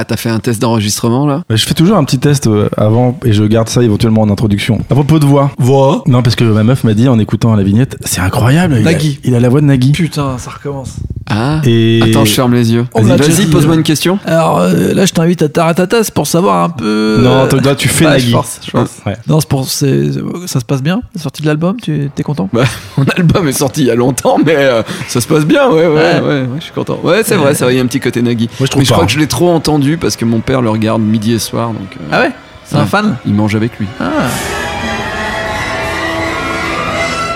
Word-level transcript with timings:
Ah, 0.00 0.04
t'as 0.06 0.16
fait 0.16 0.30
un 0.30 0.38
test 0.38 0.62
d'enregistrement 0.62 1.26
là 1.26 1.42
Bah, 1.50 1.56
je 1.56 1.66
fais 1.66 1.74
toujours 1.74 1.98
un 1.98 2.04
petit 2.04 2.18
test 2.18 2.46
euh, 2.46 2.70
avant 2.78 3.18
et 3.22 3.34
je 3.34 3.44
garde 3.44 3.68
ça 3.68 3.82
éventuellement 3.82 4.22
en 4.22 4.30
introduction. 4.30 4.78
À 4.88 4.94
propos 4.94 5.18
de 5.18 5.26
voix. 5.26 5.50
Voix. 5.58 6.02
Non, 6.06 6.22
parce 6.22 6.36
que 6.36 6.44
ma 6.44 6.62
meuf 6.64 6.84
m'a 6.84 6.94
dit 6.94 7.06
en 7.06 7.18
écoutant 7.18 7.54
la 7.54 7.62
vignette, 7.62 7.98
c'est 8.06 8.22
incroyable. 8.22 8.76
il 8.80 8.88
a- 8.88 8.92
Nagui. 8.92 9.20
Il 9.24 9.34
a, 9.34 9.40
la 9.40 9.50
voix 9.50 9.60
de 9.60 9.66
Nagui. 9.66 9.92
Putain, 9.92 10.38
ça 10.38 10.52
recommence. 10.52 10.96
Ah 11.28 11.60
Et 11.66 12.00
Attends, 12.02 12.24
je 12.24 12.32
ferme 12.32 12.54
les 12.54 12.72
yeux. 12.72 12.86
Vas-y, 12.94 13.44
pose-moi 13.46 13.74
euh. 13.74 13.78
une 13.78 13.82
question. 13.84 14.18
Alors 14.24 14.58
euh, 14.60 14.94
là, 14.94 15.04
je 15.04 15.12
t'invite 15.12 15.42
à 15.42 15.50
Taratatas 15.50 16.08
pour 16.14 16.26
savoir 16.26 16.64
un 16.64 16.70
peu. 16.70 17.18
Non, 17.22 17.46
toi, 17.46 17.60
toi, 17.60 17.74
tu 17.76 17.88
fais 17.88 18.06
ouais, 18.06 18.12
Nagui. 18.12 18.28
Je 18.28 18.32
pense, 18.32 18.58
je 18.66 18.70
pense. 18.70 18.88
Ouais. 19.04 19.16
Non, 19.28 19.38
c'est 19.40 19.48
pour, 19.50 19.68
c'est, 19.68 20.10
ça 20.46 20.60
se 20.60 20.64
passe 20.64 20.82
bien. 20.82 21.02
La 21.14 21.20
sortie 21.20 21.42
de 21.42 21.46
l'album, 21.46 21.76
tu 21.80 22.10
es 22.16 22.22
content 22.22 22.48
Bah, 22.54 22.64
mon 22.96 23.04
album 23.18 23.46
est 23.48 23.52
sorti 23.52 23.82
il 23.82 23.86
y 23.88 23.90
a 23.90 23.94
longtemps, 23.96 24.38
mais 24.44 24.56
euh, 24.56 24.82
ça 25.08 25.20
se 25.20 25.28
passe 25.28 25.44
bien, 25.44 25.68
ouais, 25.68 25.86
ouais, 25.86 25.88
ouais, 25.88 26.20
Ouais. 26.20 26.40
ouais, 26.40 26.46
je 26.58 26.62
suis 26.64 26.72
content. 26.72 26.98
Ouais, 27.04 27.20
c'est 27.22 27.36
vrai, 27.36 27.54
ça 27.54 27.66
va, 27.66 27.72
il 27.72 27.76
y 27.76 27.80
a 27.80 27.82
un 27.82 27.86
petit 27.86 28.00
côté 28.00 28.22
Nagui. 28.22 28.48
Moi, 28.58 28.66
je 28.66 28.70
trouve 28.70 28.80
mais 28.80 28.86
je 28.86 28.92
crois 28.92 29.04
que 29.04 29.12
je 29.12 29.18
l'ai 29.18 29.26
trop 29.26 29.50
entendu 29.50 29.89
parce 29.96 30.16
que 30.16 30.24
mon 30.24 30.40
père 30.40 30.62
le 30.62 30.70
regarde 30.70 31.02
midi 31.02 31.32
et 31.32 31.38
soir, 31.38 31.68
donc 31.68 31.96
euh, 31.96 32.04
Ah 32.12 32.20
ouais? 32.20 32.30
C'est 32.64 32.76
un 32.76 32.86
fan? 32.86 33.16
Il 33.26 33.34
mange 33.34 33.54
avec 33.56 33.78
lui. 33.78 33.86
Ah. 34.00 34.04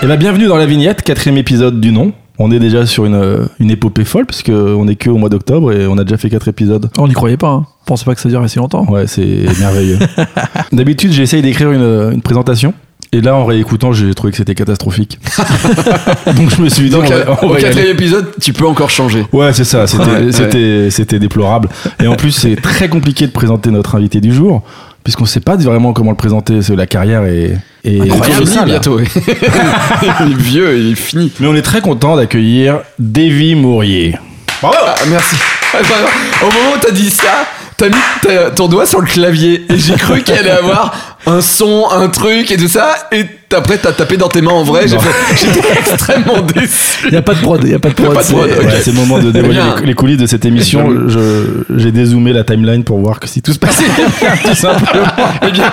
Et 0.01 0.07
bah, 0.07 0.17
bienvenue 0.17 0.47
dans 0.47 0.57
la 0.57 0.65
vignette, 0.65 1.01
quatrième 1.01 1.37
épisode 1.37 1.81
du 1.81 1.91
nom. 1.91 2.13
On 2.37 2.51
est 2.51 2.59
déjà 2.59 2.85
sur 2.85 3.05
une, 3.05 3.15
euh, 3.15 3.45
une 3.59 3.71
épopée 3.71 4.03
folle, 4.03 4.25
parce 4.25 4.43
qu'on 4.43 4.87
est 4.87 4.95
que 4.95 5.09
au 5.09 5.17
mois 5.17 5.29
d'octobre 5.29 5.71
et 5.71 5.87
on 5.87 5.97
a 5.97 6.03
déjà 6.03 6.17
fait 6.17 6.29
quatre 6.29 6.47
épisodes. 6.47 6.89
On 6.97 7.07
n'y 7.07 7.13
croyait 7.13 7.37
pas. 7.37 7.49
Hein. 7.49 7.65
On 7.83 7.85
pensait 7.85 8.05
pas 8.05 8.13
que 8.13 8.21
ça 8.21 8.27
durait 8.29 8.47
si 8.49 8.57
longtemps. 8.57 8.85
Ouais, 8.89 9.07
c'est 9.07 9.45
merveilleux. 9.59 9.99
D'habitude, 10.73 11.11
j'essaye 11.13 11.41
d'écrire 11.41 11.71
une, 11.71 12.11
une 12.13 12.21
présentation. 12.21 12.73
Et 13.15 13.21
là, 13.21 13.33
en 13.33 13.45
réécoutant, 13.45 13.93
j'ai 13.93 14.13
trouvé 14.13 14.31
que 14.31 14.37
c'était 14.37 14.55
catastrophique. 14.55 15.19
Donc 16.35 16.49
je 16.53 16.61
me 16.61 16.67
suis 16.67 16.83
dit, 16.85 16.89
Donc, 16.89 17.05
on 17.05 17.07
va- 17.07 17.15
euh, 17.15 17.47
au 17.47 17.55
quatrième 17.55 17.91
épisode, 17.91 18.27
tu 18.41 18.51
peux 18.51 18.67
encore 18.67 18.89
changer. 18.89 19.25
Ouais, 19.31 19.53
c'est 19.53 19.63
ça, 19.63 19.87
c'était 19.87 20.89
Ouais, 20.89 21.19
déplorable. 21.19 21.69
Et 22.03 22.07
en 22.07 22.17
plus, 22.17 22.31
c'est 22.31 22.57
très 22.57 22.89
compliqué 22.89 23.25
de 23.25 23.31
présenter 23.31 23.71
notre 23.71 23.95
invité 23.95 24.19
du 24.19 24.33
jour, 24.33 24.63
puisqu'on 25.05 25.25
sait 25.25 25.39
pas 25.39 25.55
vraiment 25.55 25.93
comment 25.93 26.11
le 26.11 26.17
présenter. 26.17 26.61
C'est 26.61 26.75
la 26.75 26.87
carrière 26.87 27.23
est, 27.23 27.57
est 27.85 28.01
Incroyable, 28.01 28.65
bientôt. 28.65 28.99
il 28.99 30.31
est 30.33 30.35
vieux, 30.37 30.77
il 30.77 30.91
est 30.91 30.95
fini. 30.95 31.31
Mais 31.39 31.47
on 31.47 31.55
est 31.55 31.61
très 31.61 31.79
content 31.79 32.17
d'accueillir 32.17 32.79
Davy 32.99 33.55
Mourier. 33.55 34.17
Ah, 34.61 34.95
merci. 35.07 35.37
Ah, 35.73 35.77
pardon. 35.87 36.07
Au 36.41 36.45
moment 36.47 36.75
où 36.75 36.79
t'as 36.81 36.91
dit 36.91 37.09
ça, 37.09 37.45
t'as 37.77 37.87
mis 37.89 37.95
ta- 38.21 38.51
ton 38.51 38.67
doigt 38.67 38.85
sur 38.85 39.01
le 39.01 39.07
clavier 39.07 39.65
et 39.69 39.77
j'ai 39.77 39.95
cru 39.95 40.21
qu'il 40.23 40.33
allait 40.35 40.49
avoir 40.49 41.17
un 41.27 41.41
son, 41.41 41.85
un 41.91 42.07
truc 42.09 42.51
et 42.51 42.57
tout 42.57 42.67
ça. 42.67 42.95
Et 43.11 43.25
après, 43.55 43.77
t'as 43.77 43.91
tapé 43.93 44.15
dans 44.17 44.27
tes 44.27 44.41
mains 44.41 44.51
en 44.51 44.63
vrai. 44.63 44.87
J'ai 44.87 44.95
Non. 44.95 45.01
fait- 45.01 45.35
J'étais 45.45 45.67
extrêmement 45.79 46.41
déçu. 46.41 47.07
Il 47.09 47.15
a 47.15 47.21
pas 47.21 47.33
de 47.33 47.39
prod. 47.41 47.63
Il 47.63 47.73
a 47.73 47.79
pas 47.79 47.89
de 47.89 47.93
prod. 47.93 48.13
pas 48.13 48.21
de 48.21 48.27
c'est- 48.27 48.33
ok. 48.35 48.41
Ouais, 48.41 48.81
c'est 48.83 48.91
le 48.91 48.97
moment 48.97 49.19
de 49.19 49.31
dévoiler 49.31 49.55
Bien. 49.61 49.75
les, 49.79 49.87
les 49.87 49.93
coulisses 49.93 50.17
de 50.17 50.25
cette 50.25 50.45
émission. 50.45 50.89
Je- 51.07 51.63
J'ai 51.77 51.91
dézoomé 51.91 52.31
la 52.33 52.43
timeline 52.43 52.83
pour 52.83 52.99
voir 52.99 53.19
que 53.19 53.27
si 53.27 53.41
tout 53.41 53.53
se 53.53 53.59
passait 53.59 53.85
bien, 53.95 54.05
tout 54.45 54.55
simplement. 54.55 55.05
Eh 55.47 55.51
bien, 55.51 55.71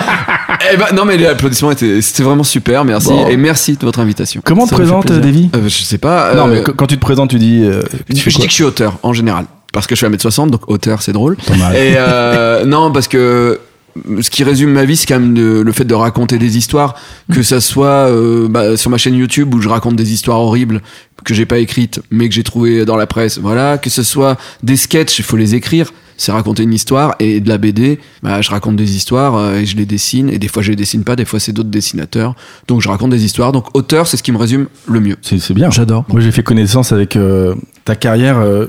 eh 0.72 0.76
ben, 0.76 0.86
non, 0.94 1.04
mais 1.04 1.16
les 1.16 1.26
applaudissements 1.26 1.70
étaient, 1.72 2.00
c'était 2.02 2.22
vraiment 2.22 2.44
super. 2.44 2.84
Merci. 2.84 3.08
Bon. 3.08 3.26
Et 3.28 3.36
merci 3.36 3.74
de 3.76 3.84
votre 3.84 4.00
invitation. 4.00 4.40
Comment 4.44 4.64
te 4.64 4.70
Ça 4.70 4.76
me 4.76 4.80
fait 4.80 4.84
présente 4.86 5.06
plaisir. 5.06 5.22
Davy 5.22 5.50
Euh, 5.54 5.68
Je 5.68 5.82
sais 5.82 5.98
pas. 5.98 6.34
Non, 6.34 6.46
euh, 6.46 6.50
mais 6.54 6.62
qu- 6.62 6.72
quand 6.72 6.86
tu 6.86 6.96
te 6.96 7.00
présentes, 7.00 7.30
tu 7.30 7.38
dis. 7.38 7.62
euh, 7.64 7.82
tu 8.14 8.30
je 8.30 8.36
dis 8.36 8.42
que 8.44 8.48
je 8.48 8.54
suis 8.54 8.64
auteur 8.64 8.94
en 9.02 9.12
général. 9.12 9.44
Parce 9.72 9.86
que 9.86 9.94
je 9.94 9.98
suis 9.98 10.06
à 10.06 10.10
1m60, 10.10 10.50
donc 10.50 10.68
auteur, 10.70 11.02
c'est 11.02 11.12
drôle. 11.12 11.36
Pas 11.36 11.56
mal. 11.56 11.74
Et 11.76 11.94
euh, 11.96 12.64
non, 12.64 12.92
parce 12.92 13.08
que 13.08 13.58
ce 14.20 14.30
qui 14.30 14.42
résume 14.44 14.70
ma 14.70 14.84
vie, 14.84 14.96
c'est 14.96 15.06
quand 15.06 15.20
même 15.20 15.34
de- 15.34 15.60
le 15.60 15.72
fait 15.72 15.84
de 15.84 15.94
raconter 15.94 16.38
des 16.38 16.56
histoires, 16.56 16.94
que 17.32 17.42
ça 17.42 17.60
soit 17.60 18.08
euh, 18.08 18.48
bah, 18.48 18.76
sur 18.76 18.90
ma 18.90 18.96
chaîne 18.98 19.14
YouTube 19.14 19.54
où 19.54 19.60
je 19.60 19.68
raconte 19.68 19.96
des 19.96 20.12
histoires 20.12 20.40
horribles 20.40 20.80
que 21.24 21.34
j'ai 21.34 21.46
pas 21.46 21.58
écrites, 21.58 22.00
mais 22.10 22.28
que 22.28 22.34
j'ai 22.34 22.42
trouvées 22.42 22.84
dans 22.84 22.96
la 22.96 23.06
presse. 23.06 23.38
Voilà, 23.38 23.78
que 23.78 23.90
ce 23.90 24.02
soit 24.02 24.36
des 24.62 24.76
sketchs, 24.76 25.18
il 25.18 25.24
faut 25.24 25.36
les 25.36 25.54
écrire. 25.54 25.92
C'est 26.18 26.30
raconter 26.32 26.62
une 26.62 26.72
histoire 26.74 27.16
et 27.18 27.40
de 27.40 27.48
la 27.48 27.58
BD, 27.58 27.98
bah, 28.22 28.42
je 28.42 28.50
raconte 28.50 28.76
des 28.76 28.96
histoires 28.96 29.34
euh, 29.36 29.54
et 29.56 29.66
je 29.66 29.76
les 29.76 29.86
dessine. 29.86 30.28
Et 30.30 30.38
des 30.38 30.48
fois, 30.48 30.62
je 30.62 30.70
les 30.70 30.76
dessine 30.76 31.02
pas, 31.04 31.16
des 31.16 31.24
fois, 31.24 31.40
c'est 31.40 31.52
d'autres 31.52 31.70
dessinateurs. 31.70 32.34
Donc, 32.68 32.80
je 32.80 32.88
raconte 32.88 33.10
des 33.10 33.24
histoires. 33.24 33.50
Donc, 33.52 33.66
auteur, 33.74 34.06
c'est 34.06 34.16
ce 34.16 34.22
qui 34.22 34.30
me 34.32 34.38
résume 34.38 34.66
le 34.86 35.00
mieux. 35.00 35.16
C'est 35.22 35.52
bien. 35.54 35.70
J'adore. 35.70 36.04
Moi, 36.08 36.20
j'ai 36.20 36.30
fait 36.30 36.42
connaissance 36.42 36.92
avec 36.92 37.16
euh, 37.16 37.54
ta 37.84 37.96
carrière 37.96 38.38
euh, 38.38 38.66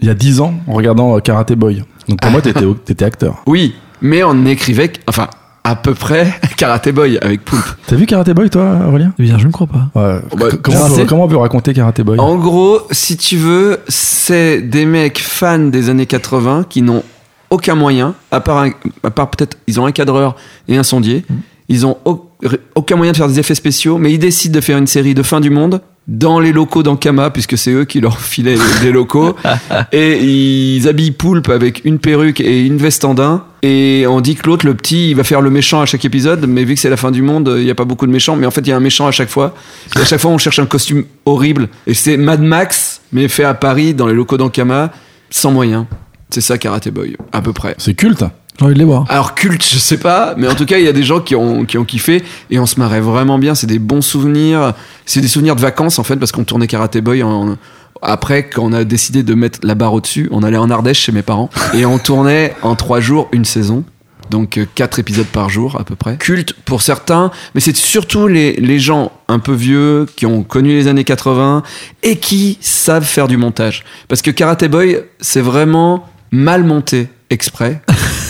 il 0.00 0.06
y 0.06 0.10
a 0.10 0.14
10 0.14 0.40
ans 0.40 0.54
en 0.66 0.72
regardant 0.72 1.16
euh, 1.16 1.20
Karate 1.20 1.52
Boy. 1.54 1.84
Donc 2.08 2.20
pour 2.20 2.30
moi, 2.30 2.40
t'étais 2.42 2.64
étais 2.88 3.04
acteur. 3.04 3.42
Oui, 3.46 3.74
mais 4.02 4.22
on 4.22 4.44
écrivait, 4.46 4.92
enfin, 5.08 5.28
à 5.64 5.74
peu 5.76 5.94
près 5.94 6.32
Karate 6.56 6.90
Boy 6.90 7.18
avec 7.20 7.44
Poulpe. 7.44 7.64
T'as 7.86 7.96
vu 7.96 8.06
Karate 8.06 8.30
Boy, 8.30 8.50
toi, 8.50 8.78
Aurélien? 8.86 9.12
Eh 9.18 9.22
bien, 9.22 9.38
je 9.38 9.46
ne 9.46 9.52
crois 9.52 9.66
pas. 9.66 9.88
Ouais. 9.94 10.20
bah, 10.36 10.46
comment, 10.62 10.76
on 10.76 10.80
Karate 10.82 10.96
peut, 10.96 11.04
comment 11.06 11.24
on 11.24 11.28
peut 11.28 11.36
raconter 11.36 11.72
Karate 11.74 12.00
Boy? 12.02 12.18
En 12.20 12.36
gros, 12.36 12.80
si 12.90 13.16
tu 13.16 13.36
veux, 13.36 13.78
c'est 13.88 14.60
des 14.60 14.84
mecs 14.86 15.18
fans 15.18 15.58
des 15.58 15.88
années 15.88 16.06
80 16.06 16.66
qui 16.68 16.82
n'ont 16.82 17.02
aucun 17.50 17.74
moyen, 17.74 18.14
à 18.30 18.40
part, 18.40 18.58
un- 18.58 18.70
à 19.02 19.10
part 19.10 19.30
peut-être, 19.30 19.56
ils 19.66 19.80
ont 19.80 19.86
un 19.86 19.92
cadreur 19.92 20.36
et 20.68 20.76
un 20.76 20.82
sondier. 20.82 21.24
Ils 21.68 21.84
ont 21.86 21.96
au- 22.04 22.30
aucun 22.74 22.96
moyen 22.96 23.12
de 23.12 23.16
faire 23.16 23.28
des 23.28 23.40
effets 23.40 23.54
spéciaux, 23.56 23.98
mais 23.98 24.12
ils 24.12 24.18
décident 24.18 24.54
de 24.54 24.60
faire 24.60 24.78
une 24.78 24.86
série 24.86 25.14
de 25.14 25.22
fin 25.22 25.40
du 25.40 25.50
monde 25.50 25.80
dans 26.08 26.38
les 26.38 26.52
locaux 26.52 26.82
d'Ankama, 26.82 27.30
puisque 27.30 27.58
c'est 27.58 27.72
eux 27.72 27.84
qui 27.84 28.00
leur 28.00 28.20
filaient 28.20 28.58
des 28.80 28.92
locaux. 28.92 29.34
et 29.92 30.22
ils 30.22 30.88
habillent 30.88 31.10
Poulpe 31.10 31.48
avec 31.48 31.84
une 31.84 31.98
perruque 31.98 32.40
et 32.40 32.64
une 32.64 32.78
veste 32.78 33.04
en 33.04 33.14
daim. 33.14 33.44
Et 33.62 34.06
on 34.08 34.20
dit 34.20 34.36
que 34.36 34.46
l'autre, 34.46 34.64
le 34.64 34.74
petit, 34.74 35.10
il 35.10 35.16
va 35.16 35.24
faire 35.24 35.40
le 35.40 35.50
méchant 35.50 35.80
à 35.80 35.86
chaque 35.86 36.04
épisode, 36.04 36.46
mais 36.46 36.64
vu 36.64 36.74
que 36.74 36.80
c'est 36.80 36.90
la 36.90 36.96
fin 36.96 37.10
du 37.10 37.22
monde, 37.22 37.52
il 37.56 37.64
n'y 37.64 37.70
a 37.70 37.74
pas 37.74 37.84
beaucoup 37.84 38.06
de 38.06 38.12
méchants. 38.12 38.36
Mais 38.36 38.46
en 38.46 38.52
fait, 38.52 38.60
il 38.60 38.68
y 38.68 38.72
a 38.72 38.76
un 38.76 38.80
méchant 38.80 39.06
à 39.08 39.10
chaque 39.10 39.30
fois. 39.30 39.54
Et 39.96 40.00
à 40.00 40.04
chaque 40.04 40.20
fois, 40.20 40.30
on 40.30 40.38
cherche 40.38 40.60
un 40.60 40.66
costume 40.66 41.04
horrible. 41.24 41.68
Et 41.86 41.94
c'est 41.94 42.16
Mad 42.16 42.40
Max, 42.40 43.00
mais 43.12 43.26
fait 43.26 43.44
à 43.44 43.54
Paris, 43.54 43.94
dans 43.94 44.06
les 44.06 44.14
locaux 44.14 44.36
d'Ankama, 44.36 44.92
sans 45.30 45.50
moyens. 45.50 45.86
C'est 46.30 46.40
ça, 46.40 46.58
Karate 46.58 46.88
Boy, 46.90 47.16
à 47.32 47.40
peu 47.40 47.52
près. 47.52 47.74
C'est 47.78 47.94
culte. 47.94 48.24
J'ai 48.58 48.64
envie 48.64 48.74
de 48.74 48.78
les 48.78 48.84
voir. 48.84 49.04
Alors 49.08 49.34
culte, 49.34 49.64
je 49.68 49.78
sais 49.78 49.98
pas, 49.98 50.34
mais 50.36 50.48
en 50.48 50.54
tout 50.54 50.64
cas, 50.64 50.78
il 50.78 50.84
y 50.84 50.88
a 50.88 50.92
des 50.92 51.02
gens 51.02 51.20
qui 51.20 51.34
ont, 51.34 51.64
qui 51.64 51.76
ont 51.78 51.84
kiffé 51.84 52.24
et 52.50 52.58
on 52.58 52.66
se 52.66 52.78
marrait 52.80 53.00
vraiment 53.00 53.38
bien. 53.38 53.54
C'est 53.54 53.66
des 53.66 53.78
bons 53.78 54.00
souvenirs. 54.02 54.72
C'est 55.04 55.20
des 55.20 55.28
souvenirs 55.28 55.56
de 55.56 55.60
vacances 55.60 55.98
en 55.98 56.04
fait, 56.04 56.16
parce 56.16 56.32
qu'on 56.32 56.44
tournait 56.44 56.66
Karate 56.66 56.98
Boy 56.98 57.22
en- 57.22 57.56
après 58.02 58.48
quand 58.48 58.62
on 58.62 58.72
a 58.72 58.84
décidé 58.84 59.22
de 59.22 59.34
mettre 59.34 59.58
la 59.62 59.74
barre 59.74 59.92
au-dessus. 59.94 60.28
On 60.30 60.42
allait 60.42 60.56
en 60.56 60.70
Ardèche 60.70 61.00
chez 61.00 61.12
mes 61.12 61.22
parents 61.22 61.50
et 61.74 61.84
on 61.86 61.98
tournait 61.98 62.54
en 62.62 62.76
trois 62.76 63.00
jours 63.00 63.28
une 63.32 63.44
saison. 63.44 63.84
Donc 64.30 64.58
euh, 64.58 64.66
quatre 64.74 64.98
épisodes 64.98 65.26
par 65.26 65.48
jour 65.50 65.76
à 65.78 65.84
peu 65.84 65.94
près. 65.94 66.16
Culte 66.16 66.54
pour 66.64 66.82
certains, 66.82 67.30
mais 67.54 67.60
c'est 67.60 67.76
surtout 67.76 68.26
les, 68.26 68.54
les 68.54 68.78
gens 68.80 69.12
un 69.28 69.38
peu 69.38 69.52
vieux 69.52 70.06
qui 70.16 70.26
ont 70.26 70.42
connu 70.42 70.70
les 70.70 70.88
années 70.88 71.04
80 71.04 71.62
et 72.02 72.16
qui 72.16 72.58
savent 72.60 73.04
faire 73.04 73.28
du 73.28 73.36
montage. 73.36 73.84
Parce 74.08 74.22
que 74.22 74.30
Karate 74.32 74.64
Boy, 74.64 74.98
c'est 75.20 75.40
vraiment 75.40 76.06
mal 76.32 76.64
monté 76.64 77.06
exprès 77.30 77.80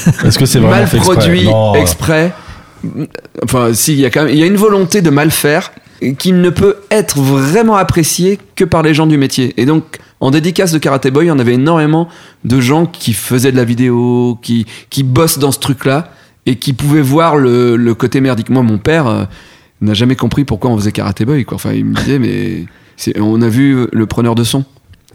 Est-ce 0.24 0.38
que 0.38 0.46
c'est 0.46 0.58
vraiment 0.58 0.76
mal 0.76 0.86
fait 0.86 0.96
exprès 0.98 1.14
produit 1.16 1.48
exprès. 1.76 2.32
Enfin, 3.42 3.72
si, 3.74 3.92
il 3.94 4.00
y 4.00 4.06
a 4.06 4.10
quand 4.10 4.24
même, 4.24 4.32
il 4.32 4.38
y 4.38 4.42
a 4.42 4.46
une 4.46 4.56
volonté 4.56 5.02
de 5.02 5.10
mal 5.10 5.30
faire 5.30 5.72
qui 6.18 6.32
ne 6.32 6.50
peut 6.50 6.76
être 6.90 7.18
vraiment 7.18 7.76
appréciée 7.76 8.38
que 8.54 8.64
par 8.64 8.82
les 8.82 8.92
gens 8.94 9.06
du 9.06 9.16
métier. 9.18 9.54
Et 9.56 9.64
donc, 9.64 9.98
en 10.20 10.30
dédicace 10.30 10.72
de 10.72 10.78
Karate 10.78 11.08
Boy, 11.08 11.30
on 11.30 11.38
avait 11.38 11.54
énormément 11.54 12.08
de 12.44 12.60
gens 12.60 12.86
qui 12.86 13.12
faisaient 13.14 13.50
de 13.52 13.56
la 13.56 13.64
vidéo, 13.64 14.38
qui, 14.42 14.66
qui 14.90 15.02
bossent 15.02 15.38
dans 15.38 15.52
ce 15.52 15.58
truc-là 15.58 16.08
et 16.44 16.56
qui 16.56 16.74
pouvaient 16.74 17.00
voir 17.02 17.36
le, 17.36 17.76
le 17.76 17.94
côté 17.94 18.20
merdique. 18.20 18.50
Moi, 18.50 18.62
mon 18.62 18.78
père 18.78 19.06
euh, 19.06 19.24
n'a 19.80 19.94
jamais 19.94 20.16
compris 20.16 20.44
pourquoi 20.44 20.70
on 20.70 20.76
faisait 20.76 20.92
Karate 20.92 21.22
Boy. 21.22 21.44
Quoi. 21.44 21.56
Enfin, 21.56 21.72
il 21.72 21.86
me 21.86 21.94
disait, 21.94 22.18
mais 22.18 22.66
on 23.18 23.40
a 23.42 23.48
vu 23.48 23.86
le 23.90 24.06
preneur 24.06 24.34
de 24.34 24.44
son. 24.44 24.64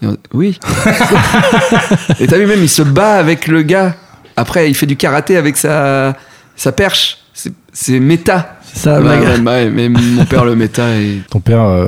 Et 0.02 0.08
on- 0.08 0.18
Oui. 0.34 0.60
et 2.20 2.28
t'as 2.28 2.38
vu 2.38 2.48
même, 2.48 2.62
il 2.62 2.70
se 2.70 2.82
bat 2.82 3.14
avec 3.14 3.48
le 3.48 3.62
gars. 3.62 3.96
Après, 4.42 4.70
il 4.70 4.76
fait 4.76 4.86
du 4.88 4.96
karaté 4.98 5.38
avec 5.38 5.56
sa, 5.58 6.16
sa 6.56 6.72
perche. 6.72 7.18
C'est- 7.74 8.00
méta. 8.00 8.56
Ça, 8.74 9.00
la 9.00 9.18
Ouais, 9.40 9.70
mais 9.70 9.88
mon 9.90 10.26
père 10.26 10.46
le 10.46 10.56
méta 10.56 10.96
et... 10.98 11.22
Ton 11.30 11.40
père 11.40 11.64
euh, 11.64 11.88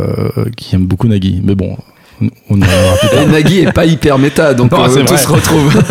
qui 0.58 0.76
aime 0.76 0.86
beaucoup 0.86 1.08
Nagui. 1.08 1.42
Mais 1.44 1.56
bon, 1.56 1.78
on, 2.50 2.58
et 2.58 3.26
Nagui 3.32 3.60
est 3.60 3.72
pas 3.72 3.86
hyper 3.86 4.18
méta, 4.18 4.54
donc 4.54 4.72
Non, 4.72 4.84
euh, 4.90 5.04
tout 5.06 5.18
se 5.18 5.28
retrouve. 5.28 5.74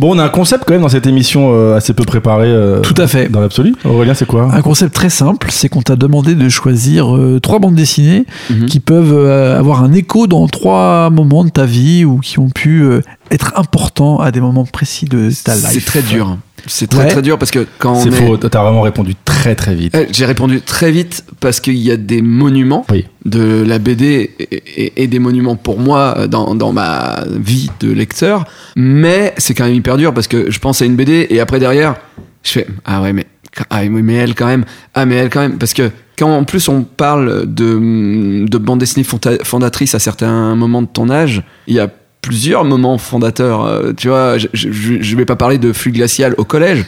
Bon, 0.00 0.14
on 0.16 0.18
a 0.18 0.24
un 0.24 0.28
concept 0.28 0.64
quand 0.66 0.74
même 0.74 0.82
dans 0.82 0.88
cette 0.88 1.06
émission 1.06 1.52
euh, 1.54 1.76
assez 1.76 1.94
peu 1.94 2.04
préparé. 2.04 2.46
euh, 2.48 2.80
Tout 2.80 2.94
à 2.98 3.06
fait. 3.06 3.28
Dans 3.28 3.40
l'absolu. 3.40 3.74
Aurélien, 3.84 4.14
c'est 4.14 4.26
quoi? 4.26 4.50
Un 4.52 4.62
concept 4.62 4.94
très 4.94 5.10
simple, 5.10 5.48
c'est 5.50 5.68
qu'on 5.68 5.82
t'a 5.82 5.94
demandé 5.96 6.34
de 6.34 6.48
choisir 6.48 7.14
euh, 7.16 7.38
trois 7.40 7.58
bandes 7.60 7.74
dessinées 7.76 8.24
Mhm. 8.50 8.66
qui 8.66 8.80
peuvent 8.80 9.12
euh, 9.14 9.58
avoir 9.58 9.82
un 9.84 9.92
écho 9.92 10.26
dans 10.26 10.46
trois 10.48 11.10
moments 11.10 11.44
de 11.44 11.50
ta 11.50 11.64
vie 11.64 12.04
ou 12.04 12.18
qui 12.18 12.38
ont 12.40 12.50
pu 12.50 12.82
euh, 12.82 13.00
être 13.32 13.52
importants 13.56 14.18
à 14.20 14.30
des 14.30 14.40
moments 14.40 14.64
précis 14.64 15.06
de 15.06 15.30
ta 15.44 15.54
life. 15.54 15.68
C'est 15.70 15.84
très 15.84 16.02
dur. 16.02 16.38
C'est 16.66 16.86
très 16.88 17.00
Ouais. 17.04 17.08
très 17.08 17.22
dur 17.22 17.38
parce 17.38 17.50
que 17.50 17.66
quand 17.78 17.94
on 17.94 18.02
C'est 18.02 18.10
est... 18.10 18.12
faux. 18.26 18.36
T'as 18.36 18.62
vraiment 18.62 18.82
répondu 18.82 19.14
très 19.24 19.56
très 19.56 19.74
vite. 19.74 19.96
Eh, 19.98 20.06
J'ai 20.12 20.26
répondu 20.26 20.60
très 20.60 20.92
vite 20.92 21.24
parce 21.40 21.58
qu'il 21.58 21.76
y 21.78 21.90
a 21.90 21.96
des 21.96 22.22
monuments 22.22 22.86
Oui. 22.90 23.04
de 23.24 23.64
la 23.66 23.80
BD 23.80 24.30
et, 24.38 24.54
et- 24.76 25.02
et 25.02 25.06
des 25.08 25.18
monuments 25.18 25.56
pour 25.56 25.80
moi 25.80 26.28
dans, 26.28 26.54
dans 26.54 26.72
ma 26.72 27.24
vie 27.28 27.68
de 27.80 27.90
lecteur. 27.90 28.44
Mais 28.76 29.34
c'est 29.38 29.54
quand 29.54 29.64
même 29.64 29.74
hyper 29.74 29.96
dur 29.96 30.14
parce 30.14 30.28
que 30.28 30.50
je 30.52 30.58
pense 30.60 30.80
à 30.82 30.84
une 30.84 30.94
BD 30.94 31.26
et 31.30 31.40
après 31.40 31.58
derrière, 31.58 31.96
je 32.44 32.50
fais 32.52 32.66
Ah 32.84 33.02
ouais, 33.02 33.12
mais, 33.12 33.26
ah, 33.70 33.82
mais 33.88 34.14
elle 34.14 34.36
quand 34.36 34.46
même. 34.46 34.64
Ah, 34.94 35.04
mais 35.04 35.16
elle 35.16 35.30
quand 35.30 35.40
même. 35.40 35.58
Parce 35.58 35.74
que 35.74 35.90
quand 36.16 36.30
en 36.32 36.44
plus 36.44 36.68
on 36.68 36.84
parle 36.84 37.52
de, 37.52 38.46
de 38.46 38.58
bande 38.58 38.78
dessinée 38.78 39.04
fonda- 39.04 39.42
fondatrice 39.42 39.96
à 39.96 39.98
certains 39.98 40.54
moments 40.54 40.82
de 40.82 40.86
ton 40.86 41.10
âge, 41.10 41.42
il 41.66 41.74
y 41.74 41.80
a 41.80 41.88
plusieurs 42.22 42.64
moments 42.64 42.96
fondateurs. 42.98 43.64
euh, 43.66 43.92
tu 43.94 44.08
vois, 44.08 44.38
je, 44.38 44.46
je, 44.54 44.68
je 45.00 45.16
vais 45.16 45.24
pas 45.26 45.36
parler 45.36 45.58
de 45.58 45.72
flux 45.72 45.92
glacial 45.92 46.34
au 46.38 46.44
collège. 46.44 46.84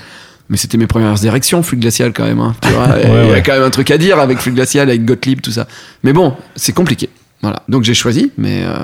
Mais 0.50 0.56
c'était 0.58 0.76
mes 0.76 0.86
premières 0.86 1.24
érections, 1.24 1.62
flux 1.62 1.78
glacial 1.78 2.12
quand 2.12 2.24
même. 2.24 2.38
hein, 2.40 2.54
tu 2.62 2.68
vois, 2.68 3.00
Et 3.02 3.06
il 3.06 3.30
y 3.30 3.34
a 3.34 3.40
quand 3.40 3.52
même 3.54 3.62
un 3.62 3.70
truc 3.70 3.90
à 3.90 3.98
dire 3.98 4.18
avec 4.18 4.38
flux 4.38 4.52
glacial, 4.52 4.88
avec 4.88 5.04
Gottlieb, 5.04 5.40
tout 5.40 5.50
ça. 5.50 5.66
Mais 6.02 6.12
bon, 6.12 6.34
c'est 6.54 6.72
compliqué. 6.72 7.08
Voilà. 7.44 7.62
Donc 7.68 7.82
j'ai 7.84 7.94
choisi. 7.94 8.32
Mais 8.38 8.62
euh, 8.64 8.74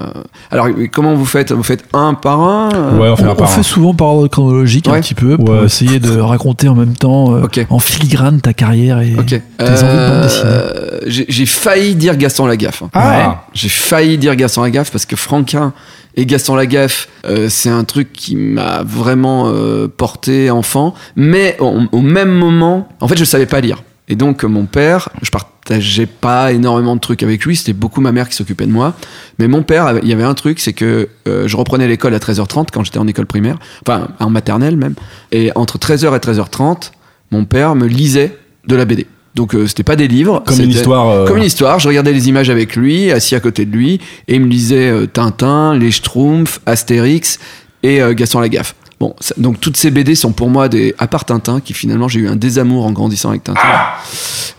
alors, 0.50 0.68
comment 0.92 1.14
vous 1.14 1.24
faites? 1.24 1.50
Vous 1.52 1.62
faites 1.62 1.84
un 1.94 2.14
par 2.14 2.40
un 2.40 2.68
euh, 2.74 2.98
Ouais, 2.98 3.08
on 3.08 3.16
fait 3.16 3.24
On, 3.24 3.28
un 3.28 3.32
on 3.32 3.34
par 3.36 3.48
un. 3.50 3.52
fait 3.52 3.62
souvent 3.62 3.94
par 3.94 4.08
ordre 4.08 4.28
chronologique 4.28 4.86
un 4.86 5.00
petit 5.00 5.14
peu 5.14 5.36
pour 5.38 5.48
Ouais. 5.50 5.64
essayer 5.64 5.98
de 5.98 6.18
raconter 6.20 6.68
en 6.68 6.74
même 6.74 6.94
temps 6.94 7.34
euh, 7.34 7.44
Ok. 7.44 7.66
en 7.70 7.78
filigrane 7.78 8.40
ta 8.40 8.52
carrière 8.52 9.00
et 9.00 9.14
Ok. 9.18 9.26
tes 9.28 9.64
envies 9.64 9.82
de 9.82 10.10
bande 10.10 10.22
dessinée. 10.22 10.50
Euh, 10.50 11.00
j'ai 11.06 11.46
failli 11.46 11.94
dire 11.94 12.16
Gaston 12.16 12.46
Lagaffe. 12.46 12.82
hein. 12.82 12.90
Ah. 12.92 13.44
J'ai 13.54 13.68
failli 13.70 14.18
dire 14.18 14.36
Gaston 14.36 14.62
Lagaffe 14.62 14.90
parce 14.92 15.06
que 15.06 15.16
Franquin 15.16 15.72
et 16.16 16.26
Gaston 16.26 16.54
Lagaffe, 16.56 17.08
euh, 17.24 17.48
c'est 17.48 17.70
un 17.70 17.84
truc 17.84 18.12
qui 18.12 18.36
m'a 18.36 18.82
vraiment 18.84 19.44
euh, 19.46 19.88
porté 19.88 20.50
enfant. 20.50 20.94
Mais 21.16 21.56
au, 21.60 21.78
au 21.92 22.00
même 22.02 22.30
moment, 22.32 22.88
en 23.00 23.08
fait, 23.08 23.16
je 23.16 23.24
savais 23.24 23.46
pas 23.46 23.60
lire. 23.60 23.82
Et 24.10 24.16
donc, 24.16 24.44
mon 24.44 24.66
père, 24.66 25.08
je 25.22 25.30
partageais 25.30 26.04
pas 26.06 26.52
énormément 26.52 26.96
de 26.96 27.00
trucs 27.00 27.22
avec 27.22 27.44
lui. 27.44 27.56
C'était 27.56 27.72
beaucoup 27.72 28.02
ma 28.02 28.12
mère 28.12 28.28
qui 28.28 28.34
s'occupait 28.34 28.66
de 28.66 28.72
moi. 28.72 28.94
Mais 29.38 29.48
mon 29.48 29.62
père, 29.62 30.00
il 30.02 30.08
y 30.08 30.12
avait 30.12 30.24
un 30.24 30.34
truc, 30.34 30.60
c'est 30.60 30.74
que 30.74 31.08
euh, 31.28 31.48
je 31.48 31.56
reprenais 31.56 31.88
l'école 31.88 32.12
à 32.12 32.18
13h30 32.18 32.66
quand 32.72 32.84
j'étais 32.84 32.98
en 32.98 33.06
école 33.06 33.26
primaire, 33.26 33.56
enfin 33.86 34.08
en 34.18 34.28
maternelle 34.28 34.76
même. 34.76 34.94
Et 35.32 35.50
entre 35.54 35.78
13h 35.78 36.14
et 36.14 36.18
13h30, 36.18 36.90
mon 37.30 37.44
père 37.46 37.74
me 37.76 37.86
lisait 37.86 38.36
de 38.66 38.76
la 38.76 38.84
BD. 38.84 39.06
Donc 39.34 39.54
euh, 39.54 39.66
c'était 39.66 39.84
pas 39.84 39.96
des 39.96 40.08
livres, 40.08 40.42
Comme 40.44 40.60
une 40.60 40.70
histoire. 40.70 41.08
euh, 41.08 41.26
comme 41.26 41.36
une 41.36 41.44
histoire, 41.44 41.78
je 41.78 41.86
regardais 41.88 42.12
les 42.12 42.28
images 42.28 42.50
avec 42.50 42.74
lui, 42.74 43.12
assis 43.12 43.34
à 43.36 43.40
côté 43.40 43.64
de 43.64 43.76
lui, 43.76 44.00
et 44.26 44.34
il 44.34 44.40
me 44.40 44.48
lisait 44.48 44.90
euh, 44.90 45.06
Tintin, 45.06 45.76
Les 45.76 45.90
Schtroumpfs, 45.92 46.60
Astérix 46.66 47.38
et 47.82 48.00
Gaston 48.12 48.40
Lagaffe. 48.40 48.74
Bon, 49.00 49.14
ça- 49.18 49.34
donc 49.38 49.58
toutes 49.60 49.78
ces 49.78 49.90
BD 49.90 50.14
sont 50.14 50.32
pour 50.32 50.50
moi 50.50 50.68
des. 50.68 50.94
À 50.98 51.06
part 51.06 51.24
Tintin, 51.24 51.60
qui 51.60 51.72
finalement 51.72 52.06
j'ai 52.06 52.20
eu 52.20 52.28
un 52.28 52.36
désamour 52.36 52.84
en 52.84 52.92
grandissant 52.92 53.30
avec 53.30 53.42
Tintin. 53.44 53.58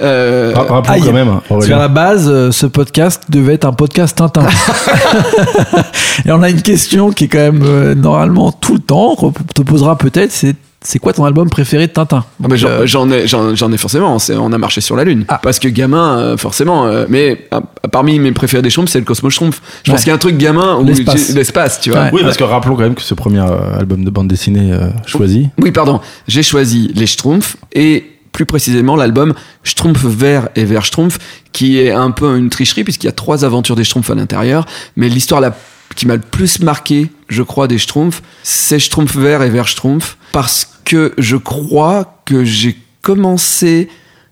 Euh, 0.02 0.52
Rappelons 0.56 0.82
Aïe. 0.96 1.02
quand 1.06 1.14
même. 1.14 1.28
Parce 1.28 1.48
qu'à 1.48 1.54
Aurélien. 1.56 1.78
la 1.78 1.88
base, 1.88 2.28
euh, 2.28 2.52
ce 2.52 2.66
podcast 2.66 3.24
devait 3.30 3.54
être 3.54 3.66
un 3.66 3.72
podcast 3.74 4.18
Tintin. 4.18 4.48
et 6.26 6.32
on 6.32 6.42
a 6.42 6.50
une 6.50 6.62
question 6.64 7.12
qui 7.12 7.26
est 7.26 7.28
quand 7.28 7.38
même 7.38 7.62
euh, 7.64 7.94
normalement 7.96 8.52
tout 8.52 8.74
le 8.74 8.80
temps 8.80 9.16
qu'on 9.16 9.32
te 9.32 9.62
posera 9.62 9.96
peut-être, 9.98 10.32
c'est 10.32 10.56
c'est 10.84 11.00
quoi 11.00 11.14
ton 11.14 11.26
album 11.26 11.50
préféré 11.50 11.88
de 11.88 11.92
Tintin? 11.92 12.26
Ah, 12.44 12.48
mais 12.50 12.58
j'en- 12.58 12.68
Euh, 12.70 12.86
j'en 12.86 13.10
ai, 13.12 13.28
j'en, 13.28 13.72
ai 13.72 13.78
forcément. 13.78 14.18
c'est- 14.20 14.36
on 14.36 14.52
a 14.52 14.58
marché 14.58 14.82
sur 14.82 14.96
la 14.96 15.04
lune. 15.04 15.26
Ah. 15.28 15.40
Parce 15.42 15.60
que 15.60 15.68
gamin, 15.68 16.18
euh, 16.18 16.38
forcément. 16.38 16.86
euh, 16.88 17.06
mais 17.10 17.48
euh, 17.54 17.60
parmi 17.92 18.18
mes 18.20 18.32
préférés 18.32 18.62
des 18.64 18.70
Schtroumpfs, 18.70 18.92
c'est 18.92 19.00
le 19.00 19.06
Cosmos 19.06 19.32
Schtroumpf. 19.34 19.62
Je 19.84 19.92
pense 19.92 20.02
qu'il 20.02 20.10
y 20.10 20.12
a 20.12 20.16
un 20.16 20.20
truc 20.20 20.38
gamin 20.38 20.78
où 20.78 20.86
L'espace. 20.86 21.80
tu 21.82 21.92
vois. 21.92 22.04
Ouais. 22.04 22.10
Oui, 22.14 22.22
parce 22.24 22.38
que 22.38 22.44
rappelons 22.44 22.76
quand 22.76 22.82
même 22.84 22.96
que 22.96 23.02
ce 23.02 23.14
premier 23.14 23.40
euh, 23.42 23.78
album 23.80 24.04
de 24.04 24.10
bande 24.10 24.28
dessinée 24.28 24.72
euh, 24.74 24.90
choisi. 25.06 25.50
Oui, 25.62 25.72
pardon. 25.72 26.00
J'ai 26.28 26.44
choisi 26.44 26.92
les 26.96 27.06
Schtroumpfs 27.06 27.58
et 27.74 28.06
plus 28.32 28.46
précisément 28.46 28.96
l'album 28.96 29.34
Schtroumpf 29.64 30.04
vert 30.06 30.48
et 30.56 30.64
vert 30.64 30.86
Schtroumpf, 30.86 31.20
qui 31.52 31.80
est 31.80 31.92
un 31.92 32.12
peu 32.12 32.38
une 32.38 32.50
tricherie 32.50 32.84
puisqu'il 32.86 33.08
y 33.08 33.10
a 33.10 33.14
trois 33.14 33.44
aventures 33.46 33.76
des 33.76 33.84
Schtroumpfs 33.84 34.10
à 34.10 34.16
l'intérieur. 34.16 34.66
Mais 34.96 35.10
l'histoire 35.10 35.42
la- 35.42 35.54
qui 35.96 36.08
m'a 36.08 36.16
le 36.16 36.22
plus 36.22 36.62
marqué, 36.62 37.10
je 37.30 37.44
crois, 37.44 37.68
des 37.68 37.78
Schtroumpfs, 37.78 38.22
c'est 38.44 38.80
Schtroumpf 38.80 39.16
vert 39.16 39.44
et 39.44 39.50
vert 39.50 39.68
Schtroumpf 39.68 40.18
parce 40.32 40.80
que 40.86 41.14
je 41.18 41.38
crois 41.38 42.22
que 42.26 42.44
j'ai 42.44 42.78
commencé 43.02 43.90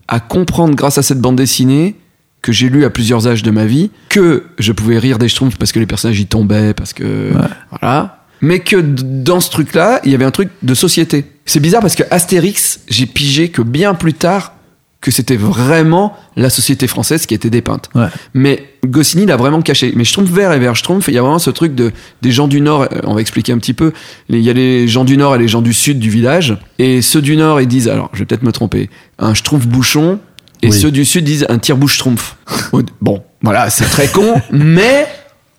à 0.08 0.20
comprendre 0.20 0.76
grâce 0.76 0.98
à 0.98 1.04
cette 1.04 1.20
bande 1.20 1.36
dessinée 1.36 1.96
que 2.42 2.52
j'ai 2.52 2.70
lu 2.70 2.86
à 2.86 2.90
plusieurs 2.90 3.28
âges 3.28 3.44
de 3.44 3.52
ma 3.52 3.66
vie, 3.66 3.92
que 4.08 4.46
je 4.58 4.72
pouvais 4.72 4.98
rire 4.98 5.20
des 5.20 5.28
Schtroumpfs 5.28 5.58
parce 5.58 5.72
que 5.72 5.80
les 5.80 5.86
personnages 5.86 6.20
y 6.20 6.26
tombaient, 6.26 6.74
parce 6.74 6.94
que 6.94 7.32
voilà, 7.70 8.20
mais 8.42 8.60
que 8.60 8.78
dans 8.78 9.40
ce 9.40 9.50
truc-là, 9.50 10.00
il 10.06 10.12
y 10.12 10.16
avait 10.16 10.26
un 10.26 10.32
truc 10.32 10.50
de 10.64 10.74
société. 10.74 11.26
C'est 11.46 11.60
bizarre 11.60 11.82
parce 11.82 11.96
que 11.96 12.04
Astérix, 12.10 12.82
j'ai 12.88 13.06
pigé 13.06 13.50
que 13.50 13.62
bien 13.62 13.94
plus 13.94 14.14
tard 14.14 14.54
que 15.02 15.12
c'était 15.12 15.38
vraiment 15.38 16.14
la 16.36 16.50
société 16.50 16.86
française 16.88 17.26
qui 17.26 17.34
était 17.34 17.50
dépeinte. 17.50 17.90
Ouais. 17.96 18.08
Mais 18.34 18.66
Goscinny 18.86 19.26
l'a 19.26 19.38
vraiment 19.38 19.62
caché. 19.62 19.94
Mais 19.96 20.04
Schtroumpf 20.04 20.30
vert 20.30 20.52
et 20.52 20.60
vert 20.60 20.76
Schtroumpf, 20.76 21.08
il 21.08 21.14
y 21.14 21.18
a 21.18 21.22
vraiment 21.22 21.40
ce 21.40 21.50
truc 21.52 21.74
de 21.74 21.92
des 22.22 22.32
gens 22.32 22.50
du 22.50 22.60
Nord. 22.60 22.84
euh, 22.92 23.00
On 23.06 23.14
va 23.16 23.22
expliquer 23.22 23.54
un 23.54 23.58
petit 23.60 23.74
peu. 23.74 23.94
Il 24.28 24.40
y 24.42 24.50
a 24.50 24.54
les 24.54 24.90
gens 24.90 25.06
du 25.06 25.16
Nord 25.16 25.36
et 25.36 25.40
les 25.40 25.48
gens 25.48 25.62
du 25.62 25.72
Sud 25.74 26.00
du 26.00 26.10
village. 26.10 26.58
Et 26.80 27.02
ceux 27.02 27.22
du 27.22 27.38
Nord, 27.38 27.62
ils 27.62 27.68
disent, 27.68 27.88
alors 27.88 28.10
je 28.14 28.20
vais 28.20 28.26
peut-être 28.26 28.44
me 28.44 28.52
tromper, 28.52 28.90
un 29.20 29.34
Schtroumpf 29.34 29.66
bouchon. 29.68 30.20
Et 30.62 30.68
Oui. 30.68 30.78
ceux 30.78 30.92
du 30.92 31.06
Sud 31.06 31.24
disent 31.24 31.46
un 31.48 31.60
tire-bouche 31.60 31.94
Schtroumpf. 31.96 32.36
bon, 33.02 33.24
voilà, 33.42 33.70
c'est 33.70 33.86
très 33.86 34.10
con, 34.10 34.42
mais 34.52 35.08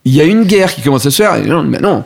il 0.04 0.14
y 0.14 0.20
a 0.20 0.24
une 0.24 0.44
guerre 0.44 0.74
qui 0.74 0.82
commence 0.82 1.06
à 1.06 1.10
se 1.10 1.16
faire. 1.22 1.36
Et 1.36 1.46
non, 1.46 1.62
mais 1.62 1.78
non, 1.78 2.04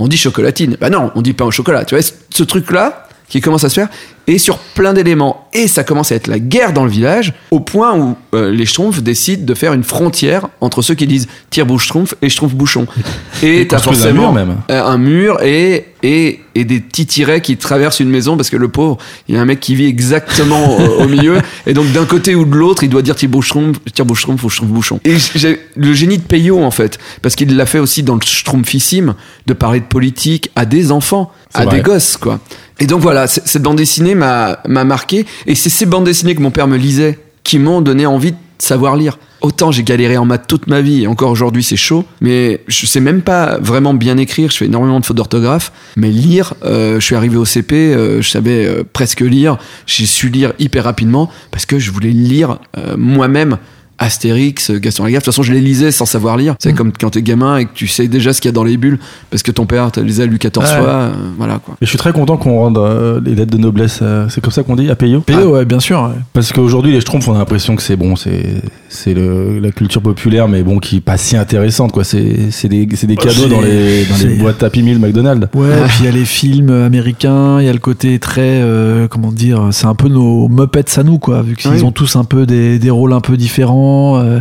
on 0.00 0.08
dit 0.08 0.16
chocolatine. 0.16 0.76
Bah 0.80 0.90
non, 0.90 1.12
on 1.14 1.22
dit 1.22 1.32
pain 1.32 1.44
au 1.44 1.52
chocolat. 1.52 1.84
Tu 1.84 1.94
vois, 1.94 2.02
ce 2.02 2.42
truc-là 2.42 3.06
qui 3.32 3.40
commence 3.40 3.64
à 3.64 3.70
se 3.70 3.74
faire, 3.74 3.88
et 4.26 4.36
sur 4.36 4.58
plein 4.58 4.92
d'éléments. 4.92 5.48
Et 5.54 5.66
ça 5.66 5.84
commence 5.84 6.12
à 6.12 6.16
être 6.16 6.26
la 6.26 6.38
guerre 6.38 6.74
dans 6.74 6.84
le 6.84 6.90
village, 6.90 7.32
au 7.50 7.60
point 7.60 7.96
où 7.96 8.14
euh, 8.34 8.50
les 8.52 8.66
Schtroumpfs 8.66 9.00
décident 9.02 9.44
de 9.44 9.54
faire 9.54 9.72
une 9.72 9.84
frontière 9.84 10.48
entre 10.60 10.82
ceux 10.82 10.94
qui 10.94 11.06
disent 11.06 11.28
tire-bouche 11.48 11.86
Schtroumpf 11.86 12.14
et 12.20 12.28
Schtroumpf-bouchon. 12.28 12.86
Et 13.42 13.66
t'as 13.66 13.76
construisent 13.78 14.00
un 14.00 14.14
forcément 14.14 14.32
mur, 14.32 14.46
même. 14.46 14.56
euh, 14.70 14.84
un 14.84 14.98
mur 14.98 15.42
et, 15.42 15.86
et, 16.02 16.40
et 16.54 16.64
des 16.64 16.80
petits 16.80 17.06
tirets 17.06 17.40
qui 17.40 17.56
traversent 17.56 18.00
une 18.00 18.10
maison 18.10 18.36
parce 18.36 18.50
que 18.50 18.56
le 18.58 18.68
pauvre, 18.68 18.98
il 19.28 19.34
y 19.34 19.38
a 19.38 19.40
un 19.40 19.44
mec 19.46 19.60
qui 19.60 19.74
vit 19.74 19.86
exactement 19.86 20.76
au, 20.78 21.02
au 21.04 21.08
milieu. 21.08 21.38
Et 21.66 21.72
donc 21.72 21.90
d'un 21.92 22.04
côté 22.04 22.34
ou 22.34 22.44
de 22.44 22.54
l'autre, 22.54 22.84
il 22.84 22.90
doit 22.90 23.02
dire 23.02 23.16
tire-bouche 23.16 23.46
Schtroumpf, 23.46 23.78
tire-bouche 23.94 24.20
Schtroumpf 24.20 24.44
ou 24.44 24.50
Schtroumpf-bouchon. 24.50 25.00
Et 25.04 25.16
j'ai 25.34 25.58
le 25.74 25.92
génie 25.94 26.18
de 26.18 26.22
Peyo 26.22 26.62
en 26.62 26.70
fait, 26.70 26.98
parce 27.22 27.34
qu'il 27.34 27.56
l'a 27.56 27.66
fait 27.66 27.78
aussi 27.78 28.02
dans 28.02 28.14
le 28.14 28.20
Schtroumpfissime, 28.22 29.14
de 29.46 29.54
parler 29.54 29.80
de 29.80 29.86
politique 29.86 30.50
à 30.54 30.66
des 30.66 30.92
enfants, 30.92 31.32
à 31.54 31.64
vrai. 31.64 31.76
des 31.76 31.82
gosses 31.82 32.16
quoi. 32.18 32.38
Et 32.82 32.86
donc 32.86 33.00
voilà, 33.00 33.28
cette 33.28 33.62
bande 33.62 33.76
dessinée 33.76 34.16
m'a 34.16 34.58
m'a 34.66 34.82
marqué. 34.82 35.24
Et 35.46 35.54
c'est 35.54 35.70
ces 35.70 35.86
bandes 35.86 36.02
dessinées 36.02 36.34
que 36.34 36.42
mon 36.42 36.50
père 36.50 36.66
me 36.66 36.76
lisait 36.76 37.16
qui 37.44 37.60
m'ont 37.60 37.80
donné 37.80 38.06
envie 38.06 38.32
de 38.32 38.36
savoir 38.58 38.96
lire. 38.96 39.20
Autant 39.40 39.70
j'ai 39.70 39.84
galéré 39.84 40.16
en 40.16 40.24
maths 40.24 40.48
toute 40.48 40.66
ma 40.66 40.80
vie, 40.80 41.04
et 41.04 41.06
encore 41.06 41.30
aujourd'hui 41.30 41.62
c'est 41.62 41.76
chaud, 41.76 42.04
mais 42.20 42.60
je 42.66 42.86
sais 42.86 42.98
même 43.00 43.22
pas 43.22 43.58
vraiment 43.60 43.94
bien 43.94 44.16
écrire, 44.16 44.50
je 44.50 44.56
fais 44.56 44.66
énormément 44.66 44.98
de 44.98 45.04
fautes 45.04 45.16
d'orthographe, 45.16 45.72
mais 45.96 46.10
lire, 46.10 46.54
euh, 46.64 46.98
je 46.98 47.04
suis 47.04 47.16
arrivé 47.16 47.36
au 47.36 47.44
CP, 47.44 47.74
euh, 47.74 48.20
je 48.22 48.28
savais 48.28 48.64
euh, 48.66 48.84
presque 48.92 49.20
lire, 49.20 49.58
j'ai 49.86 50.06
su 50.06 50.28
lire 50.28 50.52
hyper 50.60 50.84
rapidement, 50.84 51.28
parce 51.50 51.66
que 51.66 51.80
je 51.80 51.90
voulais 51.90 52.10
lire 52.10 52.58
moi-même 52.96 53.58
Astérix, 54.02 54.70
Gaston 54.70 55.04
Lagaffe. 55.04 55.20
De 55.22 55.24
toute 55.24 55.34
façon, 55.34 55.42
je 55.42 55.52
les 55.52 55.60
lisais 55.60 55.90
sans 55.92 56.06
savoir 56.06 56.36
lire. 56.36 56.54
C'est 56.58 56.72
comme 56.74 56.92
quand 56.92 57.10
t'es 57.10 57.22
gamin 57.22 57.58
et 57.58 57.64
que 57.66 57.70
tu 57.74 57.86
sais 57.86 58.08
déjà 58.08 58.32
ce 58.32 58.40
qu'il 58.40 58.48
y 58.48 58.52
a 58.52 58.52
dans 58.52 58.64
les 58.64 58.76
bulles 58.76 58.98
parce 59.30 59.42
que 59.42 59.50
ton 59.50 59.66
père 59.66 59.90
te 59.92 60.00
les 60.00 60.20
a 60.20 60.26
lus 60.26 60.38
14 60.38 60.70
Ouais. 60.70 60.78
fois. 60.78 60.88
euh, 60.88 61.10
voilà 61.38 61.58
quoi. 61.58 61.74
Et 61.80 61.84
je 61.84 61.88
suis 61.88 61.98
très 61.98 62.12
content 62.12 62.36
qu'on 62.36 62.58
rende 62.58 62.78
euh, 62.78 63.20
les 63.24 63.34
lettres 63.34 63.52
de 63.52 63.58
noblesse, 63.58 64.00
euh, 64.02 64.26
c'est 64.28 64.40
comme 64.40 64.52
ça 64.52 64.62
qu'on 64.62 64.76
dit, 64.76 64.90
à 64.90 64.96
Peyo? 64.96 65.20
Péo, 65.20 65.54
ouais, 65.56 65.64
bien 65.64 65.80
sûr. 65.80 66.02
ouais. 66.02 66.20
Parce 66.32 66.52
qu'aujourd'hui, 66.52 66.92
les 66.92 67.00
Schtroumpfs, 67.00 67.28
on 67.28 67.34
a 67.34 67.38
l'impression 67.38 67.76
que 67.76 67.82
c'est 67.82 67.96
bon, 67.96 68.14
c'est 68.16 69.14
la 69.14 69.70
culture 69.70 70.02
populaire, 70.02 70.48
mais 70.48 70.62
bon, 70.62 70.78
qui 70.78 70.96
est 70.96 71.00
pas 71.00 71.16
si 71.16 71.36
intéressante, 71.36 71.92
quoi. 71.92 72.04
C'est 72.04 72.50
c'est 72.50 72.68
des, 72.68 72.88
c'est 72.94 73.06
des 73.06 73.14
Bah, 73.16 73.22
cadeaux 73.24 73.48
dans 73.48 73.60
les, 73.60 74.04
dans 74.04 74.16
les 74.16 74.20
c'est- 74.20 74.38
boîtes 74.38 74.62
Happy 74.62 74.82
Meal 74.82 74.98
McDonald's. 74.98 75.48
Ouais, 75.54 75.68
puis 75.88 75.96
il 76.00 76.04
y 76.06 76.08
a 76.08 76.12
les 76.12 76.24
films 76.24 76.70
américains, 76.70 77.60
il 77.60 77.66
y 77.66 77.68
a 77.68 77.72
le 77.72 77.78
côté 77.78 78.18
très, 78.18 78.62
comment 79.10 79.32
dire, 79.32 79.68
c'est 79.72 79.86
un 79.86 79.94
peu 79.94 80.08
nos 80.08 80.48
Muppets 80.48 80.98
à 80.98 81.02
nous, 81.02 81.18
quoi, 81.18 81.42
vu 81.42 81.56
qu'ils 81.56 81.84
ont 81.84 81.92
tous 81.92 82.16
un 82.16 82.24
peu 82.24 82.46
des, 82.46 82.78
des 82.78 82.90
rôles 82.90 83.12
un 83.12 83.20
peu 83.20 83.36
différents, 83.36 83.91
euh, 83.92 84.40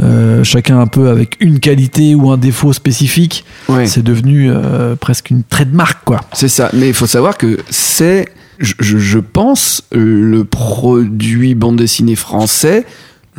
euh, 0.00 0.44
chacun 0.44 0.80
un 0.80 0.86
peu 0.86 1.08
avec 1.08 1.36
une 1.40 1.60
qualité 1.60 2.14
ou 2.14 2.30
un 2.30 2.36
défaut 2.36 2.72
spécifique. 2.72 3.44
Ouais. 3.68 3.86
C'est 3.86 4.02
devenu 4.02 4.50
euh, 4.50 4.96
presque 4.96 5.30
une 5.30 5.42
trademark, 5.42 6.04
quoi. 6.04 6.20
C'est 6.32 6.48
ça. 6.48 6.70
Mais 6.72 6.88
il 6.88 6.94
faut 6.94 7.06
savoir 7.06 7.38
que 7.38 7.58
c'est, 7.70 8.28
je, 8.58 9.18
pense, 9.18 9.82
le 9.92 10.44
produit 10.44 11.54
bande 11.54 11.76
dessinée 11.76 12.16
français 12.16 12.86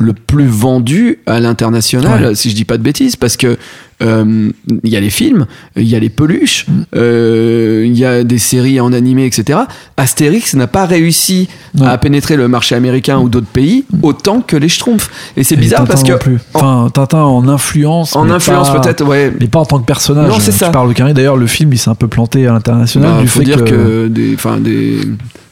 le 0.02 0.12
plus 0.12 0.46
vendu 0.46 1.18
à 1.26 1.40
l'international, 1.40 2.24
Ouais. 2.26 2.34
si 2.34 2.50
je 2.50 2.54
dis 2.54 2.64
pas 2.64 2.76
de 2.78 2.82
bêtises, 2.82 3.16
parce 3.16 3.36
que 3.36 3.56
euh, 4.02 4.50
il 4.82 4.90
y 4.90 4.96
a 4.96 5.00
les 5.00 5.10
films, 5.10 5.46
il 5.76 5.84
y 5.88 5.94
a 5.94 6.00
les 6.00 6.08
peluches, 6.08 6.66
euh, 6.96 7.84
il 7.86 7.96
y 7.96 8.04
a 8.04 8.24
des 8.24 8.38
séries 8.38 8.80
en 8.80 8.92
animé, 8.92 9.26
etc. 9.26 9.60
Astérix 9.96 10.54
n'a 10.54 10.66
pas 10.66 10.86
réussi 10.86 11.48
à 11.80 11.96
pénétrer 11.98 12.36
le 12.36 12.48
marché 12.48 12.74
américain 12.74 13.18
ou 13.20 13.28
d'autres 13.28 13.46
pays 13.46 13.84
autant 14.02 14.40
que 14.40 14.56
les 14.56 14.68
Schtroumpfs. 14.68 15.08
Et 15.36 15.44
c'est 15.44 15.54
bizarre 15.56 15.84
parce 15.84 16.02
que 16.02 16.14
plus. 16.14 16.38
Enfin, 16.54 16.88
Tintin 16.92 17.22
en 17.22 17.46
influence. 17.48 18.16
en 18.16 18.28
influence 18.28 18.70
peut-être, 18.72 19.04
ouais. 19.04 19.32
Mais 19.40 19.46
pas 19.46 19.60
en 19.60 19.66
tant 19.66 19.78
que 19.78 19.86
personnage. 19.86 20.28
Non, 20.28 20.40
c'est 20.40 20.50
ça. 20.52 20.70
parles 20.70 20.88
de 20.88 20.94
Carré. 20.94 21.14
D'ailleurs, 21.14 21.36
le 21.36 21.46
film, 21.46 21.72
il 21.72 21.78
s'est 21.78 21.90
un 21.90 21.94
peu 21.94 22.08
planté 22.08 22.46
à 22.46 22.52
l'international 22.52 23.08
Bah, 23.16 23.20
du 23.22 23.28
faut 23.28 23.38
fait 23.40 23.44
dire 23.44 23.62
que, 23.64 23.70
que... 23.70 24.08
des, 24.08 24.34
enfin 24.34 24.56
des, 24.58 24.98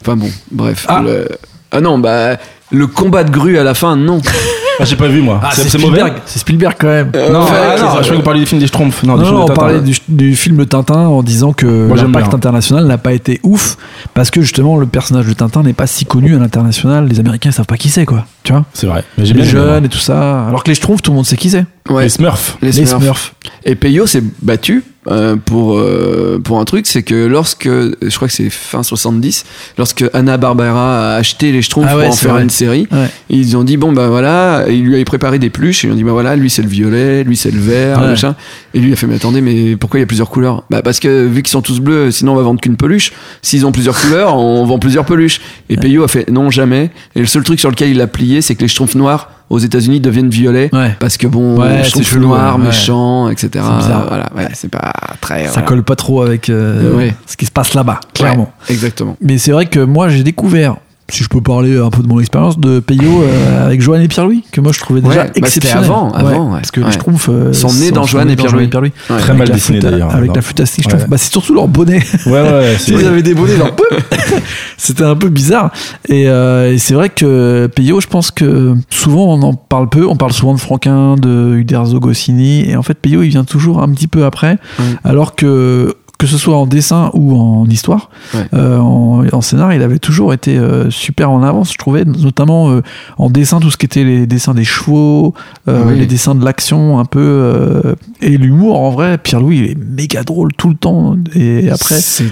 enfin 0.02 0.16
bon, 0.16 0.30
bref. 0.50 0.86
Ah. 0.88 1.02
le- 1.04 1.28
ah 1.72 1.80
non, 1.80 2.00
bah 2.00 2.36
le 2.70 2.86
combat 2.86 3.24
de 3.24 3.30
grue 3.30 3.58
à 3.58 3.64
la 3.64 3.74
fin, 3.74 3.96
non. 3.96 4.20
Ah, 4.82 4.86
j'ai 4.86 4.96
pas 4.96 5.08
vu, 5.08 5.20
moi. 5.20 5.38
Ah, 5.44 5.50
c'est. 5.52 5.68
Spielberg. 5.68 6.14
C'est 6.24 6.38
Spielberg 6.38 6.74
quand 6.78 6.86
même. 6.86 7.10
Non, 7.30 7.42
Ouais, 7.42 7.48
ah, 7.52 7.76
non, 7.78 7.86
je 7.86 7.90
crois 7.90 8.02
que 8.02 8.14
vous 8.14 8.22
parliez 8.22 8.40
du 8.40 8.46
film 8.46 8.62
des 8.62 8.66
Schtroumpfs. 8.66 9.02
Non, 9.02 9.18
Non, 9.18 9.30
non, 9.30 9.42
on 9.42 9.44
Tintin. 9.44 9.60
parlait 9.60 9.80
du, 9.82 9.94
du 10.08 10.34
film 10.34 10.56
de 10.56 10.64
Tintin 10.64 11.00
en 11.06 11.22
disant 11.22 11.52
que 11.52 11.92
l'impact 11.94 12.32
international 12.32 12.86
n'a 12.86 12.96
pas 12.96 13.12
été 13.12 13.40
ouf 13.42 13.76
parce 14.14 14.30
que 14.30 14.40
justement 14.40 14.78
le 14.78 14.86
personnage 14.86 15.26
de 15.26 15.34
Tintin 15.34 15.64
n'est 15.64 15.74
pas 15.74 15.86
si 15.86 16.06
connu 16.06 16.34
à 16.34 16.38
l'international. 16.38 17.06
Les 17.08 17.20
Américains 17.20 17.50
ils 17.50 17.52
savent 17.52 17.66
pas 17.66 17.76
qui 17.76 17.90
c'est 17.90 18.06
quoi. 18.06 18.24
Tu 18.42 18.52
vois? 18.52 18.64
C'est 18.72 18.86
vrai. 18.86 19.04
Mais 19.18 19.24
Les 19.24 19.34
bien 19.34 19.42
aimé, 19.42 19.50
jeunes 19.52 19.84
et 19.84 19.88
tout 19.90 19.98
ça. 19.98 20.46
Alors 20.46 20.64
que 20.64 20.70
les 20.70 20.74
Schtroumpfs, 20.74 21.02
tout 21.02 21.10
le 21.10 21.16
monde 21.16 21.26
sait 21.26 21.36
qui 21.36 21.50
c'est. 21.50 21.66
Ouais. 21.90 22.04
Les 22.04 22.08
Smurfs. 22.08 22.56
Les. 22.62 22.72
Smurfs. 22.72 23.34
Et 23.66 23.74
Peyo 23.74 24.06
s'est 24.06 24.22
battu 24.40 24.82
euh, 25.10 25.36
pour, 25.36 25.76
euh, 25.78 26.40
pour 26.42 26.60
un 26.60 26.64
truc, 26.64 26.86
c'est 26.86 27.02
que 27.02 27.26
lorsque, 27.26 27.66
je 27.68 28.14
crois 28.16 28.28
que 28.28 28.34
c'est 28.34 28.50
fin 28.50 28.82
70, 28.82 29.44
lorsque 29.78 30.04
Anna 30.12 30.36
Barbera 30.36 31.12
a 31.12 31.16
acheté 31.16 31.52
les 31.52 31.62
Schtroumpfs 31.62 31.88
Ah 31.90 31.96
ouais, 31.96 32.04
pour 32.04 32.12
en 32.12 32.16
faire 32.16 32.32
vrai. 32.34 32.42
une 32.42 32.50
série, 32.50 32.86
Ouais. 32.92 33.08
ils 33.28 33.56
ont 33.56 33.64
dit 33.64 33.76
bon 33.76 33.92
bah 33.92 34.08
voilà, 34.08 34.64
et 34.68 34.74
ils 34.74 34.84
lui 34.84 34.94
avaient 34.94 35.04
préparé 35.04 35.38
des 35.38 35.50
pluches, 35.50 35.84
et 35.84 35.88
ils 35.88 35.92
ont 35.92 35.96
dit 35.96 36.04
bah 36.04 36.12
voilà, 36.12 36.36
lui 36.36 36.50
c'est 36.50 36.62
le 36.62 36.68
violet, 36.68 37.24
lui 37.24 37.36
c'est 37.36 37.50
le 37.50 37.60
vert, 37.60 37.98
Ouais. 38.00 38.06
machin. 38.08 38.36
Et 38.74 38.78
lui 38.80 38.88
il 38.90 38.92
a 38.92 38.96
fait 38.96 39.06
mais 39.06 39.16
attendez, 39.16 39.40
mais 39.40 39.76
pourquoi 39.76 39.98
il 39.98 40.02
y 40.02 40.04
a 40.04 40.06
plusieurs 40.06 40.30
couleurs? 40.30 40.64
Bah 40.70 40.82
parce 40.82 41.00
que 41.00 41.26
vu 41.26 41.42
qu'ils 41.42 41.50
sont 41.50 41.62
tous 41.62 41.80
bleus, 41.80 42.10
sinon 42.10 42.32
on 42.32 42.36
va 42.36 42.42
vendre 42.42 42.60
qu'une 42.60 42.76
peluche. 42.76 43.12
S'ils 43.42 43.66
ont 43.66 43.72
plusieurs 43.72 43.98
couleurs, 44.00 44.36
on 44.38 44.64
vend 44.64 44.78
plusieurs 44.78 45.04
peluches. 45.04 45.40
Et 45.68 45.76
Peyo 45.76 46.04
a 46.04 46.08
fait 46.08 46.30
non 46.30 46.50
jamais. 46.50 46.90
Et 47.16 47.20
le 47.20 47.26
seul 47.26 47.42
truc 47.42 47.58
sur 47.58 47.70
lequel 47.70 47.90
il 47.90 48.00
a 48.00 48.06
plié, 48.06 48.42
c'est 48.42 48.54
que 48.54 48.62
les 48.62 48.68
Schtroumpfs 48.68 48.94
noirs 48.94 49.30
aux 49.50 49.58
États-Unis 49.58 50.00
deviennent 50.00 50.30
violets. 50.30 50.70
Ouais. 50.72 50.96
Parce 51.00 51.16
que 51.16 51.26
bon, 51.26 51.60
Ouais, 51.60 51.78
je 51.80 51.84
c'est 51.84 51.90
trouve 51.90 52.04
chelou, 52.06 52.28
noir, 52.28 52.56
ouais. 52.58 52.64
méchant, 52.66 53.28
etc. 53.28 53.48
C'est 53.52 53.76
bizarre. 53.78 54.06
Voilà, 54.08 54.30
ouais, 54.36 54.48
c'est 54.54 54.70
pas 54.70 54.92
très. 55.20 55.44
Ça 55.46 55.50
voilà. 55.54 55.66
colle 55.68 55.82
pas 55.82 55.96
trop 55.96 56.22
avec 56.22 56.48
euh, 56.48 57.10
ce 57.26 57.36
qui 57.36 57.46
se 57.46 57.50
passe 57.50 57.74
là-bas, 57.74 58.00
clairement. 58.14 58.52
Exactement. 58.68 59.16
Mais 59.20 59.38
c'est 59.38 59.52
vrai 59.52 59.66
que 59.66 59.80
moi, 59.80 60.08
j'ai 60.08 60.22
découvert, 60.22 60.76
si 61.12 61.22
je 61.24 61.28
peux 61.28 61.40
parler 61.40 61.76
un 61.78 61.90
peu 61.90 62.02
de 62.02 62.08
mon 62.08 62.20
expérience, 62.20 62.58
de 62.58 62.80
Peyo 62.80 63.22
euh, 63.22 63.66
avec 63.66 63.80
Joanne 63.80 64.02
et 64.02 64.08
Pierre-Louis, 64.08 64.44
que 64.52 64.60
moi 64.60 64.72
je 64.72 64.80
trouvais 64.80 65.00
déjà 65.00 65.10
Ouais, 65.10 65.16
bah, 65.26 65.26
c'était 65.28 65.38
exceptionnel. 65.40 65.84
avant, 65.84 66.10
avant, 66.12 66.46
ouais. 66.52 66.58
Parce 66.60 66.70
que 66.70 66.80
Ouais. 66.80 66.92
Schtroumpfs 66.92 67.28
euh, 67.28 67.52
Sont 67.52 67.72
nés 67.74 67.90
dans 67.90 68.04
Joanne 68.04 68.30
et 68.30 68.36
Pierre-Louis. 68.36 68.68
Très 68.70 69.14
Avec 69.14 69.36
mal 69.36 69.50
dessiné 69.50 69.78
d'ailleurs. 69.80 70.14
Avec 70.14 70.34
la 70.34 70.42
flûte 70.42 70.60
à 70.60 70.66
Schtroumpfs. 70.66 70.94
Ouais. 71.02 71.08
Bah, 71.08 71.18
c'est 71.18 71.30
surtout 71.32 71.54
leur 71.54 71.68
bonnet. 71.68 72.00
Ouais, 72.26 72.32
ouais, 72.42 72.76
Si 72.78 72.92
vous 72.92 73.04
avez 73.04 73.22
des 73.22 73.34
bonnets, 73.34 73.56
genre, 73.56 73.74
pouf 73.74 73.86
c'était 74.76 75.04
un 75.04 75.16
peu 75.16 75.28
bizarre. 75.28 75.70
Et, 76.08 76.28
euh, 76.28 76.72
et 76.72 76.78
c'est 76.78 76.94
vrai 76.94 77.08
que 77.10 77.68
Peyo, 77.74 78.00
je 78.00 78.06
pense 78.06 78.30
que 78.30 78.74
souvent 78.88 79.34
on 79.34 79.42
en 79.42 79.54
parle 79.54 79.88
peu. 79.88 80.06
On 80.06 80.16
parle 80.16 80.32
souvent 80.32 80.54
de 80.54 80.60
Franquin, 80.60 81.16
de 81.16 81.54
Uderzo 81.56 82.00
Goscinny. 82.00 82.68
Et 82.68 82.76
en 82.76 82.82
fait, 82.82 82.94
Peyo, 82.94 83.22
il 83.22 83.28
vient 83.28 83.44
toujours 83.44 83.82
un 83.82 83.88
petit 83.90 84.08
peu 84.08 84.24
après. 84.24 84.58
Alors 85.04 85.34
que 85.34 85.94
que 86.20 86.26
ce 86.26 86.36
soit 86.36 86.56
en 86.56 86.66
dessin 86.66 87.10
ou 87.14 87.34
en 87.34 87.64
histoire, 87.66 88.10
Ouais. 88.34 88.44
euh, 88.54 88.76
en, 88.78 89.24
en 89.32 89.40
scénar, 89.40 89.72
il 89.72 89.82
avait 89.82 89.98
toujours 89.98 90.34
été 90.34 90.58
euh, 90.58 90.90
super 90.90 91.30
en 91.30 91.42
avance, 91.42 91.72
je 91.72 91.78
trouvais, 91.78 92.04
notamment 92.04 92.70
euh, 92.70 92.82
en 93.16 93.30
dessin, 93.30 93.58
tout 93.58 93.70
ce 93.70 93.78
qui 93.78 93.86
était 93.86 94.04
les 94.04 94.26
dessins 94.26 94.52
des 94.54 94.64
chevaux, 94.64 95.32
Oui. 95.66 95.98
les 95.98 96.06
dessins 96.06 96.34
de 96.34 96.44
l'action 96.44 96.98
un 96.98 97.06
peu, 97.06 97.94
et 98.20 98.36
l'humour 98.36 98.78
en 98.78 98.90
vrai. 98.90 99.16
Pierre-Louis, 99.18 99.58
il 99.58 99.64
est 99.70 99.78
méga 99.78 100.22
drôle 100.22 100.52
tout 100.52 100.68
le 100.68 100.74
temps. 100.76 101.16
Et 101.34 101.70
après, 101.70 101.98
c'est 102.00 102.26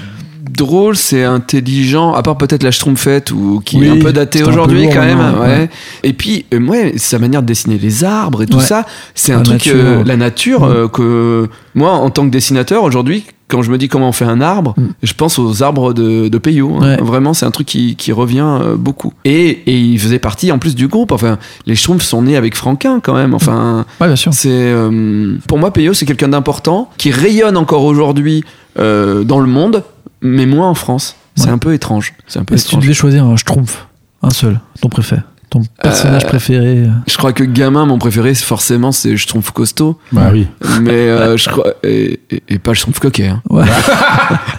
drôle, 0.51 0.97
c'est 0.97 1.25
intelligent, 1.25 2.13
à 2.15 2.23
part 2.23 2.37
peut-être 2.37 2.63
la 2.63 2.71
Schtroumpfette 2.71 3.31
ou 3.31 3.63
qui 3.65 3.85
est 3.85 3.89
un 3.91 3.99
peu 3.99 4.13
daté 4.13 4.43
aujourd'hui 4.43 4.89
quand 4.93 5.01
même. 5.01 5.19
maintenant, 5.19 5.41
Ouais. 5.43 5.47
ouais. 5.47 5.71
Et 6.03 6.13
puis, 6.13 6.45
ouais, 6.53 6.93
sa 6.97 7.19
manière 7.19 7.43
de 7.43 7.47
dessiner 7.47 7.79
les 7.79 8.05
arbres 8.05 8.43
et 8.43 8.47
tout 8.47 8.61
ça, 8.61 8.85
c'est 9.15 9.33
un 9.33 9.43
truc, 9.43 9.67
nature. 9.67 10.05
la 10.05 10.17
nature, 10.17 10.67
Mm. 10.67 10.89
que 10.91 11.49
moi, 11.75 11.93
en 11.93 12.11
tant 12.11 12.25
que 12.27 12.31
dessinateur 12.31 12.83
aujourd'hui, 12.83 13.25
quand 13.49 13.63
je 13.63 13.71
me 13.71 13.79
dis 13.79 13.89
comment 13.89 14.09
on 14.11 14.13
fait 14.13 14.25
un 14.27 14.41
arbre, 14.41 14.75
Mm. 14.77 14.87
je 15.03 15.13
pense 15.15 15.39
aux 15.39 15.63
arbres 15.63 15.93
de, 15.95 16.29
de 16.29 16.39
Peyo. 16.39 16.77
hein. 16.77 16.81
Ouais. 16.81 16.97
Vraiment, 17.03 17.35
c'est 17.35 17.47
un 17.47 17.51
truc 17.51 17.67
qui, 17.67 17.97
qui 17.97 18.13
revient 18.13 18.45
euh, 18.63 18.77
beaucoup. 18.77 19.13
Et, 19.25 19.49
et 19.67 19.79
il 19.79 19.99
faisait 19.99 20.19
partie 20.19 20.53
en 20.53 20.59
plus 20.59 20.75
du 20.77 20.87
groupe. 20.89 21.13
Enfin, 21.13 21.39
les 21.67 21.75
Schtroumpfs 21.75 22.05
sont 22.05 22.23
nés 22.23 22.37
avec 22.37 22.55
Franquin 22.55 23.01
quand 23.03 23.15
même. 23.15 23.35
Enfin, 23.35 23.87
ouais, 24.01 24.07
bien 24.07 24.17
sûr. 24.17 24.33
c'est 24.35 24.49
euh, 24.53 25.37
pour 25.49 25.59
moi 25.59 25.73
Peyo, 25.73 25.95
c'est 25.95 26.07
quelqu'un 26.07 26.29
d'important 26.29 26.91
qui 26.99 27.11
rayonne 27.11 27.57
encore 27.57 27.85
aujourd'hui 27.85 28.45
euh, 28.79 29.25
dans 29.25 29.41
le 29.41 29.47
monde, 29.49 29.83
mais 30.21 30.47
moins 30.47 30.69
en 30.69 30.75
France. 30.75 31.17
C'est 31.35 31.47
Ouais. 31.47 31.51
un 31.53 31.59
peu 31.59 31.73
étrange. 31.73 32.15
C'est 32.27 32.39
un 32.41 32.45
peu 32.45 32.55
Et 32.55 32.59
si 32.59 32.69
tu 32.69 32.77
devais 32.77 32.93
choisir 32.95 33.25
un 33.25 33.37
Schtroumpf, 33.37 33.87
un 34.23 34.31
seul, 34.31 34.61
ton 34.81 34.89
préféré, 34.89 35.23
ton 35.51 35.63
personnage 35.83 36.25
Euh, 36.25 36.29
préféré. 36.29 36.67
euh, 36.79 36.89
Je 37.07 37.17
crois 37.17 37.33
que 37.33 37.45
gamin, 37.45 37.87
mon 37.87 37.99
préféré, 37.99 38.35
c'est 38.35 38.45
forcément, 38.45 38.93
c'est 38.93 39.17
je 39.17 39.27
trouve 39.27 39.53
costaud, 39.53 39.99
Bah 40.13 40.31
oui. 40.33 40.47
mais 40.81 40.91
euh, 40.93 41.37
je 41.37 41.49
crois 41.49 41.75
et, 41.83 42.21
et- 42.31 42.43
et 42.49 42.59
pas 42.59 42.75
je 42.75 42.81
trouve 42.83 42.99
coquet. 43.01 43.29
hein. 43.29 43.43
Ouais. 43.51 43.65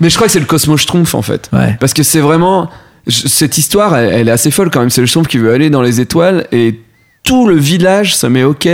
mais 0.00 0.10
je 0.10 0.14
crois 0.16 0.26
que 0.26 0.32
c'est 0.32 0.40
le 0.40 0.46
Cosmo 0.46 0.76
Schtroumpf 0.76 1.14
en 1.14 1.22
fait, 1.22 1.48
Ouais. 1.52 1.76
parce 1.80 1.92
que 1.94 2.02
c'est 2.02 2.20
vraiment 2.20 2.70
cette 3.08 3.56
histoire, 3.58 3.96
elle, 3.96 4.12
elle 4.12 4.28
est 4.28 4.32
assez 4.32 4.50
folle 4.50 4.70
quand 4.70 4.80
même. 4.80 4.90
C'est 4.90 5.00
le 5.00 5.06
Schtroumpf 5.06 5.28
qui 5.28 5.38
veut 5.38 5.52
aller 5.52 5.70
dans 5.70 5.82
les 5.82 6.00
étoiles 6.00 6.46
et 6.52 6.80
tout 7.22 7.46
le 7.46 7.56
village 7.56 8.16
se 8.16 8.26
met 8.26 8.42
ok. 8.44 8.68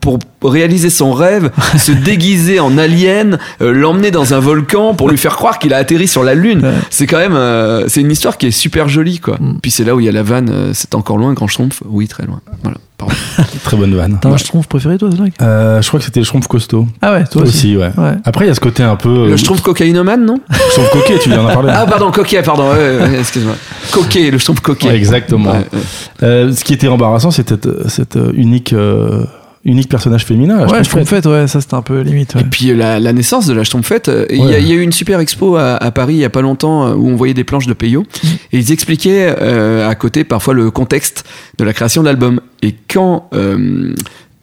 Pour, 0.00 0.18
pour 0.18 0.52
réaliser 0.52 0.90
son 0.90 1.12
rêve, 1.12 1.50
se 1.78 1.92
déguiser 1.92 2.60
en 2.60 2.78
alien, 2.78 3.38
euh, 3.60 3.72
l'emmener 3.72 4.10
dans 4.10 4.34
un 4.34 4.40
volcan 4.40 4.94
pour 4.94 5.10
lui 5.10 5.18
faire 5.18 5.36
croire 5.36 5.58
qu'il 5.58 5.74
a 5.74 5.76
atterri 5.76 6.08
sur 6.08 6.24
la 6.24 6.34
lune. 6.34 6.64
Ouais. 6.64 6.72
C'est 6.88 7.06
quand 7.06 7.18
même, 7.18 7.34
euh, 7.34 7.88
c'est 7.88 8.00
une 8.00 8.10
histoire 8.10 8.38
qui 8.38 8.46
est 8.46 8.50
super 8.50 8.88
jolie, 8.88 9.18
quoi. 9.18 9.36
Mm. 9.38 9.58
Puis 9.60 9.70
c'est 9.70 9.84
là 9.84 9.94
où 9.94 10.00
il 10.00 10.06
y 10.06 10.08
a 10.08 10.12
la 10.12 10.22
vanne, 10.22 10.50
euh, 10.50 10.70
c'est 10.72 10.94
encore 10.94 11.18
loin, 11.18 11.32
Grand 11.34 11.46
Schtroumpf 11.46 11.82
Oui, 11.86 12.08
très 12.08 12.26
loin. 12.26 12.40
Voilà, 12.62 12.78
pardon. 12.96 13.14
Très 13.64 13.76
bonne 13.76 13.94
vanne. 13.94 14.18
T'as 14.20 14.30
un 14.30 14.36
Schtroumpf 14.36 14.66
préféré, 14.66 14.98
toi, 14.98 15.10
Zach? 15.10 15.32
Euh, 15.42 15.80
je 15.82 15.88
crois 15.88 16.00
que 16.00 16.06
c'était 16.06 16.20
le 16.20 16.24
Schtroumpf 16.24 16.46
costaud. 16.46 16.86
Ah 17.02 17.12
ouais, 17.12 17.24
toi 17.24 17.42
aussi. 17.42 17.50
Aussi, 17.50 17.76
ouais. 17.76 17.90
Ouais. 17.96 18.16
Après, 18.24 18.46
il 18.46 18.48
y 18.48 18.50
a 18.50 18.54
ce 18.54 18.60
côté 18.60 18.82
un 18.82 18.96
peu. 18.96 19.28
Le 19.28 19.36
Schtroumpf 19.36 19.60
cocaïnomane, 19.60 20.24
non? 20.24 20.40
Schtroumpf 20.70 20.90
coquet, 20.90 21.18
tu 21.18 21.28
viens 21.28 21.42
d'en 21.42 21.48
parler. 21.48 21.72
Ah, 21.80 21.86
pardon, 21.86 22.10
coquet, 22.10 22.42
pardon, 22.42 22.72
excuse-moi. 23.18 23.54
Coquet, 23.92 24.30
le 24.30 24.38
Schtroumpf 24.38 24.60
coquet. 24.60 24.88
Ouais, 24.88 24.96
exactement. 24.96 25.52
Ouais, 25.52 25.66
ouais. 25.72 25.80
Euh, 26.22 26.52
ce 26.52 26.64
qui 26.64 26.74
était 26.74 26.88
embarrassant, 26.88 27.30
c'était 27.30 27.54
cette, 27.88 28.18
unique, 28.34 28.72
euh, 28.72 29.24
unique 29.64 29.88
personnage 29.88 30.24
féminin. 30.24 30.56
la 30.56 30.62
Ouais, 30.62 30.82
Schtroumpfette. 30.84 30.86
Schtroumpfette, 30.86 31.26
ouais, 31.26 31.46
ça 31.46 31.60
c'était 31.60 31.74
un 31.74 31.82
peu 31.82 32.00
limite. 32.00 32.34
ouais. 32.34 32.40
Et 32.40 32.44
puis 32.44 32.70
euh, 32.70 32.76
la, 32.76 32.98
la 33.00 33.12
naissance 33.12 33.46
de 33.46 33.52
la 33.52 33.62
Schtroumpfette, 33.64 34.08
euh, 34.08 34.26
il 34.30 34.36
y, 34.38 34.40
a- 34.40 34.44
Ouais. 34.46 34.62
il 34.62 34.68
y 34.68 34.72
a 34.72 34.74
eu 34.76 34.80
une 34.82 34.92
super 34.92 35.20
expo 35.20 35.56
à, 35.56 35.76
à 35.76 35.90
Paris 35.90 36.14
il 36.14 36.20
y 36.20 36.24
a 36.24 36.30
pas 36.30 36.42
longtemps 36.42 36.86
euh, 36.86 36.94
où 36.94 37.08
on 37.08 37.16
voyait 37.16 37.34
des 37.34 37.44
planches 37.44 37.66
de 37.66 37.74
Peyo 37.74 38.04
et 38.52 38.58
ils 38.58 38.72
expliquaient 38.72 39.34
euh, 39.40 39.88
à 39.88 39.94
côté 39.94 40.24
parfois 40.24 40.54
le 40.54 40.70
contexte 40.70 41.24
de 41.58 41.64
la 41.64 41.72
création 41.72 42.02
de 42.02 42.06
l'album. 42.06 42.40
Et 42.62 42.74
quand 42.90 43.28
euh, 43.34 43.94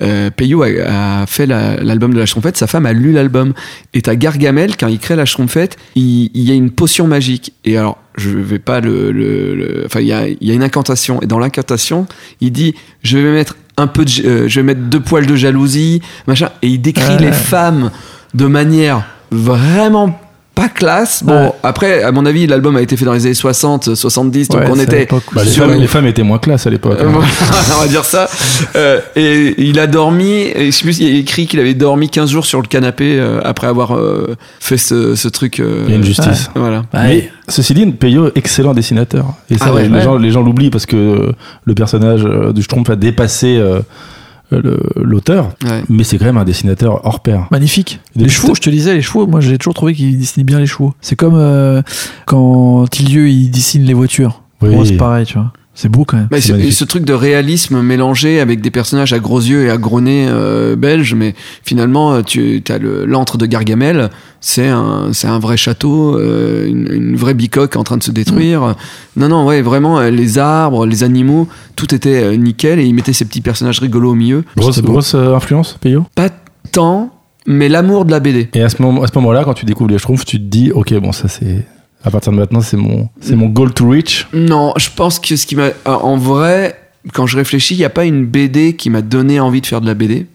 euh, 0.03 0.29
Peyo 0.29 0.61
a, 0.61 1.21
a 1.21 1.25
fait 1.25 1.47
la- 1.47 1.77
l'album 1.77 2.13
de 2.13 2.19
la 2.19 2.27
Schtroumpfette, 2.27 2.57
sa 2.57 2.67
femme 2.67 2.85
a 2.85 2.93
lu 2.93 3.11
l'album. 3.11 3.53
Et 3.95 4.03
t'as 4.03 4.13
Gargamel, 4.15 4.77
quand 4.77 4.87
il 4.87 4.99
crée 4.99 5.15
la 5.15 5.25
Schtroumpfette, 5.25 5.77
il, 5.95 6.29
il 6.35 6.43
y 6.43 6.51
a 6.51 6.53
une 6.53 6.69
potion 6.69 7.07
magique. 7.07 7.53
Et 7.65 7.77
alors, 7.77 7.97
je 8.15 8.29
vais 8.29 8.59
pas 8.59 8.79
le... 8.81 9.11
le- 9.11 9.55
le- 9.55 9.83
Enfin, 9.87 10.01
il 10.01 10.07
y 10.07 10.13
a, 10.13 10.27
il 10.27 10.37
y 10.41 10.51
a 10.51 10.53
une 10.53 10.61
incantation. 10.63 11.19
Et 11.23 11.25
dans 11.25 11.39
l'incantation, 11.39 12.05
il 12.41 12.51
dit, 12.51 12.75
je 13.01 13.17
vais 13.17 13.31
mettre 13.31 13.55
un 13.77 13.87
peu 13.87 14.05
de... 14.05 14.11
euh, 14.25 14.47
je 14.47 14.59
vais 14.59 14.63
mettre 14.63 14.81
deux 14.81 14.99
poils 14.99 15.25
de 15.25 15.35
jalousie, 15.35 16.01
machin. 16.27 16.49
Et 16.61 16.67
il 16.67 16.81
décrit 16.81 17.17
les 17.17 17.31
femmes 17.31 17.91
de 18.33 18.45
manière 18.45 19.03
vraiment 19.31 20.19
pas 20.57 20.69
classe. 20.69 21.23
Bon, 21.23 21.33
Ouais. 21.45 21.51
après, 21.61 22.01
à 22.03 22.11
mon 22.11 22.25
avis, 22.25 22.47
l'album 22.47 22.75
a 22.77 22.81
été 22.81 22.97
fait 22.97 23.05
dans 23.05 23.13
les 23.13 23.25
années 23.25 23.33
60, 23.35 23.93
70, 23.95 24.49
donc 24.49 24.61
Ouais, 24.61 24.67
on 24.71 24.79
était... 24.79 25.07
Bah, 25.33 25.43
les, 25.45 25.51
femmes, 25.51 25.73
une- 25.73 25.81
les 25.81 25.87
femmes 25.87 26.07
étaient 26.07 26.23
moins 26.23 26.39
classe 26.39 26.65
à 26.65 26.71
l'époque. 26.71 26.97
Hein. 26.99 27.11
on 27.77 27.81
va 27.81 27.87
dire 27.87 28.03
ça. 28.03 28.27
Euh, 28.75 28.99
et 29.15 29.53
il 29.59 29.79
a 29.79 29.85
dormi, 29.87 30.31
et 30.55 30.65
je 30.65 30.71
sais 30.71 30.83
plus, 30.83 30.99
il 30.99 31.15
a 31.15 31.19
écrit 31.19 31.45
qu'il 31.45 31.59
avait 31.59 31.75
dormi 31.75 32.09
15 32.09 32.31
jours 32.31 32.45
sur 32.47 32.59
le 32.61 32.67
canapé 32.67 33.17
euh, 33.19 33.39
après 33.43 33.67
avoir 33.67 33.95
euh, 33.95 34.35
fait 34.59 34.77
ce, 34.77 35.15
ce 35.15 35.27
truc. 35.27 35.59
euh, 35.59 35.83
Il 35.85 35.91
y 35.91 35.93
a 35.93 35.97
une 35.97 36.03
justice. 36.03 36.49
Voilà. 36.55 36.81
Mais 36.93 37.29
ceci 37.47 37.73
dit, 37.75 37.85
Peyo, 37.85 38.31
excellent 38.35 38.73
dessinateur. 38.73 39.25
Et 39.51 39.57
ça, 39.57 39.65
Ah 39.67 39.73
ouais, 39.73 39.83
les, 39.87 39.89
ouais. 39.93 40.01
gens, 40.01 40.17
les 40.17 40.31
gens 40.31 40.41
l'oublient 40.41 40.71
parce 40.71 40.85
que 40.87 40.95
euh, 40.95 41.31
le 41.65 41.73
personnage 41.75 42.25
euh, 42.25 42.51
du 42.51 42.63
Schtroumpf 42.63 42.89
a 42.89 42.95
dépassé 42.95 43.57
euh, 43.57 43.79
l'auteur. 44.51 45.51
Ouais. 45.65 45.83
Mais 45.89 46.03
c'est 46.03 46.17
quand 46.17 46.25
même 46.25 46.37
un 46.37 46.45
dessinateur 46.45 47.05
hors 47.05 47.19
pair. 47.19 47.47
Magnifique. 47.51 47.99
Des 48.15 48.25
Les 48.25 48.29
chevaux, 48.29 48.55
je 48.55 48.61
te 48.61 48.69
disais, 48.69 48.93
les 48.95 49.01
chevaux, 49.01 49.27
moi 49.27 49.39
j'ai 49.41 49.57
toujours 49.57 49.73
trouvé 49.73 49.93
qu'il 49.93 50.17
dessinait 50.17 50.43
bien 50.43 50.59
les 50.59 50.67
chevaux. 50.67 50.93
C'est 51.01 51.15
comme 51.15 51.35
euh, 51.35 51.81
quand 52.25 52.87
Tilieu 52.89 53.29
il 53.29 53.49
dessine 53.49 53.83
les 53.83 53.93
voitures. 53.93 54.41
Oui. 54.61 54.73
Moi 54.75 54.85
c'est 54.85 54.97
pareil, 54.97 55.25
tu 55.25 55.35
vois. 55.35 55.51
C'est 55.79 55.89
beau 55.89 56.05
quand 56.05 56.17
même. 56.17 56.27
Mais 56.31 56.41
C'est 56.41 56.71
ce, 56.71 56.83
truc 56.85 57.05
de 57.05 57.13
réalisme 57.13 57.83
mélangé 57.83 58.39
avec 58.39 58.61
des 58.61 58.71
personnages 58.71 59.13
à 59.13 59.19
gros 59.19 59.39
yeux 59.39 59.65
et 59.65 59.69
à 59.69 59.77
gros 59.77 60.01
nez 60.01 60.25
euh, 60.27 60.75
belges, 60.75 61.13
mais 61.13 61.35
finalement, 61.63 62.13
euh, 62.15 62.21
tu 62.23 62.63
as 62.67 62.79
l'antre 62.79 63.37
de 63.37 63.45
Gargamel, 63.45 64.09
c'est 64.41 64.67
un, 64.67 65.09
c'est 65.13 65.27
un 65.27 65.37
vrai 65.37 65.55
château, 65.55 66.17
euh, 66.17 66.65
une, 66.67 66.91
une 66.91 67.15
vraie 67.15 67.35
bicoque 67.35 67.75
en 67.75 67.83
train 67.83 67.97
de 67.97 68.01
se 68.01 68.09
détruire. 68.09 68.73
Non, 69.17 69.27
non, 69.29 69.45
ouais, 69.45 69.61
vraiment, 69.61 70.01
les 70.01 70.39
arbres, 70.39 70.87
les 70.87 71.03
animaux, 71.03 71.47
tout 71.75 71.93
était 71.93 72.35
nickel 72.37 72.79
et 72.79 72.83
il 72.85 72.95
mettait 72.95 73.13
ces 73.13 73.25
petits 73.25 73.41
personnages 73.41 73.77
rigolos 73.79 74.13
au 74.13 74.15
milieu. 74.15 74.43
Grosse, 74.55 75.13
influence, 75.13 75.77
Peyo? 75.79 76.07
Pas 76.15 76.29
tant, 76.71 77.11
mais 77.45 77.69
l'amour 77.69 78.05
de 78.05 78.09
la 78.09 78.19
BD. 78.19 78.49
Et 78.55 78.63
à 78.63 78.69
ce 78.69 78.81
moment- 78.81 79.03
à 79.03 79.07
ce 79.07 79.13
moment-là, 79.19 79.43
quand 79.45 79.53
tu 79.53 79.67
découvres 79.67 79.91
les 79.91 79.99
Schtroumpfs, 79.99 80.25
tu 80.25 80.39
te 80.39 80.43
dis, 80.43 80.71
ok, 80.71 80.91
bon, 80.95 81.11
ça 81.11 81.27
c'est. 81.27 81.67
À 82.03 82.11
partir 82.11 82.31
de 82.31 82.37
maintenant, 82.37 82.61
c'est 82.61 82.77
mon, 82.77 83.09
c'est 83.19 83.35
mon 83.35 83.47
goal 83.47 83.73
to 83.73 83.89
reach. 83.89 84.27
Non, 84.33 84.73
je 84.77 84.89
pense 84.95 85.19
que 85.19 85.35
ce 85.35 85.45
qui 85.45 85.55
m'a. 85.55 85.69
En 85.85 86.17
vrai, 86.17 86.79
quand 87.13 87.25
je 87.25 87.37
réfléchis, 87.37 87.75
il 87.75 87.79
n'y 87.79 87.85
a 87.85 87.89
pas 87.89 88.05
une 88.05 88.25
BD 88.25 88.75
qui 88.75 88.89
m'a 88.89 89.01
donné 89.01 89.39
envie 89.39 89.61
de 89.61 89.65
faire 89.65 89.81
de 89.81 89.87
la 89.87 89.93
BD, 89.93 90.27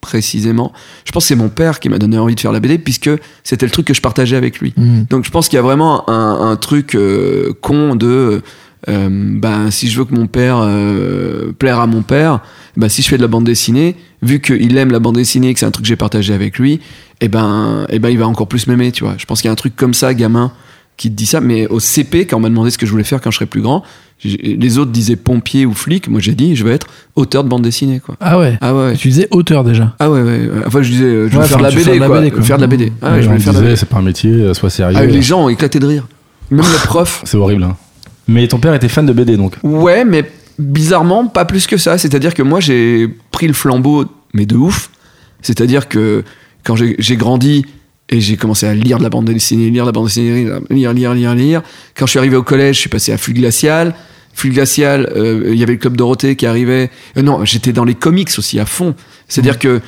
précisément. 0.00 0.72
Je 1.04 1.12
pense 1.12 1.24
que 1.24 1.28
c'est 1.28 1.36
mon 1.36 1.48
père 1.48 1.80
qui 1.80 1.88
m'a 1.88 1.98
donné 1.98 2.18
envie 2.18 2.34
de 2.34 2.40
faire 2.40 2.52
la 2.52 2.60
BD, 2.60 2.78
puisque 2.78 3.10
c'était 3.42 3.66
le 3.66 3.72
truc 3.72 3.86
que 3.86 3.94
je 3.94 4.02
partageais 4.02 4.36
avec 4.36 4.58
lui. 4.58 4.74
Mm. 4.76 5.04
Donc 5.08 5.24
je 5.24 5.30
pense 5.30 5.48
qu'il 5.48 5.56
y 5.56 5.60
a 5.60 5.62
vraiment 5.62 6.08
un, 6.10 6.50
un 6.50 6.56
truc 6.56 6.94
euh, 6.94 7.52
con 7.62 7.94
de. 7.96 8.42
euh, 8.88 9.08
ben, 9.08 9.70
si 9.70 9.88
je 9.88 9.98
veux 9.98 10.04
que 10.04 10.14
mon 10.14 10.26
père 10.26 10.58
euh, 10.60 11.52
plaire 11.58 11.78
à 11.80 11.86
mon 11.86 12.02
père, 12.02 12.40
ben, 12.76 12.88
si 12.88 13.00
je 13.02 13.08
fais 13.08 13.16
de 13.16 13.22
la 13.22 13.28
bande 13.28 13.44
dessinée, 13.44 13.96
vu 14.20 14.40
qu'il 14.40 14.76
aime 14.76 14.90
la 14.90 14.98
bande 14.98 15.14
dessinée 15.14 15.48
et 15.50 15.54
que 15.54 15.60
c'est 15.60 15.66
un 15.66 15.70
truc 15.70 15.84
que 15.84 15.88
j'ai 15.88 15.96
partagé 15.96 16.34
avec 16.34 16.58
lui, 16.58 16.80
et 17.20 17.28
ben, 17.28 17.86
et 17.88 17.98
ben 17.98 18.10
il 18.10 18.18
va 18.18 18.26
encore 18.26 18.48
plus 18.48 18.66
m'aimer, 18.66 18.92
tu 18.92 19.04
vois. 19.04 19.14
Je 19.16 19.24
pense 19.24 19.40
qu'il 19.40 19.48
y 19.48 19.50
a 19.50 19.52
un 19.52 19.56
truc 19.56 19.76
comme 19.76 19.94
ça, 19.94 20.12
gamin, 20.12 20.52
qui 20.96 21.10
te 21.10 21.14
dit 21.14 21.26
ça. 21.26 21.40
Mais 21.40 21.66
au 21.66 21.80
CP, 21.80 22.26
quand 22.26 22.36
on 22.36 22.40
m'a 22.40 22.48
demandé 22.48 22.70
ce 22.70 22.78
que 22.78 22.86
je 22.86 22.90
voulais 22.90 23.04
faire 23.04 23.20
quand 23.20 23.30
je 23.30 23.36
serais 23.36 23.46
plus 23.46 23.60
grand, 23.62 23.82
les 24.24 24.78
autres 24.78 24.90
disaient 24.92 25.16
pompier 25.16 25.66
ou 25.66 25.74
flic. 25.74 26.08
Moi, 26.08 26.20
j'ai 26.20 26.34
dit, 26.34 26.56
je 26.56 26.64
veux 26.64 26.72
être 26.72 26.86
auteur 27.16 27.44
de 27.44 27.48
bande 27.48 27.62
dessinée, 27.62 28.00
quoi. 28.00 28.16
Ah 28.20 28.38
ouais. 28.38 28.56
Ah 28.60 28.74
ouais. 28.74 28.94
Tu 28.96 29.08
disais 29.08 29.28
auteur 29.30 29.64
déjà. 29.64 29.94
Ah 29.98 30.10
ouais, 30.10 30.22
ouais. 30.22 30.48
Enfin, 30.66 30.82
je 30.82 30.90
disais, 30.90 31.04
euh, 31.04 31.28
je 31.28 31.34
veux 31.34 31.40
Ouais, 31.42 31.46
faire 31.48 31.58
de 31.58 31.62
la 31.64 31.70
BD, 31.70 31.82
faire 31.82 31.94
de 31.94 32.00
la 32.00 32.06
quoi. 32.06 32.20
BD, 32.20 32.30
quoi. 32.30 32.42
Faire 32.42 32.56
de 32.56 32.62
la 32.62 32.66
BD. 32.68 32.92
Ah 33.02 33.12
ouais, 33.12 33.22
je 33.22 33.28
voulais 33.28 33.40
faire 33.40 33.52
de 33.52 33.58
la 33.58 33.62
disait, 33.64 33.72
BD. 33.72 33.76
c'est 33.80 33.88
pas 33.88 33.98
un 33.98 34.02
métier, 34.02 34.30
euh, 34.30 34.54
sois 34.54 34.70
sérieux. 34.70 34.96
Ah, 34.98 35.04
les 35.04 35.22
gens 35.22 35.44
ont 35.44 35.48
éclaté 35.48 35.78
de 35.78 35.86
rire. 35.86 36.06
Même 36.50 36.60
les 36.60 36.78
profs. 36.86 37.22
C'est 37.24 37.36
horrible. 37.36 37.64
hein. 37.64 37.76
Mais 38.28 38.46
ton 38.48 38.58
père 38.58 38.72
était 38.74 38.88
fan 38.88 39.04
de 39.04 39.12
BD 39.12 39.36
donc. 39.36 39.54
Ouais, 39.62 40.04
mais 40.04 40.24
bizarrement, 40.58 41.26
pas 41.26 41.44
plus 41.44 41.66
que 41.66 41.76
ça. 41.76 41.98
C'est-à-dire 41.98 42.32
que 42.34 42.42
moi, 42.42 42.60
j'ai 42.60 43.08
pris 43.32 43.46
le 43.46 43.52
flambeau, 43.52 44.06
mais 44.32 44.46
de 44.46 44.56
ouf. 44.56 44.90
C'est-à-dire 45.42 45.88
que 45.88 46.24
quand 46.64 46.76
j'ai 46.76 47.16
grandi 47.16 47.66
et 48.10 48.20
j'ai 48.20 48.36
commencé 48.36 48.66
à 48.66 48.74
lire 48.74 48.98
de 48.98 49.02
la 49.02 49.10
bande 49.10 49.24
dessinée, 49.24 49.70
lire 49.70 49.84
de 49.84 49.88
la 49.88 49.92
bande 49.92 50.06
dessinée, 50.06 50.46
lire, 50.70 50.92
lire, 50.92 51.14
lire, 51.14 51.34
lire. 51.34 51.62
Quand 51.96 52.06
je 52.06 52.10
suis 52.10 52.18
arrivé 52.18 52.36
au 52.36 52.42
collège, 52.42 52.76
je 52.76 52.80
suis 52.80 52.90
passé 52.90 53.12
à 53.12 53.18
Flux 53.18 53.34
Glacial. 53.34 53.94
Flux 54.34 54.50
Glacial, 54.50 55.10
euh, 55.16 55.50
il 55.52 55.56
y 55.56 55.62
avait 55.62 55.72
le 55.72 55.78
Club 55.78 55.96
Dorothée 55.96 56.36
qui 56.36 56.44
arrivait. 56.44 56.90
Euh, 57.16 57.22
non, 57.22 57.44
j'étais 57.44 57.72
dans 57.72 57.84
les 57.84 57.94
comics 57.94 58.30
aussi 58.36 58.58
à 58.60 58.66
fond. 58.66 58.94
C'est-à-dire 59.28 59.58
que 59.58 59.80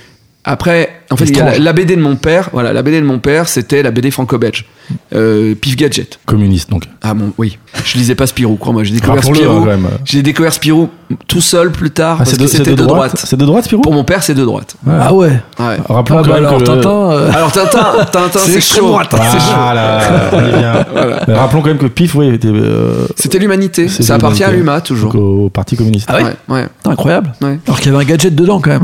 après, 0.45 1.03
en 1.11 1.17
fait, 1.17 1.27
la, 1.59 1.73
BD 1.73 1.97
de 1.97 2.01
mon 2.01 2.17
père. 2.17 2.51
Voilà, 2.53 2.73
la 2.73 2.83
BD 2.83 3.01
de 3.01 3.07
mon 3.07 3.19
père, 3.19 3.49
c'était 3.49 3.83
la 3.83 3.91
BD 3.91 4.11
franco-belge, 4.11 4.67
euh, 5.15 5.55
Pif 5.55 5.77
Gadget. 5.77 6.19
Communiste 6.27 6.71
donc. 6.71 6.85
Ah 7.03 7.15
bon, 7.15 7.33
oui. 7.39 7.59
Je 7.85 7.99
lisais 7.99 8.15
pas 8.15 8.27
Spirou, 8.27 8.57
crois-moi. 8.57 8.85
J'ai 8.85 8.95
découvert 8.95 9.23
Spirou. 9.23 9.69
hein. 9.69 9.79
J'ai 10.05 10.23
découvert 10.23 10.53
Spirou 10.53 10.89
tout 11.29 11.41
seul 11.41 11.71
plus 11.71 11.91
tard 11.91 12.17
Ah, 12.21 12.25
parce 12.25 12.37
que 12.37 12.47
c'était 12.49 12.71
de 12.73 12.77
de 12.77 12.83
droite. 12.83 13.13
droite. 13.13 13.23
C'est 13.25 13.37
de 13.37 13.45
droite 13.45 13.65
Spirou 13.65 13.83
Pour 13.83 13.93
mon 13.93 14.05
père, 14.05 14.23
c'est 14.23 14.35
de 14.35 14.45
droite. 14.45 14.77
Ouais. 14.87 14.95
Ah 15.01 15.15
ouais. 15.15 15.29
Ouais. 15.61 15.77
Rappelons 15.89 16.23
quand 16.23 16.35
même 16.35 16.45
alors 16.47 16.59
que 16.59 16.65
Tintin. 16.65 17.11
euh, 17.13 17.31
Alors 17.35 17.53
Tintin, 17.53 18.05
Tintin, 18.11 18.39
C'est 18.45 18.61
chaud. 18.61 18.99
C'est 19.11 19.17
Rappelons 21.35 21.63
quand 21.63 21.69
même 21.69 21.79
que 21.79 21.87
Pif, 21.87 22.15
oui, 22.15 22.29
était 22.31 22.49
euh, 22.49 23.07
C'était 23.17 23.39
l'humanité. 23.39 23.89
Ça 23.89 24.15
appartient 24.17 24.45
à 24.45 24.51
l'UMA 24.51 24.81
toujours. 24.81 25.13
donc 25.13 25.23
au 25.23 25.51
Parti 25.51 25.77
communiste. 25.77 26.09
Ah 26.13 26.19
ouais 26.49 26.67
Incroyable. 26.85 27.33
Alors 27.67 27.79
qu'il 27.81 27.93
y 27.93 27.95
avait 27.95 28.05
un 28.05 28.07
gadget 28.07 28.35
dedans 28.35 28.61
quand 28.61 28.71
même. 28.71 28.83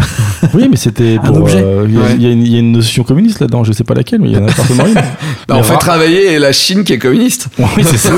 Oui, 0.55 0.69
mais 0.71 0.77
c'était 0.77 1.17
Un 1.23 1.27
pour. 1.27 1.39
objet. 1.39 1.65
Il 2.17 2.23
y, 2.23 2.27
a- 2.27 2.29
Ouais. 2.29 2.35
y 2.35 2.39
une- 2.39 2.47
il 2.47 2.53
y 2.53 2.57
a 2.57 2.59
une 2.59 2.73
notion 2.73 3.03
communiste 3.05 3.41
là-dedans, 3.41 3.65
je 3.65 3.73
sais 3.73 3.85
pas 3.85 3.95
laquelle, 3.95 4.21
mais 4.21 4.31
il 4.31 4.35
y 4.35 4.39
en 4.39 4.47
a 4.47 4.51
forcément 4.51 4.87
une. 4.87 4.95
Bah, 5.49 5.57
on 5.59 5.63
fait 5.63 5.73
Ra- 5.75 5.79
travailler 5.79 6.39
la 6.39 6.53
Chine 6.53 6.85
qui 6.85 6.93
est 6.93 6.99
communiste. 6.99 7.49
Oui, 7.59 7.85
c'est 7.85 7.97
ça. 7.97 8.11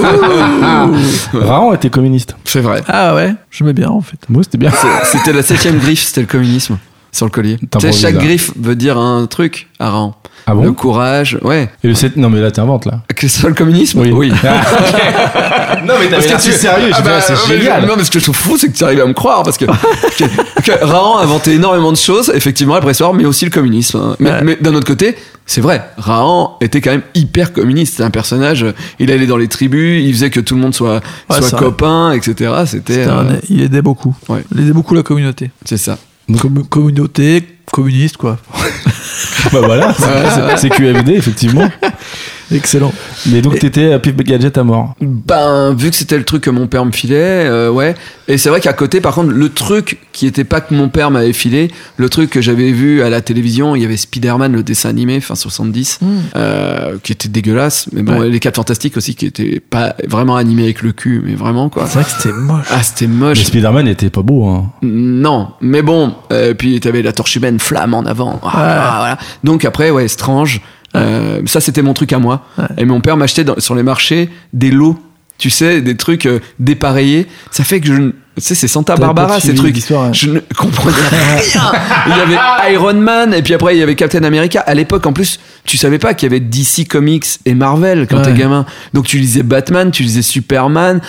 Raon 1.33 1.75
était 1.75 1.91
communiste. 1.91 2.37
C'est 2.45 2.61
vrai. 2.61 2.83
Ah 2.89 3.15
ouais. 3.15 3.35
Je 3.51 3.65
mets 3.65 3.73
bien 3.73 3.89
en 3.91 4.01
fait. 4.01 4.19
Moi, 4.29 4.43
c'était 4.43 4.59
bien. 4.59 4.73
C'était 5.05 5.33
la 5.33 5.43
septième 5.43 5.79
griffe, 5.79 6.03
c'était 6.03 6.23
le 6.23 6.27
communisme 6.27 6.79
sur 7.13 7.27
le 7.27 7.31
collier. 7.31 7.59
Tu 7.59 7.81
sais, 7.81 7.93
chaque 7.93 8.17
griffe 8.19 8.51
veut 8.57 8.77
dire 8.77 8.99
un 8.99 9.27
truc 9.27 9.69
à 9.79 9.91
Raon. 9.91 10.15
Ah 10.47 10.53
Le 10.55 10.73
courage, 10.73 11.39
ouais. 11.43 11.71
Et 11.83 11.89
le 11.89 11.95
Non, 12.17 12.29
mais 12.29 12.41
là, 12.41 12.51
t'inventes 12.51 12.85
là. 12.85 13.01
Que 13.17 13.29
ce 13.29 13.41
soit 13.41 13.49
le 13.49 13.55
communisme 13.55 14.01
Oui. 14.01 14.11
Oui. 14.13 14.31
non, 15.87 15.95
mais 16.01 16.09
Parce 16.09 16.27
que 16.27 16.43
tu- 16.45 16.53
sérieux, 16.53 16.91
Ah 16.93 17.01
bah, 17.03 17.11
ah, 17.17 17.21
c'est 17.21 17.33
mais- 17.49 17.59
génial. 17.59 17.87
Non, 17.87 17.95
mais 17.97 18.05
ce 18.05 18.11
que 18.11 18.19
je 18.19 18.25
trouve 18.25 18.37
fou, 18.37 18.57
c'est 18.59 18.69
que 18.71 18.77
tu 18.77 18.85
arrives 18.85 19.01
à 19.01 19.07
me 19.07 19.13
croire 19.15 19.43
parce 19.43 19.57
que, 19.57 19.65
que, 20.19 20.63
que 20.63 20.85
Rahan 20.85 21.19
a 21.19 21.23
inventé 21.23 21.53
énormément 21.55 21.93
de 21.93 21.97
choses, 21.97 22.31
effectivement, 22.35 22.75
après 22.75 22.95
soir, 22.95 23.15
mais 23.15 23.25
aussi 23.25 23.45
le 23.45 23.51
communisme. 23.51 23.97
hein. 23.99 24.17
Mais, 24.19 24.31
Ouais. 24.31 24.41
mais 24.45 24.57
d'un 24.61 24.75
autre 24.75 24.87
côté, 24.87 25.17
c'est 25.47 25.61
vrai, 25.61 25.83
Rahan 25.97 26.57
était 26.61 26.81
quand 26.81 26.91
même 26.91 27.03
hyper 27.15 27.53
communiste. 27.53 27.93
C'était 27.93 28.05
un 28.05 28.11
personnage, 28.11 28.67
il 28.99 29.11
allait 29.11 29.27
dans 29.27 29.37
les 29.37 29.49
tribus, 29.49 30.03
il 30.05 30.13
faisait 30.13 30.31
que 30.31 30.41
tout 30.41 30.55
le 30.57 30.61
monde 30.61 30.75
soit, 30.75 30.95
Ouais, 30.95 31.01
soit 31.39 31.43
c'est 31.43 31.57
vrai. 31.57 31.65
copain, 31.67 32.13
etc. 32.13 32.53
C'était. 32.67 33.07
Euh, 33.09 33.23
Il 33.51 33.63
aidait 33.63 33.83
beaucoup. 33.83 34.15
Ouais. 34.29 34.45
Il 34.55 34.61
aidait 34.61 34.73
beaucoup 34.73 34.95
la 34.95 35.03
communauté. 35.03 35.51
c'est 35.65 35.77
ça. 35.79 35.99
Com- 36.41 36.65
communauté, 36.69 37.45
communiste 37.75 38.17
quoi. 38.17 38.39
Bah 39.53 39.61
voilà, 39.63 39.93
c'est- 39.95 40.57
c'est 40.57 40.69
QFD, 40.71 41.11
effectivement. 41.13 41.69
Excellent. 42.53 42.93
Mais 43.27 43.41
donc, 43.41 43.59
t'étais 43.59 43.93
à 43.93 43.99
Pif 43.99 44.15
Gadget 44.17 44.57
à 44.59 44.65
mort. 44.65 44.95
Ben, 45.01 45.75
vu 45.75 45.91
que 45.91 45.97
c'était 45.97 46.19
le 46.19 46.25
truc 46.25 46.43
que 46.45 46.51
mon 46.51 46.67
père 46.67 46.85
me 46.85 46.93
filait, 46.93 47.47
euh, 47.47 47.71
ouais. 47.71 47.95
Et 48.29 48.39
c'est 48.39 48.49
vrai 48.49 48.61
qu'à 48.61 48.73
côté, 48.73 49.01
par 49.01 49.15
contre, 49.15 49.31
le 49.33 49.49
truc 49.49 49.99
qui 50.13 50.27
était 50.27 50.45
pas 50.45 50.61
que 50.61 50.75
mon 50.75 50.89
père 50.89 51.11
m'avait 51.11 51.33
filé, 51.33 51.71
le 51.97 52.09
truc 52.09 52.31
que 52.31 52.41
j'avais 52.41 52.71
vu 52.73 53.03
à 53.03 53.11
la 53.11 53.21
télévision, 53.21 53.75
il 53.77 53.83
y 53.83 53.85
avait 53.85 53.97
Spider-Man, 53.97 54.53
le 54.53 54.63
dessin 54.63 54.89
animé, 54.89 55.21
fin 55.21 55.35
70, 55.35 56.01
euh, 56.37 56.97
qui 57.03 57.13
était 57.13 57.29
dégueulasse. 57.29 57.89
Mais 57.93 58.03
bon, 58.03 58.21
Ouais. 58.21 58.29
les 58.29 58.41
4 58.41 58.57
Fantastiques 58.57 58.97
aussi, 58.97 59.15
qui 59.15 59.27
étaient 59.27 59.61
pas 59.61 59.95
vraiment 60.07 60.37
animés 60.37 60.65
avec 60.65 60.83
le 60.83 60.93
cul, 60.93 61.23
mais 61.25 61.35
vraiment, 61.35 61.69
quoi. 61.69 61.87
C'est 61.87 61.95
vrai 62.01 62.05
que 62.05 62.11
c'était 62.11 62.33
moche. 62.33 62.67
Ah, 62.71 62.83
c'était 62.83 63.07
Mais 63.07 63.15
moche. 63.29 63.43
Spider-Man 63.43 63.89
était 63.89 64.11
pas 64.11 64.23
beau, 64.23 64.47
hein. 64.47 64.71
Non, 64.83 65.49
mais 65.61 65.83
bon. 65.83 66.15
Euh, 66.33 66.55
puis 66.55 66.79
t'avais 66.81 67.03
la 67.03 67.13
torche 67.13 67.37
humaine, 67.37 67.59
flamme 67.59 67.95
en 67.95 68.05
avant. 68.07 68.41
Ah, 68.43 68.51
ah, 68.55 68.97
voilà. 68.99 69.19
Donc 69.45 69.65
après, 69.65 69.91
ouais, 69.91 70.09
Strange. 70.09 70.61
Euh, 70.97 71.41
ça, 71.47 71.61
c'était 71.61 71.83
mon 71.83 71.95
truc 71.95 72.13
à 72.13 72.19
moi. 72.19 72.47
Ouais. 72.59 72.65
Et 72.79 72.85
mon 72.85 73.01
père 73.01 73.17
m'achetait 73.17 73.45
sur 73.59 73.75
les 73.75 73.83
marchés 73.83 74.29
des 74.53 74.71
lots. 74.71 74.99
Tu 75.37 75.51
sais, 75.51 75.81
des 75.81 75.97
trucs 75.97 76.27
euh, 76.27 76.39
dépareillés. 76.61 77.27
Ça 77.51 77.65
fait 77.65 77.81
que 77.81 77.89
je. 77.89 77.95
Tu 78.37 78.41
sais, 78.41 78.55
c'est 78.57 78.69
Santa 78.69 78.97
Barbara, 78.97 79.39
ces 79.41 79.55
trucs. 79.55 79.75
ouais. 79.77 80.09
Je 80.13 80.29
ne 80.31 80.41
comprenais 80.57 80.97
rien. 81.09 81.73
il 82.07 82.17
y 82.17 82.21
avait 82.21 82.73
Iron 82.73 82.95
Man, 82.95 83.33
et 83.35 83.43
puis 83.43 83.55
après, 83.55 83.77
il 83.77 83.79
y 83.79 83.83
avait 83.83 83.95
Captain 83.97 84.23
America. 84.25 84.61
À 84.61 84.75
l'époque, 84.75 85.07
en 85.07 85.13
plus, 85.13 85.39
tu 85.65 85.77
savais 85.77 85.99
pas 85.99 86.15
qu'il 86.15 86.29
y 86.29 86.33
avait 86.33 86.41
DC 86.41 86.87
Comics 86.89 87.27
et 87.47 87.55
Marvel 87.55 88.07
quand 88.09 88.19
Ouais. 88.19 88.23
t'es 88.23 88.33
gamin. 88.33 88.65
Donc 88.93 89.07
tu 89.07 89.19
lisais 89.19 89.43
Batman, 89.45 89.91
tu 89.93 90.03
lisais 90.05 90.23
Superman, 90.23 91.01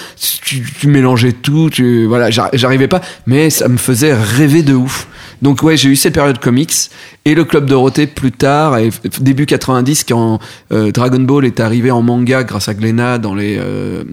tu, 0.44 0.62
tu 0.80 0.88
mélangeais 0.88 1.32
tout. 1.34 1.70
Tu, 1.72 2.06
voilà, 2.06 2.30
j'ar- 2.32 2.50
j'arrivais 2.54 2.88
pas, 2.88 3.02
mais 3.28 3.50
ça 3.52 3.68
me 3.68 3.78
faisait 3.78 4.14
rêver 4.14 4.62
de 4.64 4.74
ouf. 4.74 5.08
Donc 5.42 5.64
ouais, 5.64 5.78
j'ai 5.78 5.90
eu 5.90 5.96
cette 5.96 6.14
période 6.14 6.40
comics 6.40 6.74
et 7.26 7.34
le 7.36 7.44
Club 7.44 7.66
Dorothée 7.66 8.06
plus 8.08 8.32
tard, 8.32 8.78
et 8.78 8.90
début 9.20 9.46
90, 9.46 10.04
quand 10.08 10.40
euh, 10.72 10.92
Dragon 10.92 11.20
Ball 11.20 11.46
est 11.46 11.60
arrivé 11.60 11.90
en 11.92 12.02
manga 12.02 12.44
grâce 12.44 12.70
à 12.70 12.74
Glénat 12.74 13.18
dans 13.18 13.34
les 13.34 13.58
euh, 13.60 14.04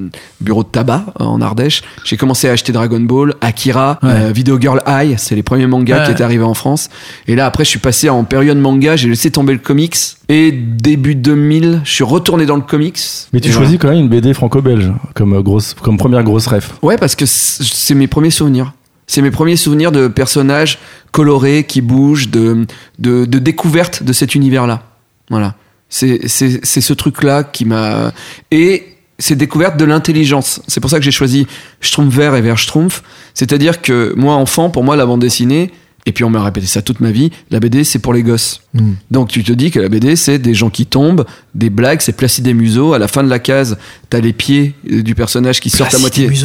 bureaux 0.40 0.62
de 0.62 0.68
tabac 0.68 1.04
euh, 1.20 1.24
en 1.24 1.40
Ardèche. 1.42 1.82
J'ai 2.04 2.16
commencé 2.16 2.48
à 2.48 2.52
acheter 2.52 2.72
Dragon 2.72 3.00
Ball, 3.00 3.34
Akira, 3.40 3.98
Ouais. 4.02 4.08
euh, 4.10 4.32
Video 4.32 4.58
Girl 4.60 4.80
High, 4.86 5.14
c'est 5.18 5.34
les 5.34 5.42
premiers 5.42 5.66
mangas 5.66 6.00
Ouais. 6.00 6.06
qui 6.06 6.12
étaient 6.12 6.22
arrivés 6.24 6.44
en 6.44 6.54
France. 6.54 6.88
Et 7.28 7.34
là 7.36 7.44
après, 7.46 7.64
je 7.64 7.70
suis 7.70 7.78
passé 7.78 8.08
en 8.08 8.24
période 8.24 8.56
manga, 8.58 8.96
j'ai 8.96 9.08
laissé 9.08 9.30
tomber 9.30 9.52
le 9.52 9.58
comics 9.58 9.96
et 10.28 10.50
début 10.52 11.14
2000, 11.14 11.82
je 11.84 11.90
suis 11.92 12.04
retourné 12.04 12.46
dans 12.46 12.56
le 12.56 12.62
comics. 12.62 12.98
Mais 13.32 13.40
tu 13.40 13.52
choisis 13.52 13.78
quand 13.78 13.88
même 13.90 13.98
une 13.98 14.08
BD 14.08 14.32
franco-belge 14.32 14.90
comme, 15.14 15.38
grosse, 15.42 15.74
comme 15.74 15.98
première 15.98 16.24
grosse 16.24 16.46
ref. 16.46 16.74
Ouais, 16.82 16.96
parce 16.96 17.14
que 17.14 17.24
c'est 17.26 17.94
mes 17.94 18.06
premiers 18.06 18.30
souvenirs. 18.30 18.72
C'est 19.06 19.22
mes 19.22 19.30
premiers 19.30 19.56
souvenirs 19.56 19.92
de 19.92 20.08
personnages 20.08 20.78
colorés 21.10 21.64
qui 21.64 21.80
bougent, 21.80 22.30
de, 22.30 22.66
de, 22.98 23.24
de 23.24 23.38
découverte 23.38 24.02
de 24.02 24.12
cet 24.12 24.34
univers-là. 24.34 24.82
Voilà. 25.30 25.54
C'est 25.88 26.26
ce 26.26 26.92
truc-là 26.94 27.44
qui 27.44 27.64
m'a. 27.64 28.12
Et 28.50 28.96
c'est 29.18 29.36
découverte 29.36 29.76
de 29.76 29.84
l'intelligence. 29.84 30.62
C'est 30.66 30.80
pour 30.80 30.90
ça 30.90 30.98
que 30.98 31.04
j'ai 31.04 31.10
choisi 31.10 31.46
Schtroumpf 31.80 32.14
vert 32.14 32.34
et 32.34 32.40
vert 32.40 32.56
Schtroumpf. 32.56 33.02
C'est-à-dire 33.34 33.82
que 33.82 34.14
moi, 34.16 34.34
enfant, 34.34 34.70
pour 34.70 34.84
moi, 34.84 34.96
la 34.96 35.04
bande 35.04 35.20
dessinée, 35.20 35.70
et 36.04 36.12
puis 36.12 36.24
on 36.24 36.30
m'a 36.30 36.42
répété 36.42 36.66
ça 36.66 36.82
toute 36.82 37.00
ma 37.00 37.10
vie, 37.12 37.30
la 37.50 37.60
BD, 37.60 37.84
c'est 37.84 37.98
pour 38.00 38.12
les 38.12 38.22
gosses. 38.22 38.60
Mm. 38.74 38.92
Donc 39.10 39.28
tu 39.28 39.44
te 39.44 39.52
dis 39.52 39.70
que 39.70 39.78
la 39.78 39.88
BD, 39.88 40.16
c'est 40.16 40.38
des 40.38 40.54
gens 40.54 40.68
qui 40.70 40.86
tombent, 40.86 41.24
des 41.54 41.70
blagues, 41.70 42.00
c'est 42.00 42.12
Placide 42.12 42.44
des 42.44 42.54
museaux. 42.54 42.92
À 42.92 42.98
la 42.98 43.06
fin 43.08 43.22
de 43.22 43.30
la 43.30 43.38
case, 43.38 43.78
t'as 44.10 44.20
les 44.20 44.32
pieds 44.32 44.74
euh, 44.90 45.02
du 45.02 45.14
personnage 45.14 45.60
qui 45.60 45.70
sortent 45.70 45.94
à 45.94 45.98
moitié. 45.98 46.28
Oui, 46.28 46.36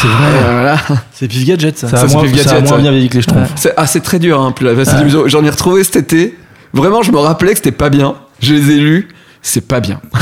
c'est 0.00 0.08
Euh, 0.08 0.52
voilà. 0.52 0.78
C'est 1.12 1.28
Pif 1.28 1.44
Gadget 1.46 1.78
ça. 1.78 1.88
Ça, 1.88 1.96
Ça, 1.96 2.08
c'est 2.08 2.18
Pif 2.20 2.42
ça 2.42 2.50
a 2.50 2.54
Gadget, 2.54 2.68
moins 2.68 2.76
ça. 2.76 2.82
bien 2.82 2.90
vieilli 2.90 3.08
que 3.08 3.18
les. 3.18 3.24
C'est, 3.56 3.72
ah, 3.76 3.86
c'est 3.86 4.00
très 4.00 4.18
dur, 4.18 4.40
hein, 4.40 4.52
Placide 4.52 4.98
des 4.98 5.04
museaux. 5.04 5.28
J'en 5.28 5.42
ai 5.44 5.50
retrouvé 5.50 5.82
cet 5.84 5.96
été. 5.96 6.36
Vraiment, 6.74 7.02
je 7.02 7.10
me 7.12 7.18
rappelais 7.18 7.52
que 7.52 7.58
c'était 7.58 7.72
pas 7.72 7.88
bien. 7.88 8.16
Je 8.40 8.52
les 8.54 8.70
ai 8.72 8.80
lus. 8.80 9.08
C'est 9.40 9.66
pas 9.66 9.80
bien. 9.80 10.00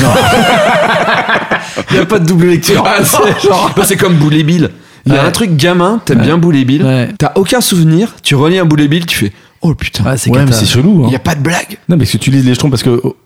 Il 1.91 1.95
n'y 1.97 2.03
a 2.03 2.07
pas 2.07 2.19
de 2.19 2.27
double 2.27 2.47
lecture. 2.47 2.83
Ah, 2.87 3.05
c'est, 3.05 3.49
Bah, 3.77 3.83
c'est 3.85 3.97
comme 3.97 4.15
Boulet 4.15 4.43
Bill. 4.43 4.71
Il 5.07 5.13
y 5.13 5.17
a 5.17 5.21
Ouais. 5.23 5.27
un 5.29 5.31
truc 5.33 5.57
gamin, 5.57 6.01
t'aimes 6.05 6.21
bien 6.23 6.39
Boulet 6.39 6.65
Bill. 6.65 6.83
Ouais. 6.85 7.09
T'as 7.19 7.33
aucun 7.37 7.61
souvenir. 7.61 8.15
Tu 8.23 8.35
relis 8.35 8.59
un 8.59 8.65
Boulet 8.65 8.89
Bill, 8.89 9.05
tu 9.07 9.17
fais 9.19 9.33
Oh 9.61 9.75
putain. 9.75 10.05
Ouais, 10.05 10.17
c'est 10.17 10.31
Ouais, 10.31 10.45
c'est 10.51 10.67
chelou. 10.67 11.03
Il 11.03 11.07
Hein. 11.07 11.11
y 11.13 11.17
a 11.17 11.21
pas 11.21 11.35
de 11.35 11.41
blague. 11.43 11.79
Non, 11.89 11.97
mais 11.97 12.05
que 12.07 12.17
tu 12.19 12.31
lises 12.31 12.45
les 12.47 12.55
Schtroumpfs 12.55 12.71
parce 12.73 12.83
que 12.83 13.01
oh, 13.03 13.17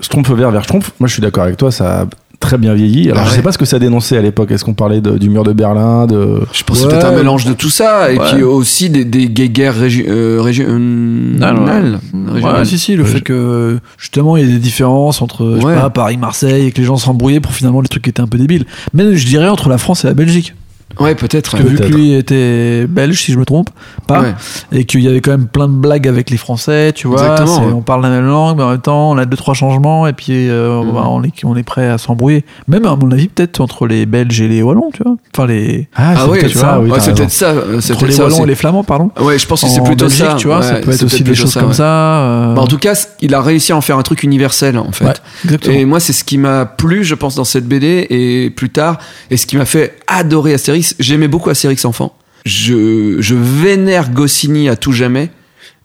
Schtroumpf 0.00 0.30
vert 0.30 0.50
vers 0.50 0.62
Schtroumpf, 0.64 0.92
moi 1.00 1.06
je 1.08 1.12
suis 1.12 1.22
d'accord 1.22 1.44
avec 1.44 1.56
toi, 1.56 1.70
ça 1.70 2.02
a 2.02 2.06
très 2.40 2.58
bien 2.58 2.74
vieilli. 2.74 3.10
Alors 3.10 3.22
Ah 3.24 3.28
je 3.30 3.34
sais 3.36 3.42
pas 3.42 3.52
ce 3.52 3.58
que 3.58 3.64
ça 3.64 3.78
dénonçait 3.78 4.16
à 4.16 4.22
l'époque. 4.22 4.50
Est-ce 4.50 4.64
qu'on 4.64 4.74
parlait 4.74 5.00
de- 5.00 5.16
du 5.18 5.28
mur 5.30 5.44
de 5.44 5.52
Berlin 5.52 6.06
de... 6.06 6.40
Je 6.52 6.64
pense 6.64 6.78
que 6.80 6.84
Ouais. 6.86 6.90
c'est 6.90 6.96
peut-être 6.98 7.12
un 7.12 7.16
mélange 7.16 7.44
de 7.44 7.52
tout 7.52 7.68
ça. 7.70 8.10
Et 8.12 8.18
Ouais. 8.18 8.24
puis 8.32 8.42
aussi 8.42 8.90
des, 8.90 9.04
des 9.04 9.28
guéguerres 9.28 9.78
régi- 9.78 10.06
euh, 10.08 10.40
régionales. 10.42 12.00
Ouais, 12.12 12.64
si, 12.64 12.78
si, 12.78 12.96
le 12.96 13.04
fait 13.04 13.20
que 13.20 13.78
justement 13.98 14.36
il 14.36 14.44
y 14.46 14.48
a 14.48 14.52
des 14.52 14.58
différences 14.60 15.22
entre 15.22 15.54
je 15.56 15.60
sais 15.60 15.66
Ouais. 15.66 15.74
pas, 15.74 15.90
Paris, 15.90 16.16
Marseille 16.16 16.66
et 16.66 16.72
que 16.72 16.78
les 16.78 16.84
gens 16.86 16.96
s'embrouillaient 16.96 17.40
pour 17.40 17.52
finalement 17.52 17.82
des 17.82 17.88
trucs 17.88 18.02
qui 18.04 18.10
étaient 18.10 18.20
un 18.22 18.26
peu 18.26 18.38
débiles. 18.38 18.64
Même 18.94 19.14
je 19.14 19.26
dirais 19.26 19.48
entre 19.48 19.68
la 19.68 19.78
France 19.78 20.04
et 20.04 20.08
la 20.08 20.14
Belgique. 20.14 20.54
Ouais, 21.00 21.14
peut-être. 21.14 21.50
Parce 21.52 21.62
que 21.62 21.68
vu 21.68 21.76
que 21.76 21.82
Peut-être. 21.82 21.94
lui 21.94 22.12
était 22.14 22.86
belge, 22.88 23.20
si 23.22 23.32
je 23.32 23.38
me 23.38 23.44
trompe 23.44 23.70
pas, 24.06 24.20
Ouais. 24.20 24.34
et 24.72 24.84
qu'il 24.84 25.00
y 25.00 25.08
avait 25.08 25.20
quand 25.20 25.30
même 25.32 25.46
plein 25.46 25.68
de 25.68 25.72
blagues 25.74 26.06
avec 26.08 26.30
les 26.30 26.36
Français, 26.36 26.92
tu 26.92 27.06
vois. 27.08 27.20
Exactement, 27.20 27.56
c'est- 27.60 27.66
ouais. 27.66 27.72
On 27.72 27.80
parle 27.82 28.02
la 28.02 28.10
même 28.10 28.26
langue, 28.26 28.56
mais 28.56 28.62
en 28.62 28.70
même 28.70 28.80
temps, 28.80 29.10
on 29.10 29.18
a 29.18 29.24
deux 29.24 29.36
trois 29.36 29.54
changements, 29.54 30.06
et 30.06 30.12
puis 30.12 30.48
euh, 30.50 30.82
Mhm. 30.82 30.92
bah, 30.92 31.04
on, 31.08 31.22
est, 31.22 31.32
on 31.44 31.56
est 31.56 31.62
prêt 31.62 31.88
à 31.88 31.98
s'embrouiller. 31.98 32.44
Même 32.68 32.84
à 32.86 32.96
mon 32.96 33.10
avis, 33.10 33.28
peut-être 33.28 33.60
entre 33.60 33.86
les 33.86 34.06
Belges 34.06 34.40
et 34.40 34.48
les 34.48 34.62
Wallons, 34.62 34.90
tu 34.92 35.02
vois. 35.02 35.16
Enfin 35.34 35.46
les 35.46 35.88
Ah, 35.94 36.12
Ah 36.16 36.20
c'est 36.24 36.30
oui, 36.30 36.38
peut-être 36.40 36.52
tu 36.52 36.58
ça, 36.58 36.72
vois. 36.74 36.78
oui, 36.84 36.90
Ouais, 36.90 36.96
t'as 36.98 37.02
c'est 37.04 37.14
peut-être 37.14 37.30
ça. 37.30 37.46
euh, 37.50 37.80
C'est 37.80 37.92
entre 37.92 38.00
peut-être 38.00 38.10
les 38.10 38.16
ça 38.16 38.22
Wallons 38.24 38.34
aussi. 38.36 38.42
et 38.42 38.46
les 38.46 38.54
Flamands, 38.54 38.84
pardon. 38.84 39.10
Ouais, 39.20 39.38
je 39.38 39.46
pense 39.46 39.62
que 39.62 39.68
c'est 39.68 39.80
En 39.80 39.84
plutôt 39.84 40.06
Belgique, 40.06 40.24
ça. 40.26 40.34
tu 40.36 40.46
vois. 40.46 40.58
Ouais, 40.58 40.62
ça 40.62 40.74
peut 40.74 40.90
être 40.90 40.96
c'est 40.98 41.04
aussi 41.04 41.16
peut-être 41.22 41.28
des 41.28 41.34
choses 41.34 41.52
ça, 41.52 41.60
comme 41.60 41.70
ouais. 41.70 41.74
ça. 41.74 41.84
euh, 41.84 42.54
Bah, 42.54 42.60
en 42.62 42.66
tout 42.66 42.78
cas, 42.78 42.94
il 43.20 43.34
a 43.34 43.40
réussi 43.40 43.72
à 43.72 43.76
en 43.76 43.80
faire 43.80 43.98
un 43.98 44.02
truc 44.02 44.22
universel, 44.22 44.78
en 44.78 44.92
fait. 44.92 45.22
Et 45.68 45.84
moi, 45.84 46.00
c'est 46.00 46.12
ce 46.12 46.24
qui 46.24 46.38
m'a 46.38 46.66
plu, 46.66 47.04
je 47.04 47.14
pense, 47.14 47.34
dans 47.34 47.44
cette 47.44 47.66
BD 47.66 48.06
et 48.10 48.50
plus 48.50 48.70
tard, 48.70 48.98
et 49.30 49.36
ce 49.36 49.46
qui 49.46 49.56
m'a 49.56 49.64
fait 49.64 49.96
adorer 50.06 50.54
Astérix, 50.54 50.81
Astérix, 50.82 50.96
j'aimais 50.98 51.28
beaucoup 51.28 51.50
Astérix 51.50 51.84
enfant. 51.84 52.16
Je, 52.44 53.16
je 53.20 53.34
vénère 53.36 54.10
Goscinny 54.10 54.68
à 54.68 54.76
tout 54.76 54.92
jamais. 54.92 55.30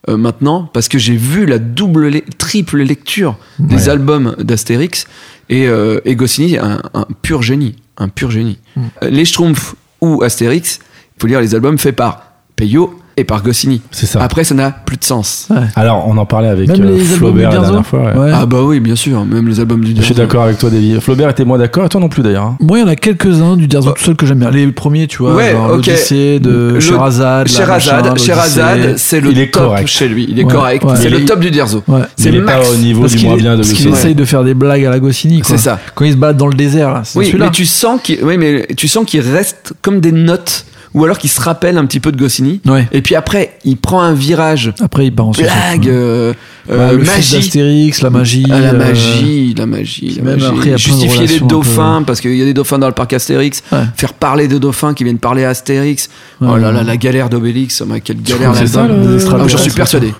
euh, 0.08 0.16
maintenant 0.16 0.62
parce 0.72 0.88
que 0.88 0.96
j'ai 0.98 1.16
vu 1.16 1.44
la 1.44 1.58
double 1.58 2.08
le- 2.08 2.22
triple 2.38 2.78
lecture 2.82 3.36
des 3.58 3.74
Ouais. 3.84 3.88
albums 3.90 4.36
d'Astérix 4.38 5.06
et, 5.48 5.66
euh, 5.66 6.00
et 6.04 6.14
Goscinny 6.14 6.56
un, 6.56 6.80
un 6.94 7.06
pur 7.20 7.42
génie 7.42 7.74
un 7.96 8.08
pur 8.08 8.30
génie 8.30 8.58
Mm. 8.76 8.82
Les 9.10 9.24
Schtroumpfs 9.24 9.74
ou 10.00 10.22
Astérix 10.22 10.78
il 11.16 11.20
faut 11.20 11.26
lire 11.26 11.40
les 11.40 11.54
albums 11.56 11.78
faits 11.78 11.96
par 11.96 12.22
Peyo 12.54 12.98
et 13.18 13.24
par 13.24 13.42
Goscinny 13.42 13.82
C'est 13.90 14.06
ça. 14.06 14.22
après 14.22 14.44
ça 14.44 14.54
n'a 14.54 14.70
plus 14.70 14.96
de 14.96 15.04
sens 15.04 15.46
Ouais. 15.50 15.56
Alors, 15.76 16.06
on 16.08 16.16
en 16.16 16.26
parlait 16.26 16.48
avec 16.48 16.68
Même 16.68 16.82
euh, 16.82 16.98
Flaubert 16.98 17.50
la 17.50 17.58
dernière 17.60 17.86
fois. 17.86 18.00
ouais. 18.00 18.16
Ouais. 18.18 18.30
ah 18.34 18.46
bah 18.46 18.58
oui 18.62 18.80
bien 18.80 18.96
sûr 18.96 19.24
même 19.24 19.48
les 19.48 19.60
albums 19.60 19.84
du 19.84 19.94
Je 19.96 20.02
suis 20.02 20.14
d'accord 20.14 20.42
avec 20.44 20.58
toi, 20.58 20.70
Davy. 20.70 21.00
Flaubert 21.00 21.28
était 21.30 21.44
moins 21.44 21.58
d'accord, 21.58 21.84
et 21.84 21.88
toi 21.88 22.00
non 22.00 22.08
plus 22.08 22.22
d'ailleurs. 22.22 22.44
hein. 22.44 22.56
Moi, 22.60 22.78
il 22.78 22.80
y 22.82 22.84
en 22.84 22.88
a 22.88 22.96
quelques-uns 22.96 23.56
du 23.56 23.66
Derzo 23.66 23.92
tout 23.92 24.04
seul 24.04 24.16
que 24.16 24.26
j'aime 24.26 24.38
bien. 24.38 24.50
Les 24.50 24.66
premiers, 24.72 25.06
tu 25.06 25.18
vois, 25.18 25.34
Ouais, 25.34 25.52
genre 25.52 25.70
ok. 25.70 25.86
l'Odyssée 25.86 26.38
de 26.40 26.72
Le- 26.74 26.80
Sherazade. 26.80 27.48
Sherazade, 27.48 28.18
Sherazade, 28.18 28.94
c'est 28.96 29.20
le 29.20 29.30
Il 29.32 29.38
est 29.40 29.52
top 29.52 29.64
correct. 29.64 29.88
chez 29.88 30.08
lui. 30.08 30.26
Il 30.28 30.38
est 30.38 30.44
Ouais, 30.44 30.52
correct. 30.52 30.84
ouais. 30.84 30.94
C'est 30.96 31.10
le 31.10 31.24
top 31.24 31.40
du 31.40 31.50
Derzo. 31.50 31.82
Ouais. 31.88 32.00
C'est 32.16 32.28
il 32.28 32.36
est 32.36 32.40
max. 32.40 32.66
pas 32.68 32.72
au 32.72 32.76
niveau 32.76 33.06
du 33.06 33.18
moins 33.26 33.36
bien 33.36 33.52
de 33.56 33.62
parce 33.62 33.72
qu'il 33.72 33.88
essaye 33.88 34.14
de 34.14 34.24
faire 34.24 34.44
des 34.44 34.54
blagues 34.54 34.84
à 34.84 34.90
la 34.90 35.00
Goscinny. 35.00 35.42
C'est 35.44 35.58
ça. 35.58 35.78
Quand 35.94 36.04
il 36.04 36.12
se 36.12 36.16
balade 36.16 36.36
dans 36.36 36.46
le 36.46 36.54
désert, 36.54 36.92
là. 36.92 37.02
C'est 37.04 37.18
Oui, 37.18 37.26
celui-là. 37.26 37.46
mais 37.46 37.50
tu 37.50 37.64
sens 37.66 38.00
qu'il, 38.02 38.18
oui, 38.22 38.36
mais 38.38 38.66
tu 38.76 38.88
sens 38.88 39.04
qu'il 39.06 39.20
reste 39.20 39.72
comme 39.82 40.00
des 40.00 40.12
notes, 40.12 40.64
ou 40.94 41.04
alors 41.04 41.18
qu'il 41.18 41.30
se 41.30 41.40
rappelle 41.40 41.78
un 41.78 41.86
petit 41.86 42.00
peu 42.00 42.12
de 42.12 42.16
Goscinny. 42.16 42.60
Ouais. 42.66 42.86
Et 42.92 43.02
puis 43.02 43.14
après, 43.14 43.58
il 43.64 43.76
prend 43.76 44.00
un 44.00 44.14
virage 44.14 44.72
Après, 44.80 45.06
il 45.06 45.14
part 45.14 45.28
en 45.28 45.30
blague, 45.32 45.88
euh, 45.88 46.32
Bah, 46.68 46.74
euh, 46.74 46.92
le 46.92 47.04
magie. 47.04 47.36
d'Astérix, 47.36 48.02
la 48.02 48.10
magie. 48.10 48.46
Ah, 48.50 48.60
la 48.60 48.68
euh, 48.68 48.78
magie, 48.78 49.54
la 49.56 49.66
magie, 49.66 50.14
la 50.16 50.22
même 50.22 50.34
magie. 50.34 50.46
après, 50.46 50.66
il 50.66 50.70
y 50.70 50.74
a 50.74 50.76
plein 50.76 50.94
de 50.94 51.00
Justifier 51.00 51.26
les 51.26 51.38
peu- 51.40 51.46
dauphins, 51.46 52.02
parce 52.06 52.20
qu'il 52.20 52.36
y 52.36 52.42
a 52.42 52.44
des 52.44 52.54
dauphins 52.54 52.78
dans 52.78 52.86
le 52.86 52.92
parc 52.92 53.12
Astérix. 53.12 53.62
Ouais. 53.72 53.78
Faire 53.96 54.14
parler 54.14 54.48
de 54.48 54.58
dauphins 54.58 54.94
qui 54.94 55.04
viennent 55.04 55.18
parler 55.18 55.44
à 55.44 55.50
Astérix. 55.50 56.08
Ouais. 56.40 56.48
Oh 56.50 56.56
là 56.56 56.72
là, 56.72 56.82
la 56.82 56.96
galère 56.96 57.28
d'Obélix. 57.28 57.82
Oh, 57.82 57.92
quelle 58.02 58.22
galère 58.22 58.52
là-dedans. 58.52 58.88
Ah. 59.30 59.46
J'en 59.46 59.58
suis 59.58 59.70
persuadé. 59.72 60.12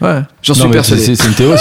J'en 0.43 0.55
suis 0.55 0.69
persuadé. 0.69 1.03
C'est 1.03 1.27
une 1.27 1.35
théorie. 1.35 1.59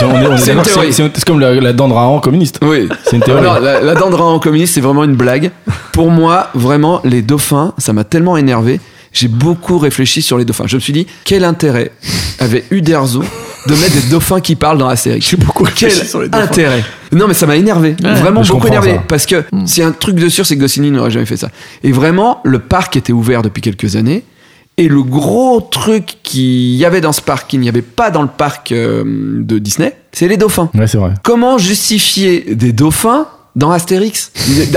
C'est 0.94 1.26
comme 1.26 1.40
la, 1.40 1.74
dent 1.74 1.88
de 1.88 1.94
Rahan 1.94 2.20
communiste. 2.20 2.60
Oui. 2.62 2.88
C'est 3.06 3.16
une 3.16 3.24
théorie. 3.24 3.46
La, 3.62 3.96
dent 3.96 4.10
de 4.10 4.16
rat 4.16 4.26
en 4.26 4.40
communiste, 4.40 4.76
c'est 4.76 4.82
vraiment 4.82 5.04
une 5.04 5.16
blague. 5.16 5.52
Pour 5.92 6.12
moi, 6.12 6.50
vraiment, 6.54 7.02
les 7.04 7.22
dauphins, 7.22 7.74
ça 7.78 7.94
m'a 7.94 8.04
tellement 8.04 8.38
énervé. 8.38 8.80
J'ai 9.18 9.28
beaucoup 9.30 9.80
réfléchi 9.80 10.22
sur 10.22 10.38
les 10.38 10.46
dauphins. 10.46 10.68
Je 10.68 10.76
me 10.76 10.80
suis 10.80 10.94
dit, 10.94 11.08
quel 11.24 11.44
intérêt 11.44 11.92
avait 12.38 12.64
Uderzo 12.70 13.24
de 13.66 13.74
mettre 13.74 13.94
des 14.00 14.10
dauphins 14.12 14.40
qui 14.42 14.56
parlent 14.56 14.78
dans 14.78 14.88
Astérix 14.88 15.28
J'ai 15.32 15.38
beaucoup 15.38 15.66
Quel 15.76 15.92
sur 15.92 16.22
les 16.22 16.30
dauphins. 16.30 16.44
intérêt? 16.44 16.84
Non, 17.12 17.28
mais 17.28 17.34
ça 17.34 17.48
m'a 17.48 17.56
énervé. 17.56 17.96
Ouais. 18.04 18.14
vraiment 18.14 18.42
beaucoup 18.42 18.68
énervé. 18.68 18.94
ça. 18.94 19.04
Parce 19.08 19.26
que 19.26 19.44
c'est 19.66 19.82
un 19.82 19.92
truc 19.92 20.18
de 20.18 20.30
sûr, 20.30 20.46
c'est 20.46 20.56
que 20.56 20.62
Goscinny 20.62 20.92
n'aurait 20.92 21.10
jamais 21.10 21.26
fait 21.26 21.36
ça. 21.38 21.50
Et 21.84 21.92
vraiment, 21.92 22.42
le 22.44 22.60
parc 22.60 22.96
était 22.96 23.12
ouvert 23.12 23.42
depuis 23.42 23.62
quelques 23.64 23.96
années. 23.96 24.24
Et 24.78 24.88
le 24.88 25.02
gros 25.02 25.60
truc 25.62 26.18
qu'il 26.22 26.76
y 26.76 26.86
avait 26.86 27.02
dans 27.02 27.12
ce 27.12 27.22
parc, 27.22 27.50
qu'il 27.50 27.60
n'y 27.60 27.70
avait 27.70 27.82
pas 27.82 28.12
dans 28.12 28.22
le 28.22 28.28
parc 28.28 28.72
euh, 28.72 29.04
de 29.44 29.58
Disney, 29.58 29.96
c'est 30.12 30.28
les 30.28 30.38
dauphins. 30.38 30.70
Ouais, 30.76 30.86
c'est 30.86 31.00
vrai. 31.00 31.14
Comment 31.24 31.58
justifier 31.58 32.54
des 32.54 32.74
dauphins 32.74 33.26
dans 33.58 33.72
Astérix 33.72 34.32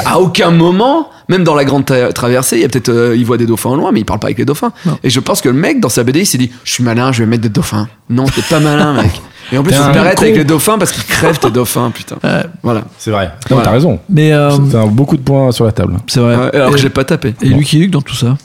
À 0.05 0.19
aucun 0.19 0.51
moment, 0.51 1.09
même 1.29 1.45
dans 1.45 1.55
la 1.55 1.64
grande 1.64 1.85
tra- 1.85 2.12
traversée, 2.12 2.57
il 2.57 2.62
y 2.62 2.64
a 2.64 2.69
peut-être 2.69 2.88
euh, 2.88 3.14
il 3.16 3.25
voit 3.25 3.37
des 3.38 3.47
dauphins 3.47 3.71
au 3.71 3.77
loin, 3.77 3.93
mais 3.93 4.01
il 4.01 4.05
parle 4.05 4.19
pas 4.19 4.27
avec 4.27 4.38
les 4.38 4.45
dauphins. 4.45 4.73
Non. 4.87 4.99
Et 5.05 5.11
je 5.11 5.21
pense 5.21 5.40
que 5.40 5.49
le 5.49 5.55
mec 5.55 5.79
dans 5.79 5.88
sa 5.88 6.03
BD, 6.03 6.21
il 6.21 6.27
s'est 6.27 6.38
dit 6.38 6.51
je 6.64 6.73
suis 6.73 6.83
malin, 6.83 7.12
je 7.12 7.21
vais 7.23 7.27
mettre 7.27 7.43
des 7.43 7.49
dauphins. 7.49 7.88
Non, 8.09 8.25
t'es 8.25 8.43
pas 8.43 8.59
malin, 8.59 8.95
mec. 8.95 9.21
Et 9.53 9.59
en 9.59 9.62
plus, 9.62 9.73
T'es 9.73 9.79
faut 9.79 9.85
un 9.85 9.93
t'arrêter 9.93 10.16
con. 10.16 10.23
avec 10.23 10.37
les 10.37 10.45
dauphins 10.45 10.79
parce 10.79 10.93
qu'ils 10.93 11.05
crèvent 11.05 11.38
tes 11.38 11.51
dauphins, 11.51 11.90
putain. 11.90 12.16
Ouais. 12.23 12.43
Voilà. 12.62 12.83
C'est 12.99 13.11
vrai. 13.11 13.27
Non, 13.27 13.57
Voilà. 13.57 13.64
t'as 13.64 13.71
raison. 13.73 13.99
Mais 14.09 14.33
euh, 14.33 14.51
T'as 14.71 14.87
beaucoup 14.87 15.16
de 15.16 15.23
points 15.23 15.51
sur 15.53 15.64
la 15.64 15.73
table. 15.73 15.97
c'est 16.07 16.21
vrai. 16.21 16.35
Alors 16.55 16.69
et, 16.69 16.73
que 16.73 16.79
je 16.79 16.85
l'ai 16.85 16.90
pas 16.90 17.05
tapé. 17.05 17.35
et 17.43 17.47
Lucky 17.49 17.79
Luke 17.79 17.90
dans 17.90 18.03
tout 18.03 18.14
ça. 18.14 18.37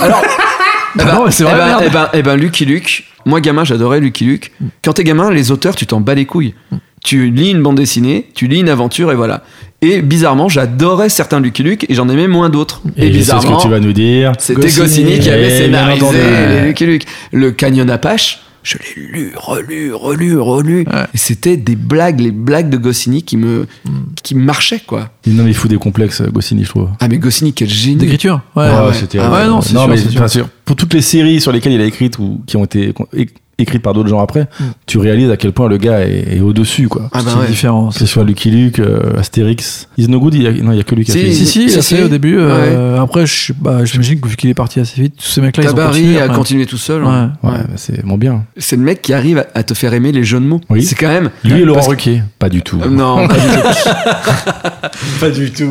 Alors. 0.00 0.22
Eh 0.94 0.98
ben, 1.04 1.14
Non, 1.14 1.24
c'est 1.30 1.44
vrai, 1.44 1.52
eh 1.54 1.58
ben, 1.58 1.66
merde. 1.66 1.82
eh 1.84 1.90
ben, 1.90 2.08
eh 2.14 2.22
ben, 2.22 2.36
Lucky 2.36 2.64
Luke, 2.64 3.04
moi 3.26 3.40
gamin, 3.42 3.64
j'adorais 3.64 4.00
Lucky 4.00 4.24
Luke. 4.24 4.52
Quand 4.84 4.92
t'es 4.94 5.04
gamin, 5.04 5.30
les 5.30 5.50
auteurs, 5.50 5.74
tu 5.76 5.86
t'en 5.86 6.00
bats 6.00 6.14
les 6.14 6.24
couilles. 6.26 6.54
Tu 7.04 7.30
lis 7.30 7.50
une 7.50 7.62
bande 7.62 7.76
dessinée, 7.76 8.26
tu 8.34 8.48
lis 8.48 8.60
une 8.60 8.68
aventure 8.68 9.12
et 9.12 9.14
voilà. 9.14 9.44
Et 9.82 10.02
bizarrement, 10.02 10.48
j'adorais 10.48 11.08
certains 11.08 11.38
Lucky 11.38 11.62
Luke 11.62 11.86
et 11.88 11.94
j'en 11.94 12.08
aimais 12.08 12.26
moins 12.26 12.48
d'autres. 12.50 12.82
Et, 12.96 13.02
Et, 13.02 13.06
sais 13.06 13.12
ce 13.12 13.18
bizarrement, 13.18 13.56
que 13.58 13.62
tu 13.62 13.68
vas 13.68 13.78
nous 13.80 13.92
dire. 13.92 14.32
c'était 14.38 14.60
Goscinny. 14.62 15.18
Qui 15.20 15.30
avait 15.30 15.48
Eh, 15.54 15.58
scénarisé 15.58 16.06
les 16.62 16.66
Lucky 16.68 16.86
Luke. 16.86 17.04
Le 17.32 17.52
Canyon 17.52 17.88
Apache, 17.90 18.40
je 18.64 18.78
l'ai 18.78 19.02
lu, 19.12 19.32
relu, 19.36 19.92
relu, 19.94 20.36
relu. 20.38 20.78
Ouais. 20.78 21.04
Et 21.14 21.18
c'était 21.18 21.56
des 21.56 21.76
blagues, 21.76 22.18
les 22.18 22.32
blagues 22.32 22.70
de 22.70 22.78
Goscinny 22.78 23.22
qui 23.22 23.36
me, 23.36 23.66
qui 24.24 24.34
me 24.34 24.42
marchaient, 24.42 24.80
quoi. 24.84 25.10
Non, 25.28 25.44
mais 25.44 25.50
il 25.50 25.54
fout 25.54 25.70
des 25.70 25.76
complexes, 25.76 26.22
Goscinny, 26.22 26.64
je 26.64 26.70
trouve. 26.70 26.88
Ah, 26.98 27.06
mais 27.06 27.18
Goscinny, 27.18 27.52
quel 27.52 27.68
génie. 27.68 27.96
D'écriture. 27.96 28.40
Ouais. 28.56 28.64
Ah 28.68 28.88
ouais. 28.88 28.94
c'était. 28.94 29.18
Ah 29.20 29.30
ouais, 29.30 29.46
non, 29.46 29.60
c'est 29.60 29.76
sûr, 30.10 30.28
sûr, 30.30 30.48
pour 30.64 30.74
toutes 30.74 30.94
les 30.94 31.02
séries 31.02 31.40
sur 31.40 31.52
lesquelles 31.52 31.74
il 31.74 31.80
a 31.80 31.84
écrit 31.84 32.10
ou 32.18 32.40
qui 32.46 32.56
ont 32.56 32.64
été 32.64 32.92
é- 33.58 33.62
écrites 33.62 33.82
par 33.82 33.92
d'autres 33.94 34.08
gens 34.08 34.20
après, 34.20 34.48
tu 34.86 34.98
réalises 34.98 35.30
à 35.30 35.36
quel 35.36 35.52
point 35.52 35.68
le 35.68 35.76
gars 35.78 36.00
est, 36.06 36.36
est 36.36 36.40
au-dessus, 36.40 36.88
quoi. 36.88 37.08
Ah, 37.12 37.22
bah 37.22 37.30
C'est 37.32 37.38
ouais. 37.40 37.46
différent. 37.48 37.88
Que 37.88 37.94
ce 37.98 38.06
soit 38.06 38.24
Lucky 38.24 38.50
Luke, 38.50 38.78
euh, 38.78 39.18
Astérix. 39.18 39.88
Is 39.98 40.08
No 40.08 40.20
Good, 40.20 40.34
il 40.34 40.42
y 40.42 40.46
a, 40.46 40.52
non, 40.52 40.72
il 40.72 40.76
y 40.76 40.80
a 40.80 40.84
que 40.84 40.94
lui 40.94 41.04
qui 41.04 41.10
a 41.10 41.14
Si, 41.14 41.20
fait. 41.20 41.32
Si, 41.32 41.46
si, 41.70 41.82
Si, 41.82 42.02
au 42.02 42.08
début. 42.08 42.36
euh, 42.38 43.00
Après, 43.00 43.26
je 43.26 43.52
pas, 43.52 43.84
j'imagine 43.84 44.20
que 44.20 44.28
vu 44.28 44.36
qu'il 44.36 44.50
est 44.50 44.54
parti 44.54 44.80
assez 44.80 45.00
vite, 45.00 45.14
tous 45.16 45.26
ces 45.28 45.40
mecs-là, 45.40 45.64
ils 45.64 45.70
ont 45.70 45.74
Tabari 45.74 46.00
continué. 46.02 46.20
a 46.20 46.28
continué 46.28 46.66
tout 46.66 46.76
seul. 46.78 47.02
Ouais. 47.02 47.08
hein. 47.10 47.32
Ouais, 47.42 47.50
bah, 47.52 47.74
c'est 47.76 48.04
mon 48.04 48.16
bien. 48.18 48.44
C'est 48.56 48.76
le 48.76 48.82
mec 48.82 49.02
qui 49.02 49.12
arrive 49.14 49.38
à- 49.38 49.46
à 49.54 49.62
te 49.62 49.74
faire 49.74 49.92
aimer 49.94 50.12
les 50.12 50.24
jeux 50.24 50.40
de 50.40 50.44
mots. 50.46 50.60
Oui. 50.70 50.82
C'est 50.84 50.94
quand 50.94 51.08
même. 51.08 51.30
Lui 51.44 51.60
et 51.60 51.64
Laurent 51.64 51.80
que- 51.80 51.90
Ruquier, 51.90 52.22
pas 52.38 52.48
du 52.48 52.62
tout. 52.62 52.80
Euh, 52.84 52.88
Non, 52.90 53.26
pas 53.28 53.34
du 53.34 53.40
tout. 53.40 53.90
pas 55.20 55.30
du 55.30 55.50
tout. 55.50 55.70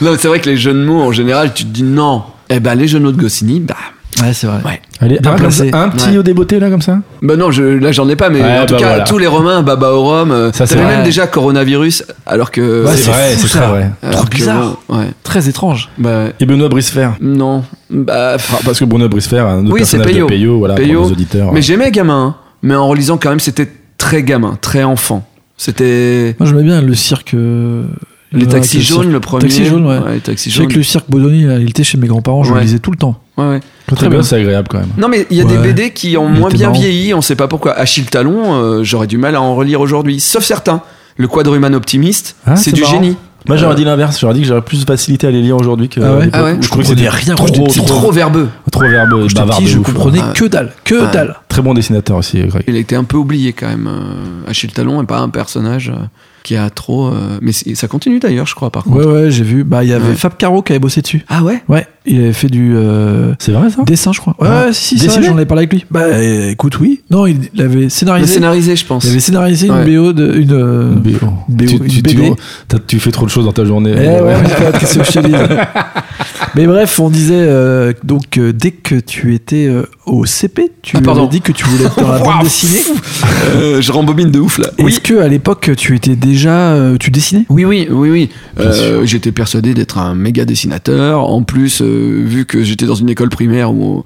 Non, 0.00 0.14
c'est 0.18 0.28
vrai 0.28 0.40
que 0.40 0.48
les 0.48 0.56
jeux 0.56 0.72
de 0.74 0.82
mots, 0.84 1.02
en 1.02 1.12
général, 1.12 1.52
tu 1.54 1.64
te 1.64 1.70
dis 1.70 1.82
non. 1.82 2.22
Eh 2.50 2.60
ben, 2.60 2.74
les 2.74 2.86
jeux 2.88 2.98
de 2.98 3.04
mots 3.04 3.12
de 3.12 3.20
Goscinny, 3.20 3.60
bah, 3.60 3.74
Ouais, 4.22 4.32
c'est 4.32 4.46
vrai. 4.46 4.58
ouais. 4.64 4.80
Allez, 5.00 5.18
un, 5.24 5.30
un 5.32 5.88
petit 5.88 6.10
Ouais. 6.10 6.16
au 6.18 6.22
débeauté 6.22 6.60
là 6.60 6.70
comme 6.70 6.82
ça 6.82 6.98
Bah 7.22 7.36
non, 7.36 7.50
je, 7.50 7.62
là 7.62 7.90
j'en 7.92 8.08
ai 8.08 8.14
pas, 8.16 8.30
mais 8.30 8.40
Ouais, 8.42 8.58
en 8.60 8.66
tout 8.66 8.74
bah 8.74 8.80
cas, 8.80 8.88
voilà. 8.88 9.04
tous 9.04 9.18
les 9.18 9.26
Romains, 9.26 9.62
Baba 9.62 9.90
au 9.92 10.04
Rhum, 10.04 10.30
euh, 10.30 10.52
Ça, 10.52 10.66
c'est 10.66 10.76
t'avais 10.76 10.86
même 10.96 11.04
déjà 11.04 11.26
coronavirus, 11.26 12.04
alors 12.26 12.50
que. 12.50 12.84
Ouais, 12.86 12.96
C'est 12.96 13.10
vrai, 13.10 13.34
c'est 13.36 13.48
ça. 13.48 13.58
très 13.60 13.68
vrai. 13.68 13.90
alors 14.02 14.16
trop 14.20 14.24
que 14.26 14.30
bizarre. 14.36 14.76
ouais. 14.88 15.06
Très 15.24 15.48
étrange. 15.48 15.88
Bah, 15.98 16.26
Et 16.38 16.46
Benoît 16.46 16.68
Bricefer 16.68 17.08
non. 17.20 17.64
Bah, 17.90 18.36
Ah, 18.36 18.56
Parce 18.64 18.78
que 18.78 18.84
Bruno 18.84 19.08
Bricefer, 19.08 19.38
un 19.40 19.64
autre 19.66 19.72
Oui, 19.74 19.80
c'est 19.84 19.96
personnage 19.98 20.06
Peyo. 20.12 20.26
de 20.26 20.30
Peyo, 20.30 20.58
voilà, 20.58 20.74
Peyo. 20.76 21.00
pour 21.00 21.08
nos 21.08 21.12
auditeurs. 21.12 21.52
mais 21.52 21.62
j'aimais 21.62 21.90
gamin, 21.90 22.26
hein. 22.26 22.34
mais 22.62 22.74
en 22.76 22.86
relisant 22.86 23.16
quand 23.18 23.30
même, 23.30 23.40
c'était 23.40 23.68
très 23.98 24.22
gamin, 24.22 24.56
très 24.60 24.84
enfant. 24.84 25.26
C'était 25.56 26.34
Moi, 26.38 26.48
j'aimais 26.48 26.62
bien 26.64 26.82
le 26.82 26.94
cirque. 26.94 27.34
euh, 27.34 27.84
les 28.32 28.46
taxis 28.46 28.82
jaunes, 28.82 29.12
le 29.12 29.20
premier. 29.20 29.42
Taxis 29.42 29.64
jaunes, 29.66 29.86
ouais. 29.86 29.98
les 30.14 30.20
taxis 30.20 30.50
Je 30.50 30.56
sais 30.56 30.62
jaunes. 30.62 30.72
que 30.72 30.76
le 30.76 30.82
cirque 30.82 31.08
Bodoni, 31.08 31.42
il 31.60 31.70
était 31.70 31.84
chez 31.84 31.98
mes 31.98 32.08
grands-parents, 32.08 32.42
je 32.42 32.50
Ouais. 32.52 32.58
le 32.58 32.64
lisais 32.64 32.80
tout 32.80 32.90
le 32.90 32.96
temps. 32.96 33.20
Ouais, 33.38 33.46
ouais. 33.48 33.60
Quand 33.88 33.96
très 33.96 34.06
t'es 34.06 34.10
bien. 34.10 34.18
gosse, 34.20 34.28
c'est 34.28 34.36
agréable 34.36 34.68
quand 34.70 34.78
même. 34.78 34.88
Non, 34.96 35.08
mais 35.08 35.26
il 35.30 35.36
y 35.36 35.40
a 35.40 35.44
des. 35.44 35.58
BD 35.58 35.90
qui 35.90 36.16
ont 36.16 36.28
Il 36.32 36.38
moins 36.40 36.48
bien 36.50 36.68
marrant. 36.68 36.80
vieilli, 36.80 37.12
on 37.14 37.20
sait 37.20 37.36
pas 37.36 37.48
pourquoi. 37.48 37.72
Achille 37.72 38.06
Talon, 38.06 38.54
euh, 38.54 38.82
j'aurais 38.84 39.06
du 39.06 39.18
mal 39.18 39.34
à 39.34 39.40
en 39.42 39.54
relire 39.54 39.80
aujourd'hui, 39.80 40.20
sauf 40.20 40.42
certains. 40.44 40.80
Le 41.16 41.28
quadruman 41.28 41.74
optimiste, 41.74 42.36
Ah, 42.46 42.56
c'est 42.56 42.64
c'est 42.70 42.72
du 42.72 42.80
marrant. 42.80 42.94
génie. 42.94 43.16
Moi 43.46 43.58
j'aurais 43.58 43.74
Euh, 43.74 43.76
dit 43.76 43.84
l'inverse, 43.84 44.18
j'aurais 44.18 44.32
dit 44.32 44.40
que 44.40 44.46
j'aurais 44.46 44.62
plus 44.62 44.80
de 44.80 44.86
facilité 44.86 45.26
à 45.26 45.30
les 45.30 45.42
lire 45.42 45.54
aujourd'hui 45.56 45.90
que. 45.90 46.00
Ah 46.00 46.14
ouais 46.16 46.24
l'époque 46.24 46.30
Ah 46.40 46.44
ouais 46.44 46.56
Je 46.58 46.62
je 46.64 46.68
trouvais 46.70 46.82
que 46.84 46.88
c'était 46.88 47.08
rien, 47.10 47.34
trop, 47.34 47.46
C'est 47.46 47.80
trop, 47.80 47.86
trop 47.86 48.10
verbeux. 48.10 48.48
trop 48.72 48.80
verbeux, 48.88 49.26
bavard 49.34 49.60
je 49.60 49.78
comprenais 49.80 50.20
Ah. 50.22 50.32
que 50.34 50.46
dalle, 50.46 50.72
que 50.82 51.02
Ah. 51.04 51.10
dalle. 51.12 51.36
Très 51.48 51.60
bon 51.60 51.74
dessinateur 51.74 52.16
aussi, 52.16 52.40
Greg. 52.42 52.64
Il 52.66 52.74
a 52.74 52.78
été 52.78 52.96
un 52.96 53.04
peu 53.04 53.18
oublié 53.18 53.52
quand 53.52 53.68
même. 53.68 53.86
euh, 53.86 54.50
Achille 54.50 54.72
Talon 54.72 55.02
est 55.02 55.06
pas 55.06 55.18
un 55.18 55.28
personnage 55.28 55.92
qui 56.42 56.56
a 56.56 56.70
trop. 56.70 57.12
Mais 57.42 57.52
ça 57.52 57.86
continue 57.86 58.18
d'ailleurs, 58.18 58.46
je 58.46 58.54
crois, 58.54 58.70
par 58.70 58.82
contre. 58.84 58.96
Ouais, 59.06 59.12
ouais, 59.24 59.30
j'ai 59.30 59.44
vu. 59.44 59.62
Bah, 59.62 59.84
il 59.84 59.90
y 59.90 59.92
avait 59.92 60.08
Ouais. 60.08 60.14
Fab 60.14 60.36
Caro 60.38 60.62
qui 60.62 60.72
avait 60.72 60.78
bossé 60.80 61.02
dessus. 61.02 61.24
Ah 61.28 61.42
ouais? 61.44 61.62
Ouais, 61.68 61.86
il 62.06 62.20
avait 62.20 62.32
fait 62.32 62.48
du 62.48 62.72
euh, 62.76 63.32
C'est 63.38 63.52
vrai 63.52 63.70
ça? 63.70 63.82
dessin, 63.86 64.12
je 64.12 64.20
crois. 64.20 64.34
Ouais, 64.38 64.48
Ah. 64.50 64.66
ouais, 64.66 64.72
si, 64.72 64.96
vrai, 64.96 65.22
j'en 65.22 65.38
ai 65.38 65.46
parlé 65.46 65.60
avec 65.62 65.72
lui. 65.72 65.84
Bah, 65.90 66.00
euh, 66.04 66.50
écoute, 66.50 66.78
oui. 66.80 67.00
Non, 67.10 67.26
il, 67.26 67.38
il 67.54 67.62
avait 67.62 67.80
Il 67.82 67.86
a 67.86 67.90
scénarisé. 67.90 68.34
scénarisé, 68.34 68.76
je 68.76 68.84
pense. 68.84 69.04
Il 69.04 69.10
avait 69.10 69.20
scénarisé 69.20 69.70
Ouais. 69.70 69.86
une 69.86 69.96
BO 70.02 70.12
de. 70.12 70.34
Une, 70.36 70.52
euh, 70.52 70.90
BO. 70.94 71.10
BO, 71.48 71.64
tu, 71.66 71.74
une 71.76 71.78
tu, 71.86 72.02
tu- 72.02 72.16
BD. 72.16 72.32
t'as- 72.68 72.78
tu 72.78 72.98
fais 73.00 73.10
trop 73.10 73.24
de 73.26 73.30
choses 73.30 73.44
dans 73.46 73.52
ta 73.52 73.64
journée. 73.64 73.92
Eh 73.94 74.20
ouais, 74.20 74.34
mais 74.42 74.48
quoi, 74.54 74.72
qu'est-ce 74.78 74.98
que 74.98 75.04
je 75.04 75.12
te 75.12 75.26
dis 75.26 75.34
Mais 76.56 76.66
bref, 76.66 76.98
on 77.00 77.10
disait 77.10 77.34
euh, 77.36 77.92
donc 78.04 78.38
euh, 78.38 78.52
dès 78.52 78.70
que 78.70 78.94
tu 78.96 79.34
étais 79.34 79.66
euh, 79.66 79.82
au 80.06 80.24
CP, 80.26 80.70
tu 80.82 80.96
Ah, 80.96 81.10
avais 81.10 81.26
dit 81.28 81.40
que 81.40 81.52
tu 81.52 81.64
voulais 81.64 81.84
être 81.84 82.00
dans 82.00 82.12
la 82.12 82.18
bande 82.20 82.42
dessinée. 82.44 82.80
Euh, 83.56 83.80
je 83.80 83.90
rembobine 83.92 84.30
de 84.30 84.38
ouf 84.38 84.58
là. 84.58 84.68
Est-ce 84.78 85.00
que 85.00 85.14
à 85.20 85.28
l'époque 85.28 85.70
tu 85.76 85.96
étais 85.96 86.16
déjà 86.16 86.72
euh, 86.74 86.96
tu 86.98 87.10
dessinais? 87.10 87.44
Oui, 87.48 87.64
oui, 87.64 87.88
oui, 87.90 88.10
oui. 88.10 88.28
Euh, 88.60 89.04
j'étais 89.04 89.32
persuadé 89.32 89.74
d'être 89.74 89.98
un 89.98 90.14
méga 90.14 90.44
dessinateur. 90.44 91.28
En 91.28 91.42
plus, 91.42 91.80
euh, 91.82 91.93
vu 91.94 92.44
que 92.46 92.62
j'étais 92.62 92.86
dans 92.86 92.94
une 92.94 93.08
école 93.10 93.28
primaire 93.30 93.72
où 93.72 94.04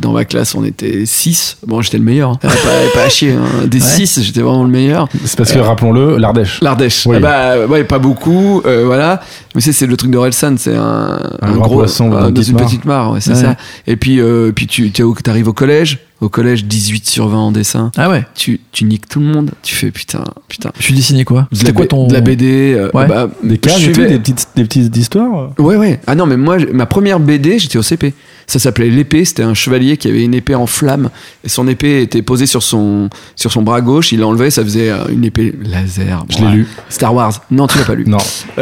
dans 0.00 0.12
ma 0.12 0.24
classe 0.24 0.54
on 0.54 0.64
était 0.64 1.04
6, 1.04 1.56
bon, 1.66 1.80
j'étais 1.82 1.98
le 1.98 2.04
meilleur. 2.04 2.30
hein. 2.30 2.38
pas, 2.40 2.48
pas 2.94 3.02
à 3.06 3.08
chier. 3.08 3.32
hein. 3.32 3.66
Des 3.66 3.80
Ouais. 3.80 3.84
6, 4.06 4.20
j'étais 4.22 4.40
vraiment 4.40 4.62
le 4.62 4.70
meilleur. 4.70 5.08
C'est 5.24 5.36
parce 5.36 5.50
que, 5.52 5.58
rappelons-le, 5.58 6.16
l'Ardèche. 6.16 6.60
L'Ardèche. 6.62 7.04
Oui. 7.06 7.16
Ah 7.18 7.20
bah, 7.20 7.66
ouais, 7.66 7.82
pas 7.82 7.98
beaucoup, 7.98 8.62
euh, 8.66 8.84
voilà. 8.86 9.20
Mais 9.56 9.60
c'est, 9.60 9.72
c'est 9.72 9.86
le 9.86 9.96
truc 9.96 10.12
d'Orelsan, 10.12 10.54
c'est 10.58 10.76
un, 10.76 11.18
Un 11.42 11.52
grand 11.52 11.68
poisson 11.68 12.08
dans 12.08 12.16
euh, 12.18 12.28
une 12.28 12.34
dans 12.34 12.40
petite 12.40 12.48
une 12.52 12.56
mare. 12.58 12.66
petite 12.66 12.84
mare, 12.84 13.12
ouais, 13.12 13.20
c'est 13.20 13.30
Ouais. 13.30 13.36
ça. 13.36 13.56
Et 13.88 13.96
puis, 13.96 14.20
euh, 14.20 14.52
puis 14.54 14.68
tu, 14.68 14.92
tu 14.92 15.02
arrives 15.26 15.48
au 15.48 15.52
collège. 15.52 15.98
Au 16.24 16.28
collège 16.28 16.64
18 16.64 17.06
sur 17.08 17.28
20 17.28 17.36
en 17.38 17.52
dessin. 17.52 17.92
Ah 17.96 18.08
ouais. 18.10 18.24
Tu, 18.34 18.60
tu 18.72 18.84
niques 18.84 19.08
tout 19.08 19.20
le 19.20 19.26
monde. 19.26 19.50
Tu 19.62 19.74
fais 19.74 19.90
putain, 19.90 20.24
putain. 20.48 20.70
Tu 20.78 20.92
dessinais 20.92 21.24
quoi 21.24 21.48
De 21.52 21.56
C'était 21.56 21.70
la 21.72 21.76
quoi 21.76 21.86
ton. 21.86 22.06
de 22.08 22.14
la 22.14 22.20
BD 22.22 22.74
euh, 22.74 22.90
Ouais. 22.94 23.06
bah, 23.06 23.28
Des 23.42 23.58
cases 23.58 23.76
suivais- 23.78 24.08
des 24.08 24.18
petites, 24.18 24.48
des 24.56 24.64
petites 24.64 24.96
histoires. 24.96 25.50
Ouais, 25.58 25.76
ouais. 25.76 26.00
Ah 26.06 26.14
non, 26.14 26.26
mais 26.26 26.36
moi, 26.36 26.56
ma 26.72 26.86
première 26.86 27.20
BD, 27.20 27.58
j'étais 27.58 27.76
au 27.78 27.82
CP. 27.82 28.14
Ça 28.46 28.58
s'appelait 28.58 28.90
L'épée. 28.90 29.24
C'était 29.24 29.42
un 29.42 29.54
chevalier 29.54 29.96
qui 29.96 30.08
avait 30.08 30.22
une 30.24 30.34
épée 30.34 30.54
en 30.54 30.66
flamme. 30.66 31.10
Et 31.44 31.48
son 31.48 31.66
épée 31.68 32.02
était 32.02 32.22
posée 32.22 32.46
sur 32.46 32.62
son, 32.62 33.08
sur 33.36 33.50
son 33.52 33.62
bras 33.62 33.80
gauche. 33.80 34.12
Il 34.12 34.20
l'a 34.20 34.26
enlevé. 34.26 34.50
Ça 34.50 34.62
faisait 34.62 34.90
euh, 34.90 35.04
une 35.10 35.24
épée 35.24 35.54
laser. 35.62 36.24
Je 36.28 36.38
l'ai 36.38 36.44
Ouais. 36.44 36.52
lu. 36.52 36.66
Star 36.88 37.14
Wars. 37.14 37.32
Non, 37.50 37.66
tu 37.66 37.78
l'as 37.78 37.84
pas 37.84 37.94
lu. 37.94 38.04
Non. 38.06 38.18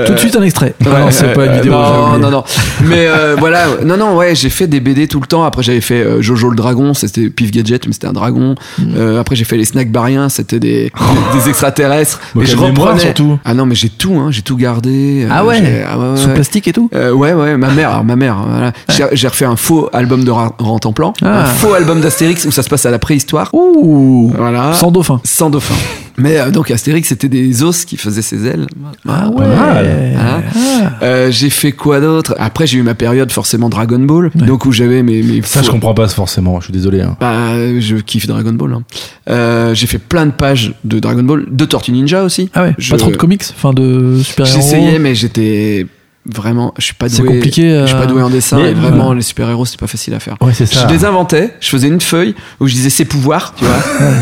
Tout 0.06 0.12
de 0.12 0.18
suite 0.18 0.36
un 0.36 0.42
extrait. 0.42 0.74
Ouais, 0.84 0.86
non, 1.00 1.10
c'est 1.10 1.26
euh, 1.26 1.34
pas 1.34 1.46
une 1.46 1.52
vidéo. 1.54 1.72
j'ai 1.72 1.78
Non, 1.78 2.18
non, 2.18 2.30
non. 2.30 2.44
Mais 2.84 3.06
euh, 3.06 3.36
voilà, 3.38 3.66
non, 3.84 3.96
non, 3.96 4.16
ouais, 4.16 4.34
j'ai 4.34 4.50
fait 4.50 4.66
des 4.66 4.80
BD 4.80 5.08
tout 5.08 5.20
le 5.20 5.26
temps. 5.26 5.44
Après, 5.44 5.62
j'avais 5.62 5.80
fait 5.80 6.02
euh, 6.02 6.22
Jojo 6.22 6.48
le 6.50 6.56
dragon, 6.56 6.94
c'était 6.94 7.28
Pif 7.30 7.50
Gadget, 7.50 7.86
mais 7.86 7.92
c'était 7.92 8.06
un 8.06 8.12
dragon. 8.12 8.54
Mm. 8.78 8.84
Euh, 8.96 9.20
après, 9.20 9.36
j'ai 9.36 9.44
fait 9.44 9.56
les 9.56 9.64
Snack 9.64 9.90
Bariens, 9.90 10.28
c'était 10.28 10.60
des, 10.60 10.92
des, 11.34 11.48
extraterrestres. 11.48 12.20
Bon, 12.34 12.42
et 12.42 12.46
je 12.46 12.56
reprenais. 12.56 13.00
surtout. 13.00 13.38
Ah 13.44 13.54
non, 13.54 13.66
mais 13.66 13.74
j'ai 13.74 13.88
tout, 13.88 14.14
hein, 14.14 14.28
j'ai 14.30 14.42
tout 14.42 14.56
gardé. 14.56 15.24
Euh, 15.24 15.28
Ah 15.30 15.44
ouais 15.44 15.84
ah 15.88 15.98
ouais, 15.98 16.16
Sous 16.16 16.28
plastique 16.30 16.68
et 16.68 16.72
tout 16.72 16.88
Euh, 16.94 17.12
ouais, 17.12 17.32
ouais, 17.32 17.56
ma 17.56 17.70
mère, 17.70 17.90
alors 17.90 18.04
ma 18.04 18.16
mère, 18.16 18.36
voilà. 18.48 18.72
J'ai- 18.88 19.04
j'ai 19.16 19.28
refait 19.28 19.44
un 19.44 19.56
faux 19.56 19.71
album 19.92 20.24
de 20.24 20.30
Ra- 20.30 20.54
Rantanplan, 20.58 21.12
Ah. 21.22 21.42
un 21.42 21.44
faux 21.46 21.74
album 21.74 22.00
d'Astérix 22.00 22.44
où 22.44 22.50
ça 22.50 22.62
se 22.62 22.68
passe 22.68 22.86
à 22.86 22.90
la 22.90 22.98
préhistoire. 22.98 23.50
Ouh 23.52 24.32
Voilà. 24.36 24.72
Sans 24.74 24.90
dauphin. 24.90 25.20
Sans 25.24 25.50
dauphin. 25.50 25.74
Mais 26.18 26.38
euh, 26.38 26.50
donc 26.50 26.70
Astérix, 26.70 27.08
c'était 27.08 27.28
des 27.30 27.62
os 27.62 27.86
qui 27.86 27.96
faisaient 27.96 28.20
ses 28.22 28.46
ailes. 28.46 28.66
Ah 29.08 29.30
Pas 29.34 29.46
mal. 29.46 29.86
Hein 30.18 30.42
Ah. 30.54 31.04
Euh, 31.04 31.30
j'ai 31.30 31.48
fait 31.48 31.72
quoi 31.72 32.00
d'autre? 32.00 32.34
Après, 32.38 32.66
j'ai 32.66 32.78
eu 32.78 32.82
ma 32.82 32.94
période 32.94 33.32
forcément 33.32 33.70
Dragon 33.70 33.98
Ball, 33.98 34.30
Ouais. 34.38 34.46
donc 34.46 34.66
où 34.66 34.72
j'avais 34.72 35.02
mes, 35.02 35.22
mes 35.22 35.40
Ça, 35.42 35.60
je 35.62 35.66
faux- 35.66 35.72
comprends 35.72 35.94
pas 35.94 36.08
forcément. 36.08 36.60
Je 36.60 36.64
suis 36.66 36.72
désolé. 36.72 37.00
hein. 37.00 37.16
Bah, 37.18 37.54
je 37.80 37.96
kiffe 37.96 38.26
Dragon 38.26 38.52
Ball. 38.52 38.74
hein. 38.74 38.82
Euh, 39.30 39.74
j'ai 39.74 39.86
fait 39.86 39.98
plein 39.98 40.26
de 40.26 40.32
pages 40.32 40.74
de 40.84 40.98
Dragon 40.98 41.22
Ball, 41.22 41.46
de 41.50 41.64
Tortue 41.64 41.92
Ninja 41.92 42.22
aussi. 42.24 42.50
Ah 42.54 42.64
ouais, 42.64 42.74
Je- 42.76 42.90
pas 42.90 42.98
trop 42.98 43.10
de 43.10 43.16
comics, 43.16 43.44
enfin 43.56 43.72
de 43.72 44.18
super-héros. 44.22 44.56
J'essayais, 44.60 44.98
mais 44.98 45.14
j'étais 45.14 45.86
vraiment, 46.24 46.72
je 46.78 46.84
suis 46.84 46.94
pas 46.94 47.08
doué. 47.08 47.16
C'est 47.16 47.24
compliqué, 47.24 47.80
Je 47.82 47.86
suis 47.86 47.94
pas 47.96 48.02
euh, 48.02 48.06
doué 48.06 48.22
en 48.22 48.30
dessin. 48.30 48.58
mais- 48.58 48.70
et 48.70 48.74
vraiment, 48.74 49.12
les 49.12 49.22
super 49.22 49.48
héros, 49.50 49.64
c'est 49.66 49.78
pas 49.80 49.86
facile 49.86 50.14
à 50.14 50.20
faire. 50.20 50.36
Ouais, 50.40 50.52
c'est 50.54 50.66
ça. 50.66 50.86
Je 50.88 50.94
les 50.94 51.04
inventais, 51.04 51.54
je 51.60 51.68
faisais 51.68 51.88
une 51.88 52.00
feuille 52.00 52.34
où 52.60 52.68
je 52.68 52.74
disais 52.74 52.90
ses 52.90 53.04
pouvoirs, 53.04 53.54
tu 53.56 53.64
vois. 53.64 53.74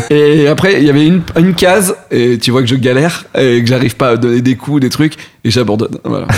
et 0.09 0.47
après, 0.47 0.79
il 0.81 0.85
y 0.85 0.89
avait 0.89 1.05
une, 1.05 1.21
une 1.37 1.53
case, 1.53 1.95
et 2.09 2.37
tu 2.39 2.51
vois 2.51 2.61
que 2.61 2.67
je 2.67 2.75
galère, 2.75 3.25
et 3.37 3.61
que 3.61 3.67
j'arrive 3.67 3.95
pas 3.95 4.09
à 4.09 4.17
donner 4.17 4.41
des 4.41 4.55
coups, 4.55 4.81
des 4.81 4.89
trucs, 4.89 5.13
et 5.43 5.51
j'abandonne. 5.51 5.97
Voilà. 6.03 6.27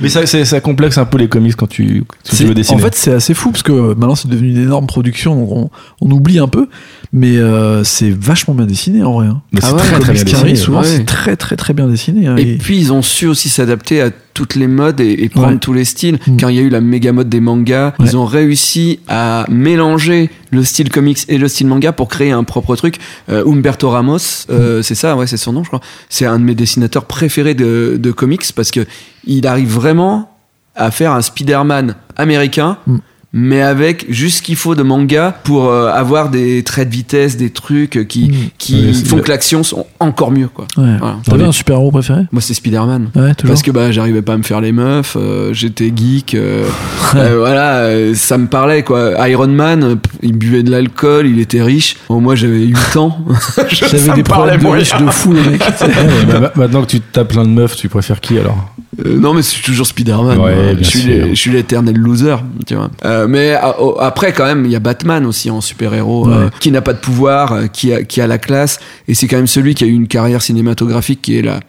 Mais 0.00 0.08
ça, 0.08 0.26
c'est- 0.26 0.44
ça 0.44 0.60
complexe 0.60 0.98
un 0.98 1.04
peu 1.04 1.18
les 1.18 1.28
comics 1.28 1.54
quand 1.54 1.68
tu, 1.68 2.02
quand 2.08 2.36
tu 2.36 2.44
veux 2.46 2.54
dessiner. 2.54 2.80
En 2.80 2.84
fait, 2.84 2.94
c'est 2.96 3.12
assez 3.12 3.32
fou 3.32 3.52
parce 3.52 3.62
que 3.62 3.70
maintenant 3.94 4.16
c'est 4.16 4.26
devenu 4.28 4.50
une 4.50 4.60
énorme 4.62 4.86
production, 4.88 5.36
donc 5.36 5.50
on, 5.52 5.70
on 6.00 6.10
oublie 6.10 6.40
un 6.40 6.48
peu, 6.48 6.68
mais 7.12 7.36
euh, 7.36 7.84
c'est 7.84 8.10
vachement 8.10 8.54
bien 8.54 8.64
dessiné 8.66 9.02
en 9.02 9.12
vrai. 9.12 9.26
Hein. 9.26 9.42
Mais 9.52 9.60
c'est 9.60 9.66
Ah 9.68 9.74
ouais, 9.74 9.78
très, 9.82 9.98
très 10.00 10.12
bien 10.14 10.24
dessiné. 10.24 10.54
souvent 10.56 10.80
ouais. 10.80 10.86
c'est 10.86 11.04
très 11.04 11.36
très 11.36 11.56
très 11.56 11.74
bien 11.74 11.86
dessiné. 11.86 12.26
hein, 12.26 12.36
Et 12.36 12.56
puis 12.56 12.78
ils 12.78 12.92
ont 12.92 13.02
su 13.02 13.26
aussi 13.26 13.48
s'adapter 13.50 14.00
à 14.00 14.10
toutes 14.10 14.54
les 14.54 14.66
modes 14.66 14.98
et, 15.00 15.24
et 15.24 15.28
prendre 15.28 15.48
Ouais. 15.48 15.58
tous 15.58 15.74
les 15.74 15.84
styles. 15.84 16.18
Mm. 16.26 16.36
Quand 16.40 16.48
il 16.48 16.56
y 16.56 16.58
a 16.58 16.62
eu 16.62 16.70
la 16.70 16.80
méga 16.80 17.12
mode 17.12 17.28
des 17.28 17.40
mangas, 17.40 17.92
Ouais. 17.98 18.06
ils 18.06 18.16
ont 18.16 18.24
réussi 18.24 19.00
à 19.08 19.44
mélanger 19.50 20.30
le 20.50 20.64
style 20.64 20.88
comics 20.90 21.18
et 21.28 21.36
le 21.38 21.48
style 21.48 21.66
manga 21.66 21.92
pour 21.92 22.08
créer 22.08 22.30
un 22.32 22.44
propre 22.44 22.76
truc. 22.76 22.96
Euh, 23.28 23.44
Humberto 23.46 23.90
Ramos, 23.90 24.18
euh, 24.50 24.80
c'est 24.82 24.94
ça, 24.94 25.14
ouais, 25.16 25.26
c'est 25.26 25.36
son 25.36 25.52
nom, 25.52 25.62
je 25.64 25.68
crois. 25.68 25.80
C'est 26.08 26.24
un 26.24 26.38
de 26.38 26.44
mes 26.44 26.54
dessinateurs 26.54 27.04
préférés 27.04 27.54
de, 27.54 27.96
de 28.00 28.10
comics 28.10 28.44
parce 28.56 28.70
que 28.70 28.86
il 29.26 29.46
arrive 29.46 29.68
vraiment 29.70 30.30
à 30.74 30.90
faire 30.90 31.12
un 31.12 31.20
Spider-Man 31.20 31.94
américain. 32.16 32.78
Mm. 32.86 32.96
Mais 33.34 33.62
avec 33.62 34.04
juste 34.10 34.38
ce 34.38 34.42
qu'il 34.42 34.56
faut 34.56 34.74
de 34.74 34.82
manga 34.82 35.34
pour 35.44 35.70
euh, 35.70 35.88
avoir 35.90 36.28
des 36.28 36.62
traits 36.64 36.90
de 36.90 36.94
vitesse, 36.94 37.36
des 37.38 37.48
trucs 37.48 38.06
qui, 38.06 38.28
Mm. 38.28 38.34
qui 38.58 38.86
Ouais, 38.86 38.92
font 38.92 39.18
que 39.20 39.30
l'action 39.30 39.62
sont 39.62 39.86
encore 40.00 40.30
mieux. 40.30 40.48
Quoi. 40.48 40.66
Ouais. 40.76 40.96
Voilà. 40.98 41.16
T'avais 41.24 41.44
un 41.44 41.52
super 41.52 41.76
héros 41.76 41.90
préféré? 41.90 42.22
Moi, 42.30 42.42
c'est 42.42 42.52
Spider-Man. 42.52 43.08
Ouais. 43.14 43.32
Parce 43.46 43.62
que 43.62 43.70
bah, 43.70 43.90
j'arrivais 43.90 44.20
pas 44.20 44.34
à 44.34 44.36
me 44.36 44.42
faire 44.42 44.60
les 44.60 44.72
meufs, 44.72 45.16
euh, 45.18 45.54
j'étais 45.54 45.90
geek, 45.96 46.34
euh, 46.34 46.66
euh, 47.16 47.36
voilà, 47.38 47.76
euh, 47.84 48.14
ça 48.14 48.36
me 48.36 48.48
parlait 48.48 48.82
quoi. 48.82 49.26
Iron 49.30 49.46
Man, 49.48 49.98
il 50.22 50.36
buvait 50.36 50.62
de 50.62 50.70
l'alcool, 50.70 51.26
il 51.26 51.38
était 51.40 51.62
riche. 51.62 51.96
Bon, 52.10 52.20
moi 52.20 52.34
j'avais 52.34 52.58
8 52.66 52.96
ans. 52.98 53.16
J'avais 53.70 54.10
me 54.10 54.14
des 54.16 54.22
parlait 54.24 54.58
problèmes 54.58 54.98
de 55.00 55.06
de 55.06 55.10
fou, 55.10 55.32
le 55.32 55.42
mec. 55.50 55.62
Ouais, 55.82 55.88
mais 56.26 56.38
ma- 56.40 56.52
maintenant 56.54 56.82
que 56.82 56.86
tu 56.88 57.00
tapes 57.00 57.28
plein 57.28 57.44
de 57.44 57.48
meufs, 57.48 57.76
tu 57.76 57.88
préfères 57.88 58.20
qui 58.20 58.38
alors? 58.38 58.74
Euh, 59.06 59.18
non, 59.18 59.32
mais 59.32 59.40
c'est 59.42 59.62
toujours 59.62 59.86
Spider-Man. 59.86 60.38
Les- 60.78 60.84
je 60.84 61.34
suis 61.34 61.50
l'éternel 61.50 61.96
loser, 61.96 62.36
tu 62.66 62.74
vois. 62.74 62.90
Euh, 63.22 63.28
mais 63.28 63.54
euh, 63.54 63.92
après, 64.00 64.32
quand 64.32 64.44
même, 64.44 64.64
il 64.64 64.72
y 64.72 64.76
a 64.76 64.80
Batman 64.80 65.24
aussi 65.26 65.50
en 65.50 65.60
super-héros, 65.60 66.28
euh, 66.28 66.50
qui 66.60 66.70
n'a 66.70 66.82
pas 66.82 66.92
de 66.92 66.98
pouvoir, 66.98 67.70
qui, 67.72 67.92
a, 67.92 68.02
qui 68.02 68.20
a 68.20 68.26
la 68.26 68.38
classe, 68.38 68.80
et 69.08 69.14
c'est 69.14 69.26
quand 69.26 69.36
même 69.36 69.46
celui 69.46 69.74
qui 69.74 69.84
a 69.84 69.86
eu 69.86 69.92
une 69.92 70.08
carrière 70.08 70.42
cinématographique 70.42 71.22
qui 71.22 71.38
est 71.38 71.42
la, 71.42 71.60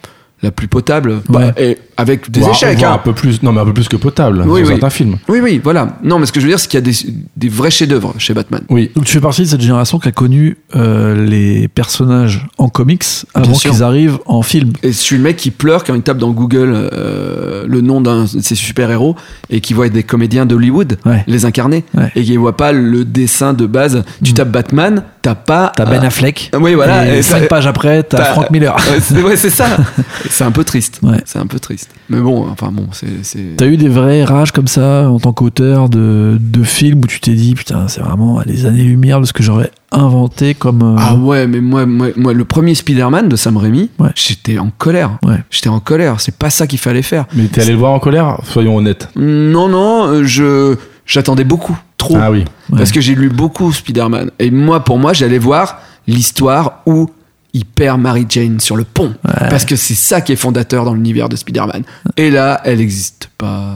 la 0.44 0.52
plus 0.52 0.68
potable, 0.68 1.22
Bah, 1.30 1.54
et 1.58 1.78
avec 1.98 2.30
des 2.30 2.42
Voire- 2.42 2.52
échecs. 2.52 2.78
voire 2.78 2.92
hein. 2.92 2.96
un 2.96 3.00
peu 3.00 3.14
plus, 3.14 3.42
non 3.44 3.52
mais 3.54 3.62
un 3.62 3.66
peu 3.66 3.74
plus 3.74 3.88
que 3.88 3.96
potable 3.96 4.40
Oui, 4.46 4.60
sur 4.60 4.68
oui. 4.68 4.74
certains 4.74 4.90
films. 4.90 5.18
Oui, 5.30 5.40
oui, 5.42 5.60
voilà. 5.64 5.98
Non, 6.04 6.20
mais 6.20 6.26
ce 6.26 6.32
que 6.34 6.40
je 6.40 6.46
veux 6.46 6.52
dire, 6.52 6.60
c'est 6.60 6.68
qu'il 6.68 6.78
y 6.80 6.84
a 6.84 6.86
des, 6.86 6.96
des 7.38 7.50
vrais 7.50 7.72
chefs-d'œuvre 7.72 8.14
chez 8.18 8.34
Batman. 8.34 8.62
Oui. 8.70 8.92
Donc 8.96 9.06
tu 9.06 9.14
fais 9.14 9.22
partie 9.22 9.42
de 9.44 9.48
cette 9.48 9.62
génération 9.62 10.00
qui 10.00 10.10
a 10.10 10.12
connu 10.12 10.58
euh, 10.76 11.26
les 11.26 11.68
personnages 11.70 12.46
en 12.58 12.68
comics 12.70 13.04
avant 13.34 13.54
qu'ils 13.54 13.82
arrivent 13.84 14.20
en 14.26 14.42
film. 14.42 14.74
Et 14.84 14.90
je 14.92 14.98
suis 14.98 15.16
le 15.18 15.24
mec 15.24 15.38
qui 15.38 15.50
pleure 15.52 15.84
quand 15.84 15.96
il 15.96 16.02
tape 16.02 16.18
dans 16.18 16.32
Google 16.32 16.74
euh, 16.74 17.64
le 17.68 17.82
nom 17.82 18.02
d'un 18.02 18.24
de 18.24 18.42
ses 18.42 18.56
super-héros 18.56 19.16
et 19.50 19.62
qui 19.62 19.74
voit 19.74 19.88
des 19.90 20.04
comédiens 20.04 20.46
d'Hollywood 20.46 20.98
Ouais. 21.06 21.24
les 21.28 21.46
incarner 21.46 21.84
Ouais. 21.96 22.12
et 22.16 22.24
qui 22.24 22.36
voit 22.38 22.58
pas 22.58 22.72
le 22.74 23.06
dessin 23.06 23.54
de 23.54 23.66
base. 23.66 24.04
Tu 24.24 24.32
Mm. 24.32 24.36
tapes 24.36 24.52
Batman, 24.52 25.04
t'as 25.24 25.34
pas. 25.34 25.72
T'as 25.76 25.86
Ben 25.86 26.04
euh, 26.04 26.08
Affleck. 26.08 26.52
Oui, 26.60 26.76
voilà. 26.76 27.08
Et 27.12 27.18
Et 27.18 27.22
cinq 27.24 27.48
pages 27.48 27.66
après, 27.66 28.04
t'as 28.04 28.24
Frank 28.26 28.52
Miller. 28.52 28.76
C'est 29.02 29.22
ouais, 29.24 29.36
c'est 29.36 29.50
ça. 29.50 29.66
C'est 30.30 30.44
un 30.44 30.52
peu 30.52 30.64
triste. 30.64 31.00
Ouais. 31.02 31.18
C'est 31.26 31.40
un 31.40 31.48
peu 31.48 31.60
triste. 31.60 31.90
Mais 32.10 32.20
bon, 32.20 32.48
enfin 32.52 32.70
bon, 32.72 32.88
c'est. 32.92 33.08
c'est- 33.24 33.56
T'as 33.58 33.66
eu 33.68 33.78
des 33.78 33.88
vrais 33.90 34.24
rages 34.24 34.52
comme 34.52 34.68
ça 34.68 35.10
en 35.10 35.20
tant 35.20 35.34
qu'auteur 35.34 35.90
de, 35.90 36.38
de 36.40 36.64
films 36.64 37.02
où 37.04 37.08
tu 37.08 37.20
t'es 37.20 37.32
dit 37.34 37.56
putain 37.56 37.88
c'est 37.88 38.02
vraiment 38.02 38.40
à 38.40 38.44
des 38.46 38.66
années-lumière 38.66 39.20
de 39.22 39.26
ce 39.26 39.34
que 39.34 39.44
j'aurais 39.44 39.72
inventé 39.92 40.54
comme 40.56 40.82
euh, 40.82 40.96
Ah 41.00 41.16
ouais, 41.16 41.46
mais 41.48 41.62
moi, 41.62 41.86
moi, 41.86 42.08
moi, 42.16 42.34
le 42.34 42.46
premier 42.46 42.74
Spider-Man 42.76 43.30
de 43.30 43.36
Sam 43.36 43.58
Raimi, 43.58 43.90
Ouais. 44.00 44.10
j'étais 44.16 44.58
en 44.60 44.70
colère. 44.78 45.18
Ouais. 45.24 45.38
J'étais 45.52 45.70
en 45.70 45.80
colère. 45.80 46.20
C'est 46.20 46.36
pas 46.38 46.50
ça 46.50 46.68
qu'il 46.68 46.80
fallait 46.80 47.02
faire. 47.04 47.26
Mais 47.36 47.46
t'es 47.48 47.62
allé 47.62 47.72
le 47.74 47.78
voir 47.78 47.92
en 47.94 48.00
colère? 48.00 48.38
Soyons 48.44 48.76
honnêtes. 48.78 49.10
Non, 49.16 49.68
non, 49.70 50.08
euh, 50.08 50.24
je 50.24 50.76
j'attendais 51.06 51.44
beaucoup, 51.44 51.78
trop, 52.08 52.18
Ah 52.20 52.32
oui. 52.32 52.40
Ouais. 52.70 52.78
parce 52.78 52.92
que 52.92 53.02
j'ai 53.02 53.16
lu 53.16 53.30
beaucoup 53.30 53.72
Spider-Man. 53.72 54.32
Et 54.40 54.52
moi, 54.52 54.84
pour 54.84 54.98
moi, 54.98 55.14
j'allais 55.14 55.38
voir 55.40 55.80
l'histoire 56.08 56.82
où 56.86 57.10
il 57.54 57.66
perd 57.66 58.02
Mary 58.02 58.26
Jane 58.28 58.60
sur 58.60 58.76
le 58.76 58.84
pont, 58.84 59.14
Ouais. 59.26 59.50
parce 59.50 59.66
que 59.66 59.76
c'est 59.76 59.94
ça 59.96 60.22
qui 60.22 60.32
est 60.32 60.36
fondateur 60.36 60.86
dans 60.86 60.94
l'univers 60.94 61.30
de 61.30 61.36
Spider-Man. 61.36 61.84
Et 62.18 62.30
là, 62.32 62.62
elle 62.66 62.80
n'existe 62.80 63.30
pas. 63.38 63.76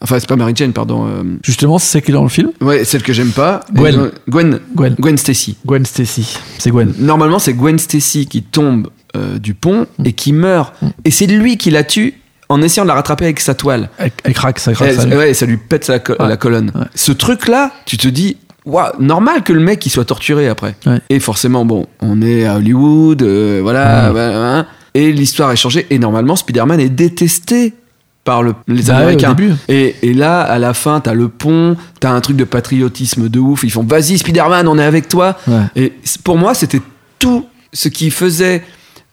Enfin, 0.00 0.18
c'est 0.18 0.28
pas 0.28 0.36
Mary 0.36 0.52
Jane, 0.54 0.72
pardon. 0.72 1.06
euh, 1.06 1.22
justement 1.42 1.78
c'est 1.78 2.02
qui 2.02 2.10
est 2.10 2.14
dans 2.14 2.22
le 2.22 2.28
film? 2.28 2.50
Ouais, 2.60 2.84
celle 2.84 3.02
que 3.02 3.12
j'aime 3.12 3.30
pas. 3.32 3.60
Gwen. 3.72 3.94
Euh, 3.98 4.10
Gwen. 4.28 4.60
Gwen. 4.74 4.94
Gwen 4.98 5.16
Stacy. 5.18 5.56
Gwen 5.66 5.84
Stacy. 5.86 6.38
C'est 6.58 6.70
Gwen. 6.70 6.92
Normalement, 6.98 7.38
c'est 7.38 7.54
Gwen 7.54 7.78
Stacy 7.78 8.26
qui 8.26 8.42
tombe 8.42 8.88
euh, 9.16 9.38
du 9.38 9.54
pont 9.54 9.86
Mm. 9.98 10.06
et 10.06 10.12
qui 10.12 10.32
meurt. 10.34 10.74
Et 11.06 11.10
c'est 11.10 11.26
lui 11.26 11.56
qui 11.56 11.70
la 11.70 11.82
tue 11.84 12.14
en 12.48 12.62
essayant 12.62 12.84
de 12.84 12.88
la 12.88 12.94
rattraper 12.94 13.24
avec 13.24 13.40
sa 13.40 13.54
toile. 13.54 13.90
Elle, 13.98 14.10
elle 14.24 14.34
craque, 14.34 14.58
ça 14.58 14.72
craque. 14.72 14.88
Elle- 14.90 14.96
ça. 15.00 15.08
ouais, 15.08 15.34
ça 15.34 15.46
lui 15.46 15.56
pète 15.56 15.88
la, 15.88 15.98
co- 15.98 16.12
Ouais. 16.18 16.28
la 16.28 16.36
colonne. 16.36 16.70
Ouais. 16.74 16.84
Ce 16.94 17.12
truc-là, 17.12 17.72
tu 17.86 17.96
te 17.96 18.08
dis, 18.08 18.36
waouh, 18.64 18.92
normal 19.00 19.42
que 19.42 19.52
le 19.52 19.60
mec 19.60 19.84
il 19.86 19.90
soit 19.90 20.04
torturé 20.04 20.48
après. 20.48 20.74
Ouais. 20.86 21.00
Et 21.10 21.20
forcément, 21.20 21.64
bon, 21.64 21.86
on 22.00 22.22
est 22.22 22.46
à 22.46 22.56
Hollywood, 22.56 23.22
euh, 23.22 23.60
voilà, 23.62 24.12
Ouais. 24.12 24.20
hein. 24.20 24.66
et 24.94 25.12
l'histoire 25.12 25.50
est 25.52 25.56
changée. 25.56 25.86
Et 25.90 25.98
normalement, 25.98 26.36
Spider-Man 26.36 26.80
est 26.80 26.88
détesté 26.88 27.74
par 28.24 28.42
le- 28.42 28.54
les 28.66 28.82
Bah 28.84 28.96
Américains. 28.96 29.36
et, 29.68 29.94
et 30.02 30.12
là, 30.14 30.40
à 30.40 30.58
la 30.58 30.74
fin, 30.74 30.98
t'as 31.00 31.14
le 31.14 31.28
pont, 31.28 31.76
t'as 32.00 32.10
un 32.10 32.20
truc 32.20 32.36
de 32.36 32.42
patriotisme 32.44 33.28
de 33.28 33.38
ouf. 33.38 33.62
Ils 33.62 33.70
font, 33.70 33.84
vas-y, 33.84 34.18
Spider-Man, 34.18 34.66
on 34.66 34.78
est 34.78 34.84
avec 34.84 35.08
toi. 35.08 35.36
Et 35.76 35.92
pour 36.24 36.36
moi, 36.36 36.54
c'était 36.54 36.80
tout 37.20 37.46
ce 37.72 37.88
qui 37.88 38.10
faisait 38.10 38.64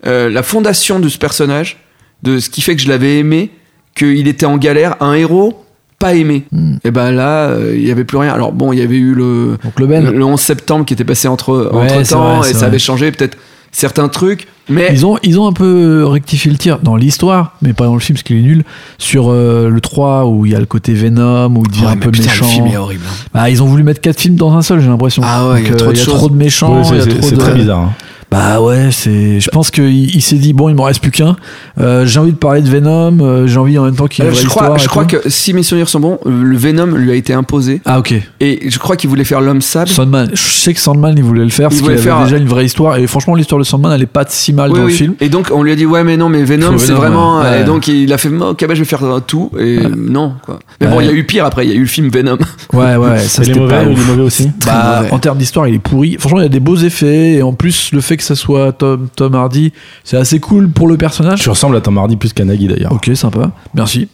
euh, 0.07 0.29
la 0.29 0.41
fondation 0.43 0.99
de 0.99 1.07
ce 1.09 1.17
personnage, 1.17 1.77
de 2.23 2.39
ce 2.39 2.49
qui 2.49 2.61
fait 2.61 2.75
que 2.75 2.81
je 2.81 2.89
l'avais 2.89 3.19
aimé, 3.19 3.51
qu'il 3.95 4.27
était 4.27 4.45
en 4.45 4.57
galère, 4.57 4.95
un 5.01 5.13
héros 5.13 5.59
pas 5.99 6.15
aimé. 6.15 6.43
Mm. 6.51 6.75
Et 6.83 6.91
ben 6.91 7.11
là, 7.11 7.47
euh, 7.49 7.73
il 7.77 7.87
y 7.87 7.91
avait 7.91 8.03
plus 8.03 8.17
rien. 8.17 8.33
Alors 8.33 8.51
bon, 8.51 8.73
il 8.73 8.79
y 8.79 8.81
avait 8.81 8.97
eu 8.97 9.13
le, 9.13 9.57
Donc 9.63 9.79
le 9.79 9.87
Ben. 9.87 10.09
le 10.11 10.23
11 10.25 10.39
septembre 10.39 10.83
qui 10.85 10.93
était 10.93 11.05
passé 11.05 11.27
entre, 11.27 11.69
Ouais, 11.73 11.91
entre 11.93 12.09
temps 12.09 12.37
vrai, 12.39 12.49
et 12.49 12.53
ça 12.53 12.59
vrai. 12.59 12.67
avait 12.67 12.79
changé 12.79 13.11
peut-être 13.11 13.37
certains 13.71 14.07
trucs. 14.09 14.47
Mais 14.69 14.89
Ils 14.91 15.05
ont, 15.05 15.17
ils 15.23 15.39
ont 15.39 15.47
un 15.47 15.53
peu 15.53 16.05
rectifié 16.05 16.49
le 16.51 16.57
tir 16.57 16.79
dans 16.81 16.95
l'histoire, 16.95 17.55
mais 17.61 17.73
pas 17.73 17.85
dans 17.85 17.93
le 17.93 17.99
film 17.99 18.15
parce 18.15 18.23
qu'il 18.23 18.37
est 18.37 18.41
nul. 18.41 18.63
Sur 18.97 19.29
euh, 19.29 19.69
le 19.69 19.81
3 19.81 20.25
où 20.25 20.45
il 20.45 20.51
y 20.53 20.55
a 20.55 20.59
le 20.59 20.65
côté 20.65 20.93
Venom, 20.93 21.55
où 21.57 21.63
il 21.65 21.71
devient 21.71 21.85
Ouais, 21.85 21.91
un 21.91 21.97
peu 21.97 22.11
putain, 22.11 22.27
méchant. 22.29 22.45
le 22.45 22.51
film 22.51 22.67
est 22.67 22.77
horrible. 22.77 23.03
hein. 23.07 23.25
Bah, 23.33 23.49
ils 23.49 23.61
ont 23.63 23.65
voulu 23.65 23.83
mettre 23.83 23.99
quatre 24.01 24.19
films 24.19 24.35
dans 24.35 24.53
un 24.53 24.61
seul, 24.61 24.79
j'ai 24.81 24.87
l'impression. 24.87 25.21
Ah 25.25 25.49
ouais, 25.49 25.61
il 25.61 25.63
y 25.65 25.67
a 25.67 25.69
Donc, 25.71 25.77
trop 25.79 25.89
euh, 25.89 25.93
de 25.93 25.97
il 25.97 25.99
y 25.99 26.03
a 26.03 26.15
trop 26.15 26.29
de 26.29 26.35
méchants. 26.35 26.81
Ouais, 26.89 26.99
c'est- 27.21 27.37
très 27.37 27.53
bizarre. 27.53 27.79
hein. 27.79 27.93
Bah 28.33 28.61
ouais, 28.61 28.89
c'est. 28.91 29.39
Je 29.39 29.49
pense 29.49 29.69
qu'il 29.69 30.15
il 30.15 30.21
s'est 30.21 30.37
dit 30.37 30.53
bon, 30.53 30.67
il 30.69 30.75
m'en 30.75 30.85
reste 30.85 31.01
plus 31.01 31.11
qu'un. 31.11 31.35
Euh, 31.79 32.05
j'ai 32.07 32.19
envie 32.19 32.31
de 32.31 32.37
parler 32.37 32.61
de 32.61 32.67
Venom. 32.69 33.19
euh, 33.21 33.45
j'ai 33.45 33.59
envie 33.59 33.77
en 33.77 33.83
même 33.85 33.95
temps 33.95 34.07
qu'il 34.07 34.23
y 34.23 34.27
ait 34.27 34.31
une 34.31 34.35
vraie 34.35 34.43
je 34.43 34.49
crois, 34.49 34.63
histoire 34.63 34.79
je 34.79 34.85
et 34.85 34.87
crois 34.87 35.05
tout. 35.05 35.17
que 35.17 35.29
si 35.29 35.53
mes 35.53 35.61
souvenirs 35.61 35.87
sont 35.87 35.99
bons, 35.99 36.17
le 36.25 36.57
Venom 36.57 36.87
lui 36.87 37.11
a 37.11 37.15
été 37.15 37.33
imposé. 37.33 37.79
Ah 37.85 37.99
ok. 37.99 38.15
Et 38.39 38.69
je 38.71 38.79
crois 38.79 38.95
qu'il 38.95 39.09
voulait 39.09 39.23
faire 39.23 39.39
l'homme 39.39 39.61
sable. 39.61 39.87
Sandman. 39.89 40.29
Je 40.33 40.41
sais 40.41 40.73
que 40.73 40.79
Sandman 40.79 41.13
il 41.15 41.23
voulait 41.23 41.43
le 41.43 41.49
faire 41.51 41.69
parce 41.69 41.75
qu'il 41.75 41.83
voulait 41.83 41.95
avait 41.95 42.03
faire- 42.03 42.23
déjà 42.23 42.37
une 42.37 42.47
vraie 42.47 42.65
histoire. 42.65 42.97
Et 42.97 43.05
franchement, 43.05 43.35
l'histoire 43.35 43.59
de 43.59 43.65
Sandman 43.65 43.91
elle 43.93 44.01
est 44.01 44.05
pas 44.07 44.25
si 44.27 44.51
mal 44.51 44.71
Oui, 44.71 44.79
dans 44.79 44.85
oui. 44.85 44.91
le 44.91 44.97
film. 44.97 45.13
Et 45.21 45.29
donc 45.29 45.49
on 45.53 45.61
lui 45.61 45.71
a 45.71 45.75
dit 45.75 45.85
ouais 45.85 46.03
mais 46.03 46.17
non 46.17 46.29
mais 46.29 46.43
Venom 46.43 46.71
Faut 46.71 46.77
c'est 46.79 46.87
Venom, 46.87 46.99
vraiment 47.01 47.41
ouais. 47.41 47.61
et 47.61 47.63
donc 47.65 47.87
il 47.87 48.11
a 48.11 48.17
fait 48.17 48.29
ok 48.29 48.65
bah, 48.67 48.73
je 48.73 48.79
vais 48.79 48.85
faire 48.85 49.03
tout 49.27 49.51
et 49.59 49.77
non 49.95 50.33
quoi. 50.43 50.57
Mais 50.81 50.87
bon 50.87 50.97
Ouais. 50.97 51.05
il 51.05 51.07
y 51.11 51.13
a 51.13 51.15
eu 51.15 51.23
pire 51.25 51.45
après 51.45 51.65
il 51.65 51.69
y 51.69 51.73
a 51.73 51.75
eu 51.75 51.81
le 51.81 51.85
film 51.85 52.09
Venom. 52.09 52.37
Ouais 52.73 52.95
ouais. 52.95 53.19
Ça 53.19 53.43
il 53.43 53.49
est 53.51 53.53
c'était 53.53 53.59
pas 53.67 53.83
mauvais, 53.83 53.83
il 53.85 53.91
ouf. 53.93 53.99
est 53.99 54.11
mauvais 54.11 54.21
aussi. 54.23 54.49
Bah, 54.65 54.97
mauvais. 55.01 55.11
en 55.11 55.19
termes 55.19 55.37
d'histoire, 55.37 55.67
il 55.67 55.75
est 55.75 55.79
pourri. 55.79 56.15
Franchement, 56.19 56.39
il 56.39 56.43
y 56.43 56.45
a 56.45 56.49
des 56.49 56.59
beaux 56.59 56.75
effets. 56.77 57.33
Et 57.33 57.41
en 57.43 57.53
plus, 57.53 57.91
le 57.93 58.01
fait 58.01 58.17
que 58.17 58.22
ça 58.23 58.35
soit 58.35 58.71
Tom, 58.73 59.07
Tom 59.15 59.35
Hardy, 59.35 59.73
c'est 60.03 60.17
assez 60.17 60.39
cool 60.39 60.69
pour 60.69 60.87
le 60.87 60.97
personnage. 60.97 61.41
Tu 61.41 61.49
ressembles 61.49 61.75
à 61.75 61.81
Tom 61.81 61.97
Hardy 61.97 62.15
plus 62.15 62.33
qu'à 62.33 62.45
Nagui 62.45 62.67
d'ailleurs. 62.67 62.91
Ok, 62.91 63.09
sympa. 63.15 63.51
Merci. 63.75 64.07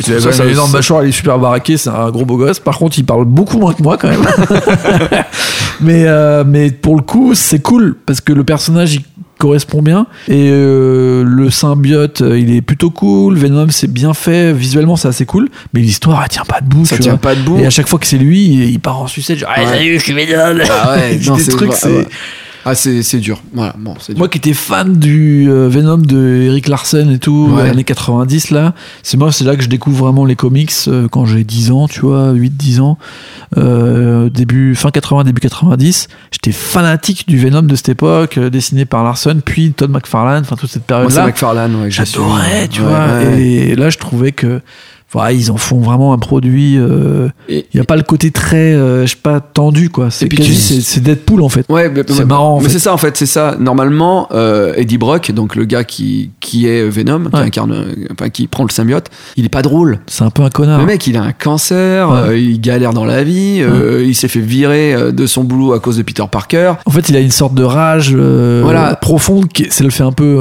Ça, 0.00 0.14
a 0.28 0.32
ça, 0.32 0.44
une 0.44 0.50
énorme 0.50 0.70
ça- 0.70 0.78
mâchoire, 0.78 1.04
il 1.04 1.08
est 1.08 1.12
super 1.12 1.38
baraqué, 1.38 1.76
c'est 1.76 1.90
un 1.90 2.10
gros 2.10 2.24
beau 2.24 2.36
gosse. 2.36 2.58
Par 2.60 2.78
contre, 2.78 2.98
il 2.98 3.04
parle 3.04 3.24
beaucoup 3.24 3.58
moins 3.58 3.72
que 3.72 3.82
moi 3.82 3.96
quand 3.96 4.08
même. 4.08 4.22
mais, 5.80 6.04
euh, 6.06 6.44
mais 6.46 6.70
pour 6.70 6.96
le 6.96 7.02
coup, 7.02 7.34
c'est 7.34 7.60
cool 7.60 7.96
parce 8.06 8.20
que 8.20 8.32
le 8.32 8.44
personnage, 8.44 8.94
il 8.94 9.02
correspond 9.38 9.82
bien. 9.82 10.06
Et 10.28 10.50
euh, 10.52 11.24
le 11.26 11.50
symbiote, 11.50 12.22
euh, 12.22 12.38
il 12.38 12.54
est 12.54 12.60
plutôt 12.62 12.90
cool. 12.90 13.36
Venom, 13.36 13.66
c'est 13.70 13.90
bien 13.92 14.14
fait. 14.14 14.52
Visuellement, 14.52 14.94
c'est 14.96 15.08
assez 15.08 15.26
cool. 15.26 15.48
Mais 15.74 15.80
l'histoire, 15.80 16.20
elle 16.22 16.28
tient 16.28 16.44
pas 16.44 16.60
debout. 16.60 16.84
Ça 16.84 16.96
tient 16.98 17.12
vois. 17.12 17.20
pas 17.20 17.34
debout. 17.34 17.58
Et 17.58 17.66
à 17.66 17.70
chaque 17.70 17.88
fois 17.88 17.98
que 17.98 18.06
c'est 18.06 18.18
lui, 18.18 18.44
il 18.44 18.70
il 18.70 18.78
part 18.80 19.00
en 19.00 19.06
sucette. 19.08 19.38
Genre, 19.38 19.50
ah, 19.52 19.60
Ouais. 19.62 19.66
salut, 19.66 19.98
je 19.98 20.04
suis 20.04 20.12
Venom. 20.12 20.62
Ah 20.70 20.94
ouais, 20.96 21.16
des 21.16 21.42
c'est 21.42 21.50
trucs, 21.50 21.72
c'est- 21.72 21.88
ouais. 21.88 22.06
Ah 22.64 22.74
c'est 22.74 23.18
dur. 23.18 23.42
Voilà 23.52 23.74
bon 23.78 23.94
dur. 23.94 24.16
Moi 24.18 24.28
qui 24.28 24.38
étais 24.38 24.52
fan 24.54 24.96
du 24.96 25.50
euh, 25.50 25.68
Venom 25.68 25.98
de 25.98 26.42
Eric 26.46 26.68
Larsen 26.68 27.10
et 27.10 27.18
tout, 27.18 27.48
Ouais. 27.52 27.68
années 27.70 27.82
90 27.84 28.50
là, 28.50 28.74
c'est 29.02 29.16
moi, 29.16 29.32
c'est 29.32 29.44
là 29.44 29.56
que 29.56 29.62
je 29.62 29.68
découvre 29.68 30.04
vraiment 30.04 30.24
les 30.24 30.36
comics 30.36 30.72
euh, 30.88 31.08
quand 31.08 31.24
j'ai 31.26 31.42
10 31.44 31.70
ans, 31.72 31.88
tu 31.88 32.00
vois, 32.00 32.32
8-10 32.32 32.80
ans, 32.80 32.98
euh, 33.56 34.28
début, 34.30 34.74
fin 34.74 34.90
80, 34.90 35.24
début 35.24 35.40
90. 35.40 36.08
J'étais 36.30 36.52
fanatique 36.52 37.26
du 37.28 37.38
Venom 37.38 37.62
de 37.62 37.74
cette 37.74 37.88
époque, 37.90 38.38
dessiné 38.38 38.84
par 38.84 39.02
Larsen, 39.04 39.42
puis 39.42 39.72
Todd 39.72 39.90
McFarlane, 39.90 40.42
enfin 40.42 40.56
toute 40.56 40.70
cette 40.70 40.84
période-là. 40.84 41.26
McFarlane 41.26 41.74
ouais. 41.82 41.90
J'adorais, 41.90 42.68
tu 42.68 42.80
Ouais, 42.82 42.86
vois. 42.88 43.22
Et 43.38 43.74
là, 43.74 43.90
je 43.90 43.98
trouvais 43.98 44.32
que. 44.32 44.60
Voilà, 45.12 45.32
ils 45.32 45.50
en 45.50 45.56
font 45.56 45.78
vraiment 45.80 46.12
un 46.12 46.18
produit. 46.18 46.76
euh, 46.78 47.28
Il 47.48 47.64
n'y 47.74 47.80
a 47.80 47.84
pas 47.84 47.96
le 47.96 48.02
côté 48.02 48.30
très, 48.30 48.72
euh, 48.74 49.02
je 49.06 49.10
sais 49.10 49.16
pas, 49.22 49.40
tendu, 49.40 49.90
quoi. 49.90 50.10
C'est 50.10 50.28
c'est 50.82 51.00
Deadpool, 51.02 51.42
en 51.42 51.48
fait. 51.48 51.66
Ouais, 51.68 51.92
C'est 52.08 52.24
marrant, 52.24 52.56
en 52.56 52.60
Mais 52.60 52.68
c'est 52.68 52.78
ça 52.78 52.92
en 52.92 52.96
fait, 52.96 53.16
c'est 53.16 53.26
ça. 53.26 53.56
Normalement, 53.58 54.28
euh, 54.32 54.72
Eddie 54.76 54.98
Brock, 54.98 55.30
donc 55.32 55.54
le 55.56 55.64
gars 55.64 55.84
qui, 55.84 56.30
qui 56.40 56.66
est 56.66 56.88
Venom, 56.88 57.24
qui 57.30 57.36
incarne, 57.40 57.84
enfin 58.12 58.28
qui 58.30 58.46
prend 58.46 58.64
le 58.64 58.70
symbiote, 58.70 59.06
il 59.36 59.44
est 59.44 59.48
pas 59.50 59.62
drôle. 59.62 59.98
C'est 60.06 60.24
un 60.24 60.30
peu 60.30 60.42
un 60.42 60.50
connard. 60.50 60.80
Le 60.80 60.86
mec, 60.86 61.06
il 61.06 61.16
a 61.16 61.22
un 61.22 61.32
cancer, 61.32 62.10
Ouais. 62.10 62.42
il 62.42 62.60
galère 62.60 62.92
dans 62.92 63.04
la 63.04 63.22
vie, 63.24 63.62
il 64.04 64.14
s'est 64.14 64.28
fait 64.28 64.40
virer 64.40 65.12
de 65.12 65.26
son 65.26 65.44
boulot 65.44 65.72
à 65.74 65.80
cause 65.80 65.96
de 65.98 66.02
Peter 66.02 66.24
Parker. 66.30 66.74
En 66.86 66.90
fait, 66.90 67.08
il 67.08 67.16
a 67.16 67.20
une 67.20 67.30
sorte 67.30 67.54
de 67.54 67.64
rage 67.64 68.14
Voilà. 68.14 68.94
profonde 68.96 69.48
qui 69.48 69.66
ça 69.70 69.84
le 69.84 69.90
fait 69.90 70.02
un 70.04 70.12
peu 70.12 70.38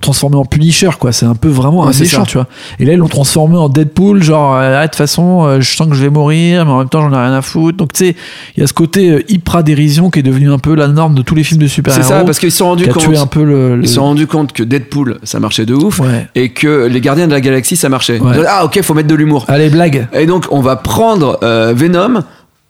transformer 0.00 0.36
en 0.36 0.44
Punisher 0.44 0.90
quoi. 0.98 1.12
C'est 1.12 1.26
un 1.26 1.34
peu 1.34 1.48
vraiment 1.48 1.86
un 1.86 1.92
méchant, 1.98 2.24
tu 2.24 2.36
vois. 2.38 2.46
Et 2.80 2.84
là, 2.84 2.92
ils 2.94 2.98
l'ont 2.98 3.08
transformé 3.08 3.56
en 3.56 3.68
Deadpool, 3.68 4.07
genre 4.16 4.56
euh, 4.56 4.76
ah, 4.78 4.82
de 4.82 4.86
toute 4.90 4.96
façon, 4.96 5.44
euh, 5.44 5.60
je 5.60 5.76
sens 5.76 5.88
que 5.88 5.94
je 5.94 6.02
vais 6.02 6.10
mourir, 6.10 6.64
mais 6.64 6.70
en 6.72 6.78
même 6.78 6.88
temps, 6.88 7.00
j'en 7.02 7.12
ai 7.12 7.20
rien 7.20 7.34
à 7.34 7.42
foutre. 7.42 7.76
Donc 7.76 7.92
tu 7.92 8.06
sais, 8.06 8.16
il 8.56 8.60
y 8.60 8.64
a 8.64 8.66
ce 8.66 8.72
côté 8.72 9.10
euh, 9.10 9.22
hyper 9.28 9.62
dérision 9.62 10.10
qui 10.10 10.20
est 10.20 10.22
devenu 10.22 10.50
un 10.52 10.58
peu 10.58 10.74
la 10.74 10.88
norme 10.88 11.14
de 11.14 11.22
tous 11.22 11.34
les 11.34 11.44
films 11.44 11.60
de 11.60 11.66
C'est 11.66 11.74
super-héros. 11.74 12.08
ça, 12.08 12.24
parce 12.24 12.38
qu'ils 12.38 12.50
se 12.52 12.58
sont 12.58 12.66
rendus 12.68 12.86
compte. 12.88 13.04
un 13.16 13.26
peu 13.26 13.44
le. 13.44 13.76
le- 13.76 13.82
Ils 13.84 13.88
se 13.88 13.94
sont 13.94 14.02
rendus 14.04 14.26
compte 14.26 14.52
que 14.52 14.62
Deadpool, 14.62 15.18
ça 15.22 15.40
marchait 15.40 15.66
de 15.66 15.74
ouf, 15.74 16.00
Ouais. 16.00 16.28
et 16.34 16.50
que 16.50 16.86
les 16.86 17.00
Gardiens 17.00 17.26
de 17.26 17.32
la 17.32 17.40
Galaxie, 17.40 17.76
ça 17.76 17.88
marchait. 17.88 18.18
Ouais. 18.20 18.36
Ah 18.48 18.64
ok, 18.64 18.80
faut 18.82 18.94
mettre 18.94 19.08
de 19.08 19.14
l'humour. 19.14 19.44
Allez, 19.48 19.68
blague. 19.70 20.08
Et 20.12 20.26
donc, 20.26 20.46
on 20.50 20.60
va 20.60 20.76
prendre 20.76 21.38
euh, 21.42 21.72
Venom. 21.76 22.22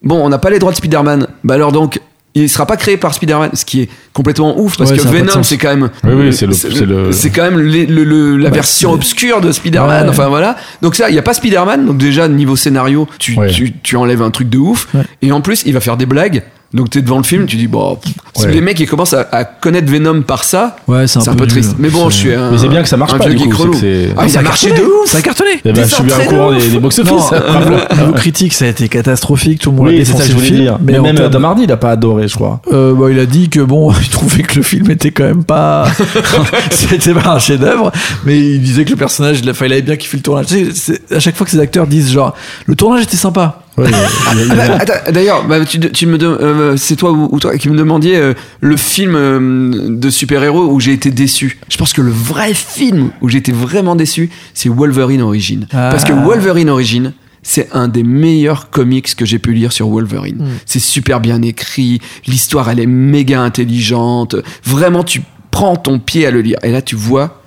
Bon, 0.03 0.24
on 0.24 0.29
n'a 0.29 0.38
pas 0.38 0.51
les 0.51 0.59
droits 0.59 0.70
de 0.72 0.77
Spider-Man. 0.77 1.27
Bah 1.44 1.55
alors 1.55 1.72
donc, 1.72 2.01
il 2.42 2.48
sera 2.48 2.66
pas 2.66 2.77
créé 2.77 2.96
par 2.96 3.14
Spider-Man, 3.14 3.51
ce 3.55 3.64
qui 3.64 3.83
est 3.83 3.88
complètement 4.12 4.59
ouf 4.61 4.77
parce 4.77 4.90
Ouais, 4.90 4.96
que 4.96 5.03
Venom, 5.03 5.42
c'est 5.42 5.59
quand 5.59 5.68
même. 5.68 5.90
Oui, 6.05 6.12
oui, 6.16 6.33
c'est 6.33 6.46
le- 6.46 7.31
quand 7.31 7.42
même 7.42 7.59
le- 7.59 7.85
le- 7.85 8.05
le- 8.05 8.37
la 8.37 8.51
Bah, 8.51 8.57
version 8.57 8.92
obscure 8.92 9.40
de 9.40 9.53
Spider-Man. 9.53 10.05
Ouais. 10.05 10.11
Enfin 10.11 10.29
voilà. 10.29 10.57
Donc 10.83 10.94
ça, 10.94 11.09
il 11.09 11.14
y 11.14 11.18
a 11.18 11.22
pas 11.22 11.35
Spider-Man. 11.35 11.87
Donc 11.87 11.98
déjà 11.98 12.29
niveau 12.29 12.57
scénario, 12.57 13.09
tu, 13.18 13.35
Ouais. 13.37 13.51
tu, 13.51 13.72
tu 13.83 13.96
enlèves 13.96 14.22
un 14.22 14.31
truc 14.31 14.48
de 14.48 14.59
ouf. 14.59 14.88
Et 15.22 15.33
en 15.33 15.40
plus, 15.40 15.62
il 15.66 15.72
va 15.74 15.81
faire 15.81 15.96
des 15.96 16.07
blagues. 16.07 16.42
Donc 16.74 16.90
t'es 16.90 17.00
devant 17.00 17.16
le 17.16 17.22
film, 17.22 17.46
tu 17.46 17.57
dis 17.57 17.66
bon, 17.66 17.96
pff, 17.96 18.12
si 18.37 18.44
Ouais. 18.44 18.52
les 18.52 18.61
mecs 18.61 18.78
ils 18.78 18.87
commencent 18.87 19.14
à, 19.14 19.26
à 19.33 19.44
connaître 19.44 19.90
Venom 19.90 20.20
par 20.20 20.44
ça, 20.44 20.76
Ouais, 20.87 21.07
c'est 21.07 21.26
un, 21.26 21.35
peu 21.35 21.46
triste. 21.46 21.76
Mais 21.78 21.88
bon, 21.88 22.11
je 22.11 22.16
suis 22.16 22.35
un. 22.35 22.50
Mais 22.50 22.59
c'est 22.59 22.68
bien 22.68 22.83
que 22.83 22.88
ça 22.90 22.98
marche 22.98 23.14
un 23.14 23.18
pas, 23.18 23.24
vieux 23.28 23.37
du 23.38 23.44
geek 23.44 23.52
coup, 23.54 23.68
que 23.70 24.09
Ah, 24.18 24.26
il 24.28 24.37
a 24.37 24.42
marché 24.42 24.70
de 24.72 24.83
ouf. 24.83 25.07
Ça 25.11 25.16
a 25.18 25.22
cartonné. 25.22 25.61
Des 25.64 25.74
je 25.74 25.87
suis 25.87 26.02
bien 26.04 26.16
au 26.20 26.28
courant 26.28 26.52
des, 26.52 26.68
des 26.68 26.78
box-office. 26.78 27.11
Non, 27.11 27.26
Bravo. 27.31 27.70
niveau, 27.70 27.81
niveau 28.00 28.12
critique, 28.12 28.52
ça 28.52 28.66
a 28.66 28.68
été 28.68 28.87
catastrophique. 28.90 29.62
Tout 29.62 29.70
le 29.70 29.76
monde 29.78 29.87
a 29.88 29.90
Oui, 29.92 30.04
ça 30.04 30.12
que 30.18 30.24
je 30.24 30.35
le 30.35 30.40
film. 30.40 30.61
dire. 30.61 30.78
Mais 30.83 31.00
même 31.00 31.16
termes- 31.16 31.31
Tom 31.31 31.44
Hardy, 31.46 31.62
il 31.64 31.72
a 31.72 31.78
pas 31.78 31.90
adoré, 31.92 32.28
je 32.28 32.35
crois. 32.35 32.61
Euh, 32.70 32.92
bah, 32.92 33.07
il 33.11 33.18
a 33.18 33.24
dit 33.24 33.48
que 33.48 33.61
bon, 33.61 33.90
il 34.02 34.09
trouvait 34.11 34.42
que 34.42 34.57
le 34.57 34.62
film 34.62 34.90
était 34.90 35.11
quand 35.11 35.24
même 35.24 35.44
pas, 35.44 35.87
c'était 36.70 37.14
pas 37.14 37.31
un 37.33 37.38
chef-d'œuvre, 37.38 37.92
mais 38.26 38.38
il 38.38 38.61
disait 38.61 38.85
que 38.85 38.90
le 38.90 38.96
personnage, 38.96 39.40
il, 39.42 39.48
a- 39.48 39.52
avait 39.59 39.81
bien 39.83 39.96
kiffé 39.96 40.18
le 40.18 40.22
tournage. 40.22 40.46
Tu 40.46 40.66
sais, 40.74 40.98
c'est- 41.09 41.14
à 41.16 41.18
chaque 41.20 41.35
fois 41.37 41.44
que 41.46 41.50
ces 41.50 41.61
acteurs 41.61 41.87
disent 41.87 42.12
genre, 42.12 42.35
le 42.66 42.74
tournage 42.76 43.04
était 43.04 43.16
sympa. 43.16 43.62
Ouais, 43.79 43.91
Ah 44.27 44.85
bah, 44.85 45.11
D'ailleurs, 45.12 45.47
bah, 45.47 45.64
tu, 45.64 45.79
tu 45.79 46.07
me 46.07 46.19
euh, 46.23 46.77
c'est 46.77 46.97
toi 46.97 47.12
ou, 47.12 47.29
ou 47.33 47.41
toi 47.41 47.57
qui 47.57 47.69
me 47.69 47.77
demandiez 47.77 48.17
euh, 48.17 48.35
le 48.61 48.77
film 48.77 49.14
euh, 49.14 49.88
de 49.88 50.11
super-héros 50.11 50.67
où 50.67 50.81
j'ai 50.81 50.93
été 50.93 51.11
déçu. 51.11 51.59
Je 51.69 51.77
pense 51.77 51.93
que 51.93 52.03
le 52.03 52.11
vrai 52.11 52.55
film 52.55 53.11
où 53.21 53.29
j'ai 53.29 53.38
été 53.38 53.53
vraiment 53.53 53.97
déçu, 53.97 54.31
c'est 54.55 54.69
Wolverine 54.69 55.23
Origin. 55.23 55.67
Ah. 55.73 55.88
Parce 55.91 56.05
que 56.05 56.12
Wolverine 56.12 56.71
Origin, 56.71 57.12
c'est 57.43 57.69
un 57.73 57.88
des 57.88 58.03
meilleurs 58.03 58.71
comics 58.71 59.14
que 59.14 59.25
j'ai 59.25 59.38
pu 59.38 59.53
lire 59.53 59.73
sur 59.73 59.88
Wolverine. 59.88 60.45
C'est 60.67 60.81
super 60.81 61.21
bien 61.21 61.41
écrit, 61.43 62.01
l'histoire 62.27 62.69
elle 62.71 62.81
est 62.81 62.87
méga 62.87 63.41
intelligente. 63.41 64.37
Vraiment, 64.64 65.05
tu 65.05 65.23
prends 65.51 65.77
ton 65.77 65.99
pied 65.99 66.27
à 66.27 66.31
le 66.31 66.41
lire. 66.43 66.59
Et 66.62 66.71
là, 66.71 66.83
tu 66.83 66.97
vois 66.97 67.38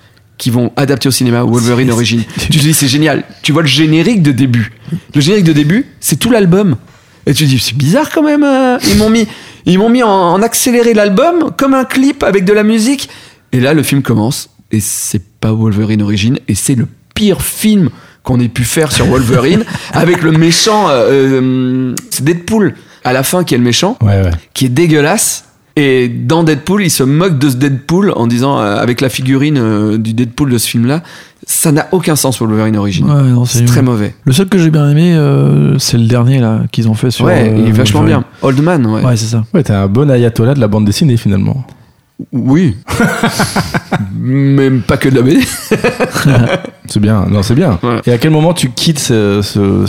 qu'ils 0.41 0.51
vont 0.53 0.71
adapter 0.75 1.07
au 1.07 1.11
cinéma 1.11 1.43
Wolverine 1.43 1.91
Origin. 1.91 2.23
tu 2.39 2.47
te 2.47 2.63
dis, 2.63 2.73
c'est 2.73 2.87
génial. 2.87 3.23
Tu 3.43 3.51
vois 3.51 3.61
le 3.61 3.67
générique 3.67 4.23
de 4.23 4.31
début. 4.31 4.71
Le 5.13 5.21
générique 5.21 5.45
de 5.45 5.53
début, 5.53 5.85
c'est 5.99 6.15
tout 6.17 6.31
l'album. 6.31 6.77
Et 7.27 7.33
tu 7.35 7.43
te 7.43 7.49
dis, 7.49 7.59
c'est 7.59 7.77
bizarre 7.77 8.09
quand 8.11 8.23
même. 8.23 8.43
euh, 8.43 8.79
Ils 8.89 8.97
m'ont 8.97 9.11
mis, 9.11 9.27
ils 9.67 9.77
m'ont 9.77 9.89
mis 9.89 10.01
en, 10.01 10.09
en 10.09 10.41
accéléré 10.41 10.95
l'album 10.95 11.51
comme 11.55 11.75
un 11.75 11.85
clip 11.85 12.23
avec 12.23 12.43
de 12.43 12.53
la 12.53 12.63
musique. 12.63 13.07
Et 13.51 13.59
là, 13.59 13.75
le 13.75 13.83
film 13.83 14.01
commence. 14.01 14.49
Et 14.71 14.79
c'est 14.79 15.21
pas 15.39 15.51
Wolverine 15.51 16.01
Origin. 16.01 16.39
Et 16.47 16.55
c'est 16.55 16.73
le 16.73 16.87
pire 17.13 17.43
film 17.43 17.91
qu'on 18.23 18.39
ait 18.39 18.47
pu 18.47 18.63
faire 18.63 18.91
sur 18.91 19.05
Wolverine 19.05 19.63
avec 19.93 20.23
le 20.23 20.31
méchant. 20.31 20.89
euh, 20.89 21.05
euh, 21.41 21.95
c'est 22.09 22.23
Deadpool 22.23 22.73
à 23.03 23.13
la 23.13 23.21
fin 23.21 23.43
qui 23.43 23.53
est 23.53 23.57
le 23.59 23.63
méchant 23.63 23.95
ouais, 24.01 24.23
ouais. 24.23 24.31
qui 24.55 24.65
est 24.65 24.69
dégueulasse. 24.69 25.45
Et 25.75 26.09
dans 26.09 26.43
Deadpool, 26.43 26.83
il 26.83 26.89
se 26.89 27.03
moque 27.03 27.37
de 27.37 27.49
ce 27.49 27.55
Deadpool 27.55 28.11
en 28.15 28.27
disant, 28.27 28.59
euh, 28.59 28.77
avec 28.77 28.99
la 28.99 29.09
figurine 29.09 29.57
euh, 29.57 29.97
du 29.97 30.13
Deadpool 30.13 30.51
de 30.51 30.57
ce 30.57 30.67
film-là, 30.67 31.01
ça 31.47 31.71
n'a 31.71 31.87
aucun 31.91 32.15
sens 32.15 32.37
pour 32.37 32.47
Wolverine 32.47 32.75
Origin. 32.77 33.05
Ouais, 33.09 33.23
non, 33.23 33.45
c'est 33.45 33.59
c'est 33.59 33.65
très 33.65 33.81
mauvais. 33.81 34.13
Le 34.25 34.33
seul 34.33 34.47
que 34.49 34.57
j'ai 34.57 34.69
bien 34.69 34.89
aimé, 34.89 35.13
euh, 35.15 35.77
c'est 35.79 35.97
le 35.97 36.07
dernier 36.07 36.39
là 36.39 36.61
qu'ils 36.71 36.89
ont 36.89 36.93
fait 36.93 37.09
sur. 37.09 37.25
ouais, 37.25 37.53
il 37.57 37.67
est 37.69 37.71
vachement 37.71 38.01
Wolverine. 38.01 38.23
bien. 38.41 38.47
Old 38.47 38.61
Man, 38.61 38.85
ouais. 38.85 39.01
Ouais, 39.01 39.15
c'est 39.15 39.27
ça. 39.27 39.43
Ouais, 39.53 39.63
t'es 39.63 39.73
un 39.73 39.87
bon 39.87 40.09
ayatollah 40.11 40.53
de 40.55 40.59
la 40.59 40.67
bande 40.67 40.85
dessinée 40.85 41.17
finalement. 41.17 41.65
Oui. 42.31 42.75
Même 44.19 44.81
pas 44.81 44.97
que 44.97 45.09
de 45.09 45.15
la 45.15 45.21
BD. 45.23 45.39
C'est 46.87 46.99
bien, 46.99 47.25
non, 47.29 47.41
c'est 47.41 47.55
bien. 47.55 47.79
Ouais. 47.83 48.01
Et 48.05 48.11
à 48.11 48.17
quel 48.17 48.31
moment 48.31 48.53
tu 48.53 48.69
quittes 48.69 48.99
ce, 48.99 49.39
ce, 49.41 49.85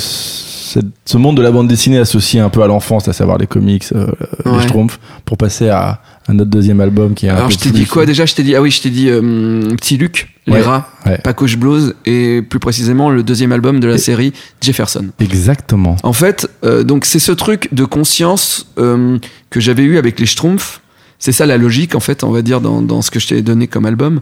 cette- 0.73 0.87
ce 1.05 1.17
monde 1.19 1.37
de 1.37 1.43
la 1.43 1.51
bande 1.51 1.69
dessinée 1.69 1.99
associé 1.99 2.41
un 2.41 2.49
peu 2.49 2.63
à 2.63 2.67
l'enfance, 2.67 3.09
à 3.09 3.13
savoir 3.13 3.39
les 3.39 3.47
comics, 3.47 3.85
euh, 3.95 4.07
les. 4.47 4.61
Schtroumpfs, 4.63 4.99
pour 5.25 5.37
passer 5.37 5.69
à, 5.69 6.01
à 6.27 6.33
notre 6.33 6.51
deuxième 6.51 6.81
album 6.81 7.15
qui 7.15 7.27
est 7.27 7.31
un 7.31 7.37
Alors 7.37 7.49
peu 7.49 7.53
je 7.55 7.59
t'ai 7.59 7.71
dit 7.71 7.87
quoi 7.87 8.07
déjà? 8.07 8.27
Je 8.27 8.35
t'ai 8.35 8.43
dit, 8.43 8.55
ah 8.57 8.63
oui, 8.63 8.71
je 8.71 8.81
t'ai 8.83 8.91
dit 8.91 9.09
euh, 9.11 9.75
Petit 9.77 9.97
Luc, 9.97 10.29
Les 10.47 10.55
Ouais, 10.55 10.63
Rats, 10.63 10.89
ouais. 11.07 11.19
Pacoche 11.19 11.57
Blues 11.57 11.95
et 12.07 12.43
plus 12.43 12.59
précisément 12.61 13.11
le 13.11 13.23
deuxième 13.23 13.53
album 13.53 13.81
de 13.81 13.87
la 13.87 13.99
série 13.99 14.33
Jefferson. 14.61 15.07
Exactement. 15.21 15.97
En 16.03 16.13
fait, 16.13 16.49
euh, 16.65 16.83
donc 16.85 17.05
c'est 17.05 17.19
ce 17.19 17.33
truc 17.33 17.69
de 17.73 17.85
conscience 17.85 18.67
euh, 18.79 19.19
que 19.51 19.61
j'avais 19.61 19.83
eu 19.83 19.99
avec 19.99 20.19
les 20.21 20.27
Schtroumpfs. 20.27 20.81
C'est 21.19 21.33
ça 21.33 21.47
la 21.47 21.57
logique, 21.57 21.95
en 21.95 22.01
fait, 22.01 22.25
on 22.25 22.31
va 22.31 22.43
dire, 22.43 22.61
dans, 22.61 22.83
dans 22.83 23.01
ce 23.03 23.11
que 23.11 23.21
je 23.21 23.29
t'ai 23.29 23.43
donné 23.43 23.69
comme 23.69 23.87
album. 23.87 24.21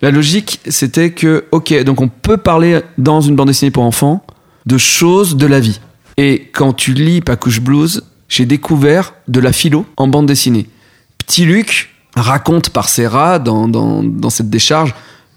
La 0.00 0.10
logique, 0.10 0.58
c'était 0.66 1.10
que, 1.10 1.44
ok, 1.52 1.84
donc 1.84 2.00
on 2.00 2.08
peut 2.08 2.36
parler 2.36 2.80
dans 2.98 3.20
une 3.20 3.36
bande 3.36 3.46
dessinée 3.46 3.70
pour 3.70 3.84
enfants 3.84 4.24
de 4.66 4.78
choses 4.78 5.36
de 5.36 5.46
la 5.46 5.60
vie. 5.60 5.80
Et 6.16 6.50
quand 6.52 6.72
tu 6.72 6.92
lis 6.94 7.20
Pacouche 7.20 7.60
Blues, 7.60 8.02
j'ai 8.28 8.46
découvert 8.46 9.14
de 9.28 9.40
la 9.40 9.52
philo 9.52 9.86
en 9.96 10.08
bande 10.08 10.26
dessinée. 10.26 10.66
Petit 11.18 11.44
Luc 11.44 11.90
raconte 12.14 12.70
par 12.70 12.88
ses 12.88 13.06
rats, 13.06 13.38
dans, 13.38 13.68
dans, 13.68 14.02
dans 14.02 14.30
cette 14.30 14.50
décharge, 14.50 14.94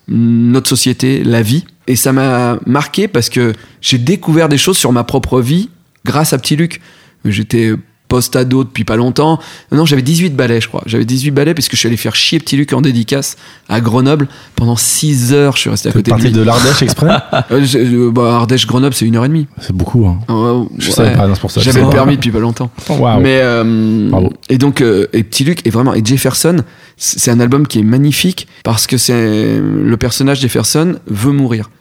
notre 0.08 0.70
société, 0.70 1.24
la 1.24 1.42
vie. 1.42 1.66
Et 1.88 1.96
ça 1.96 2.12
m'a 2.14 2.58
marqué 2.66 3.08
parce 3.08 3.30
que 3.30 3.54
j'ai 3.82 3.98
découvert 3.98 4.50
des 4.50 4.58
choses 4.58 4.78
sur 4.78 4.92
ma 4.92 5.04
propre 5.04 5.42
vie 5.42 5.70
grâce 6.04 6.34
à 6.34 6.38
Petit 6.38 6.56
Luc. 6.56 6.82
J'étais 7.24 7.74
post-ado 8.08 8.64
depuis 8.64 8.86
pas 8.86 8.96
longtemps. 8.96 9.40
Non, 9.72 9.86
j'avais 9.86 10.02
18 10.02 10.36
balais, 10.36 10.62
je 10.62 10.68
crois. 10.70 10.84
J'avais 10.86 11.06
18 11.06 11.32
balais 11.32 11.54
puisque 11.54 11.72
je 11.74 11.78
suis 11.78 11.88
allé 11.88 11.98
faire 11.98 12.16
chier 12.16 12.40
Petit 12.40 12.56
Luc 12.56 12.72
en 12.74 12.82
dédicace 12.82 13.36
à 13.68 13.82
Grenoble. 13.82 14.28
Pendant 14.56 14.76
6 14.76 15.34
heures, 15.34 15.56
je 15.56 15.62
suis 15.62 15.70
resté 15.70 15.90
à 15.90 15.92
côté 15.92 16.12
de 16.12 16.18
lui. 16.18 16.32
de 16.32 16.42
l'Ardèche 16.42 16.82
exprès 16.82 17.10
Euh, 17.52 18.12
bah, 18.12 18.36
Ardèche-Grenoble, 18.38 18.94
c'est 18.94 19.06
une 19.06 19.16
heure 19.16 19.26
et 19.26 19.30
demie. 19.30 19.48
C'est 19.60 19.76
beaucoup, 19.76 20.06
hein. 20.08 20.20
Ouais, 20.30 20.66
Je 20.78 20.88
ouais. 20.88 20.94
savais 20.94 21.16
pas, 21.16 21.28
non, 21.28 21.36
pour 21.36 21.52
ça. 21.52 21.62
J'avais 21.62 21.82
le 21.82 21.90
permis 21.90 22.16
depuis 22.16 22.32
pas 22.32 22.40
longtemps. 22.40 22.72
Mais 23.20 23.40
euh, 23.42 24.30
et 24.50 24.58
donc 24.58 24.82
euh, 24.82 25.08
et 25.14 25.24
Petit 25.24 25.44
Luc 25.44 25.66
est 25.66 25.70
vraiment 25.70 25.94
et 25.94 26.04
Jefferson, 26.04 26.58
c'est 26.98 27.26
c'est 27.26 27.32
un 27.32 27.40
album 27.40 27.66
qui 27.66 27.80
est 27.80 27.84
magnifique 27.84 28.48
parce 28.64 28.86
que 28.86 28.98
c'est 28.98 29.58
le 29.60 29.98
personnage 29.98 30.42
Jefferson 30.42 31.00
veut 31.08 31.32
mourir. 31.32 31.72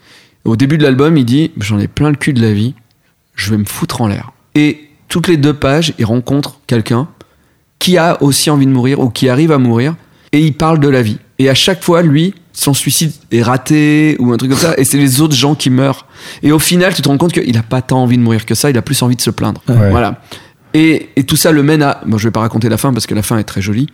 Au 0.47 0.57
début 0.57 0.79
de 0.79 0.83
l'album, 0.83 1.19
il 1.19 1.27
dit 1.27 1.51
j'en 1.59 1.79
ai 1.79 1.87
plein 1.87 2.09
le 2.09 2.17
cul 2.17 2.33
de 2.33 2.41
la 2.41 2.53
vie, 2.55 2.73
je 3.35 3.51
vais 3.51 3.59
me 3.59 3.67
foutre 3.67 4.01
en 4.01 4.07
l'air. 4.09 4.33
Et 4.55 4.89
toutes 5.09 5.29
les 5.29 5.37
deux 5.37 5.55
pages, 5.55 5.95
il 5.99 6.05
rencontre 6.05 6.61
quelqu'un 6.67 7.09
qui 7.79 7.99
a 7.99 8.23
aussi 8.23 8.51
envie 8.51 8.67
de 8.67 8.71
mourir 8.71 9.01
ou 9.01 9.11
qui 9.11 9.29
arrive 9.29 9.53
à 9.53 9.59
mourir 9.59 9.95
et 10.33 10.41
il 10.41 10.55
parle 10.55 10.81
de 10.81 10.89
la 10.89 11.03
vie. 11.03 11.19
Et 11.39 11.49
à 11.49 11.55
chaque 11.55 11.83
fois, 11.83 12.03
lui, 12.03 12.35
son 12.53 12.73
suicide 12.73 13.13
est 13.31 13.43
raté 13.43 14.17
ou 14.19 14.33
un 14.33 14.37
truc 14.37 14.51
comme 14.51 14.59
ça 14.59 14.75
et 14.79 14.85
c'est 14.85 14.99
les 14.99 15.21
autres 15.21 15.35
gens 15.35 15.55
qui 15.55 15.71
meurent. 15.71 16.07
Et 16.43 16.53
au 16.53 16.59
final, 16.59 16.95
tu 16.95 17.03
te 17.03 17.09
rends 17.09 17.19
compte 17.19 17.33
qu'il 17.33 17.57
a 17.59 17.63
pas 17.63 17.83
tant 17.83 18.03
envie 18.03 18.17
de 18.17 18.23
mourir 18.23 18.47
que 18.47 18.55
ça, 18.55 18.71
il 18.71 18.79
a 18.79 18.83
plus 18.83 19.03
envie 19.03 19.17
de 19.17 19.21
se 19.21 19.31
plaindre. 19.31 19.61
Ouais. 19.69 19.91
Voilà. 19.91 20.21
Et, 20.73 21.11
et 21.17 21.25
tout 21.25 21.37
ça 21.37 21.53
le 21.53 21.63
mène 21.63 21.83
à. 21.83 22.01
Bon, 22.07 22.19
je 22.19 22.27
vais 22.27 22.33
pas 22.33 22.41
raconter 22.41 22.69
la 22.69 22.77
fin 22.77 22.93
parce 22.93 23.07
que 23.07 23.15
la 23.15 23.23
fin 23.23 23.39
est 23.39 23.45
très 23.45 23.63
jolie, 23.63 23.89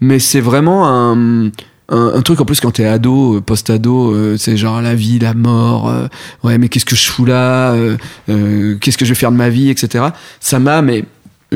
mais 0.00 0.18
c'est 0.18 0.40
vraiment 0.40 0.88
un, 0.88 1.50
un, 1.88 2.12
un 2.14 2.22
truc 2.22 2.40
en 2.40 2.44
plus 2.44 2.60
quand 2.60 2.70
t'es 2.70 2.86
ado, 2.86 3.36
euh, 3.36 3.40
post-ado, 3.40 4.12
euh, 4.12 4.36
c'est 4.38 4.56
genre 4.56 4.80
la 4.80 4.94
vie, 4.94 5.18
la 5.18 5.34
mort, 5.34 5.88
euh, 5.88 6.06
ouais, 6.42 6.58
mais 6.58 6.68
qu'est-ce 6.68 6.86
que 6.86 6.96
je 6.96 7.10
fous 7.10 7.24
là, 7.24 7.74
euh, 7.74 8.76
qu'est-ce 8.80 8.96
que 8.98 9.04
je 9.04 9.10
vais 9.10 9.18
faire 9.18 9.32
de 9.32 9.36
ma 9.36 9.50
vie, 9.50 9.70
etc. 9.70 10.04
Ça 10.40 10.58
m'a 10.58 10.82
mais 10.82 11.04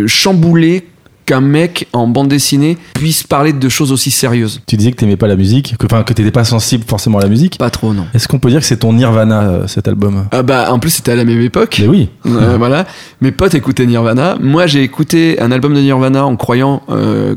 chamboulé 0.06 0.86
qu'un 1.24 1.40
mec 1.42 1.88
en 1.92 2.06
bande 2.06 2.28
dessinée 2.28 2.78
puisse 2.94 3.22
parler 3.22 3.52
de 3.52 3.68
choses 3.68 3.92
aussi 3.92 4.10
sérieuses. 4.10 4.62
Tu 4.66 4.76
disais 4.76 4.92
que 4.92 4.96
t'aimais 4.96 5.16
pas 5.16 5.26
la 5.26 5.36
musique, 5.36 5.76
que, 5.78 5.84
enfin, 5.84 6.02
que 6.02 6.14
t'étais 6.14 6.30
pas 6.30 6.44
sensible 6.44 6.84
forcément 6.86 7.18
à 7.18 7.22
la 7.22 7.28
musique. 7.28 7.58
Pas 7.58 7.68
trop, 7.68 7.92
non. 7.92 8.06
Est-ce 8.14 8.28
qu'on 8.28 8.38
peut 8.38 8.48
dire 8.48 8.60
que 8.60 8.66
c'est 8.66 8.78
ton 8.78 8.94
Nirvana, 8.94 9.66
cet 9.66 9.88
album? 9.88 10.26
Ah 10.30 10.42
bah, 10.42 10.72
en 10.72 10.78
plus, 10.78 10.88
c'était 10.90 11.12
à 11.12 11.16
la 11.16 11.26
même 11.26 11.40
époque. 11.42 11.78
Mais 11.80 11.88
oui. 11.88 12.08
Voilà. 12.24 12.86
Mes 13.20 13.30
potes 13.32 13.54
écoutaient 13.54 13.84
Nirvana. 13.84 14.38
Moi, 14.40 14.66
j'ai 14.66 14.82
écouté 14.82 15.38
un 15.40 15.52
album 15.52 15.74
de 15.74 15.80
Nirvana 15.80 16.24
en 16.24 16.36
croyant 16.36 16.82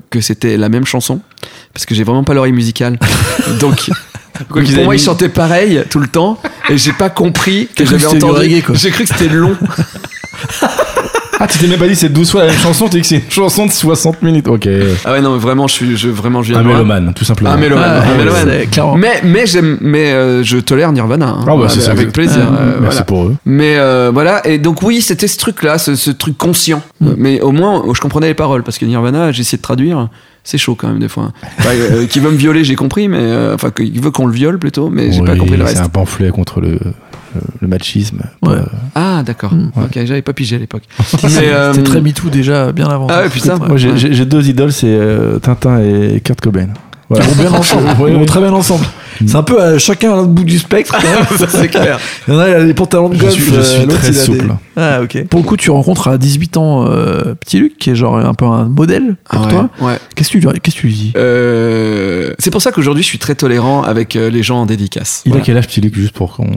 que 0.09 0.21
c'était 0.21 0.55
la 0.55 0.69
même 0.69 0.85
chanson. 0.85 1.19
Parce 1.73 1.85
que 1.85 1.95
j'ai 1.95 2.03
vraiment 2.03 2.23
pas 2.23 2.33
l'oreille 2.33 2.51
musicale. 2.53 2.97
Donc, 3.59 3.89
Quoi 4.49 4.61
pour 4.63 4.83
moi, 4.83 4.93
mis- 4.93 4.99
ils 4.99 5.03
chantaient 5.03 5.29
pareil 5.29 5.83
tout 5.89 5.99
le 5.99 6.07
temps. 6.07 6.39
Et 6.69 6.77
j'ai 6.77 6.93
pas 6.93 7.09
compris 7.09 7.67
que 7.75 7.85
j'avais 7.85 8.05
entendu. 8.07 8.63
J'ai 8.73 8.89
cru 8.91 9.03
que 9.03 9.09
c'était 9.09 9.33
long. 9.33 9.55
Ah, 11.43 11.47
tu 11.47 11.57
t'es 11.57 11.65
même 11.65 11.79
pas 11.79 11.87
dit 11.87 11.95
c'est 11.95 12.09
12 12.13 12.29
fois 12.29 12.41
la 12.45 12.51
même 12.51 12.59
chanson, 12.61 12.85
tu 12.87 12.97
dis 12.97 13.01
que 13.01 13.07
c'est 13.07 13.15
une 13.15 13.31
chanson 13.31 13.65
de 13.65 13.71
60 13.71 14.21
minutes. 14.21 14.47
Ok. 14.47 14.67
Ah 15.03 15.13
ouais, 15.13 15.21
non, 15.21 15.33
mais 15.33 15.39
vraiment, 15.39 15.67
je 15.67 15.73
suis, 15.73 15.97
je, 15.97 16.07
vraiment, 16.07 16.43
je 16.43 16.51
viens 16.51 16.59
Un 16.59 16.63
mélomane, 16.63 17.13
tout 17.15 17.25
simplement. 17.25 17.49
Un 17.49 17.57
mélomane. 17.57 18.03
Ah, 18.05 18.11
un 18.11 18.45
c'est 18.45 18.67
clairement. 18.67 18.95
Mais, 18.95 19.21
mais 19.23 19.45
mais 19.81 20.11
euh, 20.11 20.43
je 20.43 20.57
tolère 20.59 20.91
Nirvana. 20.91 21.29
hein. 21.29 21.45
Ah 21.47 21.55
bah, 21.57 21.65
c'est 21.67 21.77
avec, 21.77 21.83
ça. 21.85 21.91
avec 21.93 22.11
plaisir. 22.11 22.41
Ah, 22.47 22.61
euh, 22.61 22.75
voilà. 22.81 23.01
pour 23.05 23.23
eux. 23.23 23.35
Mais 23.45 23.75
euh, 23.77 24.11
voilà, 24.13 24.45
et 24.47 24.59
donc 24.59 24.83
oui, 24.83 25.01
c'était 25.01 25.27
ce 25.27 25.39
truc-là, 25.39 25.79
ce, 25.79 25.95
ce 25.95 26.11
truc 26.11 26.37
conscient. 26.37 26.83
Euh, 27.01 27.15
Mais 27.17 27.41
au 27.41 27.51
moins, 27.51 27.83
je 27.91 27.99
comprenais 27.99 28.27
les 28.27 28.35
paroles, 28.35 28.61
parce 28.61 28.77
que 28.77 28.85
Nirvana, 28.85 29.31
j'ai 29.31 29.41
essayé 29.41 29.57
de 29.57 29.63
traduire, 29.63 30.09
c'est 30.43 30.57
chaud 30.57 30.75
quand 30.75 30.87
même 30.87 30.99
des 30.99 31.07
fois. 31.09 31.31
Enfin, 31.59 31.69
euh, 31.73 32.05
qui 32.07 32.19
veut 32.19 32.31
me 32.31 32.37
violer, 32.37 32.63
j'ai 32.63 32.75
compris, 32.75 33.07
mais 33.07 33.19
euh, 33.19 33.55
enfin, 33.55 33.71
qu'il 33.71 33.99
veut 34.01 34.11
qu'on 34.11 34.25
le 34.27 34.33
viole 34.33 34.57
plutôt, 34.59 34.89
mais 34.89 35.11
j'ai 35.11 35.21
pas 35.21 35.35
compris 35.35 35.57
le 35.57 35.65
C'est 35.65 35.71
reste. 35.73 35.81
un 35.81 35.89
pamphlet 35.89 36.29
contre 36.31 36.61
le, 36.61 36.79
machisme. 37.61 38.21
Ouais. 38.41 38.53
Euh, 38.55 38.63
Ah, 38.95 39.23
d'accord. 39.25 39.53
Mm. 39.53 39.71
Ok, 39.77 39.99
j'avais 40.05 40.21
pas 40.21 40.33
pigé 40.33 40.55
à 40.55 40.59
l'époque. 40.59 40.83
C'était 41.05 41.49
euh, 41.53 41.73
très 41.73 42.01
MeToo 42.01 42.29
déjà, 42.29 42.71
bien 42.71 42.87
avant. 42.89 43.07
Ah 43.09 43.21
ouais, 43.21 43.29
putain. 43.29 43.57
Moi, 43.57 43.77
j'ai- 43.77 43.91
Ouais. 43.91 44.25
deux 44.25 44.49
idoles, 44.49 44.71
c'est 44.73 44.87
euh, 44.87 45.39
Tintin 45.39 45.79
et 45.79 46.19
Kurt 46.23 46.41
Cobain. 46.41 46.67
Ils 47.13 47.21
vont 47.21 47.41
bien 47.41 47.51
ensemble. 47.51 47.87
Ils 48.07 48.13
vont 48.15 48.25
très 48.25 48.39
bien 48.39 48.53
ensemble. 48.53 48.85
C'est 49.27 49.35
un 49.35 49.43
peu 49.43 49.61
euh, 49.61 49.77
chacun 49.79 50.13
à 50.13 50.15
l'autre 50.17 50.29
bout 50.29 50.43
du 50.43 50.59
spectre. 50.59 50.95
c'est 51.49 51.67
clair. 51.67 51.99
Il 52.27 52.33
y 52.33 52.37
en 52.37 52.39
a, 52.39 52.49
il 52.49 52.53
a 52.55 52.63
des 52.65 52.73
pantalons 52.73 53.09
de 53.09 53.15
Je 53.15 53.21
golf. 53.21 53.33
suis, 53.33 53.43
je 53.45 53.55
euh, 53.55 53.63
suis 53.63 53.87
très 53.87 54.07
il 54.09 54.13
des- 54.13 54.19
souple. 54.19 54.55
Ah, 54.77 55.01
ok. 55.03 55.25
Pour 55.29 55.39
le 55.41 55.45
coup, 55.45 55.57
tu 55.57 55.69
rencontres 55.71 56.07
à 56.07 56.17
18 56.17 56.57
ans 56.57 56.85
euh, 56.87 57.35
Petit 57.35 57.59
Luc, 57.59 57.77
qui 57.77 57.89
est 57.89 57.95
genre 57.95 58.17
un 58.17 58.33
peu 58.33 58.45
un 58.45 58.65
modèle 58.65 59.15
pour 59.29 59.41
Ah 59.41 59.45
ouais, 59.45 59.49
toi. 59.51 59.69
ouais. 59.81 59.97
Qu'est-ce 60.15 60.29
que 60.29 60.39
tu, 60.39 60.47
lui- 60.47 60.59
qu'est-ce 60.61 60.75
que 60.75 60.81
tu 60.81 60.87
lui 60.87 60.93
dis? 60.93 61.13
Euh, 61.17 62.33
c'est 62.39 62.51
pour 62.51 62.61
ça 62.61 62.71
qu'aujourd'hui, 62.71 63.03
je 63.03 63.07
suis 63.07 63.19
très 63.19 63.35
tolérant 63.35 63.83
avec 63.83 64.15
euh, 64.15 64.29
les 64.29 64.43
gens 64.43 64.61
en 64.61 64.65
dédicace. 64.65 65.23
Il 65.25 65.35
a 65.35 65.39
quel 65.41 65.57
âge, 65.57 65.67
petit 65.67 65.81
Luc, 65.81 65.95
juste 65.95 66.13
pour 66.13 66.35
qu'on. 66.35 66.47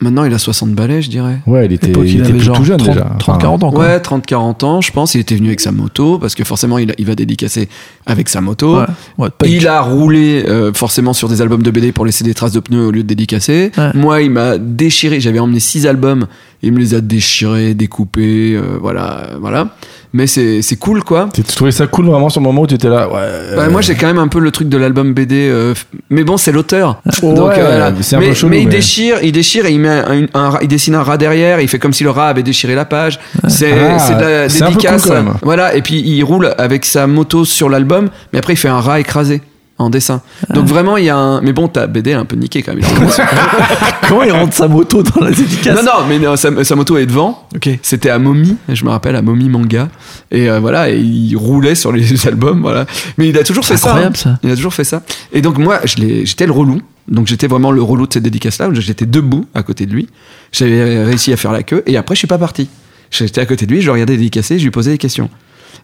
Maintenant, 0.00 0.24
il 0.24 0.34
a 0.34 0.38
60 0.38 0.72
balais, 0.72 1.02
je 1.02 1.08
dirais. 1.10 1.38
Ouais, 1.46 1.66
il 1.66 1.72
était, 1.72 1.86
L'époque, 1.86 2.04
il 2.06 2.18
était 2.20 2.28
avait 2.30 2.38
tout, 2.38 2.44
genre 2.44 2.56
tout 2.56 2.64
jeune 2.64 2.78
30, 2.78 2.88
déjà. 2.94 3.04
30, 3.18 3.22
Enfin, 3.22 3.38
40 3.38 3.62
ans, 3.64 3.70
quoi. 3.72 3.84
Ouais, 3.84 3.98
30-40 3.98 4.64
ans, 4.64 4.80
je 4.80 4.90
pense. 4.92 5.14
Il 5.14 5.20
était 5.20 5.36
venu 5.36 5.48
avec 5.48 5.60
sa 5.60 5.72
moto, 5.72 6.18
parce 6.18 6.34
que 6.34 6.44
forcément, 6.44 6.78
il, 6.78 6.90
a- 6.90 6.94
il 6.98 7.06
va 7.06 7.14
dédicacer 7.14 7.68
avec 8.06 8.28
sa 8.28 8.40
moto. 8.40 8.78
Ouais. 8.80 8.84
Ouais, 9.18 9.28
punk. 9.36 9.48
Il 9.50 9.66
a 9.68 9.80
roulé 9.80 10.44
euh, 10.46 10.72
forcément 10.74 11.12
sur 11.12 11.28
des 11.28 11.40
albums 11.42 11.62
de 11.62 11.70
BD 11.70 11.92
pour 11.92 12.03
laisser 12.04 12.24
des 12.24 12.34
traces 12.34 12.52
de 12.52 12.60
pneus 12.60 12.86
au 12.86 12.90
lieu 12.90 13.02
de 13.02 13.08
dédicacer. 13.08 13.72
Ouais. 13.76 13.90
Moi, 13.94 14.22
il 14.22 14.30
m'a 14.30 14.58
déchiré. 14.58 15.20
J'avais 15.20 15.38
emmené 15.38 15.60
six 15.60 15.86
albums. 15.86 16.26
Il 16.62 16.72
me 16.72 16.78
les 16.78 16.94
a 16.94 17.00
déchirés, 17.02 17.74
découpés, 17.74 18.54
euh, 18.54 18.78
voilà, 18.80 19.28
voilà. 19.38 19.68
Mais 20.14 20.26
c'est 20.26 20.62
c'est 20.62 20.76
cool, 20.76 21.02
quoi. 21.04 21.28
Tu 21.34 21.42
trouvais 21.42 21.72
ça 21.72 21.86
cool 21.88 22.06
vraiment 22.06 22.28
sur 22.30 22.40
le 22.40 22.44
moment 22.44 22.62
où 22.62 22.66
tu 22.66 22.74
étais 22.74 22.88
là? 22.88 23.08
Ouais. 23.12 23.56
Bah, 23.56 23.68
moi, 23.68 23.80
j'ai 23.82 23.94
quand 23.96 24.06
même 24.06 24.18
un 24.18 24.28
peu 24.28 24.38
le 24.38 24.50
truc 24.50 24.68
de 24.68 24.76
l'album 24.78 25.12
BD. 25.12 25.48
euh, 25.50 25.74
mais 26.08 26.24
bon, 26.24 26.36
c'est 26.38 26.52
l'auteur. 26.52 27.02
Ouais, 27.22 27.34
Donc, 27.34 27.50
euh, 27.52 27.54
voilà. 27.66 27.92
c'est 28.00 28.16
un 28.16 28.20
mais, 28.20 28.28
peu 28.28 28.34
chelou, 28.34 28.48
mais 28.50 28.60
il 28.62 28.68
mais- 28.68 28.74
déchire, 28.76 29.16
il 29.22 29.32
déchire 29.32 29.66
et 29.66 29.72
il 29.72 29.80
met 29.80 30.02
un, 30.32 30.58
il 30.62 30.68
dessine 30.68 30.94
un 30.94 31.02
rat 31.02 31.18
derrière. 31.18 31.60
Il 31.60 31.68
fait 31.68 31.78
comme 31.80 31.92
si 31.92 32.04
le 32.04 32.10
rat 32.10 32.28
avait 32.28 32.42
déchiré 32.44 32.74
la 32.74 32.84
page. 32.86 33.18
C'est 33.48 33.72
Ah, 33.72 33.98
c'est 33.98 34.14
de 34.14 34.20
la 34.20 34.48
c'est 34.48 34.62
un 34.62 34.66
peu 34.68 34.72
cool, 34.74 34.82
dédicace. 34.82 35.02
quand 35.06 35.14
même. 35.14 35.34
Voilà. 35.42 35.74
Et 35.74 35.82
puis 35.82 36.00
il 36.00 36.22
roule 36.22 36.54
avec 36.56 36.84
sa 36.86 37.06
moto 37.06 37.44
sur 37.44 37.68
l'album, 37.68 38.08
mais 38.32 38.38
après 38.38 38.54
il 38.54 38.56
fait 38.56 38.68
un 38.68 38.80
rat 38.80 39.00
écrasé 39.00 39.42
en 39.84 39.90
dessin. 39.90 40.22
Donc 40.52 40.66
vraiment, 40.66 40.96
il 40.96 41.04
y 41.04 41.10
a 41.10 41.16
un. 41.16 41.40
Mais 41.40 41.52
bon, 41.52 41.68
ta 41.68 41.86
BD 41.86 42.10
est 42.10 42.14
un 42.14 42.24
peu 42.24 42.36
niqué 42.36 42.62
quand 42.62 42.74
même. 42.74 42.84
Comment 44.08 44.22
il 44.22 44.32
rentre 44.32 44.54
sa 44.54 44.68
moto 44.68 45.02
dans 45.02 45.24
les 45.24 45.34
dédicaces 45.34 45.76
non, 45.76 45.82
non, 45.84 46.06
mais 46.08 46.18
non, 46.18 46.36
sa, 46.36 46.64
sa 46.64 46.76
moto 46.76 46.96
est 46.96 47.06
devant. 47.06 47.46
Ok. 47.54 47.68
C'était 47.82 48.10
à 48.10 48.18
Momi, 48.18 48.56
je 48.68 48.84
me 48.84 48.90
rappelle, 48.90 49.16
à 49.16 49.22
Momi 49.22 49.48
Manga. 49.48 49.88
Et 50.30 50.50
euh, 50.50 50.60
voilà, 50.60 50.90
et 50.90 50.98
il 50.98 51.36
roulait 51.36 51.74
sur 51.74 51.92
les 51.92 52.26
albums, 52.26 52.60
voilà. 52.60 52.86
Mais 53.18 53.28
il 53.28 53.38
a 53.38 53.44
toujours 53.44 53.64
fait 53.64 53.76
ça. 53.76 53.88
incroyable, 53.88 54.16
hein. 54.18 54.22
ça. 54.22 54.38
Il 54.42 54.50
a 54.50 54.56
toujours 54.56 54.74
fait 54.74 54.84
ça. 54.84 55.02
Et 55.32 55.42
donc 55.42 55.58
moi, 55.58 55.80
j'étais 55.84 56.46
le 56.46 56.52
relou. 56.52 56.80
Donc 57.06 57.26
j'étais 57.26 57.46
vraiment 57.46 57.70
le 57.70 57.82
relou 57.82 58.06
de 58.06 58.12
cette 58.12 58.22
dédicace-là. 58.22 58.68
J'étais 58.72 59.06
debout 59.06 59.46
à 59.54 59.62
côté 59.62 59.86
de 59.86 59.92
lui. 59.92 60.08
J'avais 60.52 61.04
réussi 61.04 61.32
à 61.32 61.36
faire 61.36 61.52
la 61.52 61.62
queue. 61.62 61.82
Et 61.86 61.96
après, 61.96 62.14
je 62.14 62.20
suis 62.20 62.28
pas 62.28 62.38
parti. 62.38 62.68
J'étais 63.10 63.40
à 63.40 63.46
côté 63.46 63.66
de 63.66 63.72
lui, 63.72 63.80
je 63.80 63.86
le 63.86 63.92
regardais 63.92 64.16
dédicacer, 64.16 64.58
je 64.58 64.64
lui 64.64 64.70
posais 64.70 64.90
des 64.90 64.98
questions. 64.98 65.30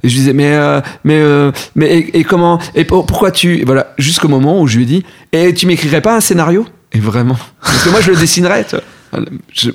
Et 0.03 0.09
je 0.09 0.15
lui 0.15 0.21
disais, 0.21 0.33
mais, 0.33 0.53
euh, 0.55 0.81
mais, 1.05 1.19
euh, 1.21 1.53
mais, 1.75 1.99
et, 1.99 2.19
et 2.21 2.25
comment, 2.25 2.59
et 2.75 2.85
pour- 2.85 3.07
pourquoi 3.07 3.31
tu, 3.31 3.65
voilà, 3.65 3.93
jusqu'au 3.99 4.29
moment 4.29 4.61
où 4.61 4.67
je 4.67 4.77
lui 4.77 4.85
ai 4.85 4.87
dit, 4.87 5.05
et 5.33 5.53
tu 5.55 5.67
m'écrirais 5.67 6.01
pas 6.01 6.17
un 6.17 6.21
scénario? 6.21 6.67
Et 6.93 6.99
vraiment, 6.99 7.37
parce 7.63 7.85
que 7.85 7.89
moi 7.91 8.01
je 8.01 8.11
le 8.11 8.17
dessinerais. 8.17 8.65
tu 8.69 8.77
vois. 8.77 9.25
Je- 9.53 9.71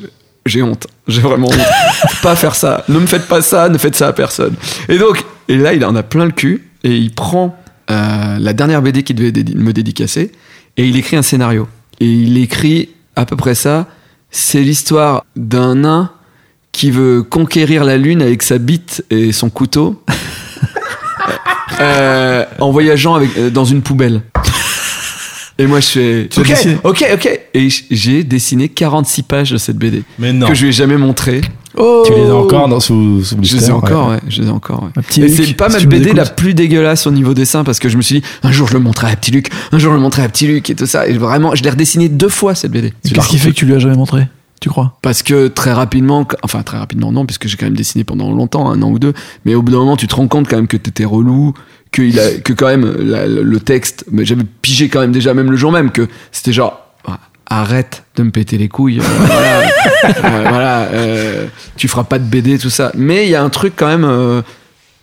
J'ai 0.45 0.61
honte, 0.61 0.85
j'ai 1.07 1.21
vraiment 1.21 1.47
honte. 1.47 1.57
Pas 2.21 2.35
faire 2.35 2.53
ça. 2.55 2.83
Ne 2.87 2.99
me 2.99 3.07
faites 3.07 3.27
pas 3.27 3.41
ça, 3.41 3.67
ne 3.69 3.77
faites 3.79 3.95
ça 3.95 4.09
à 4.09 4.13
personne. 4.13 4.53
Et 4.89 4.97
donc, 4.99 5.23
et 5.47 5.57
là, 5.57 5.73
il 5.73 5.83
en 5.85 5.95
a 5.95 6.03
plein 6.03 6.25
le 6.25 6.31
cul 6.31 6.69
et 6.83 6.95
il 6.95 7.11
prend 7.13 7.57
euh, 7.89 8.37
la 8.39 8.53
dernière 8.53 8.81
BD 8.83 9.01
qu'il 9.03 9.15
devait 9.15 9.31
dédi- 9.31 9.55
me 9.57 9.73
dédicacer 9.73 10.31
et 10.77 10.85
il 10.87 10.97
écrit 10.97 11.15
un 11.17 11.21
scénario. 11.23 11.67
Et 11.99 12.05
il 12.05 12.37
écrit 12.37 12.89
à 13.15 13.25
peu 13.25 13.35
près 13.35 13.55
ça. 13.55 13.87
C'est 14.29 14.61
l'histoire 14.61 15.23
d'un 15.35 15.75
nain 15.75 16.11
qui 16.75 16.91
veut 16.91 17.23
conquérir 17.23 17.85
la 17.85 17.97
lune 17.97 18.21
avec 18.21 18.43
sa 18.43 18.57
bite 18.57 19.05
et 19.09 19.31
son 19.31 19.49
couteau 19.49 20.03
euh, 21.79 22.43
en 22.59 22.69
voyageant 22.69 23.15
avec, 23.15 23.29
euh, 23.37 23.49
dans 23.49 23.63
une 23.63 23.81
poubelle. 23.81 24.21
Et 25.57 25.67
moi 25.67 25.79
je 25.79 25.85
fais 25.85 26.27
Tu 26.29 26.41
ok, 26.41 26.51
ok, 26.83 27.05
ok. 27.13 27.39
Et 27.53 27.69
j'ai 27.89 28.25
dessiné 28.25 28.67
46 28.67 29.23
pages 29.23 29.51
de 29.51 29.57
cette 29.57 29.77
BD 29.77 30.03
Mais 30.19 30.33
non. 30.33 30.47
que 30.47 30.53
je 30.53 30.63
lui 30.63 30.69
ai 30.69 30.73
jamais 30.73 30.97
montré. 30.97 31.39
Oh 31.77 32.03
Tu 32.05 32.13
les 32.13 32.29
as 32.29 32.35
encore 32.35 32.67
dans, 32.67 32.81
sous, 32.81 33.23
sous 33.23 33.37
Je 33.41 33.41
les 33.41 33.47
ai 33.47 33.57
blister, 33.57 33.71
encore, 33.71 34.09
ouais. 34.09 34.19
Je 34.27 34.41
les 34.41 34.49
ai 34.49 34.51
encore, 34.51 34.83
ouais. 34.83 34.89
Un 34.97 35.01
petit 35.01 35.21
Et 35.21 35.29
c'est 35.29 35.53
pas 35.53 35.69
si 35.69 35.87
ma 35.87 35.89
BD 35.89 36.11
la 36.11 36.25
plus 36.25 36.53
dégueulasse 36.53 37.07
au 37.07 37.11
niveau 37.11 37.33
dessin 37.33 37.63
parce 37.63 37.79
que 37.79 37.87
je 37.87 37.95
me 37.95 38.01
suis 38.01 38.19
dit 38.19 38.27
un 38.43 38.51
jour 38.51 38.67
je 38.67 38.73
le 38.73 38.79
montrerai 38.81 39.13
à 39.13 39.15
Petit 39.15 39.31
Luc, 39.31 39.49
un 39.71 39.79
jour 39.79 39.93
je 39.93 39.95
le 39.95 40.01
montrerai 40.01 40.23
à 40.23 40.29
Petit 40.29 40.47
Luc 40.47 40.69
et 40.69 40.75
tout 40.75 40.87
ça. 40.87 41.07
Et 41.07 41.13
vraiment, 41.13 41.55
je 41.55 41.63
l'ai 41.63 41.69
redessiné 41.69 42.09
deux 42.09 42.27
fois 42.27 42.53
cette 42.53 42.71
BD. 42.71 42.93
Qu'est-ce 43.07 43.29
qui 43.29 43.37
fait 43.37 43.51
que 43.51 43.55
tu 43.55 43.65
lui 43.65 43.75
as 43.75 43.79
jamais 43.79 43.95
montré? 43.95 44.27
Tu 44.61 44.69
crois? 44.69 44.97
Parce 45.01 45.21
que 45.21 45.47
très 45.47 45.73
rapidement, 45.73 46.27
enfin 46.43 46.63
très 46.63 46.77
rapidement 46.77 47.11
non, 47.11 47.25
puisque 47.25 47.47
j'ai 47.47 47.57
quand 47.57 47.65
même 47.65 47.75
dessiné 47.75 48.03
pendant 48.03 48.31
longtemps, 48.31 48.69
un 48.71 48.81
an 48.81 48.89
ou 48.89 48.99
deux, 48.99 49.13
mais 49.45 49.53
au 49.53 49.61
bout 49.61 49.71
d'un 49.71 49.79
moment 49.79 49.97
tu 49.97 50.07
te 50.07 50.15
rends 50.15 50.27
compte 50.27 50.47
quand 50.49 50.55
même 50.55 50.67
que 50.67 50.77
t'étais 50.77 51.05
relou, 51.05 51.53
que, 51.91 52.01
il 52.01 52.19
a, 52.19 52.31
que 52.43 52.53
quand 52.53 52.67
même 52.67 52.95
la- 52.99 53.27
le 53.27 53.59
texte, 53.59 54.05
mais 54.11 54.25
j'avais 54.25 54.43
pigé 54.61 54.89
quand 54.89 55.01
même 55.01 55.11
déjà 55.11 55.33
même 55.33 55.51
le 55.51 55.57
jour 55.57 55.71
même 55.71 55.91
que 55.91 56.07
c'était 56.31 56.53
genre 56.53 56.81
arrête 57.47 58.03
de 58.15 58.23
me 58.23 58.31
péter 58.31 58.57
les 58.57 58.67
couilles, 58.69 58.99
euh, 58.99 59.03
voilà, 59.27 59.59
euh, 59.61 60.45
voilà, 60.49 60.77
euh, 60.93 61.45
tu 61.77 61.87
feras 61.87 62.03
pas 62.03 62.17
de 62.17 62.23
BD 62.23 62.57
tout 62.57 62.71
ça. 62.71 62.91
Mais 62.95 63.25
il 63.27 63.29
y 63.29 63.35
a 63.35 63.43
un 63.43 63.49
truc 63.51 63.73
quand 63.75 63.85
même 63.87 64.03
euh, 64.03 64.41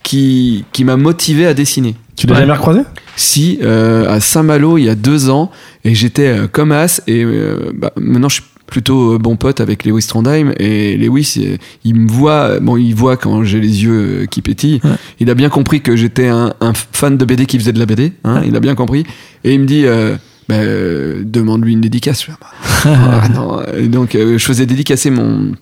qui, 0.03 0.64
qui 0.72 0.84
m'a 0.84 0.96
motivé 0.96 1.46
à 1.46 1.55
dessiner. 1.55 1.94
Tu 2.16 2.26
l'as 2.26 2.34
Ouais. 2.34 2.40
jamais 2.40 2.53
recroisé? 2.55 2.80
Si, 3.14 3.59
euh, 3.62 4.11
à 4.12 4.18
Saint-Malo, 4.18 4.76
il 4.76 4.84
y 4.84 4.88
a 4.88 4.96
deux 4.96 5.30
ans, 5.30 5.53
et 5.84 5.94
j'étais 5.94 6.26
euh, 6.26 6.48
comme 6.48 6.72
as, 6.72 7.00
et 7.07 7.22
euh, 7.24 7.70
bah, 7.74 7.92
maintenant 7.96 8.28
je 8.28 8.34
suis 8.36 8.44
plutôt 8.72 9.12
euh, 9.12 9.18
bon 9.18 9.36
pote 9.36 9.60
avec 9.60 9.84
Lewis 9.84 10.06
Trondheim. 10.08 10.54
Et 10.58 10.96
Lewis 10.96 11.34
euh, 11.36 11.56
il 11.84 11.94
me 11.94 12.10
voit 12.10 12.58
bon 12.58 12.78
il 12.78 12.94
voit 12.94 13.18
quand 13.18 13.44
j'ai 13.44 13.60
les 13.60 13.84
yeux 13.84 14.22
euh, 14.22 14.26
qui 14.26 14.40
pétillent. 14.40 14.80
Ouais. 14.82 14.96
il 15.20 15.28
a 15.28 15.34
bien 15.34 15.50
compris 15.50 15.82
que 15.82 15.94
j'étais 15.94 16.28
un, 16.28 16.54
un 16.60 16.72
fan 16.74 17.18
de 17.18 17.24
BD 17.26 17.44
qui 17.44 17.58
faisait 17.58 17.74
de 17.74 17.78
la 17.78 17.84
BD 17.84 18.14
hein, 18.24 18.40
il 18.46 18.56
a 18.56 18.60
bien 18.60 18.74
compris. 18.74 19.04
Et 19.44 19.52
il 19.52 19.60
me 19.60 19.66
dit 19.66 19.84
euh, 19.84 20.16
bah, 20.48 20.54
euh, 20.54 21.22
demande-lui 21.22 21.74
une 21.74 21.82
dédicace. 21.82 22.22
Je 22.22 22.26
fais, 22.26 22.32
ah, 22.88 23.28
non. 23.28 23.62
Et 23.76 23.88
donc 23.88 24.14
euh, 24.14 24.38
je 24.38 24.44
faisais 24.44 24.64
dédicacer 24.64 25.10
mon 25.10 25.52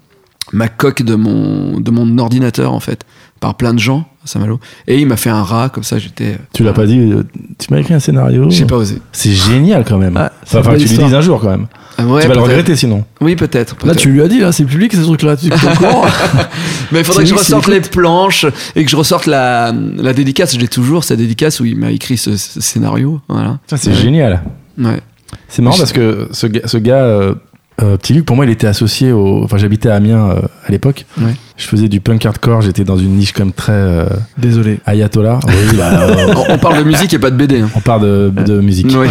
ma 0.53 0.69
coque 0.69 1.03
de 1.03 1.17
mon 1.17 1.81
de 1.81 1.91
mon 1.91 2.17
ordinateur 2.19 2.73
en 2.73 2.81
fait 2.81 3.05
par 3.41 3.57
plein 3.57 3.75
de 3.75 3.79
gens 3.81 4.09
à 4.23 4.27
Saint-Malo 4.27 4.61
et 4.87 4.99
il 4.99 5.07
m'a 5.07 5.17
fait 5.17 5.31
un 5.31 5.43
rat 5.43 5.71
comme 5.71 5.83
ça 5.83 5.99
j'étais 5.99 6.37
Tu 6.53 6.63
l'as 6.63 6.73
pas 6.73 6.87
dit, 6.87 6.99
euh, 6.99 7.23
tu 7.59 7.73
m'as 7.73 7.81
écrit 7.81 7.95
un 7.95 8.01
scénario. 8.01 8.51
j'ai 8.51 8.67
pas 8.67 8.77
osé 8.77 8.99
C'est 9.13 9.33
génial 9.33 9.85
quand 9.85 9.99
même. 9.99 10.19
C'est 10.45 10.59
enfin, 10.59 10.71
belle 10.73 10.79
tu 10.81 10.87
histoire. 10.87 11.09
dises 11.09 11.17
un 11.17 11.21
jour 11.23 11.41
quand 11.41 11.51
même. 11.51 11.67
Ah 11.97 12.05
ouais, 12.07 12.23
tu 12.23 12.29
vas 12.29 12.35
le 12.35 12.41
regretter 12.41 12.77
sinon. 12.77 13.05
oui 13.21 13.37
peut-être 13.37 13.77
Là, 13.85 13.95
tu 13.95 14.11
lui 14.11 14.23
as 14.23 14.29
dit, 14.29 14.39
là, 14.41 14.53
c'est 14.53 14.65
public 14.65 14.93
ces 14.95 15.03
trucs-là. 15.03 15.37
Tu 15.37 15.49
Mais 16.93 17.01
il 17.01 17.05
faudrait 17.05 17.25
que 17.25 17.29
je 17.29 17.35
lui 17.35 17.39
ressorte 17.39 17.67
les 17.69 17.81
planches 17.81 18.47
et 18.75 18.85
que 18.85 18.91
je 18.91 18.97
ressorte 18.97 19.27
la, 19.27 19.73
la 19.97 20.13
dédicace. 20.13 20.55
Je 20.55 20.61
l'ai 20.61 20.69
toujours, 20.69 21.05
sa 21.05 21.17
dédicace 21.17 21.61
où 21.61 21.65
il 21.67 21.77
m'a 21.77 21.91
écrit 21.91 22.17
ce, 22.17 22.37
ce 22.37 22.61
scénario. 22.61 23.21
Voilà. 23.29 23.59
C'est 23.67 23.95
génial. 23.95 24.43
Ouais. 24.79 25.01
C'est 25.49 25.63
marrant 25.63 25.77
parce 25.77 25.93
que 25.93 26.29
ce 26.33 26.47
ce 26.65 26.77
gars 26.79 27.35
euh, 27.81 27.85
euh, 27.85 27.97
Petit 27.97 28.13
Luc, 28.15 28.25
pour 28.25 28.37
moi, 28.37 28.45
il 28.45 28.51
était 28.51 28.67
associé 28.67 29.13
au. 29.13 29.43
Enfin, 29.45 29.57
j'habitais 29.59 29.89
à 29.89 29.95
Amiens 29.97 30.31
euh, 30.31 30.41
à 30.67 30.71
l'époque. 30.73 31.07
Ouais. 31.21 31.35
Je 31.57 31.67
faisais 31.67 31.89
du 31.89 32.01
punk 32.01 32.25
hardcore. 32.25 32.63
J'étais 32.63 32.85
dans 32.85 32.97
une 32.97 33.17
niche 33.17 33.33
comme 33.33 33.53
très 33.53 33.73
euh, 33.73 34.07
Désolé. 34.39 34.79
ayatollah. 34.87 35.41
Oui, 35.47 35.55
bah, 35.77 36.03
euh, 36.03 36.35
On, 36.49 36.59
parle 36.59 36.79
de 36.79 36.83
musique 36.85 37.13
et 37.15 37.19
pas 37.19 37.31
de 37.31 37.37
BD. 37.37 37.61
Hein. 37.61 37.71
on 37.75 37.81
parle 37.81 38.03
de, 38.03 38.33
de 38.45 38.61
musique. 38.61 38.95
Ouais. 38.97 39.09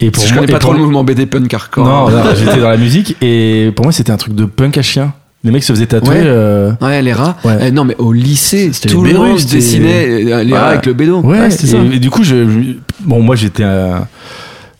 Et 0.00 0.10
pour 0.10 0.24
je 0.24 0.32
moi, 0.34 0.42
connais 0.42 0.52
et 0.52 0.54
pas 0.54 0.58
trop 0.60 0.72
le 0.72 0.78
mouvement 0.78 1.02
BD 1.04 1.26
punk 1.26 1.52
hardcore. 1.52 1.84
Non, 1.86 2.10
non, 2.16 2.22
j'étais 2.36 2.60
dans 2.60 2.70
la 2.70 2.76
musique 2.76 3.16
et 3.20 3.72
pour 3.74 3.84
moi, 3.86 3.92
c'était 3.92 4.12
un 4.12 4.16
truc 4.16 4.34
de 4.34 4.44
punk 4.44 4.78
à 4.78 4.82
chien. 4.82 5.12
Les 5.44 5.52
mecs 5.52 5.62
se 5.62 5.72
faisaient 5.72 5.86
tatouer. 5.86 6.16
Ouais. 6.16 6.22
euh, 6.24 6.72
Ouais, 6.80 7.00
les 7.00 7.12
rats. 7.12 7.36
Ouais. 7.44 7.58
Eh, 7.66 7.70
non, 7.70 7.84
mais 7.84 7.94
au 7.98 8.12
lycée, 8.12 8.70
C'était 8.72 8.88
tout 8.88 9.04
les 9.04 9.12
le 9.12 9.18
monde 9.20 9.38
dessinait 9.44 10.32
euh, 10.32 10.42
les 10.42 10.52
Ouais. 10.52 10.58
rats 10.58 10.68
avec 10.70 10.86
le 10.86 10.94
bédo. 10.94 11.20
Ouais, 11.20 11.38
Ouais, 11.38 11.50
c'était 11.50 11.66
et, 11.68 11.70
ça. 11.70 11.94
et 11.94 11.98
du 12.00 12.10
coup, 12.10 12.24
je, 12.24 12.48
je- 12.48 12.76
bon, 13.04 13.20
moi 13.22 13.36
j'étais 13.36 13.62
un, 13.62 14.06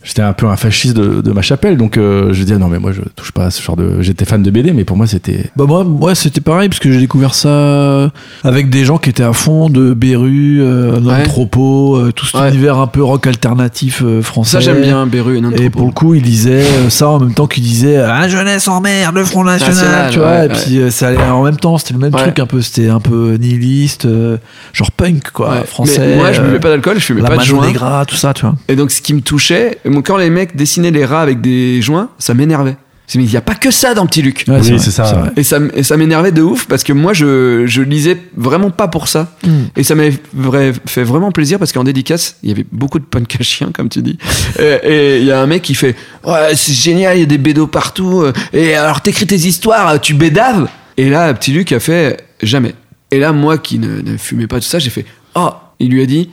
j'étais 0.02 0.22
un 0.22 0.32
peu 0.32 0.46
un 0.46 0.56
fasciste 0.56 0.96
de, 0.96 1.20
de 1.20 1.32
ma 1.32 1.42
chapelle, 1.42 1.76
donc 1.76 1.96
euh, 1.96 2.32
je 2.32 2.42
disais 2.42 2.58
non 2.58 2.68
mais 2.68 2.78
moi 2.78 2.92
je 2.92 3.02
touche 3.16 3.32
pas 3.32 3.46
à 3.46 3.50
ce 3.50 3.62
genre 3.62 3.76
de. 3.76 4.00
J'étais 4.00 4.24
fan 4.24 4.42
de 4.42 4.50
BD, 4.50 4.72
mais 4.72 4.84
pour 4.84 4.96
moi 4.96 5.06
c'était. 5.06 5.50
Bah 5.56 5.64
moi, 5.66 5.84
moi 5.84 6.14
c'était 6.14 6.40
pareil 6.40 6.68
parce 6.68 6.78
que 6.78 6.90
j'ai 6.92 7.00
découvert 7.00 7.34
ça 7.34 8.10
avec 8.44 8.70
des 8.70 8.84
gens 8.84 8.98
qui 8.98 9.10
étaient 9.10 9.22
à 9.22 9.32
fond 9.32 9.68
de 9.68 9.92
Beru, 9.94 10.58
euh, 10.60 11.00
Nantropo, 11.00 11.96
euh, 11.96 12.12
tout 12.12 12.26
cet 12.26 12.40
Ouais. 12.40 12.48
univers 12.50 12.78
un 12.78 12.86
peu 12.86 13.02
rock 13.02 13.26
alternatif 13.26 14.02
euh, 14.04 14.22
français. 14.22 14.52
Ça, 14.52 14.60
j'aime 14.60 14.80
bien, 14.80 15.06
Beru 15.06 15.34
et 15.34 15.38
Et 15.38 15.40
Nantropo. 15.40 15.70
pour 15.70 15.86
le 15.86 15.92
coup, 15.92 16.14
il 16.14 16.22
disait 16.22 16.62
euh, 16.64 16.90
ça 16.90 17.08
en 17.08 17.18
même 17.20 17.34
temps 17.34 17.46
qu'il 17.46 17.62
disait 17.64 17.96
euh, 17.98 18.08
Ah, 18.10 18.28
jeunesse 18.28 18.68
en 18.68 18.80
merde, 18.80 19.14
le 19.16 19.24
Front 19.24 19.44
National, 19.44 19.74
National, 19.74 20.10
tu 20.12 20.18
vois. 20.18 20.28
ouais, 20.30 20.46
et 20.46 20.48
puis 20.48 20.78
euh, 20.78 20.90
ça 20.90 21.08
allait 21.08 21.18
en 21.22 21.42
même 21.42 21.56
temps, 21.56 21.76
c'était 21.78 21.94
le 21.94 22.00
même 22.00 22.14
Ouais. 22.14 22.22
truc 22.22 22.38
un 22.38 22.46
peu, 22.46 22.60
c'était 22.62 22.88
un 22.88 23.00
peu 23.00 23.34
nihiliste, 23.40 24.04
euh, 24.06 24.36
genre 24.72 24.90
punk 24.92 25.30
quoi, 25.32 25.50
Ouais. 25.50 25.64
français. 25.66 25.98
Mais 26.06 26.16
moi, 26.16 26.32
je 26.32 26.40
euh, 26.40 26.44
buvais 26.44 26.60
pas 26.60 26.68
d'alcool, 26.70 26.98
je 26.98 27.04
fumais 27.04 27.20
la 27.22 27.28
pas 27.30 27.36
de 27.38 27.42
joint. 27.42 27.66
Negra, 27.66 28.04
tout 28.06 28.16
ça, 28.16 28.32
tu 28.34 28.42
vois. 28.46 28.54
Et 28.68 28.76
donc, 28.76 28.90
ce 28.90 29.02
qui 29.02 29.14
me 29.14 29.20
touchait, 29.20 29.78
quand 30.04 30.16
les 30.16 30.30
mecs 30.30 30.56
dessinaient 30.56 30.90
les 30.90 31.04
rats 31.04 31.22
avec 31.22 31.40
des 31.40 31.80
joints, 31.82 32.10
ça 32.18 32.34
m'énervait. 32.34 32.76
Dis, 33.10 33.16
il 33.18 33.24
n'y 33.30 33.36
a 33.38 33.40
pas 33.40 33.54
que 33.54 33.70
ça 33.70 33.94
dans 33.94 34.06
Petit 34.06 34.20
Luc. 34.20 34.44
Ouais, 34.48 34.58
Oui, 34.60 34.78
c'est 34.78 34.90
ça. 34.90 35.04
vrai. 35.04 35.30
Et 35.36 35.42
ça, 35.42 35.58
et 35.74 35.82
ça 35.82 35.96
m'énervait 35.96 36.30
de 36.30 36.42
ouf 36.42 36.66
parce 36.66 36.84
que 36.84 36.92
moi, 36.92 37.14
je, 37.14 37.62
je 37.66 37.80
lisais 37.80 38.18
vraiment 38.36 38.70
pas 38.70 38.86
pour 38.86 39.08
ça. 39.08 39.32
Mm. 39.46 39.50
Et 39.76 39.82
ça 39.82 39.94
m'avait 39.94 40.72
fait 40.84 41.04
vraiment 41.04 41.32
plaisir 41.32 41.58
parce 41.58 41.72
qu'en 41.72 41.84
dédicace, 41.84 42.36
il 42.42 42.50
y 42.50 42.52
avait 42.52 42.66
beaucoup 42.70 42.98
de 42.98 43.04
punk 43.06 43.36
à 43.40 43.42
chien, 43.42 43.70
comme 43.72 43.88
tu 43.88 44.02
dis. 44.02 44.18
et 44.58 45.20
il 45.20 45.24
y 45.24 45.32
a 45.32 45.40
un 45.40 45.46
mec 45.46 45.62
qui 45.62 45.74
fait 45.74 45.96
Ouais, 46.22 46.54
c'est 46.54 46.74
génial, 46.74 47.16
il 47.16 47.20
y 47.20 47.22
a 47.22 47.26
des 47.26 47.38
bédos 47.38 47.66
partout. 47.66 48.20
euh, 48.20 48.32
Et 48.52 48.74
alors, 48.74 49.00
t'écris 49.00 49.26
tes 49.26 49.36
histoires, 49.36 49.98
tu 50.02 50.12
bédaves. 50.12 50.68
Et 50.98 51.08
là, 51.08 51.32
petit 51.32 51.52
Luc 51.52 51.72
a 51.72 51.80
fait 51.80 52.22
Jamais. 52.42 52.74
Et 53.10 53.18
là, 53.18 53.32
moi 53.32 53.56
qui 53.56 53.78
ne, 53.78 54.02
ne 54.02 54.18
fumais 54.18 54.46
pas 54.48 54.56
tout 54.60 54.66
ça, 54.66 54.78
j'ai 54.78 54.90
fait 54.90 55.06
Oh, 55.34 55.48
il 55.80 55.88
lui 55.90 56.02
a 56.02 56.06
dit 56.06 56.28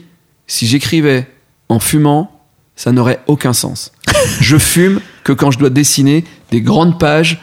Si 0.46 0.68
j'écrivais 0.68 1.26
en 1.70 1.80
fumant, 1.80 2.35
ça 2.76 2.92
n'aurait 2.92 3.20
aucun 3.28 3.54
sens. 3.54 3.92
je 4.42 4.58
fume 4.58 5.00
que 5.24 5.34
quand 5.34 5.52
je 5.52 5.60
dois 5.60 5.70
dessiner 5.70 6.24
des 6.52 6.62
grandes 6.62 7.00
pages 7.00 7.42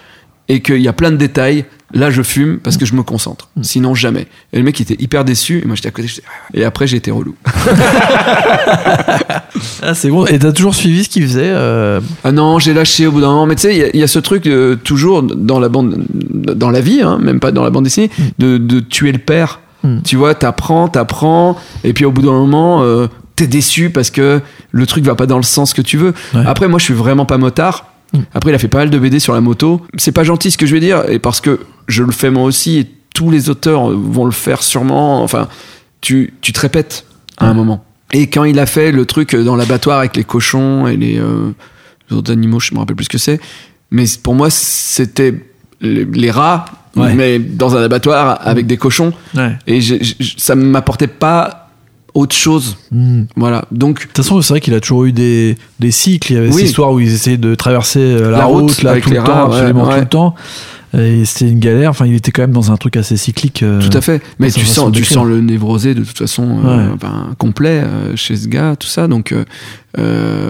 et 0.49 0.61
qu'il 0.61 0.81
y 0.81 0.89
a 0.89 0.93
plein 0.93 1.11
de 1.11 1.17
détails. 1.17 1.65
Là, 1.95 2.11
je 2.11 2.23
fume 2.23 2.59
parce 2.59 2.79
que 2.79 2.87
je 2.87 2.95
me 2.95 3.03
concentre. 3.03 3.51
Sinon, 3.61 3.95
jamais. 3.95 4.27
Et 4.55 4.57
le 4.57 4.63
mec 4.65 4.81
était 4.81 4.97
hyper 4.99 5.27
déçu. 5.27 5.61
Et 5.63 5.67
moi, 5.67 5.77
j'étais 5.77 5.89
à 5.89 5.91
côté. 5.91 6.09
Ah. 6.27 6.31
Et 6.55 6.65
après, 6.65 6.87
j'ai 6.87 6.97
été 6.97 7.11
relou. 7.11 7.35
Ah, 9.83 9.95
c'est 9.95 10.09
bon. 10.11 10.25
Et 10.27 10.39
t'as 10.39 10.53
toujours 10.53 10.75
suivi 10.75 11.05
ce 11.05 11.09
qu'il 11.09 11.23
faisait 11.25 11.43
euh, 11.45 12.01
Ah 12.25 12.33
non, 12.33 12.59
j'ai 12.59 12.73
lâché 12.75 13.07
au 13.07 13.13
bout 13.13 13.21
d'un 13.21 13.29
moment. 13.29 13.47
Mais 13.47 13.55
tu 13.55 13.63
sais, 13.63 13.75
il 13.75 13.79
y 13.79 13.83
a- 13.83 13.91
il 13.95 14.01
y, 14.01 14.03
a 14.03 14.07
ce 14.07 14.19
truc 14.19 14.47
euh, 14.47 14.77
toujours 14.77 15.23
dans 15.23 15.61
la 15.61 15.69
bande, 15.69 16.05
dans 16.11 16.71
la 16.71 16.81
vie, 16.81 17.01
hein, 17.03 17.19
même 17.21 17.41
pas 17.41 17.53
dans 17.53 17.63
la 17.63 17.71
bande 17.71 17.85
dessinée, 17.85 18.11
de, 18.39 18.59
de 18.59 18.81
tuer 18.81 19.13
le 19.13 19.19
père. 19.19 19.61
Mm. 19.83 19.99
Tu 20.05 20.17
vois, 20.17 20.35
t'apprends, 20.35 20.89
t'apprends, 20.89 21.57
et 21.85 21.93
puis 21.93 22.05
au 22.05 22.13
bout 22.13 22.23
d'un 22.23 22.33
moment, 22.33 22.83
euh, 22.83 23.09
t'es 23.43 23.49
déçu 23.49 23.91
parce 23.91 24.11
que 24.11 24.41
le 24.71 24.87
truc 24.87 25.05
va 25.05 25.15
pas 25.15 25.27
dans 25.27 25.37
le 25.37 25.43
sens 25.43 25.75
que 25.75 25.83
tu 25.83 25.97
veux. 25.97 26.15
Ouais. 26.35 26.43
Après, 26.47 26.69
moi, 26.69 26.79
je 26.79 26.85
suis 26.85 26.95
vraiment 26.95 27.25
pas 27.27 27.39
motard. 27.39 27.87
Mm. 28.13 28.19
Après, 28.35 28.51
il 28.51 28.55
a 28.55 28.59
fait 28.59 28.69
pas 28.69 28.79
mal 28.79 28.91
de 28.91 28.99
BD 28.99 29.19
sur 29.21 29.35
la 29.35 29.41
moto. 29.41 29.85
C'est 29.97 30.13
pas 30.13 30.25
gentil 30.25 30.51
ce 30.51 30.59
que 30.59 30.67
je 30.67 30.75
vais 30.75 30.81
dire, 30.81 31.05
et 31.09 31.19
parce 31.19 31.41
que 31.41 31.61
je 31.89 32.03
le 32.03 32.13
fais 32.13 32.31
moi 32.31 32.45
aussi, 32.45 32.79
et 32.79 32.91
tous 33.15 33.31
les 33.31 33.51
auteurs 33.51 33.89
vont 33.91 34.25
le 34.25 34.31
faire 34.33 34.63
sûrement. 34.63 35.23
Enfin, 35.23 35.49
tu, 36.01 36.35
tu 36.41 36.53
te 36.53 36.61
répètes 36.61 37.05
à 37.39 37.47
un 37.49 37.55
moment. 37.55 37.85
Et 38.13 38.29
quand 38.29 38.45
il 38.45 38.59
a 38.59 38.67
fait 38.67 38.93
le 38.93 39.07
truc 39.07 39.35
dans 39.35 39.57
l'abattoir 39.57 39.99
avec 39.99 40.17
les 40.17 40.25
cochons 40.25 40.87
et 40.87 40.97
les, 40.97 41.19
euh, 41.19 41.51
les 42.11 42.17
autres 42.17 42.31
animaux, 42.33 42.61
je 42.61 42.75
me 42.75 42.79
rappelle 42.81 42.97
plus 42.97 43.05
ce 43.07 43.11
que 43.11 43.19
c'est. 43.19 43.41
Mais 43.91 44.05
pour 44.23 44.35
moi, 44.35 44.49
c'était 44.51 45.35
les, 45.81 46.05
les 46.05 46.31
rats, 46.31 46.65
Ouais. 46.95 47.15
mais 47.15 47.39
dans 47.39 47.75
un 47.75 47.83
abattoir 47.83 48.39
avec 48.47 48.67
des 48.67 48.77
cochons. 48.77 49.15
Ouais. 49.35 49.57
Et 49.67 49.81
j'ai- 49.81 50.03
j'ai- 50.05 50.17
ça 50.37 50.55
ne 50.55 50.63
m'apportait 50.63 51.07
pas 51.07 51.62
autre 52.15 52.35
chose. 52.37 52.77
Hmm. 52.91 53.23
Voilà. 53.37 53.65
Donc, 53.71 53.97
De 54.01 54.03
toute 54.03 54.17
façon, 54.17 54.41
c'est 54.43 54.53
vrai 54.53 54.61
qu'il 54.61 54.75
a 54.75 54.81
toujours 54.81 55.05
eu 55.05 55.13
des, 55.13 55.57
des 55.81 55.91
cycles. 55.91 56.33
Il 56.33 56.35
y 56.35 56.39
avait 56.39 56.49
Oui. 56.49 56.55
cette 56.55 56.65
histoire 56.67 56.93
où 56.93 57.01
ils 57.01 57.13
essayaient 57.13 57.37
de 57.39 57.55
traverser 57.55 58.01
euh, 58.01 58.31
la, 58.31 58.39
La 58.39 58.45
route, 58.45 58.71
route 58.71 58.83
là, 58.83 59.01
tout 59.01 59.11
le 59.11 59.17
temps, 59.17 59.23
rats, 59.25 59.45
absolument 59.47 59.87
ouais. 59.87 59.95
tout 59.95 60.01
le 60.01 60.07
temps. 60.09 60.35
Et 60.95 61.25
c'était 61.25 61.51
une 61.51 61.59
galère. 61.59 61.89
Enfin, 61.89 62.05
il 62.05 62.15
était 62.15 62.33
quand 62.33 62.43
même 62.43 62.53
dans 62.53 62.71
un 62.71 62.77
truc 62.77 62.99
assez 62.99 63.17
cyclique. 63.17 63.63
euh, 63.63 63.81
tout 63.81 63.97
à 63.97 64.03
fait. 64.03 64.21
Mais 64.39 64.51
tu 64.51 64.67
sens, 64.67 64.75
s'en 64.75 64.91
tu 64.91 65.05
sens 65.07 65.27
le 65.27 65.41
névrosé 65.41 65.95
de 65.95 66.05
toute 66.05 66.19
façon 66.19 66.59
euh, 66.67 66.91
Ouais. 66.91 66.97
ben, 67.01 67.31
complet 67.39 67.83
euh, 67.83 68.15
chez 68.15 68.37
ce 68.37 68.47
gars, 68.47 68.77
tout 68.79 68.89
ça. 68.89 69.09
Donc, 69.09 69.35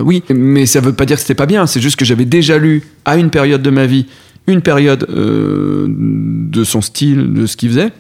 oui. 0.04 0.24
Mais 0.34 0.66
ça 0.66 0.80
veut 0.80 0.92
pas 0.94 1.06
dire 1.06 1.14
que 1.16 1.22
c'était 1.22 1.34
pas 1.36 1.46
bien. 1.46 1.66
C'est 1.68 1.80
juste 1.80 1.94
que 1.94 2.04
j'avais 2.04 2.24
déjà 2.24 2.58
lu 2.58 2.82
à 3.04 3.16
une 3.18 3.30
période 3.30 3.62
de 3.62 3.70
ma 3.70 3.86
vie 3.86 4.06
une 4.48 4.60
période 4.62 5.06
de 5.08 6.64
son 6.64 6.80
style, 6.80 7.32
de 7.32 7.46
ce 7.46 7.56
qu'il 7.56 7.68
faisait. 7.68 7.92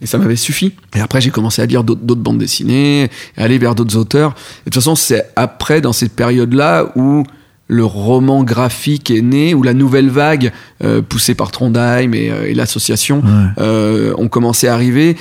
Et 0.00 0.06
ça 0.06 0.18
m'avait 0.18 0.36
suffi. 0.36 0.72
Et 0.96 1.00
après, 1.00 1.20
j'ai 1.20 1.30
commencé 1.30 1.62
à 1.62 1.66
lire 1.66 1.84
d'autres 1.84 2.20
bandes 2.20 2.38
dessinées, 2.38 3.10
à 3.36 3.44
aller 3.44 3.58
vers 3.58 3.74
d'autres 3.74 3.96
auteurs. 3.96 4.30
Et 4.66 4.70
de 4.70 4.74
toute 4.74 4.74
façon, 4.74 4.94
c'est 4.96 5.26
après, 5.36 5.80
dans 5.80 5.92
cette 5.92 6.12
période-là, 6.14 6.92
où 6.96 7.22
le 7.70 7.84
roman 7.84 8.44
graphique 8.44 9.10
est 9.10 9.20
né, 9.20 9.52
où 9.52 9.62
la 9.62 9.74
nouvelle 9.74 10.08
vague, 10.08 10.52
euh, 10.82 11.02
poussée 11.02 11.34
par 11.34 11.50
Trondheim 11.52 12.14
et, 12.14 12.30
euh, 12.30 12.46
et 12.48 12.54
l'association, 12.54 13.18
Ouais. 13.18 13.44
euh, 13.58 14.14
ont 14.16 14.28
commencé 14.28 14.68
à 14.68 14.72
arriver. 14.72 15.16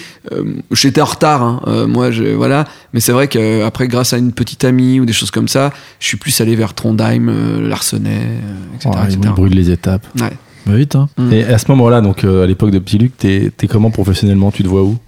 J'étais 0.71 1.01
en 1.01 1.05
retard, 1.05 1.43
hein. 1.43 1.85
Moi, 1.87 2.09
je, 2.11 2.23
voilà. 2.23 2.63
Mais 2.93 3.01
c'est 3.01 3.11
vrai 3.11 3.27
qu'après, 3.27 3.89
grâce 3.89 4.13
à 4.13 4.17
une 4.17 4.31
petite 4.31 4.63
amie 4.63 5.01
ou 5.01 5.05
des 5.05 5.11
choses 5.13 5.29
comme 5.29 5.49
ça, 5.49 5.73
je 5.99 6.07
suis 6.07 6.17
plus 6.17 6.39
allé 6.39 6.55
vers 6.55 6.73
Trondheim, 6.73 7.29
Larsenet, 7.67 8.39
etc. 8.75 8.89
Ouais, 8.95 9.13
etc. 9.13 9.33
brûle 9.35 9.53
les 9.53 9.69
étapes. 9.69 10.07
Ouais. 10.19 10.31
Bah, 10.67 10.75
vite, 10.75 10.95
hein. 10.95 11.07
Mm. 11.17 11.33
Et 11.33 11.43
à 11.45 11.57
ce 11.57 11.65
moment-là, 11.69 12.01
donc 12.01 12.23
euh, 12.23 12.43
à 12.43 12.47
l'époque 12.47 12.71
de 12.71 12.79
Petit 12.79 12.97
Luc, 12.97 13.15
t'es 13.17 13.51
t'es 13.55 13.67
comment 13.67 13.89
professionnellement? 13.91 14.51
Tu 14.51 14.63
te 14.63 14.67
vois 14.67 14.83
où? 14.83 14.97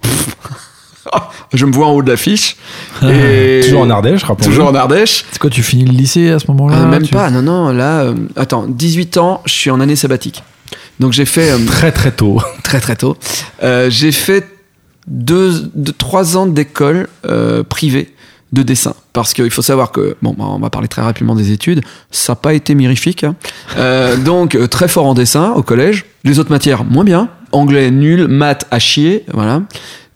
Je 1.54 1.66
me 1.66 1.72
vois 1.72 1.88
en 1.88 1.92
haut 1.94 2.04
de 2.04 2.10
l'affiche. 2.12 2.56
et- 3.04 3.62
Toujours 3.64 3.82
en 3.82 3.90
Ardèche, 3.90 4.24
rappelons-le. 4.24 4.52
Toujours 4.54 4.68
en 4.70 4.76
Ardèche. 4.76 5.26
C'est 5.32 5.40
quoi, 5.40 5.50
tu 5.50 5.64
finis 5.64 5.86
le 5.86 5.92
lycée 5.94 6.30
à 6.30 6.38
ce 6.40 6.46
moment-là 6.50 6.78
Ah, 6.84 6.86
même 6.86 7.02
tu- 7.04 7.14
pas, 7.14 7.32
non, 7.32 7.42
non, 7.42 7.72
là, 7.72 8.02
euh, 8.02 8.14
attends, 8.36 8.66
18 8.68 9.18
ans, 9.18 9.42
je 9.46 9.54
suis 9.54 9.72
en 9.72 9.80
année 9.80 9.96
sabbatique. 9.96 10.44
Donc 11.00 11.14
j'ai 11.14 11.26
fait, 11.26 11.50
euh, 11.52 11.58
Très 11.66 11.92
très 11.92 12.12
tôt. 12.12 12.40
très 12.64 12.80
très 12.80 12.96
tôt, 12.96 13.18
euh, 13.64 13.90
j'ai 13.90 14.12
fait 14.12 14.48
deux, 15.08 15.72
deux, 15.74 15.94
trois 15.94 16.38
ans 16.38 16.46
d'école 16.46 17.08
euh, 17.26 17.64
privée 17.64 18.14
de 18.54 18.64
dessin. 18.64 18.94
Parce 19.14 19.34
qu'il 19.34 19.52
faut 19.52 19.62
savoir 19.62 19.92
que, 19.92 20.16
bon, 20.22 20.36
bah, 20.38 20.46
on 20.48 20.60
va 20.60 20.70
parler 20.70 20.88
très 20.88 21.02
rapidement 21.02 21.36
des 21.36 21.52
études, 21.52 21.82
ça 22.12 22.34
n'a 22.34 22.36
pas 22.38 22.54
été 22.54 22.76
mirifique. 22.76 23.24
hein. 23.24 23.36
Euh, 23.78 24.16
donc, 24.32 24.56
euh, 24.56 24.68
très 24.68 24.88
fort 24.88 25.06
en 25.06 25.14
dessin 25.14 25.52
au 25.56 25.64
collège. 25.64 26.06
Les 26.24 26.40
autres 26.40 26.52
matières, 26.52 26.84
moins 26.84 27.04
bien. 27.04 27.30
Anglais, 27.52 27.92
nul. 27.92 28.28
Maths, 28.28 28.66
à 28.72 28.80
chier. 28.80 29.26
Voilà. 29.34 29.62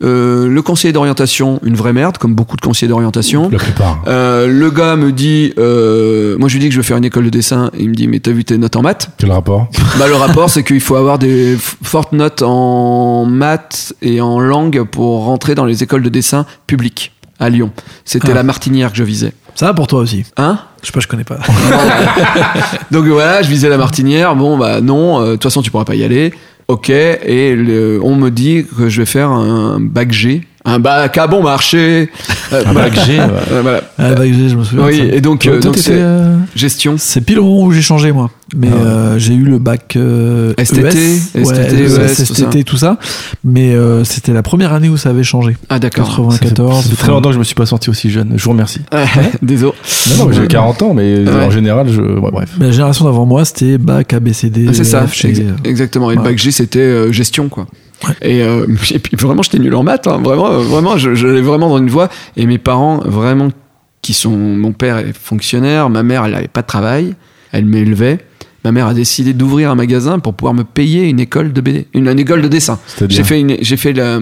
Euh, 0.03 0.49
le 0.49 0.61
conseiller 0.61 0.91
d'orientation, 0.91 1.59
une 1.63 1.75
vraie 1.75 1.93
merde, 1.93 2.17
comme 2.17 2.35
beaucoup 2.35 2.57
de 2.57 2.61
conseillers 2.61 2.89
d'orientation. 2.89 3.49
La 3.49 3.57
plupart. 3.57 4.03
Euh, 4.07 4.47
le 4.47 4.69
gars 4.69 4.97
me 4.97 5.13
dit, 5.13 5.53
euh, 5.57 6.37
moi 6.37 6.49
je 6.49 6.55
lui 6.55 6.59
dis 6.59 6.67
que 6.67 6.73
je 6.73 6.79
veux 6.79 6.83
faire 6.83 6.97
une 6.97 7.05
école 7.05 7.23
de 7.25 7.29
dessin, 7.29 7.69
et 7.77 7.83
il 7.83 7.89
me 7.89 7.95
dit 7.95 8.07
mais 8.09 8.19
t'as 8.19 8.31
vu 8.31 8.43
tes 8.43 8.57
notes 8.57 8.75
en 8.75 8.81
maths? 8.81 9.09
Quel 9.17 9.31
rapport? 9.31 9.69
Bah 9.99 10.07
le 10.07 10.15
rapport 10.15 10.49
c'est 10.49 10.63
qu'il 10.63 10.81
faut 10.81 10.95
avoir 10.95 11.19
des 11.19 11.55
fortes 11.57 12.11
notes 12.11 12.41
en 12.41 13.25
maths 13.25 13.93
et 14.01 14.19
en 14.19 14.39
langue 14.39 14.83
pour 14.83 15.23
rentrer 15.25 15.55
dans 15.55 15.65
les 15.65 15.83
écoles 15.83 16.03
de 16.03 16.09
dessin 16.09 16.45
publiques 16.67 17.13
à 17.43 17.49
Lyon. 17.49 17.71
C'était 18.05 18.31
Ah. 18.31 18.35
la 18.35 18.43
Martinière 18.43 18.91
que 18.91 18.97
je 18.97 19.03
visais. 19.03 19.33
Ça 19.55 19.67
va 19.67 19.73
pour 19.73 19.87
toi 19.87 19.99
aussi. 19.99 20.23
Hein? 20.37 20.59
Je 20.81 20.87
sais 20.87 20.91
pas, 20.93 20.99
je 20.99 21.07
connais 21.07 21.23
pas. 21.23 21.37
Donc 22.91 23.05
voilà, 23.05 23.41
je 23.41 23.49
visais 23.49 23.69
la 23.69 23.77
Martinière. 23.77 24.35
Bon, 24.35 24.57
bah 24.57 24.81
non, 24.81 25.21
euh, 25.21 25.25
de 25.27 25.31
toute 25.33 25.43
façon, 25.43 25.61
tu 25.61 25.71
pourras 25.71 25.85
pas 25.85 25.95
y 25.95 26.03
aller. 26.03 26.33
Ok, 26.67 26.89
et 26.89 27.55
le- 27.55 27.99
on 28.01 28.15
me 28.15 28.29
dit 28.31 28.65
que 28.77 28.87
je 28.89 29.01
vais 29.01 29.05
faire 29.05 29.29
un 29.29 29.79
bac 29.79 30.11
G. 30.11 30.47
Un 30.65 30.79
bac 30.79 31.17
à 31.17 31.27
bon 31.27 31.43
marché. 31.43 32.09
Euh, 32.51 32.61
Un 32.67 32.73
bac 32.73 32.93
G, 33.07 33.17
ouais. 33.17 33.25
Voilà. 33.63 33.81
Ah, 33.97 34.13
bah, 34.13 34.27
je 34.27 34.55
me 34.55 34.63
souviens. 34.63 34.85
Oui, 34.85 35.01
de 35.01 35.09
ça. 35.09 35.15
et 35.15 35.21
donc, 35.21 35.39
Toi, 35.41 35.53
euh, 35.53 35.59
donc 35.59 35.75
c'est- 35.75 35.89
euh, 35.93 36.37
Gestion. 36.55 36.95
C'est 36.99 37.21
pile 37.21 37.37
moment 37.39 37.63
où 37.63 37.71
j'ai 37.71 37.81
changé 37.81 38.11
moi. 38.11 38.29
Mais 38.55 38.67
Ah 38.71 38.75
ouais. 38.75 38.81
euh, 38.85 39.17
j'ai 39.17 39.33
eu 39.33 39.41
le 39.43 39.57
bac 39.57 39.95
euh, 39.95 40.53
STT, 40.63 40.77
ES, 40.77 41.37
ouais, 41.39 41.45
STT, 41.45 41.73
ES, 41.73 41.97
ES, 41.97 42.25
tout 42.27 42.33
STT, 42.35 42.63
tout 42.63 42.77
ça. 42.77 42.99
Mais 43.43 43.73
euh, 43.73 44.03
c'était 44.03 44.33
la 44.33 44.43
première 44.43 44.71
année 44.71 44.87
où 44.89 44.97
ça 44.97 45.09
avait 45.09 45.23
changé. 45.23 45.57
Ah 45.69 45.79
d'accord. 45.79 46.05
94. 46.09 46.83
Ça 46.83 46.89
fait 46.91 46.95
très 46.95 47.07
longtemps 47.07 47.29
que 47.29 47.33
je 47.33 47.39
me 47.39 47.43
suis 47.43 47.55
pas 47.55 47.65
senti 47.65 47.89
aussi 47.89 48.11
jeune. 48.11 48.33
Je 48.35 48.43
vous 48.43 48.51
remercie. 48.51 48.81
Désolé. 49.41 49.73
Non, 50.11 50.17
non, 50.17 50.25
mais 50.29 50.35
j'ai 50.35 50.45
40 50.47 50.81
ans, 50.83 50.93
mais 50.93 51.17
Ouais. 51.27 51.45
en 51.45 51.49
général, 51.49 51.87
je. 51.89 52.01
ouais, 52.01 52.31
bref. 52.31 52.49
Mais 52.59 52.67
la 52.67 52.71
génération 52.71 53.05
d'avant 53.05 53.25
moi, 53.25 53.45
c'était 53.45 53.79
bac 53.79 54.13
ABCD. 54.13 54.65
Ah, 54.69 54.73
C'est 54.73 54.83
ça, 54.83 55.05
ex- 55.23 55.39
exactement. 55.63 56.11
Et 56.11 56.15
le 56.15 56.21
ouais. 56.21 56.27
bac 56.29 56.37
G, 56.37 56.51
c'était 56.51 56.77
euh, 56.79 57.11
gestion, 57.11 57.49
quoi. 57.49 57.65
Et, 58.21 58.41
euh, 58.43 58.65
et 58.91 58.99
puis 58.99 59.15
vraiment, 59.17 59.41
j'étais 59.43 59.59
nul 59.59 59.73
en 59.75 59.83
maths. 59.83 60.07
hein. 60.07 60.19
Vraiment, 60.23 60.51
euh, 60.51 60.57
vraiment, 60.59 60.97
je, 60.97 61.15
je 61.15 61.27
l'ai 61.27 61.41
vraiment 61.41 61.69
dans 61.69 61.77
une 61.77 61.89
voie. 61.89 62.09
Et 62.37 62.45
mes 62.45 62.57
parents, 62.57 62.97
vraiment, 63.05 63.49
qui 64.01 64.13
sont. 64.13 64.31
Mon 64.37 64.71
père 64.73 64.97
est 64.97 65.13
fonctionnaire, 65.17 65.89
ma 65.89 66.03
mère, 66.03 66.25
elle 66.25 66.31
n'avait 66.33 66.47
pas 66.47 66.61
de 66.61 66.67
travail, 66.67 67.15
elle 67.51 67.65
m'élevait. 67.65 68.19
Ma 68.65 68.71
mère 68.71 68.87
a 68.87 68.93
décidé 68.93 69.33
d'ouvrir 69.33 69.69
un 69.71 69.75
magasin 69.75 70.19
pour 70.19 70.33
pouvoir 70.35 70.53
me 70.53 70.63
payer 70.63 71.09
une 71.09 71.19
école 71.19 71.51
de 71.51 71.59
BD, 71.59 71.85
une, 71.93 72.07
une 72.07 72.19
école 72.19 72.41
de 72.41 72.47
dessin. 72.47 72.79
J'ai 73.09 73.23
fait, 73.25 73.39
une, 73.41 73.57
j'ai 73.59 73.75
fait 73.75 73.91
la, 73.91 74.19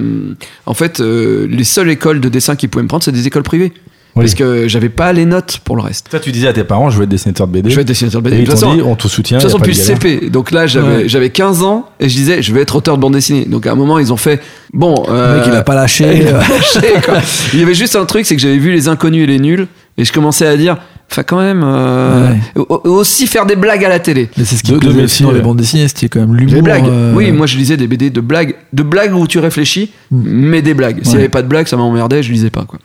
en 0.66 0.74
fait, 0.74 1.00
euh, 1.00 1.46
les 1.48 1.64
seules 1.64 1.90
écoles 1.92 2.20
de 2.20 2.28
dessin 2.28 2.56
qu'ils 2.56 2.70
pouvaient 2.70 2.82
me 2.82 2.88
prendre, 2.88 3.04
c'est 3.04 3.12
des 3.12 3.28
écoles 3.28 3.44
privées. 3.44 3.72
Oui. 4.16 4.24
Parce 4.26 4.36
que 4.36 4.68
j'avais 4.68 4.90
pas 4.90 5.14
les 5.14 5.26
notes 5.26 5.60
pour 5.64 5.78
le 5.78 5.84
reste. 5.84 6.10
Toi, 6.10 6.20
tu 6.20 6.32
disais 6.34 6.48
à 6.50 6.54
tes 6.54 6.66
parents, 6.66 6.90
je 6.90 6.98
veux 6.98 7.04
être 7.04 7.10
dessinateur 7.10 7.48
de 7.48 7.54
BD. 7.54 7.70
Je 7.70 7.76
vais 7.76 7.84
être 7.84 7.88
dessinateur 7.88 8.22
de 8.22 8.28
Et 8.28 8.32
BD. 8.32 8.42
ils 8.44 8.46
De 8.48 8.52
toute 8.52 8.60
t'ont 8.60 8.74
dit, 8.76 8.82
on 8.82 8.96
te 8.96 9.08
soutient. 9.08 9.38
de 9.38 9.42
toute 9.42 9.50
façon, 9.52 9.60
depuis 9.60 9.74
de 9.74 9.80
le. 9.80 9.86
CP. 10.20 10.30
Donc 10.30 10.52
là, 10.52 10.68
j'avais 10.68 10.98
Ouais. 11.04 11.04
j'avais 11.08 11.30
15 11.30 11.64
ans 11.64 11.88
et 12.00 12.10
je 12.10 12.16
disais, 12.16 12.42
je 12.42 12.54
vais 12.54 12.62
être 12.62 12.76
auteur 12.76 12.98
de 12.98 13.02
bande 13.02 13.14
dessinée. 13.14 13.46
Donc 13.46 13.66
à 13.68 13.72
un 13.72 13.76
moment, 13.76 14.00
ils 14.00 14.12
ont 14.12 14.18
fait, 14.18 14.42
bon. 14.74 14.96
Le 15.08 15.14
Euh, 15.14 15.38
mec, 15.40 15.46
il 15.48 15.56
a 15.56 15.64
pas 15.64 15.76
lâché. 15.76 16.06
il 16.22 16.28
a 16.28 16.34
pas 16.34 16.40
lâché, 16.50 16.94
quoi. 17.06 17.20
Il 17.54 17.60
y 17.60 17.64
avait 17.64 17.74
juste 17.74 17.96
un 17.96 18.06
truc, 18.06 18.26
c'est 18.26 18.36
que 18.36 18.42
j'avais 18.42 18.58
vu 18.58 18.72
les 18.74 18.90
inconnus 18.90 19.24
et 19.24 19.28
les 19.28 19.40
nuls 19.40 19.68
et 19.98 20.04
je 20.04 20.12
commençais 20.12 20.46
à 20.46 20.58
dire, 20.58 20.78
enfin 21.10 21.24
quand 21.24 21.40
même, 21.40 21.62
euh, 21.64 22.34
au- 22.56 22.82
aussi 22.86 23.28
faire 23.28 23.46
des 23.46 23.56
blagues 23.56 23.84
à 23.86 23.90
la 23.90 24.00
télé. 24.00 24.30
Mais 24.38 24.44
c'est 24.46 24.56
ce 24.58 24.64
qui 24.64 24.72
De- 24.74 24.90
me 24.92 25.04
aussi 25.04 25.24
dans 25.24 25.32
les 25.32 25.38
ouais. 25.38 25.42
bandes 25.42 25.58
dessinées, 25.58 25.88
c'était 25.88 26.10
quand 26.10 26.20
même 26.20 26.36
l'humour. 26.36 26.56
Des 26.56 26.62
blagues. 26.62 26.86
euh, 26.88 27.14
Oui, 27.16 27.32
moi 27.32 27.48
je 27.48 27.56
lisais 27.58 27.78
des 27.78 27.88
BD 27.88 28.10
de 28.10 28.20
blagues, 28.22 28.56
de 28.74 28.84
blagues 28.84 29.14
où 29.16 29.26
tu 29.28 29.40
réfléchis, 29.40 29.92
mais 30.12 30.62
des 30.62 30.74
blagues. 30.74 30.98
S'il 31.02 31.10
n'y 31.12 31.14
Ouais. 31.16 31.20
avait 31.22 31.30
pas 31.30 31.42
de 31.44 31.48
blagues, 31.48 31.68
ça 31.68 31.78
m'emmerdait, 31.78 32.24
je 32.24 32.32
lisais 32.32 32.50
pas 32.50 32.64
quoi. 32.66 32.80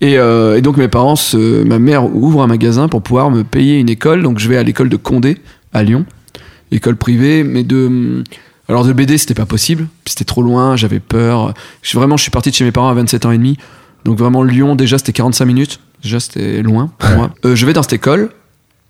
Et, 0.00 0.18
euh, 0.18 0.56
et 0.56 0.60
donc 0.62 0.76
mes 0.76 0.88
parents, 0.88 1.16
se- 1.16 1.62
ma 1.64 1.78
mère 1.78 2.04
ouvre 2.14 2.42
un 2.42 2.46
magasin 2.46 2.88
pour 2.88 3.02
pouvoir 3.02 3.30
me 3.30 3.42
payer 3.44 3.78
une 3.78 3.88
école. 3.88 4.22
Donc 4.22 4.38
je 4.38 4.48
vais 4.48 4.56
à 4.56 4.62
l'école 4.62 4.88
de 4.88 4.96
Condé 4.96 5.38
à 5.72 5.82
Lyon, 5.82 6.04
école 6.72 6.96
privée, 6.96 7.44
mais 7.44 7.62
de 7.64 8.22
alors 8.68 8.84
de 8.84 8.92
BD 8.94 9.18
c'était 9.18 9.34
pas 9.34 9.44
possible, 9.46 9.86
c'était 10.06 10.24
trop 10.24 10.42
loin, 10.42 10.74
j'avais 10.76 11.00
peur. 11.00 11.52
Je 11.82 11.96
vraiment, 11.96 12.16
je 12.16 12.22
suis 12.22 12.30
parti 12.30 12.50
de 12.50 12.54
chez 12.54 12.64
mes 12.64 12.72
parents 12.72 12.88
à 12.88 12.94
27 12.94 13.26
ans 13.26 13.30
et 13.30 13.36
demi. 13.38 13.56
Donc 14.04 14.18
vraiment 14.18 14.42
Lyon 14.42 14.74
déjà 14.76 14.98
c'était 14.98 15.12
45 15.12 15.44
minutes, 15.46 15.80
déjà 16.02 16.20
c'était 16.20 16.62
loin 16.62 16.90
pour 16.98 17.10
moi. 17.10 17.30
Euh, 17.44 17.54
je 17.54 17.64
vais 17.66 17.72
dans 17.72 17.82
cette 17.82 17.92
école, 17.94 18.30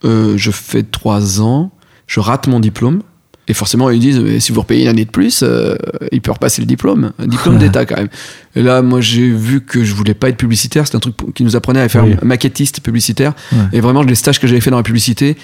euh, 0.05 0.35
je 0.37 0.51
fais 0.51 0.83
trois 0.83 1.41
ans, 1.41 1.71
je 2.07 2.21
rate 2.21 2.47
mon 2.49 2.61
diplôme. 2.61 3.03
Et 3.47 3.53
forcément, 3.55 3.91
ils 3.91 4.01
disent, 4.01 4.21
mais 4.21 4.41
si 4.41 4.53
vous 4.53 4.61
repayez 4.63 4.83
une 4.85 4.89
année 4.89 5.05
de 5.05 5.11
plus, 5.11 5.43
euh, 5.43 5.75
il 6.13 6.21
peut 6.23 6.31
repasser 6.33 6.63
le 6.63 6.67
diplôme. 6.67 7.13
Un 7.19 7.27
diplôme 7.27 7.59
d'État, 7.59 7.85
quand 7.85 7.97
même. 7.97 8.09
Et 8.57 8.63
là, 8.63 8.81
moi, 8.81 9.01
j'ai 9.03 9.29
vu 9.29 9.61
que 9.61 9.85
je 9.85 9.95
voulais 9.95 10.15
pas 10.15 10.31
être 10.31 10.37
publicitaire. 10.39 10.87
C'était 10.87 10.97
un 10.97 11.01
truc 11.01 11.15
qui 11.35 11.45
nous 11.45 11.55
apprenait 11.55 11.81
à 11.83 11.89
faire 11.91 12.05
Oui. 12.05 12.17
maquettiste 12.23 12.81
publicitaire. 12.81 13.35
Ouais. 13.53 13.59
Et 13.75 13.81
vraiment, 13.81 14.03
les 14.03 14.15
stages 14.15 14.41
que 14.41 14.47
j'avais 14.47 14.61
fait 14.63 14.71
dans 14.71 14.79
la 14.79 14.83
publicité, 14.83 15.37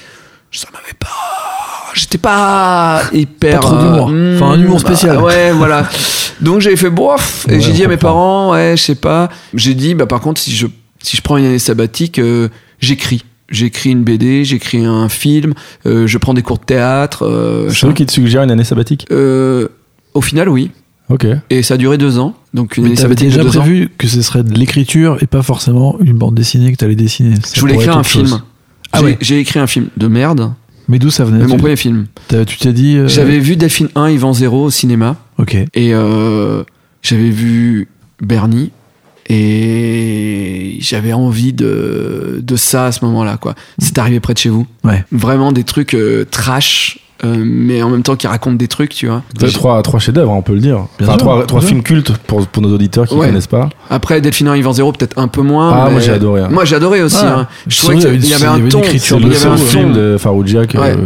ça 0.50 0.66
m'avait 0.72 0.94
pas. 0.98 1.08
J'étais 1.94 2.18
pas 2.18 3.02
hyper. 3.12 3.60
Pas 3.60 3.66
trop 3.66 3.76
d'humour. 3.76 4.08
euh, 4.12 4.36
Enfin, 4.36 4.52
un 4.52 4.60
humour 4.62 4.76
bah, 4.80 4.88
spécial. 4.88 5.18
ouais, 5.20 5.52
voilà. 5.52 5.88
Donc, 6.40 6.60
j'ai 6.62 6.76
fait 6.76 6.88
bof. 6.88 7.44
Et 7.48 7.54
Ouais, 7.54 7.60
j'ai 7.60 7.72
dit 7.72 7.84
à 7.84 7.88
mes 7.88 7.96
parents, 7.98 8.52
ouais, 8.52 8.74
je 8.78 8.82
sais 8.82 8.94
pas. 8.94 9.28
J'ai 9.52 9.74
dit, 9.74 9.94
bah, 9.94 10.06
par 10.06 10.20
contre, 10.20 10.40
si 10.40 10.54
je, 10.56 10.66
si 11.02 11.16
je 11.18 11.22
prends 11.22 11.36
une 11.36 11.44
année 11.44 11.58
sabbatique, 11.58 12.18
euh, 12.18 12.48
j'écris. 12.80 13.24
J'écris 13.50 13.90
une 13.90 14.04
BD, 14.04 14.44
j'écris 14.44 14.84
un 14.84 15.08
film, 15.08 15.54
euh, 15.86 16.06
je 16.06 16.18
prends 16.18 16.34
des 16.34 16.42
cours 16.42 16.58
de 16.58 16.64
théâtre. 16.64 17.24
euh, 17.26 17.68
C'est 17.70 17.86
eux 17.86 17.92
qui 17.92 18.06
te 18.06 18.12
suggèrent 18.12 18.42
une 18.44 18.50
année 18.50 18.64
sabbatique? 18.64 19.06
euh, 19.10 19.68
au 20.14 20.20
final, 20.20 20.48
oui. 20.48 20.70
Ok. 21.08 21.26
Et 21.50 21.62
ça 21.64 21.74
a 21.74 21.76
duré 21.76 21.98
deux 21.98 22.18
ans. 22.20 22.34
Donc 22.54 22.76
une 22.76 22.84
Mais 22.84 23.00
année 23.04 23.14
de 23.14 23.20
déjà 23.20 23.42
ans. 23.42 23.48
prévu 23.48 23.90
que 23.98 24.06
ce 24.06 24.22
serait 24.22 24.44
de 24.44 24.54
l'écriture 24.56 25.18
et 25.20 25.26
pas 25.26 25.42
forcément 25.42 25.96
une 26.00 26.12
bande 26.16 26.34
dessinée 26.36 26.70
que 26.70 26.76
t'allais 26.76 26.94
dessiner. 26.94 27.34
Ça 27.36 27.52
Je 27.54 27.60
voulais 27.60 27.74
écrire 27.74 27.96
un 27.98 28.02
chose. 28.04 28.28
film. 28.28 28.40
Ah 28.92 28.98
J'ai- 28.98 29.04
ouais. 29.04 29.18
J'ai 29.20 29.40
écrit 29.40 29.58
un 29.58 29.66
film 29.66 29.88
de 29.96 30.06
merde, 30.06 30.52
Mais 30.88 30.98
d'où 31.00 31.10
ça 31.10 31.24
venait 31.24 31.38
mais 31.38 31.46
mon 31.46 31.54
tu, 31.56 31.60
premier 31.62 31.76
film. 31.76 32.06
tu 32.28 32.56
t'es 32.58 32.72
dit. 32.72 32.98
J'avais 33.06 33.38
vu 33.40 33.56
Delphine 33.56 33.88
1, 33.96 34.10
Yvan 34.10 34.32
0 34.32 34.64
au 34.66 34.70
cinéma. 34.70 35.16
Ok. 35.38 35.56
Et 35.74 35.90
j'avais 37.02 37.30
vu 37.30 37.88
Bernie. 38.20 38.70
Et 39.32 40.76
j'avais 40.80 41.12
envie 41.12 41.52
de, 41.52 42.40
de 42.42 42.56
ça 42.56 42.86
à 42.86 42.92
ce 42.92 43.04
moment-là. 43.04 43.36
quoi. 43.36 43.54
C'est 43.78 43.96
arrivé 43.98 44.20
près 44.20 44.34
de 44.34 44.38
chez 44.38 44.48
vous. 44.48 44.66
Ouais. 44.84 45.04
Vraiment 45.12 45.52
des 45.52 45.64
trucs 45.64 45.94
euh, 45.94 46.26
trash, 46.30 46.98
euh, 47.24 47.36
mais 47.44 47.82
en 47.82 47.90
même 47.90 48.02
temps 48.02 48.16
qui 48.16 48.26
racontent 48.26 48.56
des 48.56 48.66
trucs, 48.68 48.94
tu 48.94 49.06
vois. 49.06 49.22
T'as 49.38 49.50
trois, 49.50 49.80
trois 49.82 50.00
chefs-d'œuvre, 50.00 50.32
on 50.32 50.42
peut 50.42 50.54
le 50.54 50.60
dire. 50.60 50.86
Bien 50.98 51.06
Enfin, 51.08 51.12
sûr, 51.12 51.16
trois, 51.18 51.36
bien 51.38 51.46
trois 51.46 51.60
films 51.60 51.82
cultes 51.82 52.16
pour, 52.26 52.46
pour 52.46 52.62
nos 52.62 52.74
auditeurs 52.74 53.06
qui 53.06 53.14
Ouais. 53.14 53.26
connaissent 53.28 53.46
pas. 53.46 53.68
Après, 53.88 54.20
Delphine 54.20 54.48
1, 54.48 54.56
Yvan 54.56 54.72
0, 54.72 54.92
peut-être 54.92 55.18
un 55.18 55.28
peu 55.28 55.42
moins. 55.42 55.70
Ah, 55.72 55.84
mais- 55.86 55.92
moi, 55.92 56.00
j'ai 56.00 56.12
adoré, 56.12 56.40
hein. 56.42 56.48
Moi 56.50 56.64
j'ai 56.64 56.76
adoré 56.76 57.02
aussi. 57.02 57.16
Ah, 57.22 57.40
hein. 57.40 57.48
Je 57.66 57.76
trouvais 57.78 57.98
qu'il 57.98 58.26
y 58.26 58.34
avait 58.34 58.46
un 58.46 58.56
une 58.58 58.68
ton. 58.68 58.82
C'est 58.98 59.18
le 59.18 59.32
seul 59.32 59.58
film 59.58 59.92
de 59.92 60.16
Farouja 60.18 60.66
que, 60.66 60.78
Ouais. 60.78 60.96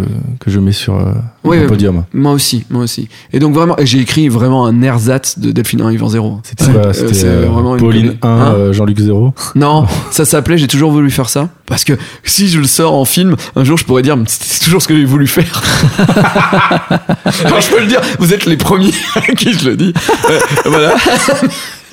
que 0.40 0.50
je 0.50 0.58
mets 0.60 0.72
sur 0.72 0.94
euh, 0.94 1.12
Oui, 1.44 1.58
oui. 1.60 1.66
podium. 1.66 2.04
Moi 2.14 2.32
aussi, 2.32 2.64
moi 2.70 2.82
aussi. 2.84 3.08
Et 3.32 3.38
donc 3.38 3.54
vraiment, 3.54 3.76
j'ai 3.82 3.98
écrit 3.98 4.28
vraiment 4.28 4.66
un 4.66 4.80
ersatz 4.82 5.38
de 5.38 5.52
Delphine 5.52 5.82
1 5.82 5.92
Yvan 5.92 6.08
0. 6.08 6.40
C'était 6.42 6.64
quoi 6.64 6.86
Euh, 6.86 6.92
euh, 7.24 7.46
vraiment 7.50 7.74
une 7.74 7.80
Pauline 7.80 8.18
connerie. 8.18 8.18
1, 8.22 8.28
Hein 8.28 8.54
euh, 8.54 8.72
Jean-Luc 8.72 8.98
0. 8.98 9.34
Non, 9.54 9.86
ça 10.10 10.24
s'appelait, 10.24 10.56
j'ai 10.58 10.66
toujours 10.68 10.90
voulu 10.90 11.10
faire 11.10 11.28
ça. 11.28 11.50
Parce 11.66 11.84
que 11.84 11.92
si 12.24 12.48
je 12.48 12.58
le 12.58 12.66
sors 12.66 12.94
en 12.94 13.04
film, 13.04 13.36
un 13.56 13.64
jour 13.64 13.76
je 13.78 13.84
pourrais 13.84 14.02
dire, 14.02 14.16
c'est 14.26 14.64
toujours 14.64 14.82
ce 14.82 14.88
que 14.88 14.96
j'ai 14.96 15.04
voulu 15.04 15.26
faire. 15.26 15.62
Alors 17.44 17.60
je 17.60 17.70
peux 17.70 17.80
le 17.80 17.86
dire, 17.86 18.00
vous 18.18 18.32
êtes 18.34 18.46
les 18.46 18.56
premiers 18.56 18.92
à 19.14 19.20
qui 19.20 19.52
je 19.52 19.70
le 19.70 19.76
dis. 19.76 19.92
Euh, 20.30 20.38
voilà. 20.66 20.94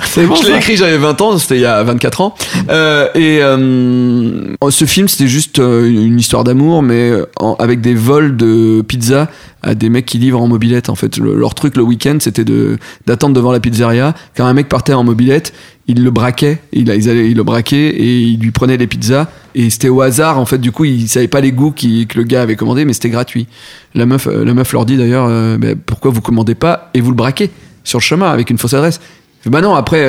C'est 0.05 0.25
bon. 0.25 0.35
je 0.35 0.47
l'ai 0.47 0.57
écrit, 0.57 0.75
j'avais 0.77 0.97
20 0.97 1.21
ans, 1.21 1.37
c'était 1.37 1.55
il 1.55 1.61
y 1.61 1.65
a 1.65 1.81
24 1.83 2.21
ans. 2.21 2.35
Euh, 2.69 3.07
et 3.15 3.39
euh, 3.41 4.55
ce 4.69 4.85
film, 4.85 5.07
c'était 5.07 5.27
juste 5.27 5.59
euh, 5.59 5.87
une 5.89 6.19
histoire 6.19 6.43
d'amour, 6.43 6.81
mais 6.83 7.11
en- 7.39 7.55
avec 7.59 7.81
des 7.81 7.93
vols 7.93 8.35
de 8.35 8.81
pizza 8.81 9.29
à 9.63 9.75
des 9.75 9.89
mecs 9.89 10.05
qui 10.05 10.17
livrent 10.17 10.41
en 10.41 10.47
mobilette. 10.47 10.89
En 10.89 10.95
fait, 10.95 11.17
Le- 11.17 11.35
leur 11.35 11.53
truc 11.55 11.77
le 11.77 11.83
week-end, 11.83 12.17
c'était 12.19 12.43
de 12.43 12.77
d'attendre 13.05 13.35
devant 13.35 13.51
la 13.51 13.59
pizzeria. 13.59 14.13
Quand 14.35 14.45
un 14.45 14.53
mec 14.53 14.67
partait 14.69 14.93
en 14.93 15.03
mobilette, 15.03 15.53
il 15.87 16.03
le 16.03 16.11
braquait, 16.11 16.59
il, 16.73 16.89
ils 16.89 17.09
allaient, 17.09 17.29
il 17.29 17.37
le 17.37 17.43
braquait 17.43 17.89
et 17.89 18.19
il 18.21 18.39
lui 18.39 18.51
prenait 18.51 18.77
les 18.77 18.87
pizzas. 18.87 19.27
Et 19.55 19.69
c'était 19.69 19.89
au 19.89 20.01
hasard, 20.01 20.39
en 20.39 20.45
fait. 20.45 20.57
Du 20.57 20.71
coup, 20.71 20.85
il 20.85 21.07
savait 21.09 21.27
pas 21.27 21.41
les 21.41 21.51
goûts 21.51 21.71
qui- 21.71 22.07
que 22.07 22.17
le 22.17 22.23
gars 22.23 22.41
avait 22.41 22.55
commandé, 22.55 22.85
mais 22.85 22.93
c'était 22.93 23.09
gratuit. 23.09 23.47
La 23.95 24.05
meuf, 24.05 24.27
euh, 24.27 24.43
la 24.45 24.53
meuf 24.53 24.71
leur 24.73 24.85
dit 24.85 24.97
d'ailleurs, 24.97 25.27
euh, 25.29 25.57
pourquoi 25.85 26.11
vous 26.11 26.21
commandez 26.21 26.55
pas 26.55 26.89
et 26.93 27.01
vous 27.01 27.09
le 27.11 27.15
braquez 27.15 27.49
sur 27.83 27.99
le 27.99 28.03
chemin 28.03 28.29
avec 28.29 28.49
une 28.49 28.57
fausse 28.57 28.73
adresse? 28.73 28.99
Bah 29.45 29.61
non, 29.61 29.73
après, 29.75 30.01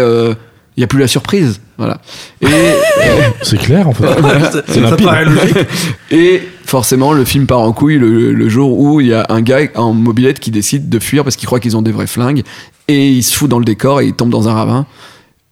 il 0.77 0.81
y 0.81 0.85
a 0.85 0.87
plus 0.87 0.99
la 1.01 1.09
surprise, 1.09 1.61
voilà. 1.79 2.01
Et, 2.41 2.47
C'est 3.43 3.59
clair 3.59 3.89
en 3.89 3.93
fait. 3.95 4.05
C'est 4.67 4.75
Ça 4.75 4.81
limpide. 4.81 5.07
paraît 5.07 5.25
logique. 5.25 5.57
et 6.11 6.43
forcément, 6.65 7.13
le 7.13 7.25
film 7.25 7.47
part 7.47 7.61
en 7.61 7.73
couille 7.73 7.99
le, 7.99 8.33
le 8.33 8.49
jour 8.49 8.79
où 8.79 9.01
il 9.01 9.09
y 9.09 9.15
a 9.15 9.27
un 9.29 9.43
gars 9.43 9.61
en 9.75 9.93
mobilette 9.93 10.41
qui 10.41 10.51
décide 10.51 10.89
de 10.89 10.99
fuir 10.99 11.25
parce 11.25 11.37
qu'il 11.37 11.47
croit 11.47 11.61
qu'ils 11.61 11.77
ont 11.77 11.83
des 11.83 11.93
vrais 11.93 12.07
flingues 12.07 12.43
et 12.89 13.09
il 13.11 13.23
se 13.23 13.35
fout 13.37 13.49
dans 13.51 13.59
le 13.59 13.65
décor 13.65 14.01
et 14.01 14.07
il 14.07 14.15
tombe 14.15 14.31
dans 14.31 14.49
un 14.49 14.55
ravin. 14.55 14.87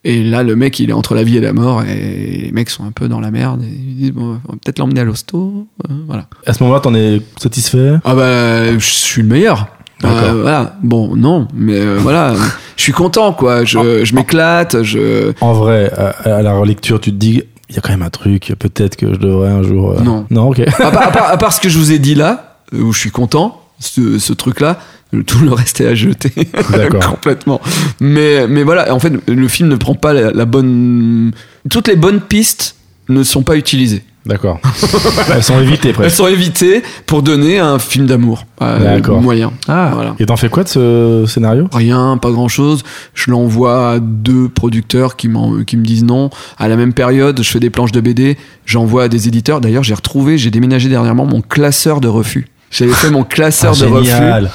Et 0.02 0.22
là, 0.22 0.42
le 0.42 0.56
mec, 0.56 0.80
il 0.80 0.88
est 0.88 0.94
entre 0.94 1.14
la 1.14 1.22
vie 1.24 1.36
et 1.36 1.40
la 1.42 1.52
mort 1.52 1.82
et 1.84 2.40
les 2.44 2.50
mecs 2.52 2.70
sont 2.70 2.84
un 2.84 2.90
peu 2.90 3.06
dans 3.06 3.20
la 3.20 3.30
merde. 3.30 3.62
Et 3.62 3.66
ils 3.66 3.96
disent, 3.96 4.12
bon, 4.12 4.40
on 4.48 4.52
va 4.52 4.58
peut-être 4.64 4.78
l'emmener 4.78 5.00
à 5.00 5.04
l'hosto. 5.04 5.66
euh, 5.90 5.92
voilà. 6.06 6.26
À 6.46 6.54
ce 6.54 6.62
moment-là, 6.62 6.80
t'en 6.80 6.94
es 6.94 7.20
satisfait? 7.36 7.96
Ah 8.04 8.14
bah, 8.14 8.72
je 8.78 8.78
suis 8.78 9.20
le 9.20 9.28
meilleur. 9.28 9.68
Euh, 10.04 10.40
voilà. 10.42 10.76
Bon, 10.82 11.14
non, 11.16 11.46
mais 11.54 11.74
euh, 11.78 11.98
voilà. 12.00 12.34
Je 12.76 12.82
suis 12.82 12.92
content, 12.92 13.32
quoi. 13.32 13.64
Je, 13.64 14.04
je 14.04 14.14
m'éclate. 14.14 14.82
Je. 14.82 15.32
En 15.40 15.52
vrai, 15.52 15.90
à, 15.96 16.36
à 16.36 16.42
la 16.42 16.52
relecture, 16.54 17.00
tu 17.00 17.10
te 17.10 17.16
dis, 17.16 17.42
il 17.68 17.74
y 17.74 17.78
a 17.78 17.82
quand 17.82 17.90
même 17.90 18.02
un 18.02 18.10
truc, 18.10 18.52
peut-être 18.58 18.96
que 18.96 19.12
je 19.12 19.18
devrais 19.18 19.50
un 19.50 19.62
jour. 19.62 19.92
euh, 19.92 20.00
Non. 20.02 20.26
Non, 20.30 20.48
ok. 20.48 20.60
À 20.60 20.90
part, 20.90 21.02
à 21.08 21.10
part- 21.12 21.30
à 21.30 21.36
part 21.36 21.52
ce 21.52 21.60
que 21.60 21.68
je 21.68 21.78
vous 21.78 21.92
ai 21.92 21.98
dit 21.98 22.14
là, 22.14 22.58
où 22.72 22.92
je 22.92 22.98
suis 22.98 23.10
content, 23.10 23.60
ce, 23.78 24.18
ce 24.18 24.32
truc-là, 24.32 24.78
tout 25.26 25.40
le 25.40 25.52
reste 25.52 25.80
est 25.80 25.86
à 25.86 25.94
jeter. 25.94 26.32
Complètement. 27.08 27.60
Mais, 28.00 28.46
mais 28.48 28.62
voilà, 28.62 28.94
en 28.94 28.98
fait, 28.98 29.12
le 29.28 29.48
film 29.48 29.68
ne 29.68 29.76
prend 29.76 29.94
pas 29.94 30.12
la, 30.12 30.30
la 30.30 30.44
bonne. 30.46 31.32
Toutes 31.68 31.88
les 31.88 31.96
bonnes 31.96 32.20
pistes 32.20 32.76
ne 33.08 33.22
sont 33.22 33.42
pas 33.42 33.56
utilisées. 33.56 34.04
D'accord. 34.26 34.60
Elles 35.34 35.42
sont 35.42 35.58
évitées 35.60 35.88
Elles 35.88 35.94
presque. 35.94 36.16
sont 36.16 36.26
évitées 36.26 36.82
pour 37.06 37.22
donner 37.22 37.58
un 37.58 37.78
film 37.78 38.06
d'amour 38.06 38.44
euh, 38.60 38.78
D'accord. 38.96 39.20
moyen. 39.22 39.52
Ah. 39.66 39.90
voilà. 39.94 40.14
Et 40.18 40.26
t'en 40.26 40.36
fais 40.36 40.50
quoi 40.50 40.62
de 40.62 40.68
ce 40.68 41.24
scénario? 41.26 41.68
Rien, 41.72 42.18
pas 42.18 42.30
grand 42.30 42.48
chose. 42.48 42.82
Je 43.14 43.30
l'envoie 43.30 43.92
à 43.92 43.98
deux 43.98 44.48
producteurs 44.48 45.16
qui, 45.16 45.28
me 45.28 45.64
disent 45.64 46.04
non. 46.04 46.28
À 46.58 46.68
la 46.68 46.76
même 46.76 46.92
période, 46.92 47.42
je 47.42 47.50
fais 47.50 47.60
des 47.60 47.70
planches 47.70 47.92
de 47.92 48.00
BD, 48.00 48.36
j'envoie 48.66 49.04
à 49.04 49.08
des 49.08 49.26
éditeurs. 49.26 49.60
D'ailleurs, 49.60 49.84
j'ai 49.84 49.94
retrouvé, 49.94 50.36
j'ai 50.36 50.50
déménagé 50.50 50.88
dernièrement 50.90 51.24
mon 51.24 51.40
classeur 51.40 52.00
de 52.00 52.08
refus. 52.08 52.46
J'avais 52.70 52.92
fait 52.92 53.10
mon 53.10 53.24
classeur 53.24 53.72
Ah, 53.74 53.80
de 53.80 53.86
refus 53.90 54.10
Génial. 54.10 54.50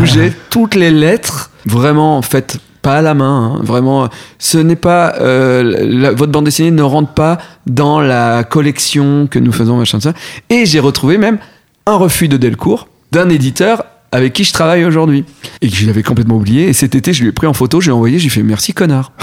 où 0.00 0.06
j'ai 0.06 0.32
toutes 0.50 0.74
les 0.74 0.90
lettres 0.90 1.50
vraiment 1.66 2.22
faites 2.22 2.58
à 2.94 3.02
la 3.02 3.14
main, 3.14 3.54
hein, 3.54 3.60
vraiment. 3.62 4.08
Ce 4.38 4.58
n'est 4.58 4.76
pas 4.76 5.14
euh, 5.20 6.12
votre 6.16 6.32
bande 6.32 6.44
dessinée 6.44 6.70
ne 6.70 6.82
rentre 6.82 7.12
pas 7.12 7.38
dans 7.66 8.00
la 8.00 8.44
collection 8.44 9.28
que 9.30 9.38
nous 9.38 9.52
faisons 9.52 9.76
machin 9.76 9.98
de 9.98 10.02
ça. 10.02 10.12
Et 10.50 10.66
j'ai 10.66 10.80
retrouvé 10.80 11.18
même 11.18 11.38
un 11.86 11.96
refus 11.96 12.28
de 12.28 12.36
Delcourt 12.36 12.88
d'un 13.12 13.28
éditeur 13.28 13.84
avec 14.10 14.32
qui 14.32 14.44
je 14.44 14.52
travaille 14.52 14.84
aujourd'hui 14.84 15.24
et 15.60 15.68
que 15.68 15.76
je 15.76 15.86
l'avais 15.86 16.02
complètement 16.02 16.36
oublié. 16.36 16.68
Et 16.68 16.72
cet 16.72 16.94
été, 16.94 17.12
je 17.12 17.22
lui 17.22 17.28
ai 17.28 17.32
pris 17.32 17.46
en 17.46 17.52
photo, 17.52 17.80
je 17.80 17.86
lui 17.86 17.90
ai 17.90 17.94
envoyé, 17.94 18.18
j'ai 18.18 18.28
fait 18.30 18.42
merci 18.42 18.72
connard. 18.72 19.12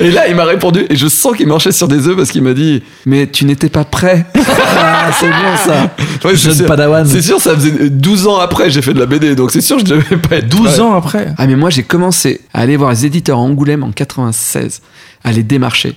et 0.00 0.10
là, 0.10 0.28
il 0.28 0.34
m'a 0.34 0.44
répondu 0.44 0.86
et 0.88 0.96
je 0.96 1.06
sens 1.08 1.36
qu'il 1.36 1.46
marchait 1.46 1.72
sur 1.72 1.88
des 1.88 2.06
œufs 2.08 2.16
parce 2.16 2.30
qu'il 2.30 2.42
m'a 2.42 2.54
dit 2.54 2.82
mais 3.06 3.26
tu 3.26 3.44
n'étais 3.44 3.68
pas 3.68 3.84
prêt. 3.84 4.26
Ah, 4.76 5.10
c'est 5.20 5.28
bon 5.28 5.56
ça. 5.66 5.94
Ouais, 6.24 6.34
Jeune 6.36 6.52
c'est 6.52 6.58
sûr- 6.58 6.66
padawan. 6.66 7.06
C'est 7.06 7.20
sûr, 7.22 7.38
ça 7.40 7.54
faisait 7.54 7.90
12 7.90 8.26
ans 8.26 8.38
après, 8.38 8.70
j'ai 8.70 8.80
fait 8.80 8.94
de 8.94 8.98
la 8.98 9.04
BD, 9.06 9.34
donc 9.34 9.50
c'est 9.50 9.60
sûr, 9.60 9.78
je 9.78 9.84
devais 9.84 10.16
pas 10.16 10.36
être 10.36 10.48
12 10.48 10.62
prêt. 10.66 10.80
ans 10.80 10.94
après. 10.94 11.34
Ah, 11.36 11.46
mais 11.46 11.56
moi, 11.56 11.68
j'ai 11.68 11.82
commencé 11.82 12.40
à 12.54 12.60
aller 12.60 12.76
voir 12.78 12.90
les 12.90 13.04
éditeurs 13.04 13.36
à 13.38 13.40
Angoulême 13.42 13.82
en 13.82 13.92
96, 13.92 14.80
à 15.24 15.32
les 15.32 15.42
démarcher. 15.42 15.94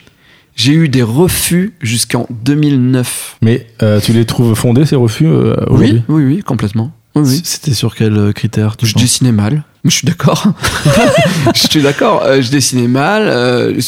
J'ai 0.57 0.73
eu 0.73 0.89
des 0.89 1.03
refus 1.03 1.73
jusqu'en 1.81 2.25
2009. 2.43 3.37
Mais 3.43 3.67
euh, 3.83 3.99
tu 4.01 4.11
les 4.11 4.25
trouves 4.25 4.55
fondés 4.55 4.85
ces 4.85 4.95
refus 4.95 5.27
euh, 5.27 5.55
Oui, 5.69 6.01
oui, 6.09 6.23
oui, 6.25 6.39
complètement. 6.43 6.91
Oui, 7.15 7.21
oui. 7.25 7.41
C'était 7.43 7.73
sur 7.75 7.95
quel 7.95 8.17
euh, 8.17 8.31
critère 8.33 8.75
tu 8.75 8.87
Je 8.87 8.93
penses? 8.93 9.03
dessinais 9.03 9.31
mal. 9.31 9.63
Je 9.85 9.91
suis 9.91 10.07
d'accord. 10.07 10.51
je 11.55 11.67
suis 11.69 11.81
d'accord. 11.81 12.23
euh, 12.25 12.41
je 12.41 12.49
dessinais 12.49 12.87
mal. 12.87 13.23
euh, 13.27 13.79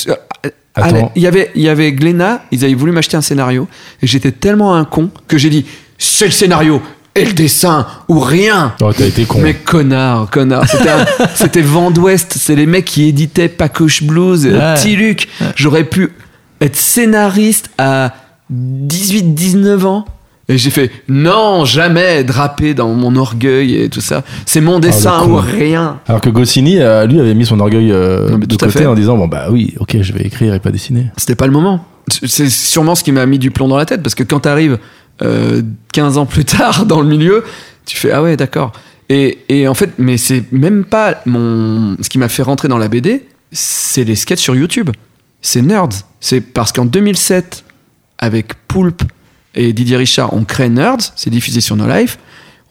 il 1.16 1.22
y 1.24 1.28
avait, 1.28 1.52
il 1.56 1.64
y 1.64 1.70
avait 1.70 1.92
Glénat, 1.92 2.44
ils 2.52 2.64
avaient 2.64 2.74
voulu 2.76 2.92
m'acheter 2.92 3.18
un 3.18 3.22
scénario, 3.22 3.68
et 4.02 4.08
j'étais 4.08 4.32
tellement 4.32 4.76
un 4.76 4.86
con 4.86 5.10
que 5.28 5.38
j'ai 5.38 5.50
dit 5.50 5.66
c'est 5.98 6.26
le 6.26 6.32
scénario 6.32 6.82
et 7.16 7.26
le 7.26 7.34
dessin 7.34 7.86
ou 8.08 8.20
rien. 8.20 8.76
Oh, 8.82 8.94
t'as 8.94 9.08
été 9.08 9.26
con. 9.26 9.40
Mais 9.42 9.56
connard, 9.56 10.30
connard. 10.30 10.66
C'était, 11.36 11.62
Vent 11.64 11.92
d'Ouest, 11.92 12.36
c'est 12.40 12.56
les 12.56 12.68
mecs 12.68 12.86
qui 12.86 13.06
éditaient 13.10 13.50
Pacoche 13.50 14.04
Blues, 14.04 14.46
euh, 14.46 14.52
Ouais. 14.74 14.80
Petit 14.80 14.96
Luc. 14.96 15.28
J'aurais 15.56 15.84
pu 15.84 16.12
être 16.62 16.76
scénariste 16.76 17.70
à 17.78 18.14
18-19 18.88 19.86
ans. 19.86 20.06
Et 20.52 20.58
j'ai 20.58 20.72
fait 20.72 20.90
non, 21.08 21.64
jamais 21.64 22.24
drapé 22.24 22.74
dans 22.74 22.90
mon 22.96 23.16
orgueil 23.16 23.76
et 23.76 23.90
tout 23.90 24.02
ça. 24.02 24.24
C'est 24.48 24.62
mon 24.62 24.80
dessin 24.80 25.14
Ah, 25.20 25.22
con. 25.24 25.34
ou 25.34 25.36
rien. 25.36 26.00
Alors 26.08 26.22
que 26.22 26.30
Goscinny, 26.30 26.80
euh, 26.80 27.06
lui, 27.06 27.20
avait 27.20 27.36
mis 27.36 27.46
son 27.46 27.60
orgueil 27.60 27.92
euh, 27.92 28.30
Non, 28.32 28.40
de 28.40 28.46
tout 28.48 28.58
à 28.62 28.68
côté 28.68 28.80
fait. 28.80 28.86
en 28.88 28.96
disant 28.96 29.16
bon 29.16 29.28
bah 29.28 29.48
oui, 29.52 29.76
ok, 29.80 29.98
je 30.02 30.12
vais 30.12 30.22
écrire 30.26 30.56
et 30.56 30.60
pas 30.60 30.72
dessiner. 30.72 31.06
C'était 31.18 31.36
pas 31.36 31.46
le 31.46 31.52
moment. 31.54 31.86
C'est 32.26 32.50
sûrement 32.50 32.96
ce 32.96 33.04
qui 33.04 33.12
m'a 33.12 33.28
mis 33.28 33.38
du 33.38 33.52
plomb 33.52 33.68
dans 33.68 33.78
la 33.78 33.86
tête 33.86 34.02
parce 34.02 34.16
que 34.16 34.24
quand 34.24 34.40
t'arrives 34.40 34.80
euh, 35.22 35.62
15 35.94 36.18
ans 36.18 36.26
plus 36.26 36.46
tard 36.58 36.88
dans 36.88 37.02
le 37.02 37.08
milieu, 37.08 37.44
tu 37.86 37.96
fais 37.98 38.12
ah 38.12 38.24
ouais 38.24 38.36
d'accord. 38.36 38.72
Et, 39.10 39.40
et 39.50 39.68
en 39.68 39.76
fait, 39.76 39.92
mais 40.00 40.18
c'est 40.18 40.52
même 40.52 40.84
pas 40.84 41.22
mon 41.28 41.96
ce 42.02 42.10
qui 42.10 42.18
m'a 42.18 42.30
fait 42.30 42.42
rentrer 42.42 42.68
dans 42.68 42.80
la 42.80 42.88
BD, 42.88 43.24
c'est 43.52 44.04
les 44.04 44.16
sketchs 44.16 44.40
sur 44.42 44.56
YouTube. 44.56 44.90
C'est 45.42 45.62
Nerds. 45.62 45.90
C'est 46.20 46.42
parce 46.42 46.72
qu'en 46.72 46.86
2007, 46.86 47.64
avec 48.18 48.54
Poulpe 48.68 49.04
et 49.56 49.74
Didier 49.74 49.98
Richard, 49.98 50.34
on 50.34 50.44
crée 50.44 50.70
Nerds. 50.70 51.14
C'est 51.16 51.30
diffusé 51.30 51.62
sur 51.62 51.76
No 51.76 51.88
Life. 51.88 52.18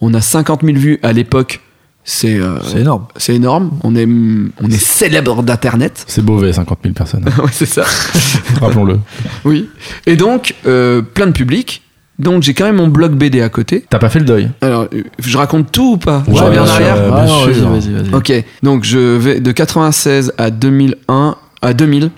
On 0.00 0.14
a 0.14 0.20
50 0.20 0.62
000 0.64 0.76
vues 0.78 0.98
à 1.02 1.12
l'époque. 1.12 1.60
C'est 2.04 2.38
euh, 2.40 2.58
C'est 2.62 2.80
énorme. 2.80 3.06
c'est 3.16 3.34
énorme. 3.34 3.70
On 3.84 3.94
est 3.94 4.06
on 4.06 4.70
est 4.70 4.78
célèbre 4.82 5.42
d'internet. 5.42 6.04
C'est 6.06 6.24
Beauvais, 6.24 6.52
50 6.52 6.78
000 6.82 6.94
personnes. 6.94 7.24
ouais, 7.38 7.50
c'est 7.52 7.66
ça. 7.66 7.84
Rappelons-le. 8.60 8.98
Oui. 9.44 9.68
Et 10.06 10.16
donc, 10.16 10.54
euh, 10.66 11.02
plein 11.02 11.26
de 11.26 11.32
public. 11.32 11.82
Donc, 12.18 12.42
j'ai 12.42 12.52
quand 12.54 12.64
même 12.64 12.76
mon 12.76 12.88
blog 12.88 13.12
BD 13.12 13.42
à 13.42 13.48
côté. 13.48 13.84
T'as 13.90 13.98
pas 13.98 14.08
fait 14.08 14.18
le 14.18 14.24
deuil 14.24 14.50
Alors, 14.60 14.88
je 15.20 15.36
raconte 15.38 15.70
tout 15.70 15.92
ou 15.92 15.96
pas 15.98 16.24
Je 16.26 16.32
reviens 16.32 16.64
en 16.64 16.68
arrière 16.68 16.96
Euh, 16.96 17.10
Ah, 17.12 17.26
vas-y, 17.70 17.92
vas-y. 17.92 18.14
Ok. 18.14 18.32
Donc, 18.62 18.84
je 18.84 18.98
vais 18.98 19.40
de 19.40 19.52
96 19.52 20.32
à 20.38 20.50
2001, 20.50 21.36
à 21.62 21.74
2000, 21.74 22.10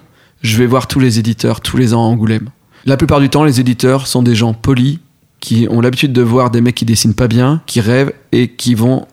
je 0.43 0.57
vais 0.57 0.67
voir 0.67 0.87
tous 0.87 1.01
les 1.01 1.19
éditeurs 1.19 1.61
tous 1.61 1.77
les 1.77 1.95
ans 1.95 2.03
à 2.03 2.07
Angoulême. 2.09 2.49
La 2.87 2.97
plupart 2.97 3.21
du 3.21 3.29
temps, 3.29 3.45
les 3.45 3.61
éditeurs 3.61 4.07
sont 4.07 4.23
des 4.23 4.35
gens 4.35 4.55
polis 4.55 4.99
qui 5.41 5.67
ont 5.71 5.81
l'habitude 5.81 6.13
de 6.13 6.23
voir 6.23 6.51
des 6.51 6.61
mecs 6.61 6.75
qui 6.75 6.85
dessinent 6.85 7.15
pas 7.15 7.29
bien, 7.29 7.63
qui 7.67 7.81
rêvent 7.81 8.13
et 8.33 8.49
qui 8.49 8.75
vont 8.75 9.07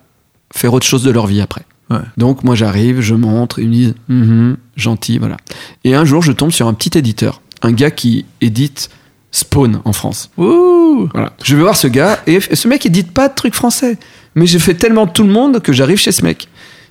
faire 0.54 0.74
autre 0.74 0.86
chose 0.86 1.04
de 1.04 1.12
leur 1.12 1.28
vie 1.28 1.42
après. 1.42 1.64
Ouais. 1.90 2.00
Donc 2.18 2.44
moi 2.44 2.56
j'arrive, 2.56 3.00
je 3.02 3.16
montre, 3.16 3.60
ils 3.60 3.68
me 3.68 3.74
disent 3.74 3.96
Mhm, 4.10 4.58
gentil, 4.76 5.18
voilà. 5.20 5.38
Et 5.84 5.96
un 5.96 6.04
jour 6.06 6.22
je 6.22 6.32
tombe 6.34 6.52
sur 6.52 6.68
un 6.68 6.74
petit 6.74 6.98
éditeur, 6.98 7.42
un 7.62 7.72
gars 7.72 7.92
qui 7.92 8.26
édite 8.42 8.90
Spawn 9.32 9.82
en 9.86 9.94
France. 9.94 10.30
Ouh 10.38 11.10
Voilà. 11.14 11.34
Je 11.44 11.56
vais 11.56 11.62
voir 11.62 11.76
ce 11.78 11.88
gars 11.88 12.20
et 12.28 12.40
ce 12.42 12.68
mec 12.68 12.86
édite 12.86 13.12
pas 13.12 13.30
de 13.30 13.36
trucs 13.36 13.54
français. 13.56 13.98
Mais 14.36 14.46
j'ai 14.46 14.60
fait 14.60 14.76
tellement 14.76 15.08
tout 15.08 15.24
le 15.24 15.32
monde 15.32 15.62
que 15.62 15.74
j'arrive 15.74 15.98
chez 15.98 16.12
ce 16.12 16.24
mec. 16.24 16.48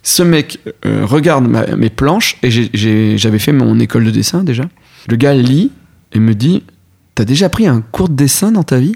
Ce 0.08 0.22
mec 0.22 0.60
euh, 0.84 1.04
regarde 1.04 1.48
ma- 1.48 1.66
mes 1.74 1.90
planches 1.90 2.36
et 2.44 2.50
j'avais 3.18 3.40
fait 3.40 3.50
mon 3.50 3.80
école 3.80 4.04
de 4.04 4.10
dessin 4.12 4.44
déjà. 4.44 4.62
Le 5.08 5.16
gars 5.16 5.34
lit 5.34 5.72
et 6.12 6.20
me 6.20 6.32
dit 6.36 6.62
T'as 7.16 7.24
déjà 7.24 7.48
pris 7.48 7.66
un 7.66 7.80
cours 7.80 8.08
de 8.08 8.14
dessin 8.14 8.52
dans 8.52 8.62
ta 8.62 8.78
vie? 8.78 8.94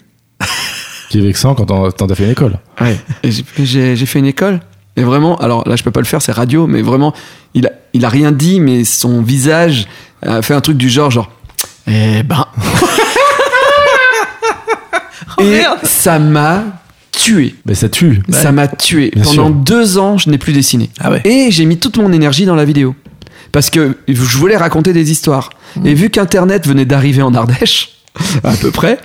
Qui 1.08 1.18
est 1.18 1.22
vexant 1.22 1.56
quand 1.56 1.66
t'en 1.66 2.06
as 2.06 2.14
fait 2.14 2.22
une 2.24 2.30
école. 2.30 2.60
Ouais. 2.80 2.96
Et 3.24 3.30
j'ai- 3.64 3.96
fait 3.96 4.20
une 4.20 4.26
école. 4.26 4.60
Et 4.94 5.02
vraiment, 5.02 5.36
alors 5.38 5.68
là 5.68 5.74
je 5.74 5.82
peux 5.82 5.90
pas 5.90 5.98
le 5.98 6.06
faire, 6.06 6.22
c'est 6.22 6.30
radio, 6.30 6.68
mais 6.68 6.80
vraiment, 6.82 7.12
il 7.54 7.66
a, 7.66 7.70
il 7.92 8.04
a 8.04 8.08
rien 8.08 8.30
dit, 8.30 8.60
mais 8.60 8.84
son 8.84 9.20
visage 9.20 9.88
a 10.22 10.42
fait 10.42 10.54
un 10.54 10.60
truc 10.60 10.76
du 10.76 10.88
genre, 10.88 11.10
genre, 11.10 11.28
eh 11.88 12.22
ben. 12.22 12.46
et 15.42 15.62
ça 15.82 16.20
m'a 16.20 16.62
tué. 17.22 17.54
Mais 17.66 17.74
ça 17.74 17.88
tue. 17.88 18.22
Ça 18.30 18.52
m'a 18.52 18.68
tué. 18.68 19.10
Bien 19.14 19.24
Pendant 19.24 19.46
sûr. 19.46 19.50
deux 19.54 19.98
ans, 19.98 20.18
je 20.18 20.30
n'ai 20.30 20.38
plus 20.38 20.52
dessiné. 20.52 20.90
Ah 21.00 21.10
ouais. 21.10 21.20
Et 21.24 21.50
j'ai 21.50 21.64
mis 21.64 21.78
toute 21.78 21.98
mon 21.98 22.12
énergie 22.12 22.46
dans 22.46 22.54
la 22.56 22.64
vidéo. 22.64 22.94
Parce 23.52 23.68
que 23.70 23.96
je 24.08 24.36
voulais 24.38 24.56
raconter 24.56 24.92
des 24.92 25.10
histoires. 25.10 25.50
Mmh. 25.76 25.86
Et 25.86 25.94
vu 25.94 26.10
qu'Internet 26.10 26.66
venait 26.66 26.84
d'arriver 26.84 27.22
en 27.22 27.34
Ardèche, 27.34 27.96
à 28.44 28.52
peu 28.52 28.70
près, 28.70 28.98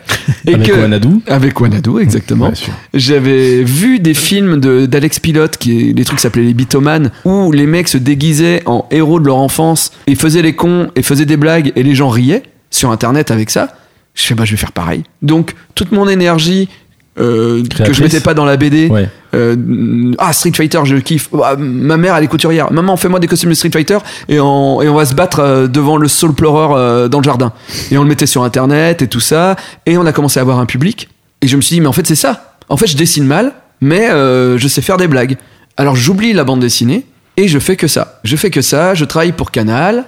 et 0.47 0.53
Avec 0.55 0.67
que, 0.67 0.71
Wanadoo. 0.79 1.21
avec 1.27 1.59
Wanadoo, 1.59 1.99
exactement. 1.99 2.47
Ouais. 2.49 2.53
J'avais 2.93 3.63
vu 3.63 3.99
des 3.99 4.13
films 4.13 4.59
de- 4.59 4.85
d'Alex 4.85 5.19
Pilote, 5.19 5.57
qui 5.57 5.89
est, 5.89 5.93
des 5.93 6.05
trucs 6.05 6.17
qui 6.19 6.23
s'appelaient 6.23 6.43
les 6.43 6.53
Bitoman, 6.53 7.11
où 7.25 7.51
les 7.51 7.65
mecs 7.65 7.87
se 7.87 7.97
déguisaient 7.97 8.61
en 8.65 8.85
héros 8.91 9.19
de 9.19 9.25
leur 9.25 9.37
enfance 9.37 9.91
et 10.07 10.15
faisaient 10.15 10.41
les 10.43 10.55
cons 10.55 10.89
et 10.95 11.01
faisaient 11.03 11.25
des 11.25 11.37
blagues 11.37 11.71
et 11.75 11.83
les 11.83 11.95
gens 11.95 12.09
riaient 12.09 12.43
sur 12.71 12.91
Internet 12.91 13.31
avec 13.31 13.49
ça. 13.49 13.75
Je 14.15 14.23
fais, 14.23 14.33
bah, 14.35 14.45
je 14.45 14.51
vais 14.51 14.57
faire 14.57 14.71
pareil. 14.71 15.03
Donc, 15.21 15.55
toute 15.75 15.91
mon 15.91 16.07
énergie 16.07 16.69
euh, 17.17 17.63
que 17.85 17.93
je 17.93 18.03
mettais 18.03 18.19
pas 18.19 18.33
dans 18.33 18.45
la 18.45 18.57
BD, 18.57 18.87
Ouais. 18.89 19.07
euh, 19.33 20.11
ah, 20.17 20.33
Street 20.33 20.51
Fighter, 20.53 20.79
je 20.83 20.97
kiffe. 20.97 21.29
Ah, 21.43 21.55
ma 21.57 21.97
mère, 21.97 22.15
elle 22.15 22.23
est 22.23 22.27
couturière. 22.27 22.71
Maman, 22.71 22.97
fais-moi 22.97 23.19
des 23.19 23.27
costumes 23.27 23.49
de 23.49 23.55
Street 23.55 23.69
Fighter 23.71 23.97
et 24.27 24.39
on, 24.39 24.81
et 24.81 24.89
on 24.89 24.95
va 24.95 25.05
se 25.05 25.15
battre 25.15 25.39
euh, 25.39 25.67
devant 25.67 25.97
le 25.97 26.07
Soul 26.07 26.33
Pleureur 26.33 27.09
dans 27.09 27.19
le 27.19 27.23
jardin. 27.23 27.53
Et 27.91 27.97
on 27.97 28.03
le 28.03 28.09
mettait 28.09 28.25
sur 28.25 28.43
Internet 28.43 29.01
et 29.01 29.07
tout 29.07 29.19
ça. 29.21 29.55
Et 29.85 29.97
on 29.97 30.05
a 30.05 30.11
commencé 30.11 30.39
à 30.39 30.41
avoir 30.41 30.59
un 30.59 30.65
public. 30.65 31.07
Et 31.41 31.47
je 31.47 31.55
me 31.55 31.61
suis 31.61 31.75
dit, 31.75 31.81
mais 31.81 31.87
en 31.87 31.93
fait, 31.93 32.05
c'est 32.07 32.15
ça. 32.15 32.55
En 32.69 32.77
fait, 32.77 32.87
je 32.87 32.97
dessine 32.97 33.25
mal, 33.25 33.53
mais 33.81 34.09
euh, 34.09 34.57
je 34.57 34.67
sais 34.67 34.81
faire 34.81 34.97
des 34.97 35.07
blagues. 35.07 35.37
Alors, 35.77 35.95
j'oublie 35.95 36.33
la 36.33 36.43
bande 36.43 36.59
dessinée 36.59 37.05
et 37.37 37.47
je 37.47 37.59
fais 37.59 37.75
que 37.75 37.87
ça. 37.87 38.19
Je 38.23 38.35
fais 38.35 38.49
que 38.49 38.61
ça. 38.61 38.93
Je 38.93 39.05
travaille 39.05 39.31
pour 39.33 39.51
Canal. 39.51 40.05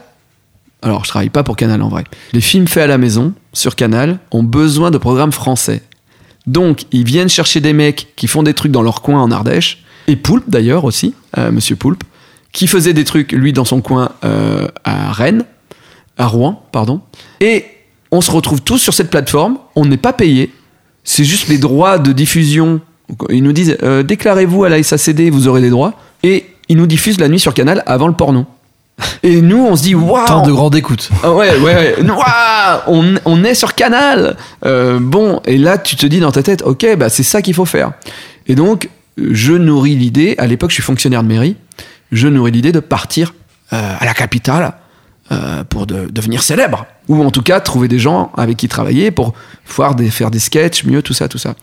Alors, 0.81 1.03
je 1.05 1.09
travaille 1.09 1.29
pas 1.29 1.43
pour 1.43 1.55
Canal 1.55 1.81
en 1.81 1.89
vrai. 1.89 2.03
Les 2.33 2.41
films 2.41 2.67
faits 2.67 2.83
à 2.83 2.87
la 2.87 2.97
maison, 2.97 3.33
sur 3.53 3.75
Canal, 3.75 4.19
ont 4.31 4.43
besoin 4.43 4.91
de 4.91 4.97
programmes 4.97 5.31
français. 5.31 5.81
Donc, 6.47 6.85
ils 6.91 7.03
viennent 7.03 7.29
chercher 7.29 7.59
des 7.59 7.73
mecs 7.73 8.13
qui 8.15 8.27
font 8.27 8.41
des 8.41 8.53
trucs 8.53 8.71
dans 8.71 8.81
leur 8.81 9.01
coin 9.01 9.21
en 9.21 9.31
Ardèche, 9.31 9.83
et 10.07 10.15
Poulpe 10.15 10.49
d'ailleurs 10.49 10.85
aussi, 10.85 11.13
euh, 11.37 11.51
Monsieur 11.51 11.75
Poulpe, 11.75 12.03
qui 12.53 12.67
faisait 12.67 12.93
des 12.93 13.03
trucs, 13.03 13.33
lui, 13.33 13.51
dans 13.51 13.65
son 13.65 13.81
coin 13.81 14.13
euh, 14.23 14.67
à 14.85 15.11
Rennes, 15.11 15.43
à 16.17 16.25
Rouen, 16.25 16.65
pardon. 16.71 17.01
Et 17.41 17.65
on 18.11 18.21
se 18.21 18.31
retrouve 18.31 18.61
tous 18.61 18.77
sur 18.77 18.93
cette 18.93 19.09
plateforme, 19.09 19.57
on 19.75 19.85
n'est 19.85 19.97
pas 19.97 20.13
payé, 20.13 20.53
c'est 21.03 21.25
juste 21.25 21.49
les 21.49 21.57
droits 21.57 21.99
de 21.99 22.13
diffusion. 22.13 22.79
Ils 23.29 23.43
nous 23.43 23.53
disent, 23.53 23.77
euh, 23.83 24.03
déclarez-vous 24.03 24.63
à 24.63 24.69
la 24.69 24.81
SACD, 24.81 25.29
vous 25.29 25.49
aurez 25.49 25.61
des 25.61 25.69
droits, 25.69 25.93
et 26.23 26.45
ils 26.69 26.77
nous 26.77 26.87
diffusent 26.87 27.19
la 27.19 27.27
nuit 27.27 27.39
sur 27.39 27.53
Canal 27.53 27.83
avant 27.85 28.07
le 28.07 28.13
porno. 28.13 28.45
Et 29.23 29.41
nous, 29.41 29.63
on 29.65 29.75
se 29.75 29.83
dit, 29.83 29.95
waouh! 29.95 30.25
Temps 30.25 30.41
de 30.41 30.51
grande 30.51 30.75
écoute. 30.75 31.09
Ah 31.23 31.31
ouais, 31.33 31.55
ouais, 31.59 31.95
ouais. 31.99 32.09
Ouah, 32.09 32.83
on, 32.87 33.15
on 33.25 33.43
est 33.43 33.53
sur 33.53 33.75
Canal. 33.75 34.35
Euh, 34.65 34.99
bon, 34.99 35.41
et 35.45 35.57
là, 35.57 35.77
tu 35.77 35.95
te 35.95 36.05
dis 36.05 36.19
dans 36.19 36.31
ta 36.31 36.41
tête, 36.43 36.63
ok, 36.65 36.85
bah 36.97 37.09
c'est 37.09 37.23
ça 37.23 37.41
qu'il 37.41 37.53
faut 37.53 37.65
faire. 37.65 37.91
Et 38.47 38.55
donc, 38.55 38.89
je 39.17 39.53
nourris 39.53 39.95
l'idée. 39.95 40.35
À 40.39 40.47
l'époque, 40.47 40.69
je 40.71 40.75
suis 40.75 40.83
fonctionnaire 40.83 41.21
de 41.23 41.27
mairie. 41.27 41.55
Je 42.11 42.27
nourris 42.27 42.51
l'idée 42.51 42.71
de 42.71 42.79
partir 42.79 43.33
euh, 43.73 43.93
à 43.99 44.05
la 44.05 44.13
capitale, 44.13 44.73
euh, 45.31 45.63
pour 45.65 45.85
de- 45.85 46.07
devenir 46.09 46.41
célèbre. 46.41 46.85
Ou 47.09 47.23
en 47.23 47.29
tout 47.31 47.41
cas, 47.43 47.59
trouver 47.59 47.87
des 47.87 47.99
gens 47.99 48.31
avec 48.37 48.57
qui 48.57 48.67
travailler 48.67 49.11
pour 49.11 49.33
pouvoir 49.67 49.93
des, 49.93 50.09
faire 50.09 50.31
des 50.31 50.39
sketchs, 50.39 50.85
mieux, 50.85 51.01
tout 51.01 51.13
ça, 51.13 51.27
tout 51.27 51.37
ça. 51.37 51.53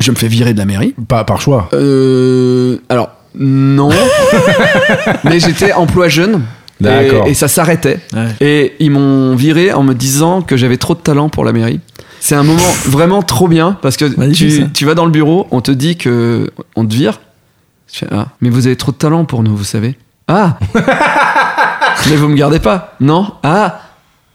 Je 0.00 0.10
me 0.10 0.16
fais 0.16 0.28
virer 0.28 0.52
de 0.52 0.58
la 0.58 0.64
mairie. 0.66 0.94
Pas 1.08 1.24
par 1.24 1.40
choix. 1.40 1.68
Euh, 1.72 2.78
alors, 2.88 3.10
non. 3.38 3.90
Mais 5.24 5.40
j'étais 5.40 5.72
emploi 5.72 6.08
jeune. 6.08 6.42
Et, 6.82 7.08
D'accord. 7.10 7.26
et 7.26 7.34
ça 7.34 7.48
s'arrêtait. 7.48 7.98
Ouais. 8.12 8.28
Et 8.40 8.72
ils 8.80 8.90
m'ont 8.90 9.34
viré 9.36 9.72
en 9.72 9.82
me 9.82 9.94
disant 9.94 10.42
que 10.42 10.56
j'avais 10.56 10.76
trop 10.76 10.94
de 10.94 11.00
talent 11.00 11.28
pour 11.28 11.44
la 11.44 11.52
mairie. 11.52 11.80
C'est 12.20 12.34
un 12.34 12.42
moment 12.42 12.60
vraiment 12.86 13.22
trop 13.22 13.48
bien 13.48 13.78
parce 13.82 13.96
que 13.96 14.04
tu, 14.32 14.70
tu 14.72 14.84
vas 14.84 14.94
dans 14.94 15.04
le 15.04 15.10
bureau, 15.10 15.46
on 15.50 15.60
te 15.60 15.70
dit 15.70 15.96
que 15.96 16.50
on 16.76 16.84
te 16.86 16.94
vire. 16.94 17.20
Fais, 17.86 18.06
ah, 18.10 18.28
mais 18.40 18.48
vous 18.50 18.66
avez 18.66 18.76
trop 18.76 18.90
de 18.92 18.96
talent 18.96 19.24
pour 19.24 19.42
nous, 19.42 19.54
vous 19.56 19.64
savez. 19.64 19.96
Ah 20.28 20.58
Mais 22.08 22.16
vous 22.16 22.28
me 22.28 22.34
gardez 22.36 22.58
pas 22.58 22.94
Non 23.00 23.32
Ah 23.42 23.80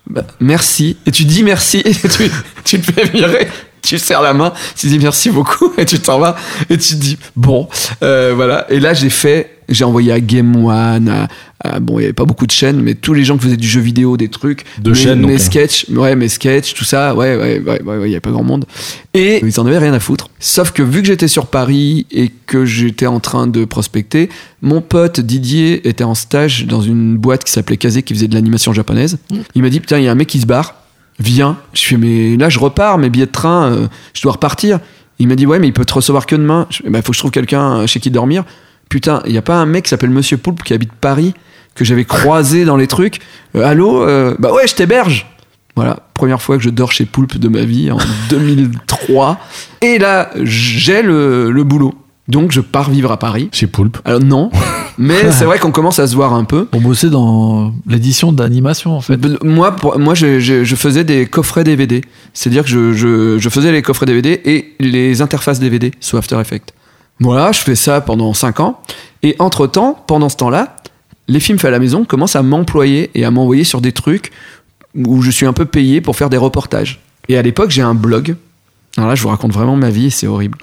Bah, 0.09 0.23
Merci. 0.39 0.97
Et 1.05 1.11
tu 1.11 1.25
dis 1.25 1.43
merci 1.43 1.81
et 1.83 1.93
tu, 1.93 2.29
tu 2.63 2.79
te 2.81 2.91
fais 2.91 3.05
virer. 3.07 3.47
Tu 3.81 3.97
serres 3.97 4.21
la 4.21 4.33
main, 4.33 4.51
tu 4.75 4.87
dis 4.87 4.99
merci 4.99 5.29
beaucoup 5.29 5.71
et 5.77 5.85
tu 5.85 5.99
t'en 5.99 6.19
vas 6.19 6.35
et 6.69 6.77
tu 6.77 6.95
te 6.95 6.99
dis 6.99 7.17
bon, 7.35 7.69
euh, 8.03 8.33
voilà. 8.35 8.65
Et 8.69 8.79
là 8.79 8.93
j'ai 8.93 9.09
fait, 9.09 9.56
j'ai 9.69 9.83
envoyé 9.83 10.11
à 10.11 10.19
Game 10.19 10.55
One, 10.65 11.09
à, 11.09 11.27
à- 11.63 11.79
bon 11.79 11.99
il 11.99 12.03
y 12.03 12.05
avait 12.05 12.13
pas 12.13 12.25
beaucoup 12.25 12.45
de 12.45 12.51
chaînes, 12.51 12.81
mais 12.81 12.93
tous 12.95 13.13
les 13.13 13.23
gens 13.23 13.37
qui 13.37 13.45
faisaient 13.45 13.57
du 13.57 13.67
jeu 13.67 13.81
vidéo, 13.81 14.17
des 14.17 14.29
trucs, 14.29 14.63
De 14.79 14.91
mes, 14.91 14.95
chaînes, 14.95 15.21
donc, 15.21 15.31
mes 15.31 15.35
hein. 15.35 15.39
sketchs, 15.39 15.85
ouais 15.89 16.15
mes 16.15 16.29
sketchs, 16.29 16.73
tout 16.73 16.85
ça, 16.85 17.15
ouais 17.15 17.35
ouais 17.35 17.59
ouais, 17.59 17.81
ouais, 17.81 17.97
ouais, 17.97 18.07
il 18.07 18.11
y 18.11 18.13
avait 18.13 18.19
pas 18.19 18.31
grand 18.31 18.43
monde. 18.43 18.65
Et 19.13 19.39
ils 19.43 19.59
en 19.59 19.65
avaient 19.65 19.77
rien 19.77 19.93
à 19.93 19.99
foutre. 19.99 20.29
Sauf 20.39 20.71
que 20.71 20.83
vu 20.83 21.01
que 21.01 21.07
j'étais 21.07 21.27
sur 21.27 21.47
Paris 21.47 22.05
et 22.11 22.31
que 22.45 22.65
j'étais 22.65 23.07
en 23.07 23.19
train 23.19 23.47
de 23.47 23.65
prospecter, 23.65 24.29
mon 24.61 24.81
pote 24.81 25.19
Didier 25.19 25.87
était 25.87 26.03
en 26.03 26.15
stage 26.15 26.65
dans 26.65 26.81
une 26.81 27.17
boîte 27.17 27.43
qui 27.43 27.51
s'appelait 27.51 27.77
Kazé 27.77 28.03
qui 28.03 28.13
faisait 28.13 28.27
de 28.27 28.35
l'animation 28.35 28.73
japonaise. 28.73 29.17
Il 29.55 29.61
m'a 29.61 29.69
dit 29.69 29.79
putain 29.79 29.97
il 29.99 30.03
y 30.05 30.07
a 30.07 30.11
un 30.11 30.15
mec 30.15 30.27
qui 30.27 30.39
se 30.39 30.45
barre, 30.45 30.75
viens. 31.19 31.57
Je 31.73 31.83
fais 31.83 31.97
mais 31.97 32.37
là 32.37 32.49
je 32.49 32.59
repars, 32.59 32.97
mes 32.97 33.09
billets 33.09 33.25
de 33.25 33.31
train, 33.31 33.71
euh, 33.71 33.87
je 34.13 34.21
dois 34.21 34.33
repartir. 34.33 34.79
Il 35.19 35.27
m'a 35.27 35.35
dit 35.35 35.47
ouais 35.47 35.57
mais 35.59 35.67
il 35.67 35.73
peut 35.73 35.85
te 35.85 35.93
recevoir 35.93 36.25
que 36.27 36.35
demain. 36.35 36.67
Il 36.85 36.91
bah, 36.91 37.01
faut 37.01 37.11
que 37.11 37.15
je 37.15 37.19
trouve 37.19 37.31
quelqu'un 37.31 37.85
chez 37.87 37.99
qui 37.99 38.11
dormir. 38.11 38.43
Putain 38.89 39.21
il 39.25 39.33
y 39.33 39.37
a 39.37 39.41
pas 39.41 39.55
un 39.55 39.65
mec 39.65 39.83
qui 39.85 39.89
s'appelle 39.89 40.09
Monsieur 40.09 40.37
Poulpe 40.37 40.63
qui 40.63 40.73
habite 40.73 40.91
Paris 40.93 41.33
que 41.75 41.85
j'avais 41.85 42.05
croisé 42.05 42.65
dans 42.65 42.77
les 42.77 42.87
trucs. 42.87 43.19
Euh, 43.55 43.63
allô 43.65 44.01
euh, 44.03 44.35
bah 44.39 44.51
ouais 44.53 44.67
je 44.67 44.75
t'héberge. 44.75 45.27
Voilà, 45.75 45.99
première 46.15 46.41
fois 46.41 46.57
que 46.57 46.63
je 46.63 46.69
dors 46.71 46.91
chez 46.91 47.05
Poulpe 47.05 47.37
de 47.37 47.47
ma 47.49 47.61
vie 47.61 47.91
en 47.91 47.97
2003. 48.31 49.39
Et 49.81 49.99
là, 49.99 50.31
j'ai 50.43 51.01
le, 51.03 51.51
le 51.51 51.63
boulot. 51.63 51.93
Donc 52.27 52.51
je 52.51 52.59
pars 52.61 52.89
vivre 52.89 53.11
à 53.11 53.17
Paris. 53.19 53.49
Chez 53.53 53.67
Poulpe. 53.67 53.97
Alors 54.03 54.19
non, 54.19 54.49
mais 54.97 55.31
c'est 55.31 55.45
vrai 55.45 55.59
qu'on 55.59 55.71
commence 55.71 55.99
à 55.99 56.07
se 56.07 56.15
voir 56.15 56.33
un 56.33 56.43
peu. 56.43 56.65
Pour 56.65 56.81
bosser 56.81 57.09
dans 57.09 57.73
l'édition 57.87 58.31
d'animation, 58.33 58.91
en 58.97 59.01
fait. 59.01 59.17
Moi, 59.43 59.75
pour- 59.75 59.97
moi 59.99 60.13
je, 60.13 60.39
je- 60.39 60.63
je 60.65 60.75
faisais 60.75 61.03
des 61.05 61.25
coffrets 61.27 61.63
DVD. 61.63 62.01
C'est-à-dire 62.33 62.63
que 62.63 62.69
je, 62.69 62.93
je- 62.93 63.37
je 63.39 63.49
faisais 63.49 63.71
les 63.71 63.81
coffrets 63.81 64.05
DVD 64.07 64.41
et 64.45 64.73
les 64.79 65.21
interfaces 65.21 65.59
DVD 65.59 65.91
sous 66.01 66.17
After 66.17 66.37
Effects. 66.41 66.73
Voilà, 67.19 67.51
je 67.51 67.59
fais 67.59 67.75
ça 67.75 68.01
pendant 68.01 68.33
5 68.33 68.59
ans. 68.59 68.79
Et 69.23 69.35
entre-temps, 69.39 70.03
pendant 70.07 70.29
ce 70.29 70.37
temps-là, 70.37 70.75
les 71.27 71.39
films 71.39 71.57
faits 71.59 71.69
à 71.69 71.71
la 71.71 71.79
maison 71.79 72.05
commencent 72.05 72.35
à 72.35 72.43
m'employer 72.43 73.09
et 73.15 73.25
à 73.25 73.31
m'envoyer 73.31 73.63
sur 73.63 73.81
des 73.81 73.91
trucs 73.91 74.31
où 74.95 75.21
je 75.21 75.31
suis 75.31 75.45
un 75.45 75.53
peu 75.53 75.65
payé 75.65 76.01
pour 76.01 76.15
faire 76.15 76.29
des 76.29 76.37
reportages. 76.37 77.01
Et 77.27 77.37
à 77.37 77.41
l'époque, 77.41 77.69
j'ai 77.71 77.81
un 77.81 77.95
blog. 77.95 78.35
Alors 78.97 79.09
là, 79.09 79.15
je 79.15 79.21
vous 79.23 79.29
raconte 79.29 79.51
vraiment 79.51 79.75
ma 79.75 79.89
vie, 79.89 80.11
c'est 80.11 80.27
horrible. 80.27 80.57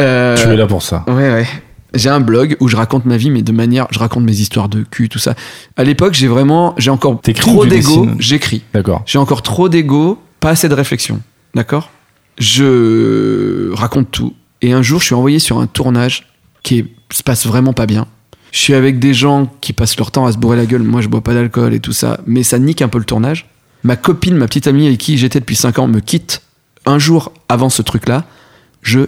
Euh, 0.00 0.36
Tu 0.36 0.48
es 0.48 0.56
là 0.56 0.66
pour 0.66 0.82
ça. 0.82 1.04
Ouais, 1.06 1.14
ouais. 1.32 1.46
J'ai 1.94 2.08
un 2.08 2.20
blog 2.20 2.56
où 2.60 2.68
je 2.68 2.76
raconte 2.76 3.04
ma 3.04 3.18
vie, 3.18 3.30
mais 3.30 3.42
de 3.42 3.52
manière, 3.52 3.86
je 3.90 3.98
raconte 3.98 4.24
mes 4.24 4.32
histoires 4.40 4.68
de 4.70 4.82
cul, 4.82 5.08
tout 5.10 5.18
ça. 5.18 5.34
À 5.76 5.84
l'époque, 5.84 6.14
j'ai 6.14 6.26
vraiment, 6.26 6.74
j'ai 6.78 6.90
encore 6.90 7.20
trop 7.20 7.66
d'ego. 7.66 8.06
J'écris. 8.18 8.62
D'accord. 8.72 9.02
J'ai 9.04 9.18
encore 9.18 9.42
trop 9.42 9.68
d'ego, 9.68 10.18
pas 10.40 10.50
assez 10.50 10.68
de 10.70 10.74
réflexion. 10.74 11.20
D'accord? 11.54 11.90
Je 12.38 13.70
raconte 13.74 14.10
tout. 14.10 14.32
Et 14.62 14.72
un 14.72 14.82
jour, 14.82 15.00
je 15.00 15.06
suis 15.06 15.14
envoyé 15.14 15.38
sur 15.38 15.58
un 15.58 15.66
tournage 15.66 16.28
qui 16.62 16.86
se 17.12 17.22
passe 17.22 17.46
vraiment 17.46 17.72
pas 17.72 17.86
bien. 17.86 18.06
Je 18.52 18.58
suis 18.58 18.74
avec 18.74 18.98
des 18.98 19.12
gens 19.12 19.52
qui 19.60 19.72
passent 19.72 19.96
leur 19.96 20.10
temps 20.10 20.26
à 20.26 20.32
se 20.32 20.38
bourrer 20.38 20.56
la 20.56 20.66
gueule. 20.66 20.82
Moi, 20.82 21.00
je 21.00 21.08
bois 21.08 21.20
pas 21.20 21.34
d'alcool 21.34 21.74
et 21.74 21.80
tout 21.80 21.92
ça, 21.92 22.20
mais 22.26 22.42
ça 22.42 22.58
nique 22.58 22.82
un 22.82 22.88
peu 22.88 22.98
le 22.98 23.04
tournage. 23.04 23.48
Ma 23.82 23.96
copine, 23.96 24.36
ma 24.36 24.46
petite 24.46 24.66
amie 24.66 24.86
avec 24.86 24.98
qui 24.98 25.18
j'étais 25.18 25.40
depuis 25.40 25.56
5 25.56 25.80
ans, 25.80 25.88
me 25.88 26.00
quitte 26.00 26.42
un 26.86 26.98
jour 26.98 27.32
avant 27.48 27.70
ce 27.70 27.82
truc-là. 27.82 28.24
Je 28.82 29.00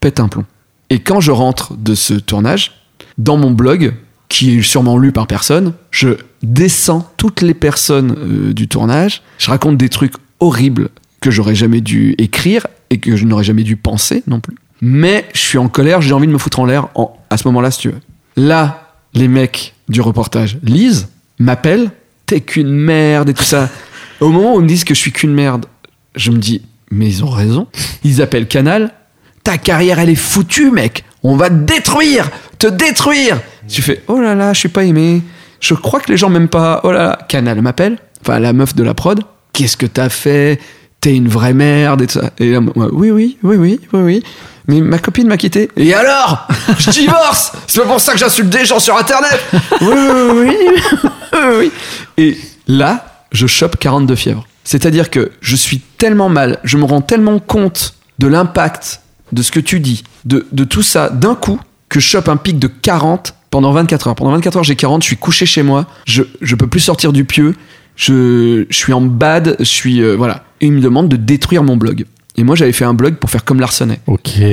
pète 0.00 0.20
un 0.20 0.28
plomb. 0.28 0.46
Et 0.88 1.00
quand 1.00 1.20
je 1.20 1.30
rentre 1.30 1.74
de 1.76 1.94
ce 1.94 2.14
tournage, 2.14 2.72
dans 3.18 3.36
mon 3.36 3.50
blog, 3.50 3.94
qui 4.28 4.58
est 4.58 4.62
sûrement 4.62 4.96
lu 4.96 5.12
par 5.12 5.26
personne, 5.26 5.74
je 5.90 6.16
descends 6.42 7.10
toutes 7.18 7.42
les 7.42 7.54
personnes 7.54 8.16
euh, 8.18 8.52
du 8.54 8.68
tournage. 8.68 9.22
Je 9.36 9.50
raconte 9.50 9.76
des 9.76 9.90
trucs 9.90 10.14
horribles 10.40 10.88
que 11.20 11.30
j'aurais 11.30 11.54
jamais 11.54 11.80
dû 11.82 12.14
écrire 12.18 12.66
et 12.88 12.98
que 12.98 13.16
je 13.16 13.26
n'aurais 13.26 13.44
jamais 13.44 13.62
dû 13.62 13.76
penser 13.76 14.22
non 14.26 14.40
plus. 14.40 14.56
Mais 14.84 15.24
je 15.32 15.38
suis 15.40 15.58
en 15.58 15.68
colère, 15.68 16.02
j'ai 16.02 16.12
envie 16.12 16.26
de 16.26 16.32
me 16.32 16.38
foutre 16.38 16.58
en 16.60 16.66
l'air 16.66 16.88
en- 16.96 17.16
à 17.30 17.36
ce 17.38 17.46
moment-là, 17.48 17.70
si 17.70 17.78
tu 17.80 17.88
veux. 17.90 18.00
Là, 18.36 18.88
les 19.14 19.28
mecs 19.28 19.74
du 19.88 20.00
reportage 20.00 20.58
lisent, 20.62 21.08
m'appellent, 21.38 21.90
t'es 22.26 22.40
qu'une 22.40 22.70
merde 22.70 23.28
et 23.28 23.34
tout 23.34 23.44
ça. 23.44 23.68
Au 24.20 24.28
moment 24.30 24.54
où 24.56 24.58
ils 24.60 24.64
me 24.64 24.68
disent 24.68 24.84
que 24.84 24.94
je 24.94 24.98
suis 25.00 25.12
qu'une 25.12 25.32
merde, 25.32 25.66
je 26.16 26.30
me 26.32 26.38
dis, 26.38 26.62
mais 26.90 27.06
ils 27.08 27.24
ont 27.24 27.30
raison. 27.30 27.68
Ils 28.04 28.20
appellent 28.20 28.48
Canal, 28.48 28.92
ta 29.44 29.56
carrière 29.56 29.98
elle 30.00 30.10
est 30.10 30.14
foutue, 30.16 30.70
mec. 30.70 31.04
On 31.22 31.36
va 31.36 31.48
te 31.48 31.54
détruire, 31.54 32.28
te 32.58 32.66
détruire. 32.66 33.40
Tu 33.68 33.82
fais, 33.82 34.02
oh 34.08 34.20
là 34.20 34.34
là, 34.34 34.52
je 34.52 34.58
suis 34.58 34.68
pas 34.68 34.82
aimé. 34.84 35.22
Je 35.60 35.74
crois 35.74 36.00
que 36.00 36.10
les 36.10 36.16
gens 36.16 36.28
m'aiment 36.28 36.48
pas. 36.48 36.80
Oh 36.82 36.90
là 36.90 37.02
là. 37.04 37.18
Canal 37.28 37.62
m'appelle, 37.62 37.98
enfin 38.20 38.40
la 38.40 38.52
meuf 38.52 38.74
de 38.74 38.82
la 38.82 38.94
prod. 38.94 39.20
Qu'est-ce 39.52 39.76
que 39.76 39.86
t'as 39.86 40.08
fait? 40.08 40.58
T'es 41.02 41.16
une 41.16 41.26
vraie 41.28 41.52
merde 41.52 42.00
et 42.02 42.06
tout 42.06 42.20
ça. 42.20 42.30
Et 42.38 42.52
là, 42.52 42.60
moi, 42.60 42.88
oui, 42.92 43.10
oui, 43.10 43.36
oui, 43.42 43.56
oui, 43.56 43.80
oui, 43.92 44.00
oui. 44.00 44.22
Mais 44.68 44.80
ma 44.80 44.98
copine 45.00 45.26
m'a 45.26 45.36
quitté. 45.36 45.68
Et 45.76 45.92
alors? 45.92 46.46
Je 46.78 46.90
divorce 46.90 47.50
C'est 47.66 47.80
pas 47.80 47.88
pour 47.88 48.00
ça 48.00 48.12
que 48.12 48.18
j'insulte 48.20 48.48
des 48.48 48.64
gens 48.64 48.78
sur 48.78 48.96
Internet 48.96 49.40
Oui, 49.80 49.88
oui, 49.90 50.56
oui, 51.32 51.38
oui. 51.58 51.72
Et 52.18 52.38
là, 52.68 53.24
je 53.32 53.48
chope 53.48 53.76
42 53.78 54.14
fièvres. 54.14 54.46
C'est-à-dire 54.62 55.10
que 55.10 55.32
je 55.40 55.56
suis 55.56 55.80
tellement 55.98 56.28
mal, 56.28 56.60
je 56.62 56.76
me 56.76 56.84
rends 56.84 57.00
tellement 57.00 57.40
compte 57.40 57.94
de 58.20 58.28
l'impact 58.28 59.00
de 59.32 59.42
ce 59.42 59.50
que 59.50 59.58
tu 59.58 59.80
dis, 59.80 60.04
de, 60.24 60.46
de 60.52 60.62
tout 60.62 60.82
ça 60.82 61.08
d'un 61.08 61.34
coup, 61.34 61.58
que 61.88 61.98
je 61.98 62.06
chope 62.06 62.28
un 62.28 62.36
pic 62.36 62.60
de 62.60 62.68
40 62.68 63.34
pendant 63.50 63.72
24 63.72 64.06
heures. 64.06 64.14
Pendant 64.14 64.30
24 64.30 64.58
heures, 64.58 64.64
j'ai 64.64 64.76
40, 64.76 65.02
je 65.02 65.08
suis 65.08 65.16
couché 65.16 65.46
chez 65.46 65.64
moi, 65.64 65.86
je, 66.06 66.22
je 66.40 66.54
peux 66.54 66.68
plus 66.68 66.80
sortir 66.80 67.12
du 67.12 67.24
pieu, 67.24 67.56
je, 67.96 68.64
je 68.68 68.76
suis 68.76 68.92
en 68.92 69.00
bad, 69.00 69.56
je 69.58 69.64
suis. 69.64 70.02
euh, 70.02 70.14
voilà. 70.16 70.44
Et 70.60 70.66
il 70.66 70.72
me 70.72 70.80
demande 70.80 71.08
de 71.08 71.16
détruire 71.16 71.62
mon 71.62 71.76
blog. 71.76 72.04
Et 72.36 72.44
moi, 72.44 72.56
j'avais 72.56 72.72
fait 72.72 72.84
un 72.86 72.94
blog 72.94 73.16
pour 73.16 73.28
faire 73.28 73.44
comme 73.44 73.60
Larsenet. 73.60 74.00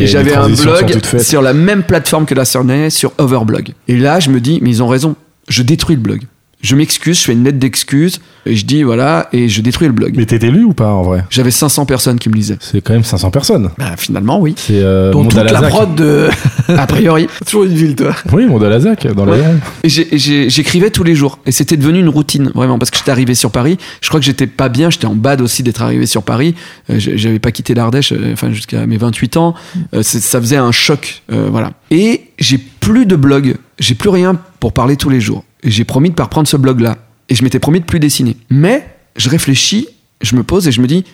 Et 0.02 0.08
j'avais 0.08 0.32
un 0.36 0.48
blog 0.64 0.90
sur 1.24 1.42
la 1.42 1.54
même 1.54 1.84
plateforme 1.84 2.26
que 2.26 2.36
Larsenet, 2.36 2.90
sur 2.90 3.14
Overblog. 3.18 3.70
Et 3.88 3.96
là, 3.98 4.20
je 4.20 4.30
me 4.30 4.42
dis, 4.42 4.60
mais 4.62 4.70
ils 4.70 4.84
ont 4.84 4.88
raison, 4.88 5.16
je 5.48 5.64
détruis 5.64 5.96
le 5.96 6.02
blog. 6.02 6.24
Je 6.62 6.76
m'excuse, 6.76 7.18
je 7.18 7.24
fais 7.24 7.32
une 7.32 7.46
lettre 7.46 7.58
d'excuse, 7.58 8.20
et 8.46 8.54
je 8.54 8.66
dis 8.66 8.84
voilà, 8.84 9.30
et 9.32 9.48
je 9.48 9.62
détruis 9.62 9.88
le 9.88 9.94
blog. 9.94 10.14
Mais 10.18 10.26
t'étais 10.26 10.52
lu 10.52 10.66
ou 10.66 10.74
pas 10.74 10.92
en 10.92 11.04
vrai? 11.04 11.24
J'avais 11.30 11.52
500 11.52 11.86
personnes 11.86 12.20
qui 12.20 12.28
me 12.28 12.34
lisaient. 12.36 12.58
C'est 12.60 12.82
quand 12.82 12.92
même 12.92 13.06
500 13.06 13.32
personnes. 13.32 13.70
Bah, 13.78 13.96
finalement, 13.98 14.42
oui. 14.42 14.56
C'est 14.58 14.74
euh, 14.84 15.12
Dans 15.14 15.24
toute 15.24 15.36
la 15.36 15.62
prod 15.62 15.96
de. 15.96 16.28
A 16.68 16.86
priori. 16.86 17.28
Toujours 17.46 17.64
une 17.64 17.74
ville, 17.74 17.96
toi. 17.96 18.14
Oui, 18.34 18.46
Mondalazac, 18.46 19.08
dans 19.14 19.26
Ouais. 19.26 19.40
j'ai- 19.86 20.50
j'écrivais 20.50 20.90
tous 20.92 21.04
les 21.06 21.16
jours. 21.16 21.40
Et 21.46 21.54
c'était 21.54 21.78
devenu 21.78 22.00
une 22.02 22.10
routine, 22.10 22.52
vraiment, 22.54 22.78
parce 22.78 22.92
que 22.92 22.98
j'étais 22.98 23.12
arrivé 23.12 23.36
sur 23.36 23.52
Paris. 23.52 23.78
Je 24.02 24.10
crois 24.10 24.20
que 24.20 24.26
j'étais 24.26 24.48
pas 24.48 24.68
bien, 24.68 24.90
j'étais 24.90 25.08
en 25.08 25.16
bad 25.16 25.40
aussi 25.42 25.64
d'être 25.64 25.82
arrivé 25.82 26.06
sur 26.08 26.24
Paris. 26.24 26.56
Euh, 26.90 26.96
J'avais 27.00 27.40
pas 27.40 27.52
quitté 27.52 27.74
l'Ardèche, 27.74 28.12
euh, 28.12 28.34
enfin, 28.34 28.52
jusqu'à 28.52 28.86
mes 28.86 28.98
28 28.98 29.38
ans. 29.38 29.56
Euh, 29.94 30.04
ça 30.04 30.42
faisait 30.42 30.58
un 30.58 30.74
choc, 30.74 31.24
euh, 31.32 31.48
voilà. 31.50 31.72
Et 31.90 32.26
j'ai 32.38 32.58
plus 32.58 33.06
de 33.06 33.16
blog, 33.16 33.56
j'ai 33.80 33.96
plus 33.96 34.10
rien 34.10 34.38
pour 34.60 34.74
parler 34.74 34.98
tous 34.98 35.10
les 35.10 35.22
jours. 35.22 35.46
J'ai 35.64 35.84
promis 35.84 36.10
de 36.10 36.16
pas 36.16 36.24
reprendre 36.24 36.48
ce 36.48 36.58
blog-là. 36.58 36.98
Et 37.30 37.36
je 37.36 37.44
m'étais 37.44 37.60
promis 37.60 37.80
de 37.80 37.86
plus 37.86 38.00
dessiner. 38.00 38.38
Mais 38.50 38.88
je 39.16 39.30
réfléchis, 39.30 39.88
je 40.22 40.36
me 40.36 40.44
pose 40.44 40.68
et 40.68 40.72
je 40.72 40.82
me 40.82 40.88
dis, 40.88 41.06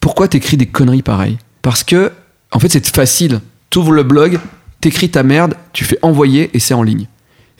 pourquoi 0.00 0.28
t'écris 0.28 0.56
des 0.56 0.66
conneries 0.66 1.02
pareilles? 1.02 1.38
Parce 1.62 1.84
que, 1.84 2.12
en 2.52 2.58
fait, 2.58 2.70
c'est 2.70 2.86
facile. 2.88 3.40
T'ouvres 3.68 3.92
le 3.92 4.02
blog, 4.02 4.38
t'écris 4.80 5.10
ta 5.10 5.22
merde, 5.22 5.54
tu 5.72 5.84
fais 5.84 5.98
envoyer 6.02 6.50
et 6.54 6.58
c'est 6.58 6.74
en 6.74 6.82
ligne. 6.82 7.06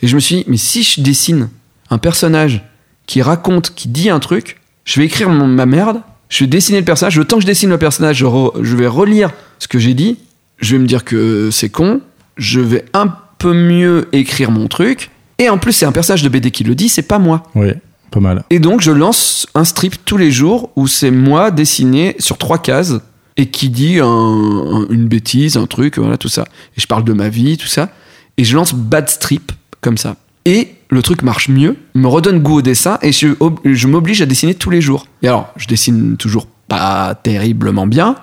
Et 0.01 0.07
je 0.07 0.15
me 0.15 0.19
suis 0.19 0.37
dit, 0.37 0.45
mais 0.47 0.57
si 0.57 0.83
je 0.83 1.01
dessine 1.01 1.49
un 1.89 1.97
personnage 1.97 2.63
qui 3.05 3.21
raconte, 3.21 3.75
qui 3.75 3.87
dit 3.87 4.09
un 4.09 4.19
truc, 4.19 4.57
je 4.85 4.99
vais 4.99 5.05
écrire 5.05 5.29
ma 5.29 5.65
merde, 5.65 6.01
je 6.29 6.43
vais 6.43 6.47
dessiner 6.47 6.79
le 6.79 6.85
personnage, 6.85 7.17
le 7.17 7.25
temps 7.25 7.37
que 7.37 7.43
je 7.43 7.47
dessine 7.47 7.69
le 7.69 7.77
personnage, 7.77 8.17
je, 8.17 8.25
je 8.61 8.75
vais 8.75 8.87
relire 8.87 9.31
ce 9.59 9.67
que 9.67 9.77
j'ai 9.77 9.93
dit, 9.93 10.17
je 10.57 10.75
vais 10.75 10.81
me 10.81 10.87
dire 10.87 11.03
que 11.03 11.49
c'est 11.51 11.69
con, 11.69 12.01
je 12.37 12.59
vais 12.59 12.85
un 12.93 13.13
peu 13.37 13.53
mieux 13.53 14.07
écrire 14.13 14.49
mon 14.49 14.67
truc, 14.67 15.11
et 15.43 15.49
en 15.49 15.57
plus 15.57 15.73
c'est 15.73 15.85
un 15.85 15.91
personnage 15.91 16.23
de 16.23 16.29
BD 16.29 16.51
qui 16.51 16.63
le 16.63 16.75
dit, 16.75 16.89
c'est 16.89 17.01
pas 17.01 17.19
moi. 17.19 17.43
Oui, 17.55 17.69
pas 18.11 18.19
mal. 18.19 18.43
Et 18.49 18.59
donc, 18.59 18.81
je 18.81 18.91
lance 18.91 19.47
un 19.55 19.63
strip 19.63 20.03
tous 20.05 20.17
les 20.17 20.31
jours 20.31 20.69
où 20.75 20.87
c'est 20.87 21.11
moi 21.11 21.51
dessiné 21.51 22.15
sur 22.19 22.37
trois 22.37 22.57
cases 22.57 22.93
et 23.37 23.47
qui 23.47 23.69
dit 23.69 23.99
un- 23.99 24.05
un- 24.05 24.87
une 24.89 25.07
bêtise, 25.07 25.55
un 25.57 25.65
truc, 25.67 25.97
voilà, 25.97 26.17
tout 26.17 26.27
ça. 26.29 26.43
Et 26.77 26.81
je 26.81 26.87
parle 26.87 27.03
de 27.05 27.13
ma 27.13 27.29
vie, 27.29 27.57
tout 27.57 27.67
ça. 27.67 27.89
Et 28.37 28.43
je 28.43 28.55
lance 28.55 28.73
Bad 28.73 29.09
Strip 29.09 29.51
comme 29.79 29.97
ça. 29.97 30.15
Et 30.45 30.69
le 30.89 31.01
truc 31.01 31.21
marche 31.21 31.47
mieux, 31.49 31.77
me 31.95 32.07
redonne 32.07 32.39
goût 32.39 32.55
au 32.57 32.61
dessin 32.61 32.97
et 33.01 33.11
je, 33.11 33.27
ob- 33.39 33.59
je 33.63 33.87
m'oblige 33.87 34.21
à 34.21 34.25
dessiner 34.25 34.55
tous 34.55 34.69
les 34.69 34.81
jours. 34.81 35.05
Et 35.21 35.27
alors, 35.27 35.47
je 35.55 35.67
dessine 35.67 36.17
toujours 36.17 36.47
pas 36.67 37.15
terriblement 37.15 37.87
bien, 37.87 38.15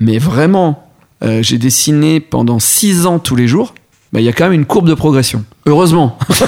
mais 0.00 0.18
vraiment, 0.18 0.88
euh, 1.22 1.42
j'ai 1.42 1.58
dessiné 1.58 2.18
pendant 2.20 2.58
6 2.58 3.06
ans 3.06 3.18
tous 3.18 3.36
les 3.36 3.46
jours. 3.46 3.74
Bah, 4.16 4.22
Il 4.22 4.24
y 4.24 4.30
a 4.30 4.32
quand 4.32 4.44
même 4.44 4.54
une 4.54 4.64
courbe 4.64 4.88
de 4.88 4.94
progression. 4.94 5.44
Heureusement. 5.66 6.18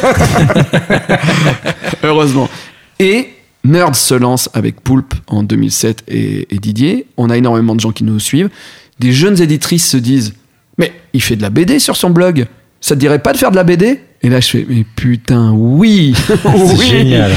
Heureusement. 2.02 2.48
Et 2.98 3.28
Nerd 3.62 3.94
se 3.94 4.14
lance 4.14 4.48
avec 4.54 4.80
Poulpe 4.80 5.12
en 5.26 5.42
2007 5.42 6.04
et, 6.08 6.54
et 6.54 6.58
Didier. 6.58 7.04
On 7.18 7.28
a 7.28 7.36
énormément 7.36 7.74
de 7.74 7.80
gens 7.80 7.92
qui 7.92 8.04
nous 8.04 8.20
suivent. 8.20 8.48
Des 9.00 9.12
jeunes 9.12 9.42
éditrices 9.42 9.86
se 9.86 9.98
disent 9.98 10.32
Mais 10.78 10.94
il 11.12 11.20
fait 11.20 11.36
de 11.36 11.42
la 11.42 11.50
BD 11.50 11.78
sur 11.78 11.94
son 11.94 12.08
blog. 12.08 12.46
Ça 12.80 12.94
te 12.94 13.00
dirait 13.00 13.18
pas 13.18 13.34
de 13.34 13.36
faire 13.36 13.50
de 13.50 13.56
la 13.56 13.64
BD 13.64 14.00
Et 14.22 14.30
là, 14.30 14.40
je 14.40 14.48
fais 14.48 14.66
Mais 14.66 14.86
putain, 14.96 15.52
oui 15.52 16.14
C'est 16.26 16.48
Oui 16.48 16.88
génial. 16.88 17.32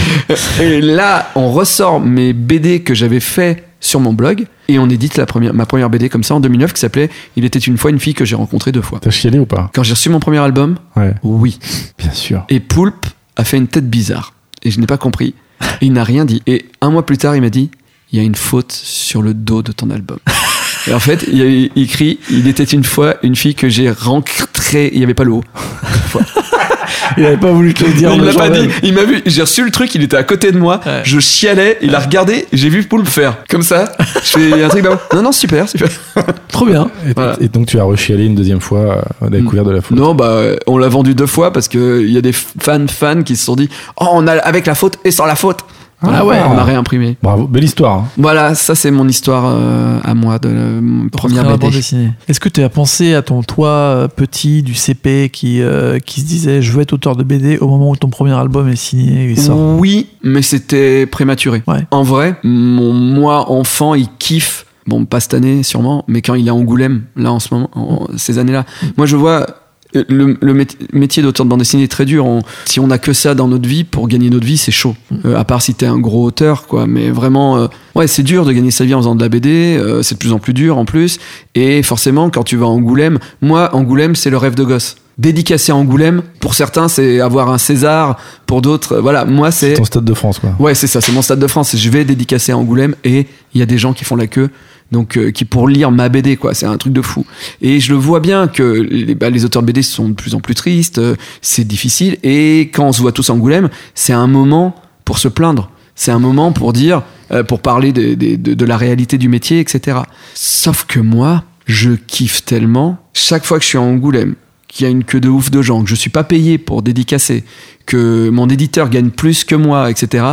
Et 0.61 0.79
là, 0.79 1.29
on 1.35 1.51
ressort 1.51 1.99
mes 1.99 2.31
BD 2.31 2.83
que 2.83 2.93
j'avais 2.93 3.19
fait 3.19 3.65
sur 3.81 3.99
mon 3.99 4.13
blog 4.13 4.45
et 4.69 4.79
on 4.79 4.87
édite 4.89 5.17
la 5.17 5.25
première, 5.25 5.53
ma 5.53 5.65
première 5.65 5.89
BD 5.89 6.07
comme 6.07 6.23
ça 6.23 6.35
en 6.35 6.39
2009 6.39 6.71
qui 6.71 6.79
s'appelait 6.79 7.09
Il 7.35 7.43
était 7.43 7.59
une 7.59 7.77
fois 7.77 7.91
une 7.91 7.99
fille 7.99 8.13
que 8.13 8.23
j'ai 8.23 8.35
rencontrée 8.35 8.71
deux 8.71 8.81
fois. 8.81 8.99
T'as 9.01 9.09
chialé 9.09 9.39
ou 9.39 9.45
pas? 9.45 9.69
Quand 9.73 9.83
j'ai 9.83 9.93
reçu 9.93 10.09
mon 10.09 10.19
premier 10.21 10.37
album, 10.37 10.77
Ouais, 10.95 11.13
oui. 11.23 11.59
bien 11.97 12.11
sûr. 12.11 12.45
Et 12.49 12.59
Poulpe 12.61 13.07
a 13.35 13.43
fait 13.43 13.57
une 13.57 13.67
tête 13.67 13.89
bizarre. 13.89 14.33
Et 14.63 14.71
je 14.71 14.79
n'ai 14.79 14.85
pas 14.87 14.97
compris. 14.97 15.33
Il 15.81 15.91
n'a 15.93 16.03
rien 16.03 16.23
dit. 16.25 16.41
Et 16.47 16.67
un 16.81 16.91
mois 16.91 17.05
plus 17.05 17.17
tard, 17.17 17.35
il 17.35 17.41
m'a 17.41 17.49
dit 17.49 17.69
Il 18.11 18.17
y 18.19 18.21
a 18.21 18.23
une 18.23 18.35
faute 18.35 18.71
sur 18.71 19.21
le 19.21 19.33
dos 19.33 19.61
de 19.63 19.71
ton 19.71 19.89
album. 19.89 20.19
Et 20.87 20.93
en 20.93 20.99
fait, 20.99 21.25
il 21.31 21.37
y 21.37 21.41
a 21.41 21.69
écrit 21.75 22.19
Il 22.29 22.47
était 22.47 22.63
une 22.63 22.83
fois 22.83 23.15
une 23.23 23.35
fille 23.35 23.55
que 23.55 23.67
j'ai 23.69 23.89
rencontrée. 23.91 24.89
Il 24.93 24.99
n'y 24.99 25.03
avait 25.03 25.13
pas 25.15 25.23
le 25.23 25.31
haut. 25.33 25.43
Il 27.17 27.25
avait 27.25 27.37
pas 27.37 27.51
voulu 27.51 27.73
te 27.73 27.83
le 27.83 27.93
dire. 27.93 28.11
il 28.13 28.21
m'a 28.21 28.33
pas 28.33 28.49
dit. 28.49 28.67
Il 28.83 28.93
m'a 28.93 29.03
vu. 29.03 29.21
J'ai 29.25 29.41
reçu 29.41 29.63
le 29.63 29.71
truc. 29.71 29.93
Il 29.95 30.03
était 30.03 30.17
à 30.17 30.23
côté 30.23 30.51
de 30.51 30.57
moi. 30.57 30.79
Ouais. 30.85 31.01
Je 31.03 31.19
chialais. 31.19 31.77
Il 31.81 31.93
a 31.95 31.99
regardé. 31.99 32.47
J'ai 32.53 32.69
vu 32.69 32.83
Poulpe 32.83 33.07
faire. 33.07 33.37
Comme 33.49 33.63
ça. 33.63 33.91
Je 34.23 34.39
fais 34.39 34.63
un 34.63 34.67
truc. 34.69 34.83
bah, 34.83 34.99
non, 35.13 35.21
non, 35.23 35.31
super, 35.31 35.67
super. 35.69 35.89
Trop 36.49 36.65
bien. 36.65 36.89
Et, 37.07 37.13
Voilà. 37.15 37.35
et 37.41 37.47
donc 37.47 37.67
tu 37.67 37.79
as 37.79 37.83
rechialé 37.83 38.25
une 38.25 38.35
deuxième 38.35 38.61
fois 38.61 38.79
euh, 38.79 39.25
à 39.25 39.29
la 39.29 39.29
découverte 39.39 39.67
de 39.67 39.71
la 39.73 39.81
faute. 39.81 39.97
Non, 39.97 40.13
bah, 40.15 40.41
on 40.67 40.77
l'a 40.77 40.87
vendu 40.89 41.15
deux 41.15 41.25
fois 41.27 41.51
parce 41.53 41.67
que 41.67 42.01
il 42.01 42.11
y 42.11 42.17
a 42.17 42.21
des 42.21 42.33
fans 42.33 42.85
fans 42.87 43.23
qui 43.23 43.35
se 43.35 43.45
sont 43.45 43.55
dit 43.55 43.69
Oh, 43.99 44.07
on 44.11 44.27
a 44.27 44.33
avec 44.33 44.65
la 44.65 44.75
faute 44.75 44.97
et 45.03 45.11
sans 45.11 45.25
la 45.25 45.35
faute. 45.35 45.59
Ah 46.03 46.25
ouais. 46.25 46.39
On 46.49 46.57
a 46.57 46.63
réimprimé. 46.63 47.17
Bravo, 47.21 47.47
belle 47.47 47.63
histoire. 47.63 47.99
hein. 47.99 48.05
Voilà, 48.17 48.55
ça 48.55 48.75
c'est 48.75 48.91
mon 48.91 49.07
histoire 49.07 49.43
euh, 49.47 49.99
à 50.03 50.13
moi 50.13 50.39
de 50.39 50.49
la 50.49 50.81
mon 50.81 51.09
première 51.09 51.57
BD. 51.57 51.69
dessinée. 51.69 52.11
Est-ce 52.27 52.39
que 52.39 52.49
tu 52.49 52.61
as 52.63 52.69
pensé 52.69 53.13
à 53.13 53.21
ton 53.21 53.43
toi 53.43 53.67
euh, 53.69 54.07
petit 54.07 54.63
du 54.63 54.73
CP 54.73 55.29
qui, 55.31 55.61
euh, 55.61 55.99
qui 55.99 56.21
se 56.21 56.25
disait 56.25 56.61
je 56.61 56.71
veux 56.71 56.81
être 56.81 56.93
auteur 56.93 57.15
de 57.15 57.23
BD 57.23 57.57
au 57.59 57.67
moment 57.67 57.89
où 57.91 57.95
ton 57.95 58.09
premier 58.09 58.33
album 58.33 58.67
est 58.69 58.75
signé 58.75 59.29
il 59.29 59.39
sort? 59.39 59.77
Oui, 59.79 60.07
mais 60.23 60.41
c'était 60.41 61.05
prématuré. 61.05 61.61
Ouais. 61.67 61.85
En 61.91 62.03
vrai, 62.03 62.35
mon 62.43 62.93
moi 62.93 63.51
enfant, 63.51 63.93
il 63.93 64.07
kiffe. 64.19 64.65
Bon, 64.87 65.05
pas 65.05 65.19
cette 65.19 65.35
année 65.35 65.61
sûrement, 65.61 66.03
mais 66.07 66.23
quand 66.23 66.33
il 66.33 66.47
est 66.47 66.49
à 66.49 66.55
Angoulême, 66.55 67.03
là 67.15 67.31
en 67.31 67.39
ce 67.39 67.53
moment, 67.53 67.69
en- 67.75 68.07
ces 68.17 68.39
années-là. 68.39 68.65
Moi, 68.97 69.05
je 69.05 69.15
vois 69.15 69.41
euh, 69.41 69.45
le, 69.93 70.37
le 70.39 70.53
mét- 70.53 70.77
métier 70.93 71.21
d'auteur 71.23 71.45
de 71.45 71.49
bande 71.49 71.59
dessinée 71.59 71.83
est 71.83 71.91
très 71.91 72.05
dur. 72.05 72.25
On- 72.25 72.41
si 72.65 72.79
on 72.79 72.89
a 72.91 72.97
que 72.97 73.13
ça 73.13 73.35
dans 73.35 73.47
notre 73.47 73.67
vie, 73.67 73.83
pour 73.83 74.07
gagner 74.07 74.29
notre 74.29 74.45
vie, 74.45 74.57
c'est 74.57 74.71
chaud. 74.71 74.95
Euh, 75.25 75.35
à 75.37 75.43
part 75.43 75.61
si 75.61 75.73
t'es 75.73 75.85
un 75.85 75.99
gros 75.99 76.23
auteur, 76.25 76.67
quoi. 76.67 76.87
Mais 76.87 77.09
vraiment, 77.09 77.57
euh, 77.57 77.67
ouais, 77.95 78.07
c'est 78.07 78.23
dur 78.23 78.45
de 78.45 78.51
gagner 78.51 78.71
sa 78.71 78.85
vie 78.85 78.93
en 78.93 78.99
faisant 78.99 79.15
de 79.15 79.21
la 79.21 79.29
BD. 79.29 79.77
euh, 79.77 80.01
c'est 80.03 80.15
de 80.15 80.19
plus 80.19 80.31
en 80.33 80.39
plus 80.39 80.53
dur 80.53 80.77
en 80.77 80.85
plus. 80.85 81.19
Et 81.55 81.83
forcément, 81.83 82.29
quand 82.29 82.43
tu 82.43 82.55
vas 82.57 82.65
à 82.65 82.69
Angoulême, 82.69 83.19
moi, 83.41 83.75
Angoulême, 83.75 84.15
c'est 84.15 84.29
le 84.29 84.37
rêve 84.37 84.55
de 84.55 84.63
gosse. 84.63 84.95
Dédicacé 85.17 85.71
à 85.71 85.75
Angoulême, 85.75 86.23
pour 86.39 86.53
certains, 86.55 86.87
c'est 86.87 87.19
avoir 87.19 87.51
un 87.51 87.57
César. 87.57 88.17
Pour 88.47 88.61
d'autres, 88.61 88.97
voilà, 88.97 89.25
moi, 89.25 89.51
c'est 89.51 89.73
Ton 89.73 89.83
stade 89.85 90.05
de 90.05 90.13
France, 90.13 90.39
quoi. 90.39 90.55
Ouais, 90.57 90.73
c'est 90.73 90.87
ça, 90.87 91.01
c'est 91.01 91.11
mon 91.11 91.21
stade 91.21 91.39
de 91.39 91.47
France. 91.47 91.75
Je 91.75 91.89
vais 91.89 92.05
dédicacer 92.05 92.53
à 92.53 92.57
Angoulême 92.57 92.95
et 93.03 93.27
il 93.53 93.59
y 93.59 93.61
a 93.61 93.65
des 93.65 93.77
gens 93.77 93.93
qui 93.93 94.03
font 94.05 94.15
la 94.15 94.27
queue, 94.27 94.49
donc 94.91 95.17
euh, 95.17 95.31
qui 95.31 95.45
pour 95.45 95.67
lire 95.67 95.91
ma 95.91 96.09
BD, 96.09 96.37
quoi. 96.37 96.53
C'est 96.53 96.65
un 96.65 96.77
truc 96.77 96.93
de 96.93 97.01
fou. 97.01 97.25
Et 97.61 97.79
je 97.79 97.91
le 97.91 97.97
vois 97.97 98.19
bien 98.19 98.47
que 98.47 98.63
les, 98.63 99.15
bah, 99.15 99.27
auteurs 99.43 99.63
BD 99.63 99.81
sont 99.83 100.09
de 100.09 100.13
plus 100.13 100.35
en 100.35 100.39
plus 100.39 100.55
tristes, 100.55 100.97
euh, 100.97 101.15
c'est 101.41 101.65
difficile. 101.65 102.17
Et 102.23 102.69
quand 102.73 102.87
on 102.87 102.91
se 102.91 103.01
voit 103.01 103.11
tous 103.11 103.29
à 103.29 103.33
Angoulême, 103.33 103.69
c'est 103.95 104.13
un 104.13 104.27
moment 104.27 104.75
pour 105.05 105.17
se 105.17 105.27
plaindre. 105.27 105.69
C'est 105.95 106.11
un 106.11 106.19
moment 106.19 106.51
pour 106.51 106.73
dire, 106.73 107.03
euh, 107.31 107.43
pour 107.43 107.59
parler 107.59 107.91
de- 107.91 108.13
de 108.15 108.65
la 108.65 108.77
réalité 108.77 109.17
du 109.17 109.29
métier, 109.29 109.59
etc. 109.59 109.99
Sauf 110.33 110.85
que 110.85 110.99
moi, 110.99 111.43
je 111.67 111.91
kiffe 111.91 112.43
tellement. 112.43 112.97
Chaque 113.13 113.45
fois 113.45 113.57
que 113.59 113.63
je 113.63 113.69
suis 113.69 113.77
à 113.77 113.81
Angoulême, 113.81 114.35
qu'il 114.67 114.85
y 114.85 114.87
a 114.87 114.91
une 114.91 115.03
queue 115.03 115.19
de 115.19 115.29
ouf 115.29 115.51
de 115.51 115.61
gens, 115.61 115.83
que 115.83 115.89
je 115.89 115.95
suis 115.95 116.09
pas 116.09 116.23
payé 116.23 116.57
pour 116.57 116.81
dédicacer, 116.81 117.43
que 117.85 118.29
mon 118.29 118.47
éditeur 118.49 118.89
gagne 118.89 119.09
plus 119.09 119.43
que 119.43 119.53
moi, 119.55 119.91
etc. 119.91 120.25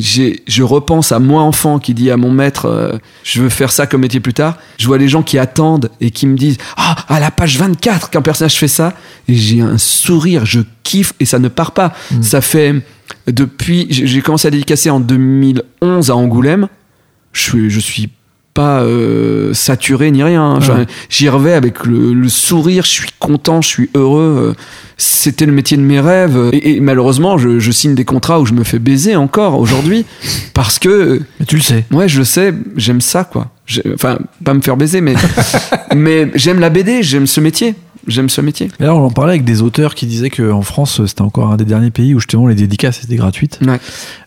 Je 0.00 0.62
repense 0.62 1.12
à 1.12 1.18
moi 1.18 1.42
enfant 1.42 1.78
qui 1.78 1.94
dit 1.94 2.10
à 2.10 2.16
mon 2.16 2.30
maître 2.30 2.66
euh, 2.66 2.98
je 3.24 3.42
veux 3.42 3.48
faire 3.48 3.72
ça 3.72 3.86
comme 3.86 4.02
métier 4.02 4.20
plus 4.20 4.34
tard. 4.34 4.56
Je 4.78 4.86
vois 4.86 4.98
les 4.98 5.08
gens 5.08 5.22
qui 5.22 5.38
attendent 5.38 5.90
et 6.00 6.10
qui 6.10 6.26
me 6.26 6.36
disent 6.36 6.58
ah 6.76 6.96
à 7.08 7.20
la 7.20 7.30
page 7.30 7.58
24 7.58 8.10
qu'un 8.10 8.22
personnage 8.22 8.56
fait 8.56 8.68
ça 8.68 8.94
et 9.28 9.34
j'ai 9.34 9.60
un 9.60 9.78
sourire 9.78 10.44
je 10.44 10.60
kiffe 10.82 11.12
et 11.20 11.24
ça 11.24 11.38
ne 11.38 11.48
part 11.48 11.72
pas. 11.72 11.92
Ça 12.22 12.40
fait 12.40 12.74
depuis 13.26 13.86
j'ai 13.90 14.06
j'ai 14.06 14.22
commencé 14.22 14.48
à 14.48 14.50
dédicacer 14.50 14.90
en 14.90 15.00
2011 15.00 16.10
à 16.10 16.16
Angoulême. 16.16 16.68
Je 17.32 17.40
suis 17.42 17.70
je 17.70 17.80
suis 17.80 18.10
pas 18.60 18.82
euh, 18.82 19.54
saturé 19.54 20.10
ni 20.10 20.22
rien 20.22 20.42
hein. 20.42 20.58
Ouais. 20.60 20.86
j'y 21.08 21.28
reviens 21.30 21.56
avec 21.56 21.86
le, 21.86 22.12
le 22.12 22.28
sourire 22.28 22.84
je 22.84 22.90
suis 22.90 23.08
content 23.18 23.62
je 23.62 23.68
suis 23.68 23.90
heureux 23.94 24.52
euh, 24.52 24.54
c'était 24.98 25.46
le 25.46 25.52
métier 25.52 25.78
de 25.78 25.82
mes 25.82 25.98
rêves 25.98 26.50
et, 26.52 26.72
et 26.76 26.80
malheureusement 26.80 27.38
je, 27.38 27.58
je 27.58 27.70
signe 27.70 27.94
des 27.94 28.04
contrats 28.04 28.38
où 28.38 28.44
je 28.44 28.52
me 28.52 28.62
fais 28.64 28.78
baiser 28.78 29.16
encore 29.16 29.58
aujourd'hui 29.58 30.04
parce 30.54 30.78
que 30.78 31.22
Mais 31.38 31.46
tu 31.46 31.56
le 31.56 31.62
sais. 31.62 31.84
ouais 31.90 32.06
je 32.08 32.18
le 32.18 32.24
sais 32.24 32.52
j'aime 32.76 33.00
ça 33.00 33.24
quoi 33.24 33.48
enfin 33.94 34.18
pas 34.44 34.52
me 34.52 34.60
faire 34.60 34.76
baiser 34.76 35.00
mais 35.00 35.14
mais 35.96 36.30
j'aime 36.34 36.60
la 36.60 36.68
BD 36.70 37.02
j'aime 37.02 37.26
ce 37.26 37.40
métier 37.40 37.74
j'aime 38.06 38.28
ce 38.28 38.40
métier 38.40 38.68
Et 38.80 38.84
là, 38.84 38.94
on 38.94 39.04
en 39.04 39.10
parlait 39.10 39.32
avec 39.32 39.44
des 39.44 39.62
auteurs 39.62 39.94
qui 39.94 40.06
disaient 40.06 40.30
qu'en 40.30 40.62
France, 40.62 41.04
c'était 41.06 41.22
encore 41.22 41.50
un 41.52 41.56
des 41.56 41.64
derniers 41.64 41.90
pays 41.90 42.14
où 42.14 42.20
justement 42.20 42.46
les 42.46 42.54
dédicaces 42.54 43.04
étaient 43.04 43.16
gratuites. 43.16 43.60
Ouais. 43.66 43.80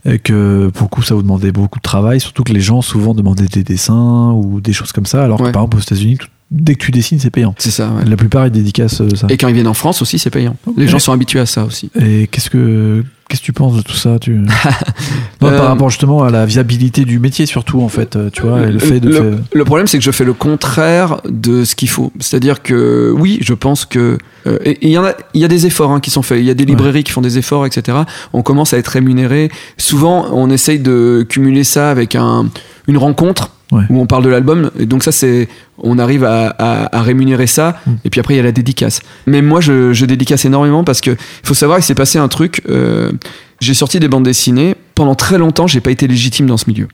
Et 0.05 0.19
que 0.19 0.69
pour 0.73 0.83
le 0.83 0.89
coup, 0.89 1.01
ça 1.01 1.15
vous 1.15 1.21
demandait 1.21 1.51
beaucoup 1.51 1.79
de 1.79 1.83
travail. 1.83 2.19
Surtout 2.19 2.43
que 2.43 2.53
les 2.53 2.61
gens 2.61 2.81
souvent 2.81 3.13
demandaient 3.13 3.47
des 3.47 3.63
dessins 3.63 4.31
ou 4.31 4.61
des 4.61 4.73
choses 4.73 4.91
comme 4.91 5.05
ça. 5.05 5.23
Alors 5.23 5.37
que 5.37 5.51
par 5.51 5.63
exemple, 5.63 5.77
aux 5.77 5.81
États-Unis, 5.81 6.17
dès 6.53 6.75
que 6.75 6.85
tu 6.85 6.91
dessines, 6.91 7.19
c'est 7.19 7.31
payant. 7.31 7.55
c'est 7.57 7.71
ça 7.71 7.89
ouais. 7.89 8.05
La 8.05 8.15
plupart, 8.15 8.47
ils 8.47 8.51
dédicacent 8.51 9.01
euh, 9.01 9.15
ça. 9.15 9.27
et 9.29 9.37
quand 9.37 9.47
ils 9.47 9.55
viennent 9.55 9.67
en 9.67 9.73
France 9.73 10.01
aussi 10.01 10.19
c'est 10.19 10.29
payant 10.29 10.55
les 10.77 10.87
gens 10.87 10.99
sont 10.99 11.11
habitués 11.11 11.39
à 11.39 11.45
ça 11.45 11.65
aussi 11.65 11.89
Et 11.99 12.27
qu'est-ce 12.27 12.49
que 12.49 13.03
qu'est-ce 13.33 13.41
que 13.41 13.45
tu 13.45 13.53
penses 13.53 13.75
de 13.75 13.81
tout 13.81 13.95
ça 13.95 14.19
tu... 14.19 14.31
non, 15.41 15.47
Euh, 15.49 15.57
Par 15.57 15.67
rapport 15.69 15.89
justement 15.89 16.21
à 16.23 16.29
la 16.29 16.45
viabilité 16.45 17.03
du 17.03 17.17
métier 17.19 17.47
surtout 17.47 17.81
en 17.81 17.89
fait, 17.89 18.15
tu 18.31 18.43
vois, 18.43 18.61
et 18.67 18.71
le 18.71 18.77
fait 18.79 18.99
de 18.99 19.09
le, 19.09 19.15
faire- 19.15 19.39
le 19.51 19.65
problème, 19.65 19.87
c'est 19.87 19.97
que 19.97 20.03
je 20.03 20.11
fais 20.11 20.23
le 20.23 20.33
contraire 20.33 21.19
de 21.27 21.63
ce 21.65 21.75
qu'il 21.75 21.89
faut. 21.89 22.11
C'est-à-dire 22.19 22.61
que 22.61 23.11
oui, 23.17 23.39
je 23.41 23.53
pense 23.55 23.85
que 23.85 24.17
euh, 24.45 24.59
et 24.63 24.71
et 24.71 24.87
il 24.87 24.91
y 24.91 24.97
en 24.99 25.05
a, 25.05 25.13
il 25.33 25.41
y 25.41 25.45
a 25.45 25.47
des 25.47 25.65
efforts 25.65 25.91
hein, 25.91 25.99
qui 25.99 26.11
sont 26.11 26.21
faits. 26.21 26.39
Il 26.39 26.45
y 26.45 26.49
a 26.51 26.53
des 26.53 26.65
librairies 26.65 27.03
qui 27.03 27.11
font 27.11 27.21
des 27.21 27.37
efforts, 27.39 27.65
etc. 27.65 27.97
On 28.33 28.41
commence 28.43 28.73
à 28.73 28.77
être 28.77 28.89
rémunéré. 28.89 29.49
Souvent, 29.77 30.27
on 30.31 30.49
essaye 30.51 30.79
de 30.79 31.25
cumuler 31.27 31.63
ça 31.63 31.89
avec 31.89 32.15
un, 32.15 32.47
une 32.87 32.97
rencontre. 32.97 33.49
Ouais. 33.73 33.83
où 33.89 33.99
on 34.01 34.05
parle 34.05 34.23
de 34.23 34.29
l'album 34.29 34.71
et 34.79 34.85
donc 34.85 35.03
ça 35.03 35.11
c'est 35.11 35.47
on 35.77 35.97
arrive 35.99 36.23
à, 36.23 36.47
à- 36.57 36.97
à 36.97 37.01
rémunérer 37.01 37.47
ça 37.47 37.77
Mm. 37.85 37.91
et 38.05 38.09
puis 38.09 38.19
après 38.19 38.33
il 38.35 38.37
y 38.37 38.39
a 38.39 38.43
la 38.43 38.51
dédicace. 38.51 39.01
Mais 39.27 39.41
moi 39.41 39.59
je, 39.61 39.93
je 39.93 40.05
dédicace 40.05 40.45
énormément 40.45 40.83
parce 40.83 41.01
que 41.01 41.11
il 41.11 41.17
faut 41.47 41.53
savoir 41.53 41.77
qu'il 41.79 41.85
s'est 41.85 41.95
passé 41.95 42.17
un 42.19 42.27
truc 42.27 42.61
euh, 42.69 43.11
j'ai 43.59 43.73
sorti 43.73 43.99
des 43.99 44.07
bandes 44.07 44.23
dessinées 44.25 44.75
pendant 44.95 45.15
très 45.15 45.37
longtemps 45.37 45.67
j'ai 45.67 45.81
pas 45.81 45.91
été 45.91 46.07
légitime 46.07 46.45
dans 46.47 46.57
ce 46.57 46.65
milieu. 46.69 46.87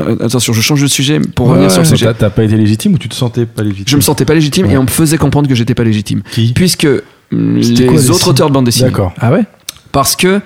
Euh, 0.00 0.16
attention 0.24 0.52
je 0.52 0.60
change 0.60 0.82
de 0.82 0.86
sujet 0.88 1.20
pour 1.20 1.48
revenir 1.48 1.70
sur 1.70 1.82
le 1.82 1.86
sujet. 1.86 2.06
T'as 2.06 2.14
t'as 2.14 2.30
pas 2.30 2.42
été 2.44 2.56
légitime 2.56 2.94
ou 2.94 2.98
tu 2.98 3.08
te 3.08 3.14
sentais 3.14 3.46
pas 3.46 3.62
légitime? 3.62 3.84
Je 3.86 3.96
me 3.96 4.00
sentais 4.00 4.24
pas 4.24 4.34
légitime 4.34 4.66
Ouais. 4.66 4.72
et 4.72 4.78
on 4.78 4.82
me 4.82 4.88
faisait 4.88 5.18
comprendre 5.18 5.48
que 5.48 5.54
j'étais 5.54 5.74
pas 5.74 5.84
légitime. 5.84 6.22
Qui? 6.32 6.52
Puisque 6.52 6.88
C'était 7.30 7.82
les 7.82 7.86
quoi, 7.86 8.10
autres 8.10 8.28
auteurs 8.28 8.48
de 8.48 8.54
bande 8.54 8.64
dessinée 8.64 8.88
D'accord. 8.90 9.12
Ah 9.20 9.30
ouais? 9.32 9.44
Parce 9.92 10.16
que 10.16 10.40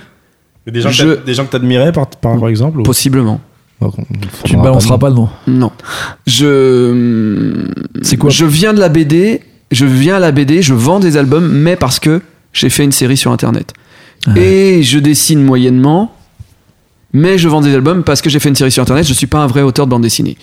Des 0.67 0.83
gens, 0.83 0.91
que 0.91 0.95
Je- 0.95 1.05
t'as- 1.15 1.23
des 1.25 1.33
gens 1.35 1.47
que 1.47 1.51
t'admirais 1.53 1.93
par, 1.93 2.07
par, 2.09 2.39
par 2.39 2.49
exemple 2.51 2.81
ou- 2.81 2.83
possiblement 2.83 3.41
Donc, 3.81 3.95
Tu 4.45 4.57
ne 4.57 4.63
balanceras 4.63 4.99
pas 4.99 5.09
le 5.09 5.15
nom. 5.15 5.29
non. 5.47 5.71
Je 6.27 7.77
C'est 8.03 8.17
quoi 8.17 8.31
je 8.31 8.45
viens 8.45 8.73
de 8.75 8.81
la 8.81 8.89
BD 8.89 9.43
je 9.71 9.85
viens 9.85 10.17
à 10.17 10.19
la 10.19 10.33
BD 10.33 10.63
je 10.63 10.75
vends 10.75 10.99
des 10.99 11.17
albums 11.17 11.47
mais 11.47 11.77
parce 11.77 12.01
que 12.01 12.23
j'ai 12.53 12.71
fait 12.71 12.85
une 12.85 12.93
série 12.93 13.17
sur 13.17 13.31
internet. 13.31 13.73
Ah. 14.27 14.37
et 14.37 14.83
je 14.83 14.99
dessine 14.99 15.43
moyennement 15.43 16.13
mais 17.13 17.39
je 17.39 17.49
vends 17.49 17.61
des 17.61 17.73
albums 17.75 18.03
parce 18.03 18.21
que 18.21 18.29
j'ai 18.31 18.41
fait 18.41 18.49
une 18.49 18.55
série 18.57 18.73
sur 18.73 18.83
internet. 18.83 19.07
Je 19.07 19.15
suis 19.15 19.27
pas 19.29 19.39
un 19.39 19.47
vrai 19.47 19.63
auteur 19.63 19.87
de 19.87 19.91
bande 19.91 20.03
dessinée. 20.03 20.37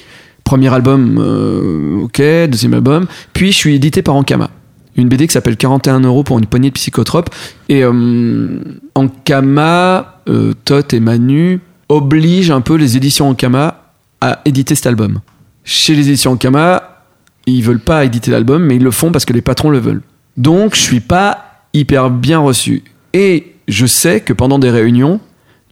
Premier 0.44 0.74
album 0.74 1.18
euh, 1.20 2.04
ok 2.04 2.22
deuxième 2.50 2.74
album. 2.74 3.06
Puis 3.34 3.52
je 3.52 3.58
suis 3.58 3.76
édité 3.76 4.02
par 4.02 4.16
Ankama. 4.16 4.50
Une 4.98 5.10
BD 5.10 5.28
qui 5.28 5.34
s'appelle 5.34 5.58
41 5.58 6.00
euros 6.02 6.24
pour 6.24 6.40
une 6.40 6.46
poignée 6.46 6.70
de 6.70 6.74
psychotropes 6.74 7.30
et 7.68 7.84
euh, 7.84 8.60
Ankama 8.96 10.22
euh, 10.30 10.54
Tot 10.64 10.94
et 10.94 11.00
Manu 11.02 11.60
obligent 11.90 12.52
un 12.52 12.62
peu 12.62 12.76
les 12.76 12.98
éditions 12.98 13.30
Ankama 13.30 13.82
à 14.22 14.42
éditer 14.46 14.76
cet 14.76 14.88
album 14.88 15.20
chez 15.64 15.96
les 15.96 16.10
éditions 16.10 16.32
Ankama 16.32 17.04
ils 17.48 17.62
veulent 17.62 17.80
pas 17.80 18.06
éditer 18.06 18.32
l'album 18.32 18.64
mais 18.64 18.78
ils 18.78 18.84
le 18.84 18.92
font 18.92 19.12
parce 19.12 19.26
que 19.26 19.34
les 19.34 19.42
patrons 19.42 19.70
le 19.70 19.80
veulent 19.80 20.02
donc 20.38 20.76
je 20.76 20.82
suis 20.82 21.00
pas 21.00 21.46
hyper 21.74 22.10
bien 22.10 22.40
reçu 22.40 22.84
et 23.14 23.56
je 23.68 23.86
sais 23.86 24.22
que 24.22 24.34
pendant 24.34 24.60
des 24.60 24.70
réunions, 24.70 25.20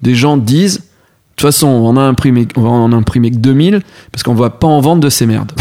des 0.01 0.15
gens 0.15 0.37
disent, 0.37 0.77
de 0.77 0.83
toute 1.35 1.47
façon, 1.47 1.67
on 1.67 1.97
a 1.97 2.01
imprimé, 2.01 2.47
on 2.55 2.61
va 2.61 2.69
en 2.69 2.93
imprimer 2.93 3.31
que 3.31 3.37
2000 3.37 3.81
parce 4.11 4.23
qu'on 4.23 4.33
va 4.33 4.49
pas 4.49 4.67
en 4.67 4.81
vendre 4.81 5.01
de 5.01 5.09
ces 5.09 5.25
merdes. 5.25 5.51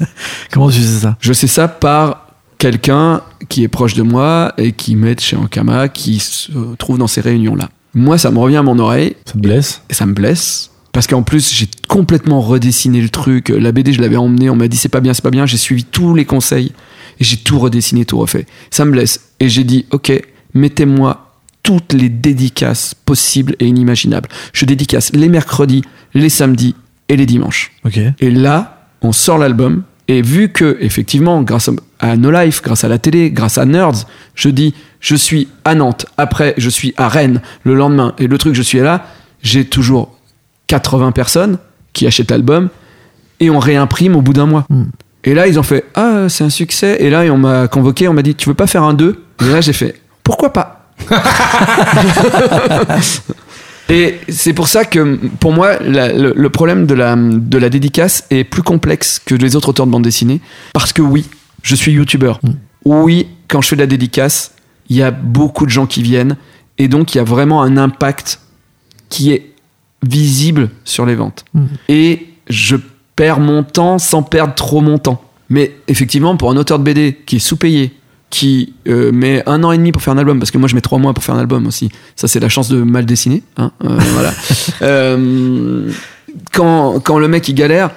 Comment 0.50 0.70
tu 0.70 0.80
sais 0.80 1.00
ça? 1.00 1.16
Je 1.20 1.32
sais 1.32 1.46
ça 1.46 1.68
par 1.68 2.26
quelqu'un 2.58 3.22
qui 3.48 3.64
est 3.64 3.68
proche 3.68 3.94
de 3.94 4.02
moi 4.02 4.52
et 4.56 4.72
qui 4.72 4.96
m'aide 4.96 5.20
chez 5.20 5.36
Ankama, 5.36 5.88
qui 5.88 6.18
se 6.18 6.50
trouve 6.76 6.98
dans 6.98 7.06
ces 7.06 7.20
réunions-là. 7.20 7.68
Moi, 7.94 8.18
ça 8.18 8.30
me 8.30 8.38
revient 8.38 8.56
à 8.56 8.62
mon 8.62 8.78
oreille 8.78 9.16
Ça 9.26 9.34
te 9.34 9.38
blesse 9.38 9.82
et 9.90 9.94
ça 9.94 10.06
me 10.06 10.12
blesse. 10.12 10.70
Parce 10.92 11.06
qu'en 11.06 11.22
plus, 11.22 11.52
j'ai 11.52 11.68
complètement 11.88 12.40
redessiné 12.40 13.00
le 13.00 13.08
truc. 13.08 13.48
La 13.48 13.72
BD, 13.72 13.92
je 13.92 14.00
l'avais 14.00 14.16
emmené, 14.16 14.50
on 14.50 14.56
m'a 14.56 14.68
dit 14.68 14.76
c'est 14.76 14.90
pas 14.90 15.00
bien, 15.00 15.14
c'est 15.14 15.22
pas 15.22 15.30
bien. 15.30 15.46
J'ai 15.46 15.56
suivi 15.56 15.84
tous 15.84 16.14
les 16.14 16.26
conseils 16.26 16.72
et 17.18 17.24
j'ai 17.24 17.38
tout 17.38 17.58
redessiné, 17.58 18.04
tout 18.04 18.18
refait. 18.18 18.46
Ça 18.70 18.84
me 18.84 18.92
blesse. 18.92 19.32
Et 19.40 19.48
j'ai 19.48 19.64
dit, 19.64 19.86
ok, 19.90 20.12
mettez-moi 20.54 21.32
toutes 21.62 21.92
les 21.92 22.08
dédicaces 22.08 22.94
possibles 22.94 23.56
et 23.58 23.66
inimaginables. 23.66 24.28
Je 24.52 24.64
dédicace 24.64 25.12
les 25.12 25.28
mercredis, 25.28 25.82
les 26.12 26.28
samedis 26.28 26.74
et 27.08 27.16
les 27.16 27.26
dimanches. 27.26 27.72
Ok. 27.84 27.98
Et 28.20 28.30
là, 28.30 28.88
on 29.00 29.12
sort 29.12 29.38
l'album. 29.38 29.84
Et 30.08 30.20
vu 30.20 30.50
que, 30.50 30.76
effectivement, 30.80 31.42
grâce 31.42 31.70
à 32.00 32.16
No 32.16 32.30
Life, 32.30 32.60
grâce 32.62 32.84
à 32.84 32.88
la 32.88 32.98
télé, 32.98 33.30
grâce 33.30 33.56
à 33.56 33.64
Nerds, 33.64 34.06
je 34.34 34.48
dis, 34.48 34.74
je 35.02 35.14
suis 35.16 35.48
à 35.66 35.74
Nantes, 35.74 36.06
après, 36.16 36.54
je 36.56 36.70
suis 36.70 36.94
à 36.96 37.08
Rennes, 37.08 37.42
le 37.64 37.74
lendemain, 37.74 38.14
et 38.18 38.26
le 38.28 38.38
truc, 38.38 38.54
je 38.54 38.62
suis 38.62 38.78
là, 38.78 39.04
j'ai 39.42 39.66
toujours 39.66 40.16
80 40.68 41.12
personnes 41.12 41.58
qui 41.92 42.06
achètent 42.06 42.30
l'album, 42.30 42.70
et 43.40 43.50
on 43.50 43.58
réimprime 43.58 44.16
au 44.16 44.22
bout 44.22 44.32
d'un 44.32 44.46
mois. 44.46 44.64
Hmm. 44.70 44.84
Et 45.24 45.34
là, 45.34 45.46
ils 45.48 45.58
ont 45.58 45.62
fait, 45.64 45.84
ah, 45.94 46.28
c'est 46.28 46.44
un 46.44 46.50
succès. 46.50 46.96
Et 47.00 47.10
là, 47.10 47.22
on 47.32 47.36
m'a 47.38 47.68
convoqué, 47.68 48.08
on 48.08 48.12
m'a 48.12 48.22
dit, 48.22 48.34
tu 48.34 48.48
veux 48.48 48.54
pas 48.54 48.66
faire 48.66 48.82
un 48.84 48.94
2 48.94 49.22
Et 49.40 49.44
là, 49.50 49.60
j'ai 49.60 49.72
fait, 49.72 50.00
pourquoi 50.24 50.52
pas? 50.52 50.86
Et 53.88 54.18
c'est 54.28 54.52
pour 54.52 54.68
ça 54.68 54.84
que, 54.84 55.16
pour 55.40 55.52
moi, 55.52 55.78
la- 55.80 56.12
le, 56.12 56.32
le 56.34 56.50
problème 56.50 56.86
de 56.86 56.94
la, 56.94 57.14
de 57.16 57.58
la 57.58 57.68
dédicace 57.68 58.24
est 58.30 58.44
plus 58.44 58.62
complexe 58.62 59.20
que 59.24 59.34
les 59.34 59.54
autres 59.56 59.68
auteurs 59.70 59.86
de 59.86 59.90
bande 59.90 60.04
dessinée. 60.04 60.40
Parce 60.72 60.92
que 60.92 61.02
oui, 61.02 61.28
je 61.62 61.74
suis 61.74 61.92
youtubeur. 61.92 62.40
Oui, 62.84 63.26
quand 63.48 63.60
je 63.60 63.68
fais 63.68 63.76
de 63.76 63.80
la 63.80 63.86
dédicace, 63.86 64.52
il 64.88 64.96
y 64.96 65.02
a 65.02 65.10
beaucoup 65.10 65.66
de 65.66 65.70
gens 65.70 65.86
qui 65.86 66.02
viennent. 66.02 66.36
Et 66.78 66.88
donc, 66.88 67.14
il 67.14 67.18
y 67.18 67.20
a 67.20 67.24
vraiment 67.24 67.62
un 67.62 67.76
impact 67.76 68.40
qui 69.08 69.32
est 69.32 69.52
visible 70.02 70.70
sur 70.84 71.06
les 71.06 71.14
ventes. 71.14 71.44
Mm. 71.54 71.64
Et 71.88 72.28
je 72.48 72.76
perds 73.16 73.40
mon 73.40 73.62
temps 73.62 73.98
sans 73.98 74.22
perdre 74.22 74.54
trop 74.54 74.80
mon 74.80 74.98
temps. 74.98 75.22
Mais 75.48 75.76
effectivement, 75.88 76.36
pour 76.36 76.50
un 76.50 76.56
auteur 76.56 76.78
de 76.78 76.84
BD 76.84 77.18
qui 77.26 77.36
est 77.36 77.40
sous-payé, 77.40 77.92
qui 78.30 78.72
euh, 78.88 79.12
met 79.12 79.46
un 79.46 79.62
an 79.62 79.72
et 79.72 79.76
demi 79.76 79.92
pour 79.92 80.00
faire 80.00 80.14
un 80.14 80.18
album, 80.18 80.38
parce 80.38 80.50
que 80.50 80.56
moi 80.56 80.66
je 80.66 80.74
mets 80.74 80.80
trois 80.80 80.98
mois 80.98 81.12
pour 81.12 81.22
faire 81.22 81.34
un 81.34 81.38
album 81.38 81.66
aussi, 81.66 81.90
ça 82.16 82.28
c'est 82.28 82.40
la 82.40 82.48
chance 82.48 82.70
de 82.70 82.82
mal 82.82 83.04
dessiner. 83.04 83.42
hein, 83.58 83.70
euh, 83.84 83.98
voilà. 84.14 84.32
Euh, 84.80 85.92
quand, 86.52 86.98
quand 87.00 87.18
le 87.18 87.28
mec 87.28 87.46
il 87.48 87.54
galère, 87.54 87.90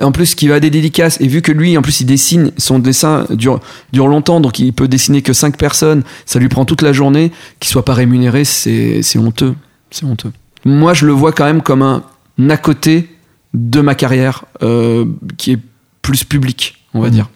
en 0.00 0.12
plus 0.12 0.34
qui 0.34 0.48
va 0.48 0.56
à 0.56 0.60
des 0.60 0.70
dédicaces, 0.70 1.20
et 1.20 1.26
vu 1.28 1.42
que 1.42 1.52
lui 1.52 1.76
en 1.78 1.82
plus 1.82 2.00
il 2.00 2.06
dessine, 2.06 2.52
son 2.56 2.78
dessin 2.78 3.26
dure, 3.30 3.60
dure 3.92 4.06
longtemps, 4.08 4.40
donc 4.40 4.58
il 4.58 4.72
peut 4.72 4.88
dessiner 4.88 5.22
que 5.22 5.32
cinq 5.32 5.56
personnes, 5.56 6.02
ça 6.26 6.38
lui 6.38 6.48
prend 6.48 6.64
toute 6.64 6.82
la 6.82 6.92
journée, 6.92 7.32
qu'il 7.60 7.70
soit 7.70 7.84
pas 7.84 7.94
rémunéré, 7.94 8.44
c'est 8.44 9.02
c'est 9.02 9.18
honteux. 9.18 9.54
C'est 9.90 10.04
honteux. 10.04 10.32
Moi 10.64 10.94
je 10.94 11.06
le 11.06 11.12
vois 11.12 11.32
quand 11.32 11.44
même 11.44 11.62
comme 11.62 11.82
un 11.82 12.02
à 12.50 12.56
côté 12.56 13.08
de 13.54 13.80
ma 13.80 13.94
carrière 13.94 14.44
euh, 14.62 15.04
qui 15.36 15.52
est 15.52 15.58
plus 16.02 16.24
public, 16.24 16.84
on 16.94 17.00
va 17.00 17.08
Mhm. 17.08 17.12
dire, 17.14 17.30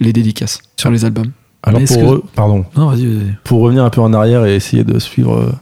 les 0.00 0.12
dédicaces 0.12 0.60
sur 0.76 0.90
les 0.90 1.04
albums. 1.04 1.30
Alors 1.62 1.80
pour 1.84 2.20
que- 2.22 2.26
pardon, 2.34 2.64
Non, 2.76 2.86
vas-y, 2.88 3.06
vas-y. 3.06 3.34
pour 3.44 3.60
revenir 3.60 3.84
un 3.84 3.90
peu 3.90 4.00
en 4.00 4.12
arrière 4.12 4.44
et 4.44 4.56
essayer 4.56 4.82
de 4.84 4.98
suivre 4.98 5.36
euh, 5.36 5.52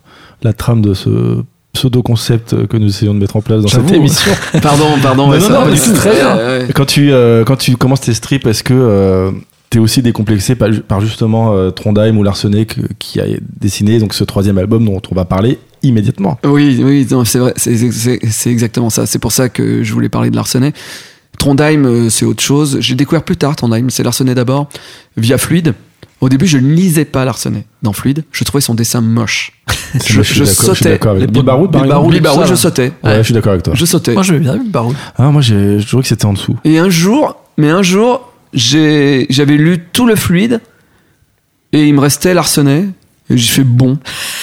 la 0.43 0.53
trame 0.55 0.81
de 0.81 0.95
ce 0.95 1.43
pseudo-concept 1.73 2.67
que 2.67 2.77
nous 2.77 2.89
essayons 2.89 3.15
de 3.15 3.19
mettre 3.21 3.37
en 3.37 3.41
place 3.43 3.63
dans 3.63 3.69
cette 3.69 3.91
émission. 3.93 4.33
Pardon, 4.63 4.87
pardon. 5.03 5.29
Non, 5.29 5.39
non, 5.39 5.77
tout, 5.77 5.93
très 5.95 6.15
bien. 6.17 6.37
Ouais, 6.37 6.43
ouais. 6.45 6.69
Quand 6.75 6.85
tu, 6.85 7.13
euh, 7.13 7.45
quand 7.45 7.57
tu 7.57 7.77
commences 7.77 8.01
tes 8.03 8.15
strips, 8.15 8.47
est-ce 8.47 8.63
que 8.65 8.75
euh, 8.75 9.31
t'es 9.71 9.79
aussi 9.79 10.03
décomplexé 10.03 10.57
par, 10.57 10.69
par 10.89 11.01
justement 11.01 11.55
euh, 11.55 11.71
Trondheim 11.71 12.17
ou 12.17 12.23
Larsenet 12.23 12.67
que- 12.67 12.81
qui 12.99 13.21
a 13.21 13.25
dessiné 13.61 13.99
donc 13.99 14.15
ce 14.15 14.25
troisième 14.25 14.59
album 14.59 14.85
dont 14.85 15.01
on 15.11 15.15
va 15.15 15.25
parler 15.25 15.59
immédiatement? 15.83 16.39
Oui, 16.45 16.81
oui, 16.85 17.07
c'est 17.25 17.39
vrai, 17.39 17.53
c'est 17.57 17.77
c'est- 17.93 18.19
c'est 18.29 18.51
exactement 18.51 18.91
ça. 18.91 19.07
C'est 19.07 19.19
pour 19.21 19.33
ça 19.33 19.49
que 19.49 19.83
je 19.85 19.93
voulais 19.93 20.09
parler 20.09 20.31
de 20.31 20.37
Larsenet. 20.37 20.73
Trondheim, 21.39 21.85
euh, 21.87 22.11
c'est 22.11 22.25
autre 22.27 22.43
chose. 22.43 22.79
J'ai 22.81 22.97
découvert 22.97 23.23
plus 23.23 23.37
tard 23.37 23.55
Trondheim, 23.57 23.89
c'est 23.91 24.03
Larsenet 24.03 24.35
d'abord, 24.35 24.69
via 25.17 25.39
Fluide. 25.39 25.75
Au 26.21 26.29
début, 26.29 26.47
je 26.47 26.59
ne 26.59 26.69
lisais 26.71 27.05
pas 27.07 27.25
Larsenet 27.25 27.65
dans 27.83 27.93
Fluide. 27.95 28.25
Je 28.31 28.45
trouvais 28.45 28.61
son 28.61 28.75
dessin 28.75 29.01
moche. 29.01 29.53
Je, 30.07 30.23
sautais. 30.45 30.99
Bill 31.27 31.43
Baroud, 31.43 31.73
par 31.73 31.83
Bill 31.83 32.11
Bill 32.11 32.21
Baroud, 32.23 32.47
je 32.47 32.55
sautais. 32.55 32.93
Ouais, 33.03 33.19
je 33.19 33.23
suis 33.23 33.35
d'accord 33.35 33.53
avec 33.53 33.65
toi. 33.65 33.75
Je 33.75 33.85
sautais. 33.85 34.13
Moi, 34.13 34.23
je 34.23 34.35
bien 34.35 34.57
Baroud. 34.65 34.95
Ah, 35.17 35.31
moi, 35.31 35.43
j'ai- 35.43 35.81
je 35.81 35.87
trouvais 35.87 36.03
que 36.03 36.09
c'était 36.09 36.27
en 36.27 36.33
dessous. 36.35 36.57
Et 36.65 36.79
un 36.79 36.91
jour, 36.91 37.37
mais 37.57 37.71
un 37.71 37.83
jour, 37.83 38.31
j'ai- 38.53 39.27
j'avais 39.31 39.57
lu 39.57 39.85
tout 39.93 40.07
le 40.07 40.15
Fluide 40.15 40.61
et 41.73 41.87
il 41.87 41.95
me 41.95 42.01
restait 42.01 42.35
Larsenet. 42.35 42.87
Et 43.31 43.37
j'ai 43.37 43.51
fait 43.53 43.65
bon. 43.65 43.99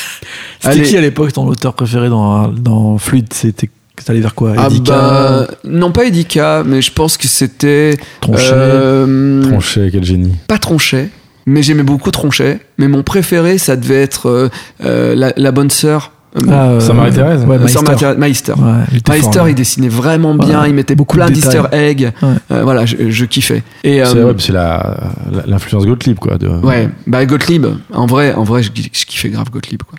C'était 0.59 0.82
qui 0.84 0.97
à 0.97 1.01
l'époque 1.01 1.32
ton 1.34 1.45
auteur 1.47 1.73
préféré 1.73 2.09
dans, 2.09 2.47
dans 2.49 2.97
Fluide 2.97 3.32
C'était. 3.34 3.69
T'allais 4.05 4.19
vers 4.19 4.36
quoi? 4.36 4.53
Ah 4.57 4.67
Edika, 4.67 4.91
bah, 4.93 5.47
non 5.63 5.91
pas 5.91 6.05
Edika, 6.05 6.63
mais 6.65 6.82
je 6.84 6.91
pense 6.91 7.17
que 7.17 7.28
c'était 7.28 7.97
Tronchet 8.21 8.51
euh, 8.53 9.41
Tronchet, 9.43 9.89
quel 9.91 10.03
génie. 10.03 10.36
pas 10.47 10.59
Tronchet, 10.59 11.09
mais 11.48 11.64
j'aimais 11.64 11.82
beaucoup 11.84 12.12
Tronchet. 12.12 12.60
Mais 12.78 12.88
mon 12.88 13.02
préféré, 13.02 13.58
ça 13.58 13.76
devait 13.76 14.04
être 14.04 14.30
euh, 14.30 14.50
euh, 14.86 15.16
la, 15.16 15.34
la 15.38 15.52
bonne 15.52 15.72
sœur. 15.72 16.12
euh, 16.36 16.41
Ah, 16.52 16.68
euh, 16.72 16.80
Saint 16.80 16.93
Marie-Thérèse 16.93 17.43
Ouais, 17.45 17.58
Meister. 17.58 17.82
Marie- 17.84 18.18
Meister. 18.20 18.52
Ouais, 18.54 18.84
il 18.91 18.98
était 18.98 19.12
Meister, 19.14 19.32
fort, 19.39 19.50
il 19.50 19.56
dessinait 19.56 19.88
vraiment 19.89 20.36
bien, 20.36 20.62
Ouais, 20.62 20.70
il 20.70 20.76
mettait 20.76 20.93
beaucoup 20.93 21.16
plein 21.16 21.30
d'easter 21.32 21.64
eggs. 21.72 22.12
Ouais. 22.22 22.30
Euh, 22.52 22.64
voilà, 22.64 22.86
je, 22.86 23.10
je 23.10 23.26
kiffais. 23.26 23.64
Et, 23.84 24.04
C'est 24.06 24.18
euh, 24.18 24.28
ouais, 24.28 24.34
c'est 24.38 24.52
la- 24.54 24.98
la- 25.32 25.43
l'influence 25.48 25.86
Gottlieb, 25.88 26.20
quoi. 26.20 26.38
De... 26.38 26.48
Ouais, 26.48 26.89
bah 27.08 27.26
Gottlieb, 27.26 27.66
en 27.93 28.06
vrai, 28.06 28.34
en 28.34 28.43
vrai, 28.43 28.62
je, 28.62 28.70
je 28.76 29.06
kiffais 29.06 29.30
grave 29.30 29.50
Gottlieb, 29.50 29.82
quoi. 29.84 29.98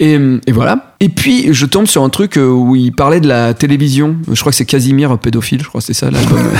Et, 0.00 0.18
et 0.46 0.52
voilà. 0.52 0.94
Et 1.00 1.08
puis, 1.10 1.52
je 1.52 1.66
tombe 1.66 1.86
sur 1.86 2.02
un 2.02 2.08
truc 2.08 2.36
où 2.42 2.74
il 2.74 2.90
parlait 2.92 3.20
de 3.20 3.28
la 3.28 3.52
télévision. 3.54 4.16
Je 4.32 4.40
crois 4.40 4.50
que 4.50 4.56
c'est 4.56 4.64
Casimir 4.64 5.18
pédophile, 5.18 5.62
je 5.62 5.68
crois 5.68 5.80
que 5.82 5.86
c'est 5.86 5.92
ça 5.94 6.10
l'album. 6.10 6.38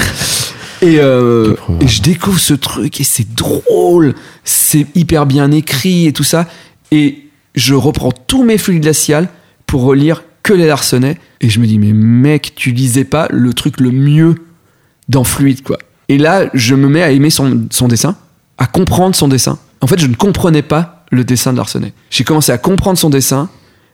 et, 0.82 0.98
euh, 0.98 1.54
et 1.80 1.88
je 1.88 2.02
découvre 2.02 2.38
ce 2.38 2.54
truc 2.54 3.00
et 3.00 3.04
c'est 3.04 3.34
drôle, 3.34 4.14
c'est 4.44 4.86
hyper 4.94 5.26
bien 5.26 5.50
écrit 5.50 6.06
et 6.06 6.12
tout 6.12 6.24
ça. 6.24 6.46
Et 6.90 7.26
je 7.54 7.74
reprends 7.74 8.12
tous 8.12 8.44
mes 8.44 8.58
flux 8.58 8.80
glaciales 8.80 9.28
pour 9.66 9.82
relire 9.82 10.22
que 10.42 10.52
les 10.52 10.66
Larsenet. 10.66 11.18
Et 11.40 11.50
je 11.50 11.60
me 11.60 11.66
dis, 11.66 11.78
mais 11.78 11.92
mec, 11.92 12.52
tu 12.56 12.72
lisais 12.72 13.04
pas 13.04 13.28
le 13.30 13.52
truc 13.52 13.80
le 13.80 13.90
mieux 13.90 14.34
dans 15.08 15.24
Fluide, 15.24 15.62
quoi. 15.62 15.78
Et 16.08 16.18
là, 16.18 16.48
je 16.54 16.74
me 16.74 16.88
mets 16.88 17.02
à 17.02 17.10
aimer 17.10 17.30
son, 17.30 17.66
son 17.70 17.88
dessin, 17.88 18.16
à 18.58 18.66
comprendre 18.66 19.14
son 19.14 19.28
dessin. 19.28 19.58
En 19.80 19.86
fait, 19.86 19.98
je 19.98 20.06
ne 20.06 20.14
comprenais 20.14 20.62
pas 20.62 21.04
le 21.10 21.24
dessin 21.24 21.52
de 21.52 21.58
Larsenet. 21.58 21.92
J'ai 22.10 22.24
commencé 22.24 22.52
à 22.52 22.58
comprendre 22.58 22.98
son 22.98 23.10
dessin, 23.10 23.48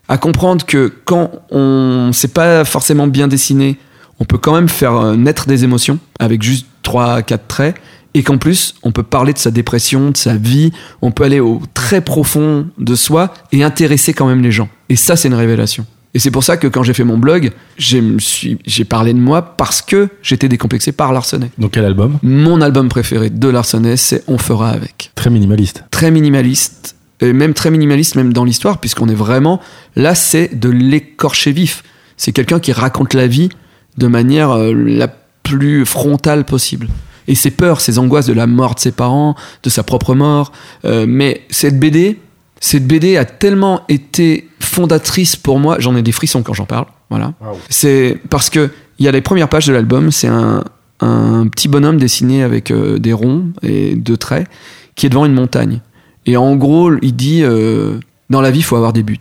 à 0.09 0.19
comprendre 0.19 0.65
que 0.65 0.93
quand 1.05 1.31
on 1.51 2.11
sait 2.13 2.29
pas 2.29 2.65
forcément 2.65 3.07
bien 3.07 3.29
dessiner, 3.29 3.79
on 4.19 4.25
peut 4.25 4.39
quand 4.39 4.55
même 4.55 4.69
faire 4.69 4.97
euh, 4.97 5.17
naître 5.17 5.47
des 5.47 5.65
émotions 5.65 5.99
avec 6.19 6.43
juste 6.43 6.67
3 6.87 7.23
4 7.23 7.47
traits 7.47 7.77
et 8.15 8.23
qu'en 8.23 8.39
plus, 8.39 8.77
on 8.83 8.93
peut 8.93 9.03
parler 9.03 9.35
de 9.35 9.39
sa 9.39 9.51
dépression, 9.51 10.11
de 10.11 10.17
sa 10.17 10.37
vie, 10.37 10.73
on 11.03 11.11
peut 11.11 11.25
aller 11.25 11.41
au 11.41 11.61
très 11.75 12.01
profond 12.01 12.67
de 12.79 12.95
soi 12.95 13.35
et 13.53 13.63
intéresser 13.63 14.15
quand 14.15 14.27
même 14.27 14.41
les 14.41 14.53
gens. 14.53 14.71
Et 14.89 14.97
ça, 14.97 15.17
c'est 15.17 15.29
une 15.29 15.35
révélation. 15.35 15.85
Et 16.15 16.19
c'est 16.19 16.31
pour 16.31 16.43
ça 16.43 16.57
que 16.57 16.67
quand 16.67 16.83
j'ai 16.83 16.95
fait 16.95 17.05
mon 17.05 17.19
blog, 17.19 17.51
j'ai 17.77 18.85
parlé 18.89 19.13
de 19.13 19.19
moi 19.19 19.43
parce 19.43 19.83
que 19.83 20.09
j'étais 20.23 20.49
décomplexé 20.49 20.93
par 20.93 21.13
Larsenet. 21.13 21.51
Donc, 21.59 21.73
quel 21.73 21.85
album? 21.85 22.19
Mon 22.23 22.63
album 22.63 22.89
préféré 22.89 23.29
de 23.29 23.49
Larsenet, 23.49 23.99
c'est 23.99 24.25
On 24.29 24.39
fera 24.39 24.71
avec. 24.71 25.11
Très 25.15 25.29
minimaliste. 25.29 25.85
Très 25.91 26.11
minimaliste, 26.11 26.97
et 27.21 27.35
même 27.35 27.53
très 27.53 27.71
minimaliste 27.71 28.15
même 28.15 28.33
dans 28.33 28.45
l'histoire, 28.45 28.79
puisqu'on 28.79 29.11
est 29.11 29.15
vraiment 29.15 29.61
là, 29.95 30.15
c'est 30.15 30.59
de 30.59 30.71
l'écorché 30.71 31.53
vif. 31.53 31.83
C'est 32.17 32.33
quelqu'un 32.33 32.61
qui 32.61 32.73
raconte 32.73 33.13
la 33.13 33.27
vie 33.27 33.51
de 33.99 34.07
manière 34.07 34.53
euh, 34.53 34.73
la 34.73 35.09
plus 35.47 35.87
frontale 35.87 36.45
possible. 36.45 36.89
Et 37.29 37.35
ses 37.35 37.51
peurs, 37.51 37.81
ses 37.81 37.99
angoisses 37.99 38.27
de 38.27 38.33
la 38.33 38.47
mort 38.47 38.75
de 38.75 38.81
ses 38.81 38.93
parents, 38.93 39.35
de 39.63 39.71
sa 39.71 39.83
propre 39.83 40.15
mort. 40.15 40.53
Euh, 40.85 41.07
mais 41.09 41.43
cette 41.51 41.79
BD, 41.79 42.19
cette 42.61 42.87
BD 42.87 43.17
a 43.17 43.25
tellement 43.25 43.83
été 43.89 44.49
fondatrice 44.61 45.37
pour 45.37 45.59
moi, 45.59 45.77
j'en 45.79 45.97
ai 45.97 46.03
des 46.03 46.13
frissons 46.13 46.43
quand 46.43 46.55
j'en 46.55 46.67
parle. 46.67 46.87
Voilà. 47.11 47.33
C'est 47.69 48.21
parce 48.31 48.51
que 48.51 48.71
il 48.99 49.05
y 49.05 49.09
a 49.09 49.13
les 49.13 49.21
premières 49.21 49.49
pages 49.49 49.67
de 49.67 49.73
l'album, 49.73 50.11
c'est 50.11 50.29
un, 50.29 50.65
un 51.01 51.47
petit 51.49 51.69
bonhomme 51.69 51.99
dessiné 51.99 52.43
avec 52.43 52.71
euh, 52.71 52.99
des 52.99 53.13
ronds 53.13 53.53
et 53.63 53.95
deux 53.95 54.17
traits 54.17 54.49
qui 54.95 55.07
est 55.07 55.09
devant 55.11 55.27
une 55.27 55.35
montagne. 55.35 55.81
Et 56.25 56.37
en 56.37 56.57
gros, 56.57 56.93
il 57.03 57.15
dit 57.15 57.43
euh, 57.43 57.99
dans 58.31 58.41
la 58.41 58.51
vie, 58.51 58.61
il 58.61 58.65
faut 58.65 58.77
avoir 58.77 58.93
des 58.93 59.03
buts. 59.03 59.19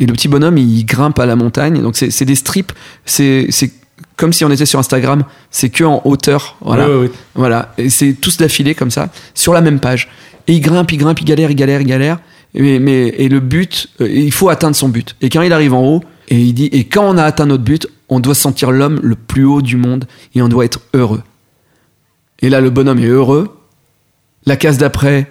Et 0.00 0.06
le 0.06 0.12
petit 0.12 0.28
bonhomme, 0.28 0.58
il 0.58 0.84
grimpe 0.84 1.18
à 1.18 1.26
la 1.26 1.34
montagne. 1.34 1.82
Donc 1.82 1.96
c'est 1.96 2.24
des 2.24 2.34
strips, 2.36 2.72
c'est 3.04 3.48
comme 4.18 4.34
si 4.34 4.44
on 4.44 4.50
était 4.50 4.66
sur 4.66 4.78
Instagram, 4.78 5.24
c'est 5.50 5.70
que 5.70 5.84
en 5.84 6.02
hauteur. 6.04 6.56
Voilà. 6.60 6.86
Ouais, 6.86 6.94
ouais, 6.94 7.00
ouais. 7.02 7.10
Voilà, 7.34 7.72
et 7.78 7.88
c'est 7.88 8.12
tous 8.12 8.36
d'affilée 8.36 8.74
comme 8.74 8.90
ça, 8.90 9.08
sur 9.32 9.54
la 9.54 9.62
même 9.62 9.80
page. 9.80 10.10
Et 10.48 10.54
il 10.54 10.60
grimpe, 10.60 10.92
il 10.92 10.98
grimpe, 10.98 11.20
il 11.20 11.24
galère, 11.24 11.50
il 11.50 11.54
galère, 11.54 11.80
il 11.80 11.86
galère. 11.86 12.18
mais, 12.52 12.80
mais 12.80 13.08
et 13.16 13.28
le 13.28 13.40
but, 13.40 13.88
euh, 14.00 14.08
il 14.10 14.32
faut 14.32 14.48
atteindre 14.48 14.74
son 14.74 14.88
but. 14.88 15.14
Et 15.22 15.30
quand 15.30 15.40
il 15.42 15.52
arrive 15.52 15.72
en 15.72 15.82
haut, 15.82 16.02
et 16.28 16.36
il 16.36 16.52
dit, 16.52 16.66
et 16.66 16.84
quand 16.84 17.04
on 17.08 17.16
a 17.16 17.22
atteint 17.22 17.46
notre 17.46 17.62
but, 17.62 17.86
on 18.08 18.20
doit 18.20 18.34
sentir 18.34 18.72
l'homme 18.72 18.98
le 19.02 19.14
plus 19.14 19.44
haut 19.44 19.62
du 19.62 19.76
monde 19.76 20.06
et 20.34 20.42
on 20.42 20.48
doit 20.48 20.64
être 20.64 20.80
heureux. 20.94 21.22
Et 22.40 22.50
là, 22.50 22.60
le 22.60 22.70
bonhomme 22.70 22.98
est 22.98 23.06
heureux. 23.06 23.56
La 24.46 24.56
case 24.56 24.78
d'après, 24.78 25.30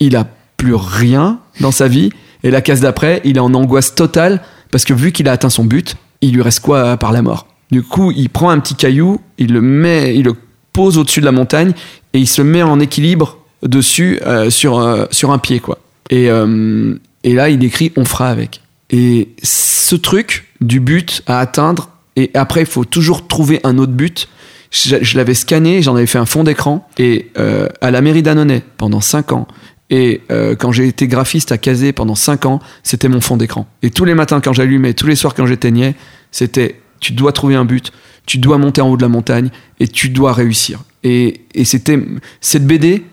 il 0.00 0.16
a 0.16 0.26
plus 0.56 0.74
rien 0.74 1.40
dans 1.60 1.72
sa 1.72 1.88
vie. 1.88 2.10
Et 2.42 2.50
la 2.50 2.62
case 2.62 2.80
d'après, 2.80 3.20
il 3.24 3.36
est 3.36 3.40
en 3.40 3.52
angoisse 3.54 3.94
totale 3.94 4.42
parce 4.70 4.84
que 4.84 4.94
vu 4.94 5.12
qu'il 5.12 5.28
a 5.28 5.32
atteint 5.32 5.50
son 5.50 5.64
but, 5.64 5.96
il 6.20 6.32
lui 6.32 6.42
reste 6.42 6.60
quoi 6.60 6.96
par 6.96 7.12
la 7.12 7.22
mort? 7.22 7.46
Du 7.70 7.82
coup, 7.82 8.12
il 8.12 8.30
prend 8.30 8.50
un 8.50 8.58
petit 8.60 8.74
caillou, 8.74 9.20
il 9.36 9.52
le 9.52 9.60
met, 9.60 10.16
il 10.16 10.24
le 10.24 10.34
pose 10.72 10.96
au-dessus 10.96 11.20
de 11.20 11.24
la 11.24 11.32
montagne 11.32 11.72
et 12.12 12.18
il 12.18 12.26
se 12.28 12.42
met 12.42 12.62
en 12.62 12.80
équilibre 12.80 13.38
dessus 13.62 14.20
euh, 14.26 14.50
sur, 14.50 14.78
euh, 14.78 15.06
sur 15.10 15.32
un 15.32 15.38
pied 15.38 15.60
quoi. 15.60 15.78
Et, 16.10 16.30
euh, 16.30 16.94
et 17.24 17.34
là, 17.34 17.50
il 17.50 17.62
écrit 17.64 17.92
on 17.96 18.04
fera 18.04 18.28
avec. 18.28 18.62
Et 18.90 19.28
ce 19.42 19.96
truc 19.96 20.46
du 20.60 20.80
but 20.80 21.22
à 21.26 21.40
atteindre 21.40 21.90
et 22.16 22.30
après 22.34 22.60
il 22.60 22.66
faut 22.66 22.84
toujours 22.84 23.26
trouver 23.26 23.60
un 23.64 23.78
autre 23.78 23.92
but. 23.92 24.28
Je, 24.70 25.16
l'avais 25.16 25.34
scanné, 25.34 25.80
j'en 25.80 25.96
avais 25.96 26.06
fait 26.06 26.18
un 26.18 26.26
fond 26.26 26.44
d'écran 26.44 26.86
et 26.98 27.30
euh, 27.38 27.68
à 27.80 27.90
la 27.90 28.02
mairie 28.02 28.22
d'Annonay 28.22 28.62
pendant 28.76 29.00
5 29.00 29.32
ans. 29.32 29.48
Et 29.88 30.20
euh, 30.30 30.54
quand 30.54 30.72
j'ai 30.72 30.86
été 30.86 31.08
graphiste 31.08 31.52
à 31.52 31.58
Kazé 31.58 31.92
pendant 31.92 32.14
5 32.14 32.44
ans, 32.44 32.60
c'était 32.82 33.08
mon 33.08 33.22
fond 33.22 33.38
d'écran. 33.38 33.66
Et 33.82 33.90
tous 33.90 34.04
les 34.04 34.14
matins 34.14 34.40
quand 34.42 34.52
j'allumais, 34.52 34.92
tous 34.92 35.06
les 35.06 35.16
soirs 35.16 35.34
quand 35.34 35.46
j'éteignais, 35.46 35.94
c'était 36.30 36.80
tu 37.00 37.12
dois 37.12 37.32
trouver 37.32 37.54
un 37.54 37.64
but, 37.64 37.92
tu 38.26 38.38
dois 38.38 38.58
monter 38.58 38.80
en 38.80 38.88
haut 38.88 38.96
de 38.96 39.02
la 39.02 39.08
montagne 39.08 39.50
et 39.80 39.88
tu 39.88 40.08
dois 40.08 40.32
réussir. 40.32 40.80
Et, 41.04 41.42
et 41.54 41.64
c'était 41.64 41.98
cette 42.40 42.66
BD 42.66 43.04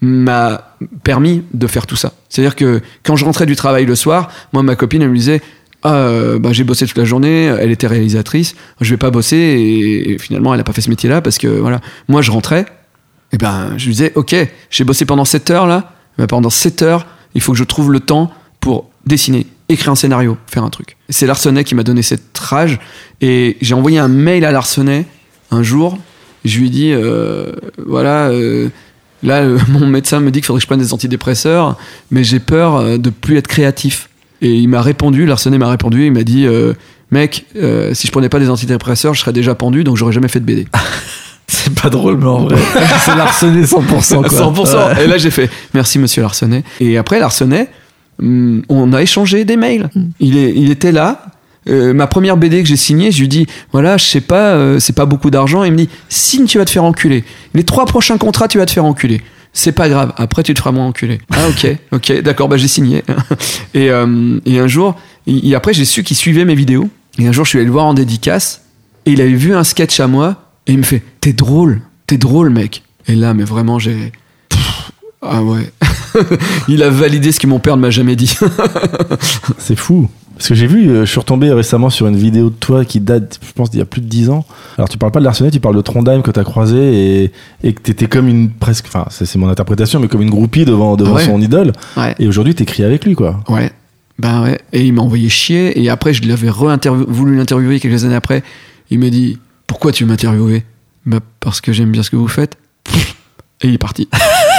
m'a 0.00 0.76
permis 1.04 1.44
de 1.54 1.66
faire 1.66 1.86
tout 1.86 1.96
ça. 1.96 2.12
C'est-à-dire 2.28 2.56
que 2.56 2.80
quand 3.04 3.16
je 3.16 3.24
rentrais 3.24 3.46
du 3.46 3.56
travail 3.56 3.86
le 3.86 3.94
soir, 3.94 4.30
moi 4.52 4.62
ma 4.62 4.74
copine 4.74 5.00
elle 5.02 5.10
me 5.10 5.16
disait 5.16 5.40
ah, 5.84 5.94
euh, 5.94 6.38
bah, 6.38 6.52
j'ai 6.52 6.64
bossé 6.64 6.86
toute 6.86 6.98
la 6.98 7.04
journée, 7.04 7.44
elle 7.44 7.70
était 7.70 7.86
réalisatrice, 7.86 8.54
je 8.80 8.90
vais 8.90 8.96
pas 8.96 9.10
bosser 9.10 9.36
et, 9.36 10.18
finalement 10.18 10.54
elle 10.54 10.60
a 10.60 10.64
pas 10.64 10.72
fait 10.72 10.80
ce 10.80 10.90
métier-là 10.90 11.20
parce 11.20 11.38
que 11.38 11.46
voilà, 11.46 11.80
moi 12.08 12.22
je 12.22 12.30
rentrais 12.30 12.66
et 13.32 13.38
ben 13.38 13.74
je 13.76 13.86
lui 13.86 13.92
disais 13.92 14.12
ok, 14.14 14.34
j'ai 14.70 14.84
bossé 14.84 15.04
pendant 15.04 15.24
7 15.24 15.50
heures 15.50 15.66
là, 15.66 15.92
mais 16.18 16.26
pendant 16.26 16.50
7 16.50 16.82
heures, 16.82 17.06
il 17.34 17.40
faut 17.40 17.52
que 17.52 17.58
je 17.58 17.64
trouve 17.64 17.92
le 17.92 18.00
temps 18.00 18.32
pour 18.60 18.90
dessiner, 19.06 19.46
écrire 19.74 19.92
un 19.92 19.96
scénario, 19.96 20.36
faire 20.46 20.64
un 20.64 20.70
truc. 20.70 20.96
C'est 21.08 21.26
Larsenet 21.26 21.64
qui 21.64 21.74
m'a 21.74 21.82
donné 21.82 22.02
cette 22.02 22.36
rage 22.38 22.78
et 23.20 23.56
j'ai 23.60 23.74
envoyé 23.74 23.98
un 23.98 24.08
mail 24.08 24.44
à 24.44 24.52
Larsenet 24.52 25.06
un 25.50 25.62
jour, 25.62 25.98
je 26.44 26.58
lui 26.58 26.66
ai 26.66 26.70
dit 26.70 26.92
euh, 26.92 27.52
voilà 27.86 28.28
euh, 28.28 28.68
Là, 29.22 29.42
euh, 29.42 29.58
mon 29.68 29.86
médecin 29.86 30.20
me 30.20 30.30
dit 30.30 30.40
qu'il 30.40 30.46
faudrait 30.46 30.58
que 30.58 30.62
je 30.62 30.66
prenne 30.66 30.80
des 30.80 30.92
antidépresseurs, 30.92 31.76
mais 32.10 32.24
j'ai 32.24 32.40
peur 32.40 32.98
de 32.98 33.10
plus 33.10 33.36
être 33.36 33.46
créatif. 33.46 34.08
Et 34.40 34.52
il 34.52 34.68
m'a 34.68 34.82
répondu, 34.82 35.26
Larsenet 35.26 35.58
m'a 35.58 35.70
répondu, 35.70 36.06
il 36.06 36.12
m'a 36.12 36.24
dit, 36.24 36.48
mec, 37.12 37.46
si 37.54 38.06
je 38.06 38.10
prenais 38.10 38.28
pas 38.28 38.40
des 38.40 38.50
antidépresseurs, 38.50 39.14
je 39.14 39.20
serais 39.20 39.32
déjà 39.32 39.54
pendu, 39.54 39.84
donc 39.84 39.96
j'aurais 39.96 40.12
jamais 40.12 40.26
fait 40.26 40.40
de 40.40 40.44
BD. 40.44 40.66
C'est 41.46 41.74
pas 41.74 41.90
drôle, 41.90 42.16
mais 42.16 42.26
en 42.26 42.44
vrai, 42.44 42.56
c'est 43.04 43.14
Larsenet 43.14 43.64
100%. 43.64 44.26
Quoi. 44.26 44.28
100%. 44.28 45.02
Et 45.02 45.06
là, 45.06 45.18
j'ai 45.18 45.30
fait, 45.30 45.50
merci 45.74 45.98
monsieur 45.98 46.22
Larsenet. 46.22 46.64
Et 46.80 46.96
après, 46.96 47.18
Larsenet, 47.18 47.68
on 48.20 48.92
a 48.92 49.02
échangé 49.02 49.44
des 49.44 49.56
mails. 49.56 49.90
Il, 50.20 50.36
est, 50.36 50.52
il 50.54 50.70
était 50.70 50.92
là. 50.92 51.26
Euh, 51.68 51.94
ma 51.94 52.08
première 52.08 52.36
BD 52.36 52.62
que 52.62 52.68
j'ai 52.68 52.76
signée, 52.76 53.12
je 53.12 53.20
lui 53.20 53.28
dis 53.28 53.46
voilà, 53.70 53.96
je 53.96 54.04
sais 54.04 54.20
pas, 54.20 54.54
euh, 54.54 54.80
c'est 54.80 54.94
pas 54.94 55.06
beaucoup 55.06 55.30
d'argent. 55.30 55.62
Il 55.64 55.72
me 55.72 55.76
dit 55.76 55.88
signe, 56.08 56.46
tu 56.46 56.58
vas 56.58 56.64
te 56.64 56.70
faire 56.70 56.84
enculer. 56.84 57.24
Les 57.54 57.64
trois 57.64 57.86
prochains 57.86 58.18
contrats, 58.18 58.48
tu 58.48 58.58
vas 58.58 58.66
te 58.66 58.72
faire 58.72 58.84
enculer. 58.84 59.20
C'est 59.52 59.72
pas 59.72 59.88
grave. 59.88 60.12
Après, 60.16 60.42
tu 60.42 60.54
te 60.54 60.58
feras 60.58 60.72
moins 60.72 60.86
enculer. 60.86 61.20
Ah 61.30 61.48
ok, 61.48 61.76
ok, 61.92 62.22
d'accord, 62.22 62.48
bah 62.48 62.56
j'ai 62.56 62.68
signé. 62.68 63.04
et, 63.74 63.90
euh, 63.90 64.40
et 64.44 64.58
un 64.58 64.66
jour, 64.66 64.96
et, 65.26 65.50
et 65.50 65.54
après, 65.54 65.72
j'ai 65.72 65.84
su 65.84 66.02
qu'il 66.02 66.16
suivait 66.16 66.44
mes 66.44 66.54
vidéos. 66.54 66.88
Et 67.18 67.28
un 67.28 67.32
jour, 67.32 67.44
je 67.44 67.50
suis 67.50 67.58
allé 67.58 67.66
le 67.66 67.72
voir 67.72 67.84
en 67.84 67.94
dédicace. 67.94 68.62
Et 69.06 69.12
il 69.12 69.20
avait 69.20 69.34
vu 69.34 69.54
un 69.54 69.64
sketch 69.64 70.00
à 70.00 70.06
moi. 70.06 70.48
Et 70.66 70.72
il 70.72 70.78
me 70.78 70.84
fait 70.84 71.02
t'es 71.20 71.32
drôle, 71.32 71.82
t'es 72.06 72.16
drôle, 72.16 72.50
mec. 72.50 72.82
Et 73.08 73.14
là, 73.14 73.34
mais 73.34 73.44
vraiment, 73.44 73.78
j'ai 73.78 74.12
ah 75.22 75.42
ouais. 75.42 75.70
il 76.68 76.82
a 76.82 76.90
validé 76.90 77.32
ce 77.32 77.40
que 77.40 77.46
mon 77.46 77.58
père 77.58 77.76
ne 77.76 77.82
m'a 77.82 77.90
jamais 77.90 78.16
dit. 78.16 78.34
C'est 79.58 79.76
fou. 79.76 80.08
Parce 80.36 80.48
que 80.48 80.54
j'ai 80.54 80.66
vu, 80.66 80.88
euh, 80.88 81.04
je 81.04 81.10
suis 81.10 81.20
retombé 81.20 81.52
récemment 81.52 81.90
sur 81.90 82.06
une 82.08 82.16
vidéo 82.16 82.48
de 82.50 82.54
toi 82.54 82.84
qui 82.84 83.00
date, 83.00 83.38
je 83.46 83.52
pense, 83.52 83.70
d'il 83.70 83.78
y 83.78 83.82
a 83.82 83.84
plus 83.84 84.00
de 84.00 84.06
10 84.06 84.30
ans. 84.30 84.44
Alors, 84.78 84.88
tu 84.88 84.96
parles 84.98 85.12
pas 85.12 85.20
de 85.20 85.24
l'Arsenal, 85.24 85.52
tu 85.52 85.60
parles 85.60 85.76
de 85.76 85.82
Trondheim 85.82 86.22
que 86.22 86.30
tu 86.30 86.40
as 86.40 86.44
croisé 86.44 87.22
et, 87.24 87.32
et 87.62 87.72
que 87.74 87.82
tu 87.82 87.90
étais 87.90 88.06
comme 88.06 88.28
une 88.28 88.50
presque, 88.50 88.86
enfin, 88.88 89.04
c'est 89.10 89.36
mon 89.36 89.48
interprétation, 89.48 90.00
mais 90.00 90.08
comme 90.08 90.22
une 90.22 90.30
groupie 90.30 90.64
devant, 90.64 90.96
devant 90.96 91.14
Ouais. 91.16 91.24
son 91.26 91.40
idole. 91.40 91.72
ouais. 91.96 92.14
Et 92.18 92.26
aujourd'hui, 92.26 92.54
t'écris 92.54 92.82
avec 92.82 93.04
lui, 93.04 93.14
quoi. 93.14 93.40
Ouais. 93.48 93.70
Ben 94.18 94.42
ouais. 94.42 94.58
Et 94.72 94.84
il 94.86 94.92
m'a 94.94 95.02
envoyé 95.02 95.28
chier. 95.28 95.80
Et 95.80 95.88
après, 95.90 96.12
je 96.14 96.26
l'avais 96.26 96.48
voulu 96.48 97.36
l'interviewer 97.36 97.78
quelques 97.78 98.04
années 98.04 98.14
après. 98.14 98.42
Il 98.90 98.98
m'a 99.00 99.10
dit 99.10 99.38
Pourquoi 99.66 99.92
tu 99.92 100.04
veux 100.04 100.10
m'interviewer 100.10 100.64
Bah, 101.06 101.20
parce 101.40 101.60
que 101.60 101.72
j'aime 101.72 101.90
bien 101.92 102.02
ce 102.02 102.10
que 102.10 102.16
vous 102.16 102.28
faites. 102.28 102.56
Et 103.60 103.68
il 103.68 103.74
est 103.74 103.78
parti. 103.78 104.08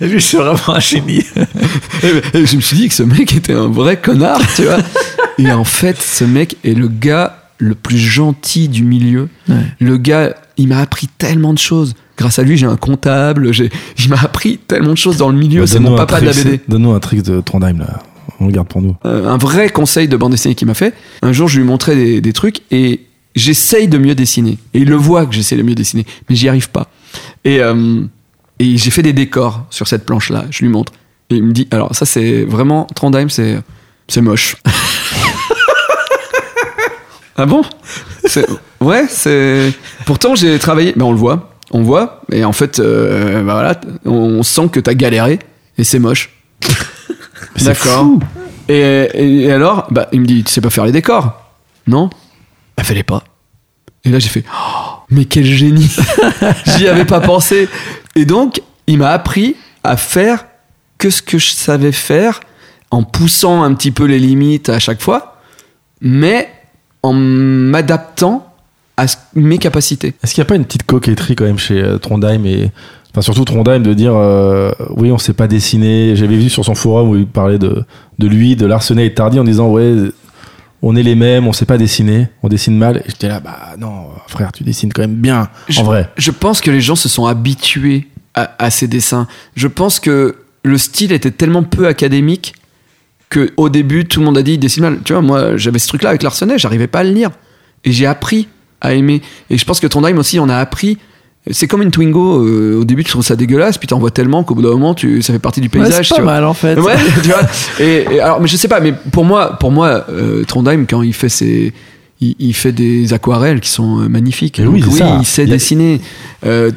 Et 0.00 0.06
lui, 0.06 0.20
c'est 0.20 0.36
vraiment 0.36 0.58
un 0.76 0.80
génie. 0.80 1.24
Et- 2.02 2.38
et 2.38 2.46
je 2.46 2.56
me 2.56 2.60
suis 2.60 2.76
dit 2.76 2.88
que 2.88 2.94
ce 2.94 3.02
mec 3.02 3.34
était 3.34 3.52
un 3.52 3.68
vrai 3.68 3.96
connard, 4.00 4.40
tu 4.56 4.62
vois. 4.64 4.78
Et 5.38 5.50
en 5.52 5.64
fait, 5.64 5.96
ce 6.00 6.24
mec 6.24 6.56
est 6.64 6.74
le 6.74 6.88
gars 6.88 7.38
le 7.58 7.74
plus 7.74 7.98
gentil 7.98 8.68
du 8.68 8.82
milieu. 8.84 9.28
Ouais. 9.48 9.54
Le 9.80 9.96
gars, 9.96 10.34
il 10.56 10.68
m'a 10.68 10.78
appris 10.78 11.08
tellement 11.18 11.52
de 11.54 11.58
choses. 11.58 11.94
Grâce 12.18 12.38
à 12.38 12.42
lui, 12.42 12.56
j'ai 12.56 12.66
un 12.66 12.76
comptable. 12.76 13.52
J'ai, 13.52 13.70
il 13.98 14.08
m'a 14.10 14.20
appris 14.20 14.58
tellement 14.58 14.92
de 14.92 14.98
choses 14.98 15.16
dans 15.16 15.28
le 15.28 15.36
milieu. 15.38 15.60
Bah, 15.60 15.66
c'est 15.66 15.78
mon 15.78 15.90
donne-nous 15.90 16.02
un 16.02 16.06
papa 16.06 16.20
de 16.20 16.26
la 16.26 16.32
BD. 16.32 16.60
Donne-nous 16.68 16.92
un 16.92 17.00
trick 17.00 17.22
de 17.22 17.40
Trondheim, 17.40 17.78
là. 17.78 18.00
On 18.40 18.46
le 18.46 18.52
garde 18.52 18.66
pour 18.68 18.82
nous. 18.82 18.96
Euh, 19.06 19.28
un 19.28 19.36
vrai 19.38 19.68
conseil 19.70 20.08
de 20.08 20.16
bande 20.16 20.32
dessinée 20.32 20.54
qu'il 20.56 20.66
m'a 20.66 20.74
fait. 20.74 20.94
Un 21.22 21.32
jour, 21.32 21.46
je 21.48 21.58
lui 21.60 21.64
montrais 21.66 21.94
des, 21.94 22.20
des 22.20 22.32
trucs 22.32 22.62
et 22.72 23.00
j'essaye 23.36 23.86
de 23.88 23.98
mieux 23.98 24.14
dessiner. 24.16 24.58
Et 24.74 24.80
il 24.80 24.88
le 24.88 24.96
voit 24.96 25.24
que 25.26 25.32
j'essaie 25.34 25.56
de 25.56 25.62
mieux 25.62 25.74
dessiner, 25.76 26.04
mais 26.28 26.34
j'y 26.34 26.48
arrive 26.48 26.68
pas. 26.70 26.88
Et, 27.44 27.60
euh, 27.60 28.02
et 28.62 28.76
j'ai 28.76 28.90
fait 28.90 29.02
des 29.02 29.12
décors 29.12 29.66
sur 29.70 29.88
cette 29.88 30.06
planche-là. 30.06 30.44
Je 30.50 30.62
lui 30.62 30.68
montre. 30.68 30.92
Et 31.30 31.36
il 31.36 31.42
me 31.44 31.52
dit, 31.52 31.66
alors 31.70 31.94
ça 31.94 32.06
c'est 32.06 32.44
vraiment 32.44 32.86
Trondheim, 32.94 33.28
c'est 33.28 33.58
c'est 34.08 34.20
moche. 34.20 34.56
ah 37.36 37.46
bon? 37.46 37.62
C'est- 38.24 38.46
Ouais, 38.80 39.04
c'est. 39.08 39.72
Pourtant 40.06 40.34
j'ai 40.34 40.58
travaillé. 40.58 40.92
Ben 40.96 41.04
on 41.04 41.12
le 41.12 41.16
voit, 41.18 41.50
on 41.70 41.82
voit. 41.82 42.22
Et 42.32 42.44
en 42.44 42.52
fait, 42.52 42.80
euh, 42.80 43.42
voilà, 43.44 43.80
on 44.04 44.42
sent 44.42 44.68
que 44.72 44.80
t'as 44.80 44.94
galéré 44.94 45.38
et 45.78 45.84
c'est 45.84 45.98
moche. 46.00 46.30
C'est 47.56 47.64
D'accord. 47.66 47.98
fou. 48.04 48.20
Et, 48.68 49.50
alors, 49.52 49.86
bah, 49.90 50.08
il 50.12 50.20
me 50.22 50.26
dit, 50.26 50.42
tu 50.42 50.50
sais 50.50 50.62
pas 50.62 50.70
faire 50.70 50.86
les 50.86 50.92
décors 50.92 51.52
Non? 51.86 52.08
Bah, 52.78 52.82
fais-les 52.82 53.02
pas. 53.02 53.22
Et 54.04 54.08
là, 54.08 54.18
j'ai 54.18 54.30
fait, 54.30 54.44
Oh, 54.52 54.92
mais 55.10 55.26
quel 55.26 55.44
génie 55.44 55.90
J'y 56.78 56.88
avais 56.88 57.04
pas 57.04 57.20
pensé. 57.20 57.68
Et 58.16 58.24
donc, 58.24 58.62
il 58.86 58.98
m'a 58.98 59.10
appris 59.10 59.56
à 59.84 59.96
faire 59.96 60.46
que 60.98 61.10
ce 61.10 61.22
que 61.22 61.38
je 61.38 61.50
savais 61.50 61.92
faire, 61.92 62.40
en 62.90 63.02
poussant 63.02 63.62
un 63.62 63.74
petit 63.74 63.90
peu 63.90 64.04
les 64.04 64.18
limites 64.18 64.68
à 64.68 64.78
chaque 64.78 65.00
fois, 65.00 65.40
mais 66.00 66.48
en 67.02 67.12
m'adaptant 67.12 68.46
à 68.96 69.06
mes 69.34 69.58
capacités. 69.58 70.14
Est-ce 70.22 70.34
qu'il 70.34 70.42
n'y 70.42 70.46
a 70.46 70.48
pas 70.48 70.56
une 70.56 70.64
petite 70.64 70.84
coquetterie 70.84 71.34
quand 71.34 71.44
même 71.44 71.58
chez 71.58 71.82
euh, 71.82 71.98
Trondheim 71.98 72.44
et 72.44 72.70
enfin 73.10 73.22
surtout 73.22 73.44
Trondheim 73.44 73.80
de 73.80 73.94
dire 73.94 74.14
euh, 74.14 74.70
oui 74.90 75.10
on 75.10 75.18
sait 75.18 75.32
pas 75.32 75.48
dessiner. 75.48 76.14
J'avais 76.14 76.36
vu 76.36 76.50
sur 76.50 76.64
son 76.64 76.74
forum 76.74 77.08
où 77.08 77.16
il 77.16 77.26
parlait 77.26 77.58
de, 77.58 77.84
lui, 78.20 78.56
de 78.56 78.66
Larsenet 78.66 79.06
et 79.06 79.14
Tardy 79.14 79.40
en 79.40 79.44
disant 79.44 79.68
ouais 79.68 79.94
on 80.82 80.96
est 80.96 81.02
les 81.02 81.14
mêmes, 81.14 81.46
on 81.46 81.52
sait 81.52 81.64
pas 81.64 81.78
dessiner, 81.78 82.26
on 82.42 82.48
dessine 82.48 82.76
mal. 82.76 82.98
Et 82.98 83.10
j'étais 83.10 83.28
là 83.28 83.40
bah 83.40 83.74
non 83.78 84.08
frère 84.26 84.52
tu 84.52 84.64
dessines 84.64 84.92
quand 84.92 85.02
même 85.02 85.14
bien 85.14 85.48
en 85.78 85.82
vrai. 85.84 86.10
Je 86.16 86.30
pense 86.30 86.60
que 86.60 86.70
les 86.70 86.80
gens 86.80 86.96
se 86.96 87.08
sont 87.08 87.26
habitués 87.26 88.08
à, 88.34 88.54
à 88.58 88.70
ces 88.70 88.88
dessins. 88.88 89.26
Je 89.56 89.68
pense 89.68 90.00
que 90.00 90.36
le 90.64 90.78
style 90.78 91.12
était 91.12 91.30
tellement 91.30 91.62
peu 91.62 91.86
académique 91.86 92.54
que 93.30 93.52
au 93.56 93.68
début 93.68 94.04
tout 94.04 94.20
le 94.20 94.26
monde 94.26 94.38
a 94.38 94.42
dit 94.42 94.54
il 94.54 94.58
dessine 94.58 94.82
mal. 94.82 94.98
Tu 95.04 95.12
vois, 95.12 95.22
moi 95.22 95.56
j'avais 95.56 95.78
ce 95.78 95.88
truc-là 95.88 96.10
avec 96.10 96.22
Larsenet, 96.22 96.58
j'arrivais 96.58 96.86
pas 96.86 97.00
à 97.00 97.04
le 97.04 97.12
lire 97.12 97.30
et 97.84 97.92
j'ai 97.92 98.06
appris 98.06 98.48
à 98.80 98.92
aimer. 98.92 99.22
Et 99.48 99.56
je 99.56 99.64
pense 99.64 99.80
que 99.80 99.86
Trondheim 99.86 100.18
aussi, 100.18 100.38
on 100.38 100.48
a 100.48 100.56
appris. 100.56 100.98
C'est 101.50 101.66
comme 101.66 101.82
une 101.82 101.90
Twingo. 101.90 102.46
euh, 102.46 102.78
au 102.80 102.84
début, 102.84 103.02
tu 103.02 103.10
trouves 103.10 103.24
ça 103.24 103.34
dégueulasse, 103.34 103.76
puis 103.76 103.88
t'en 103.88 103.98
vois 103.98 104.12
tellement 104.12 104.44
qu'au 104.44 104.54
bout 104.54 104.62
d'un 104.62 104.70
moment, 104.70 104.94
tu, 104.94 105.22
ça 105.22 105.32
fait 105.32 105.38
partie 105.40 105.60
du 105.60 105.66
Ouais, 105.66 105.84
paysage. 105.84 106.08
c'est 106.08 106.14
tu 106.14 106.20
pas 106.20 106.22
vois. 106.22 106.32
mal, 106.34 106.44
en 106.44 106.54
fait. 106.54 106.78
Ouais, 106.78 106.94
tu 107.22 107.28
vois. 107.30 107.40
Et, 107.80 108.06
et 108.12 108.20
alors, 108.20 108.40
mais 108.40 108.46
je 108.46 108.56
sais 108.56 108.68
pas, 108.68 108.78
mais 108.80 108.92
pour 109.10 109.24
moi, 109.24 109.56
pour 109.58 109.72
moi, 109.72 110.04
euh, 110.08 110.44
Trondheim, 110.44 110.84
quand 110.88 111.02
il 111.02 111.12
fait 111.12 111.28
ses, 111.28 111.72
il, 112.20 112.36
il 112.38 112.54
fait 112.54 112.70
des 112.70 113.12
aquarelles 113.12 113.58
qui 113.58 113.70
sont 113.70 114.02
euh, 114.02 114.08
magnifiques. 114.08 114.60
Et 114.60 114.66
oui, 114.66 114.80
Donc 114.82 114.92
c'est 114.92 114.98
ça. 115.00 115.16
il 115.18 115.26
sait 115.26 115.42
Il 115.42 115.48
y 115.48 115.52
a- 115.52 115.54
dessiner. 115.56 116.00
Euh, 116.46 116.70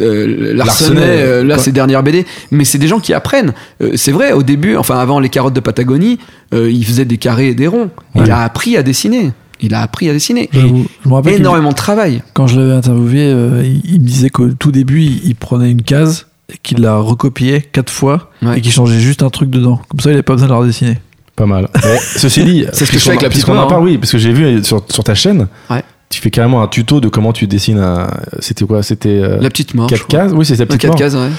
Larsenet, 0.56 1.00
euh, 1.02 1.44
là, 1.44 1.56
quoi. 1.56 1.64
c'est 1.64 1.72
dernière 1.72 2.02
BD. 2.02 2.26
Mais 2.50 2.66
c'est 2.66 2.80
des 2.80 2.88
gens 2.88 3.00
qui 3.00 3.14
apprennent. 3.14 3.54
Euh, 3.84 3.92
c'est 3.96 4.12
vrai, 4.12 4.32
au 4.32 4.42
début, 4.42 4.76
enfin, 4.78 4.98
avant 4.98 5.20
les 5.20 5.30
carottes 5.30 5.54
de 5.54 5.60
Patagonie, 5.60 6.18
euh, 6.56 6.72
il 6.72 6.84
faisait 6.86 7.06
des 7.06 7.18
carrés 7.18 7.50
et 7.50 7.54
des 7.56 7.68
ronds. 7.68 7.92
Il 8.16 8.32
a 8.32 8.42
appris 8.44 8.78
à 8.78 8.84
dessiner. 8.84 9.32
Il 9.61 9.73
a 9.73 9.82
appris 9.82 10.10
à 10.10 10.14
dessiner. 10.14 10.49
Et 10.53 10.60
J'avoue, 10.60 10.86
je 11.03 11.10
me 11.10 11.14
rappelle 11.14 11.34
qu'il- 11.34 11.41
énormément 11.41 11.69
de 11.69 11.76
travail. 11.76 12.22
quand 12.34 12.48
je 12.48 12.60
l'avais 12.60 12.73
interviewé, 12.73 13.22
euh, 13.27 13.64
il, 13.65 13.82
il 13.94 14.02
me 14.02 14.06
disait 14.06 14.30
qu'au 14.30 14.49
tout 14.49 14.72
début, 14.72 15.02
il, 15.02 15.26
il 15.27 15.36
prenait 15.36 15.72
une 15.72 15.82
case 15.82 16.27
et 16.53 16.57
qu'il 16.61 16.80
l'a 16.82 16.98
recopié 16.98 17.61
quatre 17.61 17.90
fois 17.91 18.32
Ouais. 18.41 18.57
et 18.57 18.61
qu'il 18.61 18.72
changeait 18.72 18.99
juste 18.99 19.23
un 19.23 19.30
truc 19.30 19.49
dedans. 19.49 19.80
Comme 19.90 19.99
ça, 19.99 20.10
il 20.10 20.14
avait 20.14 20.23
pas 20.23 20.34
besoin 20.34 20.48
de 20.48 20.53
la 20.53 20.60
redessiner. 20.60 20.98
Pas 21.36 21.45
mal. 21.45 21.68
Ceci 22.15 22.44
dit, 22.45 22.65
C'est 22.73 22.86
ce 22.86 22.91
que 22.91 22.98
je 22.98 23.03
fais 23.03 23.10
avec 23.10 23.22
la 23.22 23.30
petite 23.30 23.44
puisqu'on 23.45 23.60
en 23.61 23.68
parle, 23.68 23.82
hein. 23.82 23.86
oui, 23.86 23.98
parce 23.98 24.11
que 24.11 24.18
j'ai 24.18 24.32
vu 24.32 24.64
sur, 24.64 24.84
sur 24.90 25.03
ta 25.03 25.15
chaîne, 25.15 25.48
Ouais. 25.69 25.84
Tu 26.10 26.22
fais 26.22 26.30
carrément 26.30 26.61
un 26.61 26.68
tuto 26.68 26.99
de 27.02 27.07
comment 27.10 27.34
tu 27.34 27.48
dessines 27.48 27.80
un. 27.80 28.07
C'était 28.40 28.65
quoi 28.65 28.84
C'était 28.84 29.10
euh, 29.22 29.38
La 29.41 29.49
petite 29.49 29.73
mort. 29.73 29.90
je 29.90 29.95
4 29.95 30.07
crois. 30.07 30.19
cases 30.19 30.32
Oui, 30.34 30.45
c'est 30.45 30.60
Ouais, 30.60 30.65
petite 30.65 30.82
quatre 30.82 30.91
mort. 30.91 30.99
cases, 30.99 31.14
ouais. 31.15 31.30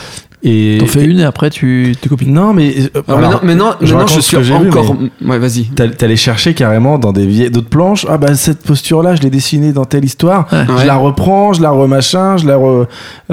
Et 0.43 0.76
T'en 0.78 0.86
fais 0.86 1.05
une 1.05 1.18
et 1.18 1.24
après 1.24 1.48
tu 1.51 1.94
te 2.01 2.09
copies. 2.09 2.26
Non, 2.28 2.52
mais. 2.52 2.74
euh, 2.94 3.02
Alors, 3.09 3.18
alors, 3.18 3.44
maintenant, 3.44 3.70
maintenant, 3.80 4.06
je 4.06 4.16
je 4.16 4.20
suis 4.20 4.36
vu, 4.36 4.52
encore. 4.52 4.94
mais- 5.20 5.28
Ouais, 5.30 5.38
vas-y. 5.38 5.64
T'as- 5.74 5.88
T'allais 5.88 6.14
chercher 6.16 6.52
carrément 6.52 6.98
dans 6.98 7.12
des 7.12 7.26
vieilles 7.26 7.51
d'autres 7.51 7.70
planches. 7.70 8.06
Ah 8.09 8.18
bah 8.18 8.34
cette 8.34 8.62
posture-là, 8.62 9.16
je 9.16 9.22
l'ai 9.22 9.30
dessinée 9.30 9.72
dans 9.72 9.86
telle 9.86 10.05
histoire. 10.05 10.47
Ouais. 10.52 10.64
Je 10.68 10.72
Ouais. 10.72 10.84
la 10.86 10.97
reprends, 10.97 11.52
je 11.55 11.62
la 11.62 11.70
remachin, 11.70 12.36
je 12.36 12.47
la 12.47 12.59
re... 12.59 12.86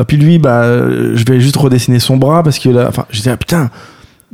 Puis 0.07 0.17
lui, 0.17 0.39
bah, 0.39 0.61
euh, 0.63 1.11
je 1.15 1.25
vais 1.25 1.39
juste 1.41 1.57
redessiner 1.57 1.99
son 1.99 2.15
bras 2.17 2.41
parce 2.41 2.57
que 2.57 2.69
là, 2.69 2.85
enfin, 2.87 3.05
j'étais 3.11 3.29
ah, 3.31 3.37
putain, 3.37 3.69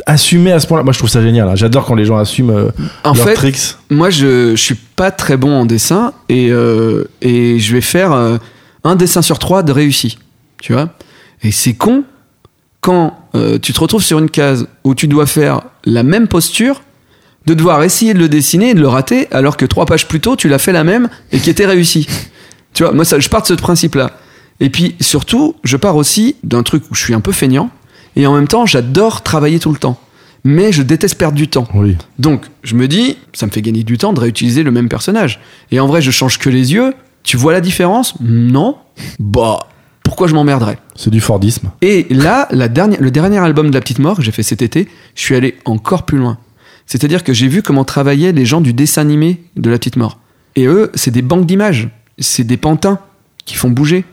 assumer 0.06 0.52
à 0.52 0.60
ce 0.60 0.68
point-là. 0.68 0.84
Moi, 0.84 0.94
je 0.94 0.98
trouve 1.00 1.10
ça 1.10 1.22
génial. 1.22 1.48
hein. 1.50 1.56
J'adore 1.56 1.86
quand 1.86 1.96
les 1.96 2.06
gens 2.06 2.18
assument 2.18 2.52
euh, 2.52 2.70
En 3.04 3.14
leurs 3.14 3.26
fait, 3.26 3.34
tricks. 3.34 3.76
moi, 3.90 4.10
je, 4.10 4.52
je 4.52 4.62
suis 4.62 4.76
pas 4.76 5.12
très 5.12 5.38
bon 5.38 5.52
en 5.54 5.66
dessin 5.66 6.14
et, 6.30 6.50
euh, 6.52 7.06
et 7.22 7.60
je 7.60 7.74
vais 7.74 7.82
faire 7.82 8.12
euh, 8.12 8.38
un 8.84 8.96
dessin 8.96 9.22
sur 9.22 9.40
trois 9.40 9.64
de 9.64 9.72
réussi. 9.72 10.18
Tu 10.62 10.74
vois 10.74 10.90
Et 11.44 11.52
c'est 11.52 11.74
con 11.74 12.04
quand 12.82 13.18
euh, 13.36 13.58
tu 13.60 13.74
te 13.74 13.80
retrouves 13.80 14.04
sur 14.04 14.20
une 14.20 14.30
case 14.30 14.68
où 14.84 14.96
tu 14.96 15.08
dois 15.08 15.26
faire 15.26 15.62
la 15.86 16.04
même 16.04 16.28
posture, 16.28 16.82
de 17.46 17.54
devoir 17.54 17.84
essayer 17.84 18.14
de 18.14 18.20
le 18.20 18.30
dessiner 18.30 18.70
et 18.70 18.74
de 18.74 18.80
le 18.82 18.88
rater, 18.88 19.28
alors 19.32 19.58
que 19.58 19.66
trois 19.66 19.86
pages 19.86 20.08
plus 20.08 20.20
tôt, 20.20 20.36
tu 20.36 20.48
l'as 20.50 20.60
fait 20.60 20.72
la 20.72 20.84
même 20.84 21.10
et 21.32 21.40
qui 21.40 21.50
était 21.50 21.66
réussi. 21.66 22.08
Tu 22.74 22.84
vois, 22.84 22.92
moi, 22.94 23.04
ça, 23.06 23.20
je 23.20 23.28
pars 23.30 23.42
de 23.42 23.48
ce 23.48 23.54
principe-là. 23.56 24.12
Et 24.60 24.70
puis, 24.70 24.96
surtout, 25.00 25.56
je 25.64 25.76
pars 25.78 25.96
aussi 25.96 26.36
d'un 26.44 26.62
truc 26.64 26.84
où 26.92 26.96
je 26.96 27.02
suis 27.02 27.14
un 27.16 27.22
peu 27.22 27.32
feignant 27.32 27.70
et 28.16 28.28
en 28.28 28.34
même 28.34 28.48
temps, 28.48 28.66
j'adore 28.66 29.22
travailler 29.24 29.60
tout 29.60 29.72
le 29.72 29.78
temps. 29.78 30.00
Mais 30.44 30.72
je 30.72 30.82
déteste 30.84 31.18
perdre 31.18 31.36
du 31.36 31.48
temps. 31.48 31.68
Oui. 31.74 31.98
Donc, 32.18 32.46
je 32.64 32.76
me 32.76 32.88
dis, 32.88 33.18
ça 33.34 33.46
me 33.46 33.52
fait 33.52 33.62
gagner 33.62 33.84
du 33.84 33.98
temps 33.98 34.14
de 34.14 34.20
réutiliser 34.20 34.64
le 34.64 34.72
même 34.72 34.88
personnage. 34.88 35.40
Et 35.72 35.80
en 35.80 35.88
vrai, 35.88 36.02
je 36.02 36.12
change 36.12 36.40
que 36.40 36.50
les 36.50 36.74
yeux. 36.74 36.94
Tu 37.24 37.36
vois 37.36 37.52
la 37.52 37.60
différence? 37.62 38.14
Non 38.22 38.78
Bah, 39.20 39.68
pourquoi 40.04 40.28
je 40.28 40.34
m'emmerderais? 40.34 40.80
C'est 40.96 41.10
du 41.10 41.20
Fordisme. 41.20 41.72
Et 41.82 42.08
là, 42.10 42.48
la 42.52 42.70
dernière, 42.70 43.02
le 43.02 43.12
dernier 43.12 43.38
album 43.38 43.70
de 43.70 43.74
La 43.74 43.82
Petite 43.82 44.00
Mort 44.00 44.18
que 44.18 44.24
j'ai 44.24 44.32
fait 44.32 44.44
cet 44.44 44.62
été, 44.62 44.88
je 45.14 45.22
suis 45.22 45.36
allé 45.36 45.58
encore 45.66 46.04
plus 46.04 46.18
loin. 46.18 46.38
C'est-à-dire 46.86 47.24
que 47.24 47.34
j'ai 47.34 47.48
vu 47.48 47.62
comment 47.62 47.84
travaillaient 47.84 48.32
les 48.32 48.46
gens 48.46 48.62
du 48.62 48.74
dessin 48.74 49.02
animé 49.02 49.44
de 49.58 49.70
La 49.70 49.78
Petite 49.78 49.98
Mort. 49.98 50.20
Et 50.56 50.66
eux, 50.66 50.90
c'est 50.96 51.12
des 51.12 51.22
banques 51.22 51.46
d'images. 51.46 51.90
C'est 52.18 52.46
des 52.46 52.58
pantins 52.58 53.00
qui 53.46 53.56
font 53.56 53.70
bouger. 53.70 54.06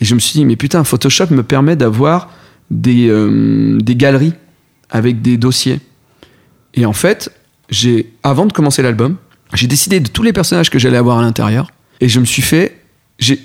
Et 0.00 0.04
je 0.04 0.14
me 0.14 0.20
suis 0.20 0.38
dit, 0.38 0.44
mais 0.44 0.56
putain, 0.56 0.84
Photoshop 0.84 1.26
me 1.30 1.42
permet 1.42 1.76
d'avoir 1.76 2.28
des, 2.70 3.08
euh, 3.08 3.78
des 3.80 3.96
galeries 3.96 4.34
avec 4.90 5.22
des 5.22 5.36
dossiers. 5.36 5.80
Et 6.74 6.86
en 6.86 6.92
fait, 6.92 7.32
j'ai, 7.68 8.12
avant 8.22 8.46
de 8.46 8.52
commencer 8.52 8.82
l'album, 8.82 9.16
j'ai 9.54 9.66
décidé 9.66 10.00
de 10.00 10.08
tous 10.08 10.22
les 10.22 10.32
personnages 10.32 10.70
que 10.70 10.78
j'allais 10.78 10.96
avoir 10.96 11.18
à 11.18 11.22
l'intérieur. 11.22 11.70
Et 12.00 12.08
je 12.08 12.20
me 12.20 12.24
suis 12.24 12.42
fait. 12.42 12.76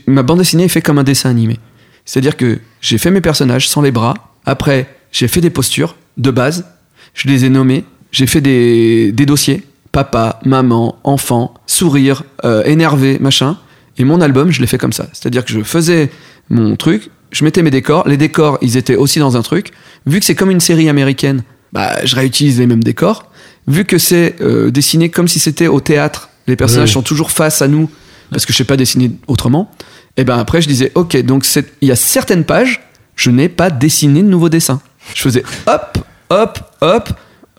Ma 0.07 0.23
bande 0.23 0.39
dessinée 0.39 0.65
est 0.65 0.69
faite 0.69 0.85
comme 0.85 0.99
un 0.99 1.03
dessin 1.03 1.29
animé. 1.29 1.59
C'est-à-dire 2.05 2.37
que 2.37 2.59
j'ai 2.81 2.97
fait 2.97 3.11
mes 3.11 3.21
personnages 3.21 3.67
sans 3.67 3.81
les 3.81 3.91
bras. 3.91 4.13
Après, 4.45 4.87
j'ai 5.11 5.27
fait 5.27 5.41
des 5.41 5.49
postures 5.49 5.95
de 6.17 6.31
base. 6.31 6.65
Je 7.13 7.27
les 7.27 7.45
ai 7.45 7.49
nommés. 7.49 7.83
J'ai 8.11 8.27
fait 8.27 8.41
des, 8.41 9.11
des 9.11 9.25
dossiers. 9.25 9.63
Papa, 9.91 10.39
maman, 10.45 10.99
enfant, 11.03 11.53
sourire, 11.65 12.23
euh, 12.43 12.63
énervé, 12.63 13.17
machin. 13.19 13.57
Et 13.97 14.03
mon 14.03 14.21
album, 14.21 14.51
je 14.51 14.61
l'ai 14.61 14.67
fait 14.67 14.77
comme 14.77 14.93
ça. 14.93 15.07
C'est-à-dire 15.13 15.43
que 15.43 15.51
je 15.51 15.61
faisais 15.61 16.11
mon 16.49 16.75
truc, 16.75 17.09
je 17.31 17.43
mettais 17.43 17.61
mes 17.63 17.71
décors. 17.71 18.07
Les 18.07 18.17
décors, 18.17 18.57
ils 18.61 18.77
étaient 18.77 18.95
aussi 18.95 19.19
dans 19.19 19.37
un 19.37 19.41
truc. 19.41 19.71
Vu 20.05 20.19
que 20.19 20.25
c'est 20.25 20.35
comme 20.35 20.51
une 20.51 20.59
série 20.59 20.89
américaine, 20.89 21.43
bah, 21.73 22.03
je 22.05 22.15
réutilise 22.15 22.59
les 22.59 22.67
mêmes 22.67 22.83
décors. 22.83 23.29
Vu 23.67 23.85
que 23.85 23.97
c'est 23.97 24.35
euh, 24.41 24.71
dessiné 24.71 25.09
comme 25.09 25.27
si 25.27 25.39
c'était 25.39 25.67
au 25.67 25.79
théâtre, 25.79 26.29
les 26.47 26.55
personnages 26.55 26.89
Oui. 26.89 26.93
sont 26.93 27.01
toujours 27.01 27.31
face 27.31 27.61
à 27.61 27.67
nous, 27.67 27.89
parce 28.31 28.45
que 28.45 28.53
je 28.53 28.57
sais 28.57 28.63
pas 28.63 28.77
dessiner 28.77 29.11
autrement. 29.27 29.71
Et 30.17 30.23
ben 30.23 30.37
après, 30.37 30.61
je 30.61 30.67
disais, 30.67 30.91
ok, 30.95 31.17
donc 31.23 31.45
il 31.81 31.87
y 31.87 31.91
a 31.91 31.95
certaines 31.95 32.43
pages, 32.45 32.81
je 33.15 33.31
n'ai 33.31 33.49
pas 33.49 33.69
dessiné 33.69 34.21
de 34.21 34.27
nouveaux 34.27 34.49
dessins. 34.49 34.81
Je 35.13 35.21
faisais 35.21 35.43
hop, 35.67 35.97
hop, 36.29 36.59
hop, 36.81 37.09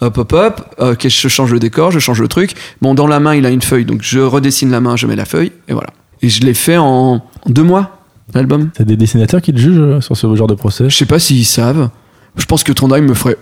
hop, 0.01 0.17
hop, 0.19 0.33
hop. 0.33 0.75
Ok, 0.79 1.09
je 1.09 1.29
change 1.29 1.53
le 1.53 1.59
décor, 1.59 1.91
je 1.91 1.99
change 1.99 2.21
le 2.21 2.29
truc. 2.29 2.53
Bon, 2.81 2.95
dans 2.95 3.07
la 3.07 3.21
main, 3.21 3.35
il 3.35 3.45
a 3.45 3.51
une 3.51 3.63
feuille, 3.63 3.85
donc 3.85 4.03
je 4.03 4.21
redessine 4.21 4.71
la 4.71 4.81
main, 4.81 4.97
je 4.97 5.07
mets 5.07 5.17
la 5.17 5.25
feuille, 5.25 5.53
et 5.69 5.73
voilà. 5.73 5.91
Et 6.23 6.29
je 6.29 6.41
l'ai 6.43 6.55
fait 6.55 6.77
en, 6.79 6.87
en 7.17 7.23
deux 7.51 7.63
mois, 7.63 7.96
l'album. 8.35 8.71
T'as 8.73 8.85
des 8.85 8.97
dessinateurs 8.97 9.41
qui 9.43 9.53
te 9.53 9.59
jugent 9.59 9.79
euh, 9.79 10.01
sur 10.01 10.17
ce 10.17 10.35
genre 10.35 10.47
de 10.49 10.55
procès 10.55 10.89
Je 10.91 10.97
sais 10.97 11.07
pas 11.07 11.19
s'ils 11.19 11.45
savent. 11.47 11.91
Je 12.37 12.45
pense 12.45 12.65
que 12.65 12.73
Trondheim 12.73 13.03
me 13.03 13.15
ferait. 13.15 13.37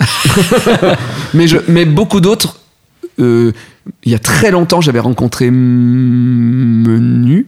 mais, 1.34 1.46
je, 1.48 1.58
mais 1.68 1.84
beaucoup 1.84 2.20
d'autres. 2.20 2.60
euh, 3.18 3.52
il 4.04 4.12
y 4.12 4.14
a 4.14 4.18
très 4.18 4.50
longtemps, 4.50 4.80
j'avais 4.80 5.00
rencontré 5.00 5.50
Menu. 5.50 7.46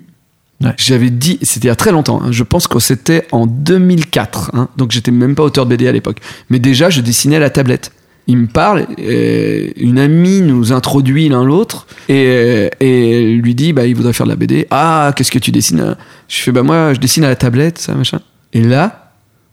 Ouais. 0.62 0.74
J'avais 0.76 1.08
dit, 1.10 1.38
c'était 1.42 1.66
il 1.66 1.68
y 1.68 1.72
a 1.72 1.76
très 1.76 1.92
longtemps, 1.92 2.20
hein, 2.22 2.32
je 2.32 2.42
pense 2.42 2.66
que 2.68 2.78
c'était 2.80 3.26
en 3.32 3.46
2004, 3.46 4.50
hein, 4.52 4.68
donc 4.76 4.90
j'étais 4.90 5.10
même 5.10 5.34
pas 5.34 5.42
auteur 5.42 5.64
de 5.64 5.70
BD 5.70 5.88
à 5.88 5.92
l'époque. 5.92 6.18
Mais 6.50 6.58
déjà, 6.58 6.90
je 6.90 7.00
dessinais 7.00 7.36
à 7.36 7.38
la 7.38 7.48
tablette. 7.48 7.92
Il 8.26 8.36
me 8.36 8.46
parle, 8.46 8.86
une 8.98 9.98
amie 9.98 10.40
nous 10.40 10.72
introduit 10.72 11.28
l'un 11.28 11.44
l'autre, 11.44 11.86
et, 12.08 12.70
et 12.78 13.34
lui 13.34 13.54
dit, 13.54 13.72
bah, 13.72 13.86
il 13.86 13.96
voudrait 13.96 14.12
faire 14.12 14.26
de 14.26 14.30
la 14.30 14.36
BD. 14.36 14.66
Ah, 14.70 15.12
qu'est-ce 15.16 15.32
que 15.32 15.38
tu 15.38 15.50
dessines? 15.50 15.96
Je 16.28 16.40
fais, 16.40 16.52
bah, 16.52 16.62
moi, 16.62 16.94
je 16.94 17.00
dessine 17.00 17.24
à 17.24 17.28
la 17.28 17.36
tablette, 17.36 17.78
ça, 17.78 17.94
machin. 17.94 18.20
Et 18.52 18.62
là, 18.62 19.12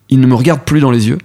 il 0.10 0.20
ne 0.20 0.28
me 0.28 0.36
regarde 0.36 0.62
plus 0.62 0.80
dans 0.80 0.92
les 0.92 1.08
yeux. 1.08 1.18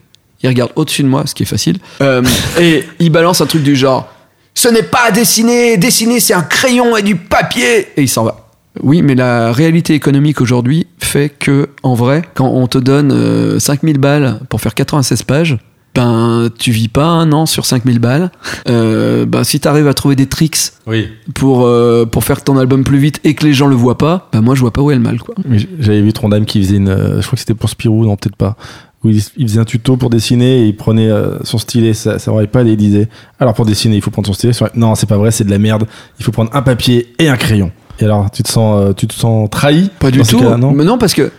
Il 0.42 0.48
regarde 0.48 0.72
au-dessus 0.76 1.02
de 1.02 1.08
moi, 1.08 1.24
ce 1.26 1.34
qui 1.34 1.44
est 1.44 1.46
facile. 1.46 1.78
Euh, 2.00 2.22
et 2.60 2.84
il 2.98 3.10
balance 3.10 3.40
un 3.40 3.46
truc 3.46 3.62
du 3.62 3.76
genre 3.76 4.12
Ce 4.54 4.68
n'est 4.68 4.82
pas 4.82 5.10
dessiner, 5.10 5.76
dessiner 5.76 6.20
c'est 6.20 6.34
un 6.34 6.42
crayon 6.42 6.96
et 6.96 7.02
du 7.02 7.16
papier 7.16 7.88
Et 7.96 8.02
il 8.02 8.08
s'en 8.08 8.24
va. 8.24 8.48
Oui, 8.82 9.02
mais 9.02 9.14
la 9.14 9.52
réalité 9.52 9.94
économique 9.94 10.40
aujourd'hui 10.40 10.86
fait 10.98 11.28
que, 11.28 11.68
en 11.82 11.94
vrai, 11.94 12.22
quand 12.34 12.48
on 12.48 12.66
te 12.66 12.78
donne 12.78 13.12
euh, 13.12 13.58
5000 13.58 13.98
balles 13.98 14.40
pour 14.48 14.60
faire 14.60 14.74
96 14.74 15.22
pages, 15.24 15.58
ben, 15.94 16.48
tu 16.58 16.70
vis 16.70 16.88
pas 16.88 17.04
un 17.06 17.32
an 17.32 17.46
sur 17.46 17.66
5000 17.66 17.98
balles. 17.98 18.30
Euh, 18.68 19.26
ben, 19.26 19.44
si 19.44 19.60
t'arrives 19.60 19.88
à 19.88 19.94
trouver 19.94 20.16
des 20.16 20.26
tricks 20.26 20.56
Oui. 20.86 21.08
pour, 21.34 21.66
euh, 21.66 22.06
pour 22.06 22.24
faire 22.24 22.42
ton 22.42 22.56
album 22.58 22.84
plus 22.84 22.98
vite 22.98 23.20
et 23.24 23.34
que 23.34 23.44
les 23.44 23.52
gens 23.52 23.66
le 23.66 23.76
voient 23.76 23.98
pas, 23.98 24.28
ben, 24.32 24.40
moi, 24.40 24.54
je 24.54 24.60
vois 24.60 24.72
pas 24.72 24.80
où 24.82 24.90
est 24.90 24.94
le 24.94 25.00
mal, 25.00 25.18
quoi. 25.20 25.34
J'avais 25.78 26.00
vu 26.00 26.12
Trondheim 26.12 26.44
qui 26.44 26.62
faisait 26.62 26.76
une. 26.76 26.88
euh, 26.88 27.20
je 27.20 27.26
crois 27.26 27.36
que 27.36 27.40
c'était 27.40 27.54
pour 27.54 27.68
Spirou, 27.68 28.04
non, 28.04 28.16
peut-être 28.16 28.36
pas. 28.36 28.56
Où 29.04 29.10
il, 29.10 29.20
il 29.36 29.48
faisait 29.48 29.58
un 29.60 29.64
tuto 29.64 29.96
pour 29.96 30.10
dessiner 30.10 30.60
et 30.62 30.66
il 30.68 30.76
prenait 30.76 31.10
euh, 31.10 31.38
son 31.42 31.58
stylet, 31.58 31.92
ça, 31.92 32.18
ça 32.20 32.30
aurait 32.30 32.46
pas 32.46 32.62
et 32.62 32.68
il 32.70 32.76
disait 32.76 33.08
Alors 33.40 33.52
pour 33.52 33.66
dessiner, 33.66 33.96
il 33.96 34.00
faut 34.02 34.12
prendre 34.12 34.28
son 34.28 34.32
stylet. 34.32 34.52
Non, 34.76 34.94
c'est 34.94 35.08
pas 35.08 35.16
vrai, 35.16 35.32
c'est 35.32 35.42
de 35.44 35.50
la 35.50 35.58
merde. 35.58 35.86
Il 36.20 36.24
faut 36.24 36.30
prendre 36.30 36.50
un 36.54 36.62
papier 36.62 37.12
et 37.18 37.28
un 37.28 37.36
crayon. 37.36 37.72
Et 37.98 38.04
alors, 38.04 38.30
tu 38.30 38.42
te 38.44 38.48
sens, 38.48 38.80
euh, 38.80 38.92
tu 38.92 39.06
te 39.08 39.12
sens 39.14 39.50
trahi 39.50 39.90
Pas 39.98 40.10
du 40.12 40.22
tout. 40.22 40.40
non? 40.56 40.70
Mais 40.72 40.84
non, 40.84 40.98
parce 40.98 41.14
que 41.14 41.30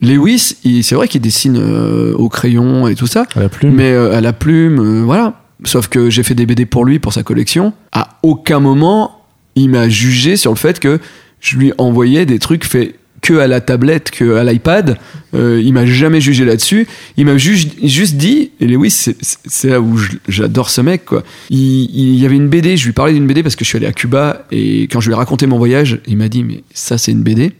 Lewis, 0.00 0.56
c'est 0.82 0.94
vrai 0.94 1.08
qu'il 1.08 1.20
dessine 1.22 1.56
euh, 1.58 2.12
au 2.14 2.28
crayon 2.28 2.86
et 2.88 2.94
tout 2.94 3.06
ça, 3.06 3.26
À 3.34 3.40
la 3.40 3.48
plume. 3.48 3.74
mais 3.74 3.92
euh, 3.92 4.14
à 4.16 4.20
la 4.20 4.32
plume, 4.32 4.78
euh, 4.78 5.02
voilà. 5.04 5.42
Sauf 5.64 5.88
que 5.88 6.10
j'ai 6.10 6.22
fait 6.22 6.34
des 6.34 6.44
BD 6.44 6.66
pour 6.66 6.84
lui, 6.84 6.98
pour 6.98 7.14
sa 7.14 7.22
collection. 7.22 7.72
À 7.92 8.18
aucun 8.22 8.60
moment, 8.60 9.22
il 9.54 9.70
m'a 9.70 9.88
jugé 9.88 10.36
sur 10.36 10.50
le 10.52 10.56
fait 10.58 10.78
que 10.80 11.00
je 11.40 11.56
lui 11.56 11.72
envoyais 11.78 12.26
des 12.26 12.38
trucs 12.38 12.64
faits 12.66 12.94
que 13.22 13.38
à 13.38 13.46
la 13.46 13.62
tablette, 13.62 14.10
que 14.10 14.34
à 14.36 14.44
l'iPad. 14.44 14.98
Euh, 15.34 15.60
il 15.64 15.72
m'a 15.72 15.86
jamais 15.86 16.20
jugé 16.20 16.44
là-dessus. 16.44 16.86
Il 17.16 17.24
m'a 17.24 17.38
juste, 17.38 17.70
juste 17.82 18.16
dit, 18.16 18.50
et 18.60 18.66
Lewis, 18.66 18.90
c'est- 19.20 19.68
là 19.70 19.80
où 19.80 19.98
j'adore 20.28 20.68
ce 20.68 20.82
mec, 20.82 21.06
quoi. 21.06 21.24
Il, 21.48 21.58
il 21.58 22.16
y 22.16 22.26
avait 22.26 22.36
une 22.36 22.48
BD, 22.48 22.76
je 22.76 22.84
lui 22.84 22.92
parlais 22.92 23.14
d'une 23.14 23.26
BD 23.26 23.42
parce 23.42 23.56
que 23.56 23.64
je 23.64 23.70
suis 23.70 23.78
allé 23.78 23.86
à 23.86 23.92
Cuba 23.92 24.44
et 24.52 24.82
quand 24.82 25.00
je 25.00 25.08
lui 25.08 25.14
ai 25.14 25.16
raconté 25.16 25.46
mon 25.46 25.56
voyage, 25.56 26.00
il 26.06 26.18
m'a 26.18 26.28
dit, 26.28 26.44
mais 26.44 26.62
ça, 26.74 26.98
c'est 26.98 27.12
une 27.12 27.22
BD. 27.22 27.52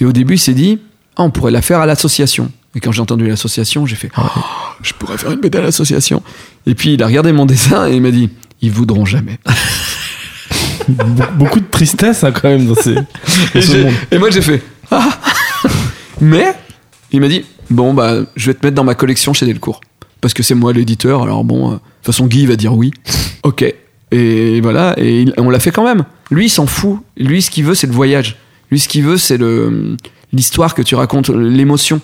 Et 0.00 0.04
au 0.04 0.12
début, 0.12 0.34
il 0.34 0.38
s'est 0.38 0.54
dit, 0.54 0.78
ah, 1.16 1.22
on 1.22 1.30
pourrait 1.30 1.50
la 1.52 1.62
faire 1.62 1.80
à 1.80 1.86
l'association. 1.86 2.50
Et 2.74 2.80
quand 2.80 2.90
j'ai 2.92 3.02
entendu 3.02 3.26
l'association, 3.28 3.84
j'ai 3.86 3.96
fait, 3.96 4.10
Oh, 4.16 4.22
je 4.82 4.92
pourrais 4.94 5.18
faire 5.18 5.30
une 5.32 5.40
BD 5.40 5.58
à 5.58 5.60
l'association. 5.62 6.22
Et 6.66 6.74
puis 6.74 6.94
il 6.94 7.02
a 7.02 7.06
regardé 7.06 7.32
mon 7.32 7.44
dessin 7.46 7.86
et 7.88 7.94
il 7.96 8.02
m'a 8.02 8.10
dit, 8.10 8.30
ils 8.62 8.70
voudront 8.70 9.04
jamais. 9.04 9.38
Be- 10.88 11.36
Beaucoup 11.36 11.60
de 11.60 11.66
tristesse 11.70 12.24
hein, 12.24 12.32
quand 12.32 12.48
même 12.48 12.66
dans, 12.66 12.74
ces, 12.74 12.94
dans 12.94 13.04
Et, 13.54 13.62
ce 13.62 13.76
monde. 13.76 13.92
et 14.10 14.18
moi 14.18 14.30
j'ai 14.30 14.42
fait, 14.42 14.62
ah. 14.90 15.08
Mais 16.20 16.54
il 17.12 17.20
m'a 17.20 17.28
dit, 17.28 17.44
bon 17.70 17.94
bah 17.94 18.20
je 18.36 18.46
vais 18.46 18.54
te 18.54 18.64
mettre 18.66 18.74
dans 18.74 18.84
ma 18.84 18.94
collection 18.94 19.32
chez 19.32 19.46
Delcourt. 19.46 19.80
Parce 20.20 20.34
que 20.34 20.42
c'est 20.42 20.54
moi 20.54 20.72
l'éditeur, 20.72 21.22
alors 21.22 21.44
bon, 21.44 21.68
euh, 21.68 21.72
de 21.74 21.78
toute 21.78 22.06
façon 22.06 22.26
Guy 22.26 22.46
va 22.46 22.56
dire 22.56 22.74
oui. 22.74 22.90
Ok. 23.42 23.64
Et 24.12 24.60
voilà, 24.60 24.94
et 24.98 25.22
il- 25.22 25.34
on 25.38 25.50
l'a 25.50 25.60
fait 25.60 25.70
quand 25.70 25.84
même. 25.84 26.04
Lui 26.30 26.46
il 26.46 26.50
s'en 26.50 26.66
fout. 26.66 27.00
Lui 27.16 27.42
ce 27.42 27.50
qu'il 27.50 27.64
veut 27.64 27.74
c'est 27.74 27.86
le 27.86 27.92
voyage. 27.92 28.36
Lui 28.70 28.78
ce 28.80 28.88
qu'il 28.88 29.04
veut 29.04 29.18
c'est 29.18 29.36
le 29.38 29.96
l'histoire 30.32 30.74
que 30.74 30.82
tu 30.82 30.94
racontes, 30.94 31.28
l'émotion. 31.30 32.00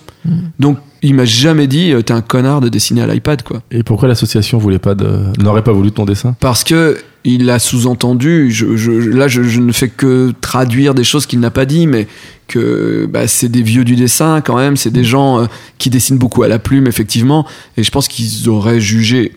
Donc 0.59 0.77
il 1.01 1.15
m'a 1.15 1.25
jamais 1.25 1.67
dit, 1.67 1.91
euh, 1.93 2.01
t'es 2.01 2.13
un 2.13 2.21
connard 2.21 2.61
de 2.61 2.69
dessiner 2.69 3.01
à 3.01 3.07
l'iPad 3.07 3.41
quoi. 3.43 3.61
Et 3.71 3.83
pourquoi 3.83 4.07
l'association 4.07 4.57
voulait 4.57 4.79
pas 4.79 4.95
de, 4.95 5.09
n'aurait 5.41 5.63
pas 5.63 5.71
voulu 5.71 5.89
de 5.89 5.95
ton 5.95 6.05
dessin? 6.05 6.35
Parce 6.39 6.63
que 6.63 6.97
il 7.25 7.49
a 7.49 7.59
sous-entendu. 7.59 8.49
Je, 8.51 8.77
je- 8.77 8.91
là, 8.91 9.27
je, 9.27 9.43
je 9.43 9.59
ne 9.59 9.71
fais 9.73 9.89
que 9.89 10.33
traduire 10.39 10.93
des 10.93 11.03
choses 11.03 11.25
qu'il 11.25 11.39
n'a 11.41 11.51
pas 11.51 11.65
dit, 11.65 11.85
mais 11.85 12.07
que 12.47 13.07
bah, 13.11 13.27
c'est 13.27 13.49
des 13.49 13.61
vieux 13.61 13.83
du 13.83 13.95
dessin 13.97 14.39
quand 14.41 14.55
même. 14.55 14.77
C'est 14.77 14.89
des 14.91 15.03
gens 15.03 15.41
euh, 15.41 15.45
qui 15.79 15.89
dessinent 15.89 16.17
beaucoup 16.17 16.43
à 16.43 16.47
la 16.47 16.59
plume, 16.59 16.87
effectivement. 16.87 17.45
Et 17.77 17.83
je 17.83 17.91
pense 17.91 18.07
qu'ils 18.07 18.47
auraient 18.49 18.79
jugé 18.79 19.33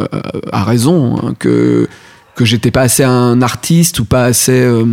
euh, 0.00 0.06
à 0.52 0.64
raison 0.64 1.16
hein, 1.22 1.34
que 1.38 1.88
que 2.34 2.44
j'étais 2.46 2.70
pas 2.70 2.82
assez 2.82 3.04
un 3.04 3.40
artiste 3.42 4.00
ou 4.00 4.04
pas 4.06 4.24
assez 4.24 4.52
euh, 4.60 4.84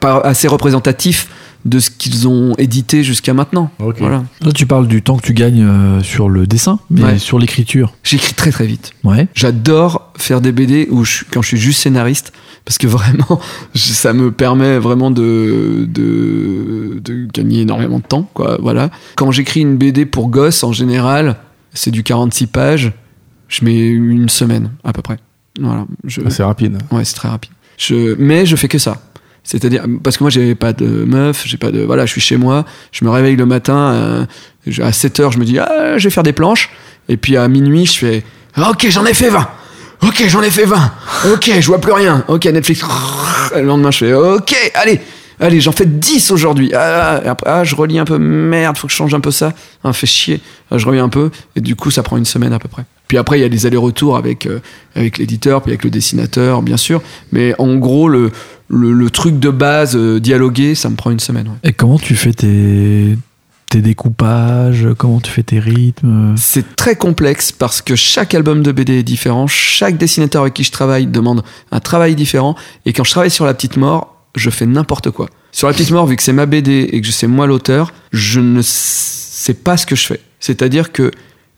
pas 0.00 0.18
assez 0.20 0.48
représentatif 0.48 1.28
de 1.64 1.78
ce 1.78 1.88
qu'ils 1.90 2.28
ont 2.28 2.54
édité 2.58 3.02
jusqu'à 3.02 3.32
maintenant. 3.32 3.70
Voilà. 3.78 4.24
Là, 4.42 4.52
tu 4.52 4.66
parles 4.66 4.86
du 4.86 5.00
temps 5.02 5.16
que 5.16 5.26
tu 5.26 5.32
gagnes 5.32 5.64
euh, 5.64 6.02
sur 6.02 6.28
le 6.28 6.46
dessin, 6.46 6.78
mais 6.90 7.02
Ouais. 7.04 7.18
sur 7.18 7.38
l'écriture. 7.38 7.94
J'écris 8.02 8.34
très 8.34 8.50
très 8.50 8.66
vite. 8.66 8.92
Ouais. 9.02 9.28
J'adore 9.34 10.12
faire 10.16 10.40
des 10.42 10.52
BD 10.52 10.88
où 10.90 11.04
je, 11.04 11.24
quand 11.30 11.40
je 11.40 11.48
suis 11.48 11.56
juste 11.58 11.80
scénariste, 11.80 12.32
parce 12.66 12.76
que 12.76 12.86
vraiment, 12.96 13.40
je- 13.74 13.92
ça 13.92 14.12
me 14.12 14.30
permet 14.30 14.78
vraiment 14.78 15.10
de, 15.10 15.86
de, 15.88 17.00
de 17.02 17.26
gagner 17.32 17.62
énormément 17.62 17.98
de 17.98 18.04
temps. 18.04 18.28
Quoi, 18.34 18.58
voilà. 18.60 18.90
Quand 19.16 19.30
j'écris 19.30 19.60
une 19.60 19.76
BD 19.78 20.04
pour 20.06 20.28
gosses, 20.28 20.64
en 20.64 20.72
général, 20.72 21.36
c'est 21.72 21.90
du 21.90 22.02
46 22.02 22.46
pages, 22.46 22.92
je 23.48 23.64
mets 23.64 23.88
une 23.88 24.28
semaine 24.28 24.70
à 24.84 24.92
peu 24.92 25.00
près. 25.02 25.16
Voilà. 25.60 25.86
Je, 26.04 26.20
C'est 26.28 26.42
rapide. 26.42 26.78
Ouais, 26.90 27.04
c'est 27.04 27.14
très 27.14 27.28
rapide. 27.28 27.52
Je, 27.78 28.14
mais 28.18 28.44
je 28.46 28.54
fais 28.56 28.68
que 28.68 28.78
ça. 28.78 29.00
C'est-à-dire, 29.44 29.84
parce 30.02 30.16
que 30.16 30.24
moi, 30.24 30.30
j'ai 30.30 30.54
pas 30.54 30.72
de 30.72 30.86
meuf, 30.86 31.42
j'ai 31.46 31.58
pas 31.58 31.70
de. 31.70 31.80
Voilà, 31.80 32.06
je 32.06 32.10
suis 32.12 32.20
chez 32.20 32.38
moi, 32.38 32.64
je 32.92 33.04
me 33.04 33.10
réveille 33.10 33.36
le 33.36 33.44
matin, 33.44 33.76
euh, 33.76 34.24
à 34.82 34.90
7 34.90 35.20
heures, 35.20 35.32
je 35.32 35.38
me 35.38 35.44
dis, 35.44 35.58
ah, 35.58 35.98
je 35.98 36.04
vais 36.04 36.10
faire 36.10 36.22
des 36.22 36.32
planches. 36.32 36.70
Et 37.08 37.18
puis 37.18 37.36
à 37.36 37.46
minuit, 37.48 37.84
je 37.84 37.98
fais, 37.98 38.24
Ah, 38.56 38.70
ok, 38.70 38.86
j'en 38.88 39.04
ai 39.04 39.12
fait 39.12 39.28
20. 39.28 39.46
Ok, 40.02 40.24
j'en 40.28 40.42
ai 40.42 40.50
fait 40.50 40.64
20. 40.64 40.92
Ok, 41.32 41.50
je 41.60 41.66
vois 41.66 41.80
plus 41.80 41.92
rien. 41.92 42.24
Ok, 42.28 42.46
Netflix. 42.46 42.82
Et 43.54 43.60
le 43.60 43.66
lendemain, 43.66 43.90
je 43.90 43.98
fais, 43.98 44.14
ok, 44.14 44.72
allez, 44.74 45.00
allez, 45.38 45.60
j'en 45.60 45.72
fais 45.72 45.86
10 45.86 46.30
aujourd'hui. 46.30 46.72
Ah, 46.74 47.20
et 47.22 47.28
après, 47.28 47.50
ah, 47.50 47.64
je 47.64 47.74
relis 47.74 47.98
un 47.98 48.06
peu, 48.06 48.16
merde, 48.18 48.78
faut 48.78 48.86
que 48.86 48.92
je 48.92 48.96
change 48.96 49.12
un 49.14 49.20
peu 49.20 49.30
ça. 49.30 49.52
Ah, 49.82 49.92
fait 49.92 50.06
chier. 50.06 50.40
Ah, 50.70 50.78
je 50.78 50.86
reviens 50.86 51.04
un 51.04 51.08
peu. 51.10 51.30
Et 51.54 51.60
du 51.60 51.76
coup, 51.76 51.90
ça 51.90 52.02
prend 52.02 52.16
une 52.16 52.24
semaine 52.24 52.54
à 52.54 52.58
peu 52.58 52.68
près. 52.68 52.84
Puis 53.08 53.18
après, 53.18 53.38
il 53.38 53.42
y 53.42 53.44
a 53.44 53.48
des 53.48 53.66
allers-retours 53.66 54.16
avec, 54.16 54.46
euh, 54.46 54.60
avec 54.94 55.18
l'éditeur, 55.18 55.62
puis 55.62 55.72
avec 55.72 55.84
le 55.84 55.90
dessinateur, 55.90 56.62
bien 56.62 56.76
sûr. 56.78 57.02
Mais 57.32 57.54
en 57.58 57.76
gros, 57.76 58.08
le, 58.08 58.30
le, 58.68 58.92
le 58.92 59.10
truc 59.10 59.38
de 59.38 59.50
base, 59.50 59.94
euh, 59.96 60.20
dialoguer, 60.20 60.74
ça 60.74 60.88
me 60.88 60.96
prend 60.96 61.10
une 61.10 61.20
semaine. 61.20 61.48
ouais. 61.48 61.54
Et 61.70 61.72
comment 61.72 61.98
tu 61.98 62.14
fais 62.16 62.32
tes, 62.32 63.16
tes 63.68 63.82
découpages? 63.82 64.88
Comment 64.96 65.20
tu 65.20 65.30
fais 65.30 65.42
tes 65.42 65.58
rythmes? 65.58 66.34
C'est 66.36 66.76
très 66.76 66.96
complexe 66.96 67.52
parce 67.52 67.82
que 67.82 67.94
chaque 67.94 68.34
album 68.34 68.62
de 68.62 68.72
BD 68.72 68.94
est 68.98 69.02
différent, 69.02 69.46
chaque 69.46 69.98
dessinateur 69.98 70.42
avec 70.42 70.54
qui 70.54 70.64
je 70.64 70.72
travaille 70.72 71.06
demande 71.06 71.42
un 71.72 71.80
travail 71.80 72.14
différent, 72.14 72.56
et 72.86 72.92
quand 72.94 73.04
je 73.04 73.10
travaille 73.10 73.30
sur 73.30 73.44
La 73.44 73.52
Petite 73.54 73.76
Mort, 73.76 74.24
je 74.34 74.48
fais 74.50 74.66
n'importe 74.66 75.10
quoi. 75.10 75.28
Sur 75.52 75.68
La 75.68 75.74
Petite 75.74 75.90
Mort, 75.90 76.06
vu 76.06 76.16
que 76.16 76.22
c'est 76.22 76.32
ma 76.32 76.46
BD 76.46 76.88
et 76.90 77.00
que 77.00 77.06
c'est 77.08 77.26
moi 77.28 77.46
l'auteur, 77.46 77.92
je 78.12 78.40
ne 78.40 78.60
sais 78.62 79.54
pas 79.54 79.76
ce 79.76 79.86
que 79.86 79.94
je 79.94 80.06
fais. 80.06 80.20
C'est-à-dire 80.40 80.90
que 80.90 81.10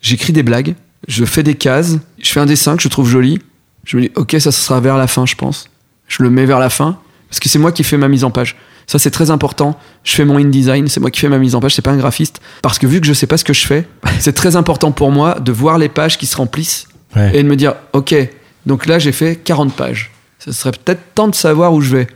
j'écris 0.02 0.32
des 0.32 0.42
blagues, 0.42 0.74
je 1.08 1.24
fais 1.24 1.42
des 1.42 1.54
cases, 1.54 1.96
je 2.20 2.30
fais 2.30 2.40
un 2.40 2.46
dessin 2.46 2.76
que 2.76 2.82
je 2.82 2.88
trouve 2.88 3.08
joli, 3.08 3.40
je 3.84 3.96
me 3.96 4.02
dis 4.02 4.10
ok 4.16 4.36
ça, 4.38 4.50
sera 4.52 4.80
vers 4.80 4.96
la 4.96 5.06
fin 5.06 5.26
je 5.26 5.34
pense. 5.34 5.68
Je 6.08 6.22
le 6.22 6.30
mets 6.30 6.46
vers 6.46 6.58
la 6.60 6.70
fin, 6.70 6.98
parce 7.28 7.40
que 7.40 7.48
c'est 7.48 7.58
moi 7.58 7.72
qui 7.72 7.82
fais 7.84 7.96
ma 7.96 8.08
mise 8.08 8.22
en 8.24 8.30
page. 8.30 8.56
Ça 8.86 8.98
c'est 9.00 9.10
très 9.10 9.30
important. 9.32 9.76
Je 10.04 10.14
fais 10.14 10.24
mon 10.24 10.38
InDesign, 10.38 10.86
c'est 10.88 11.00
moi 11.00 11.10
qui 11.10 11.18
fais 11.20 11.28
ma 11.28 11.38
mise 11.38 11.54
en 11.56 11.60
page, 11.60 11.74
c'est 11.74 11.82
pas 11.82 11.90
un 11.90 11.96
graphiste. 11.96 12.40
Parce 12.62 12.78
que 12.78 12.86
vu 12.86 13.00
que 13.00 13.06
je 13.06 13.12
sais 13.12 13.26
pas 13.26 13.36
ce 13.36 13.44
que 13.44 13.52
je 13.52 13.66
fais, 13.66 13.88
c'est 14.20 14.32
très 14.34 14.54
important 14.56 14.92
pour 14.92 15.10
moi 15.10 15.40
de 15.40 15.50
voir 15.52 15.78
les 15.78 15.88
pages 15.88 16.16
qui 16.18 16.26
se 16.26 16.36
remplissent 16.36 16.86
Ouais. 17.14 17.30
et 17.38 17.42
de 17.42 17.48
me 17.48 17.56
dire 17.56 17.74
ok, 17.94 18.14
donc 18.66 18.84
là 18.86 18.98
j'ai 18.98 19.12
fait 19.12 19.36
40 19.36 19.72
pages. 19.74 20.10
Ça 20.38 20.52
serait 20.52 20.72
peut-être 20.72 21.00
temps 21.14 21.28
de 21.28 21.34
savoir 21.34 21.72
où 21.72 21.80
je 21.80 21.96
vais. 21.96 22.06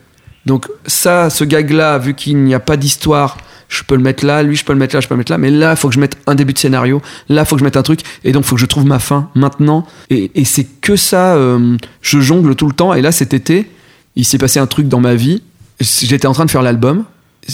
Donc 0.46 0.68
ça, 0.86 1.30
ce 1.30 1.42
gag-là, 1.44 1.96
vu 1.98 2.14
qu'il 2.14 2.36
n'y 2.38 2.54
a 2.54 2.60
pas 2.60 2.76
d'histoire, 2.76 3.36
je 3.70 3.84
peux 3.84 3.94
le 3.94 4.02
mettre 4.02 4.26
là, 4.26 4.42
lui 4.42 4.56
je 4.56 4.64
peux 4.64 4.74
le 4.74 4.78
mettre 4.78 4.94
là, 4.94 5.00
je 5.00 5.08
peux 5.08 5.14
le 5.14 5.18
mettre 5.18 5.32
là, 5.32 5.38
mais 5.38 5.50
là 5.50 5.70
il 5.70 5.76
faut 5.76 5.88
que 5.88 5.94
je 5.94 6.00
mette 6.00 6.18
un 6.26 6.34
début 6.34 6.52
de 6.52 6.58
scénario, 6.58 7.00
là 7.28 7.42
il 7.42 7.46
faut 7.46 7.54
que 7.54 7.60
je 7.60 7.64
mette 7.64 7.78
un 7.78 7.82
truc, 7.82 8.00
et 8.24 8.32
donc 8.32 8.44
il 8.44 8.48
faut 8.48 8.56
que 8.56 8.60
je 8.60 8.66
trouve 8.66 8.84
ma 8.84 8.98
fin 8.98 9.30
maintenant. 9.34 9.86
Et, 10.10 10.44
c'est 10.44 10.66
que 10.80 10.96
ça, 10.96 11.36
euh, 11.36 11.76
je 12.02 12.20
jongle 12.20 12.56
tout 12.56 12.66
le 12.66 12.74
temps, 12.74 12.92
et 12.92 13.00
là 13.00 13.12
cet 13.12 13.32
été, 13.32 13.70
il 14.16 14.24
s'est 14.24 14.38
passé 14.38 14.58
un 14.58 14.66
truc 14.66 14.88
dans 14.88 15.00
ma 15.00 15.14
vie, 15.14 15.42
j'étais 15.80 16.26
en 16.26 16.32
train 16.32 16.44
de 16.44 16.50
faire 16.50 16.62
l'album, 16.62 17.04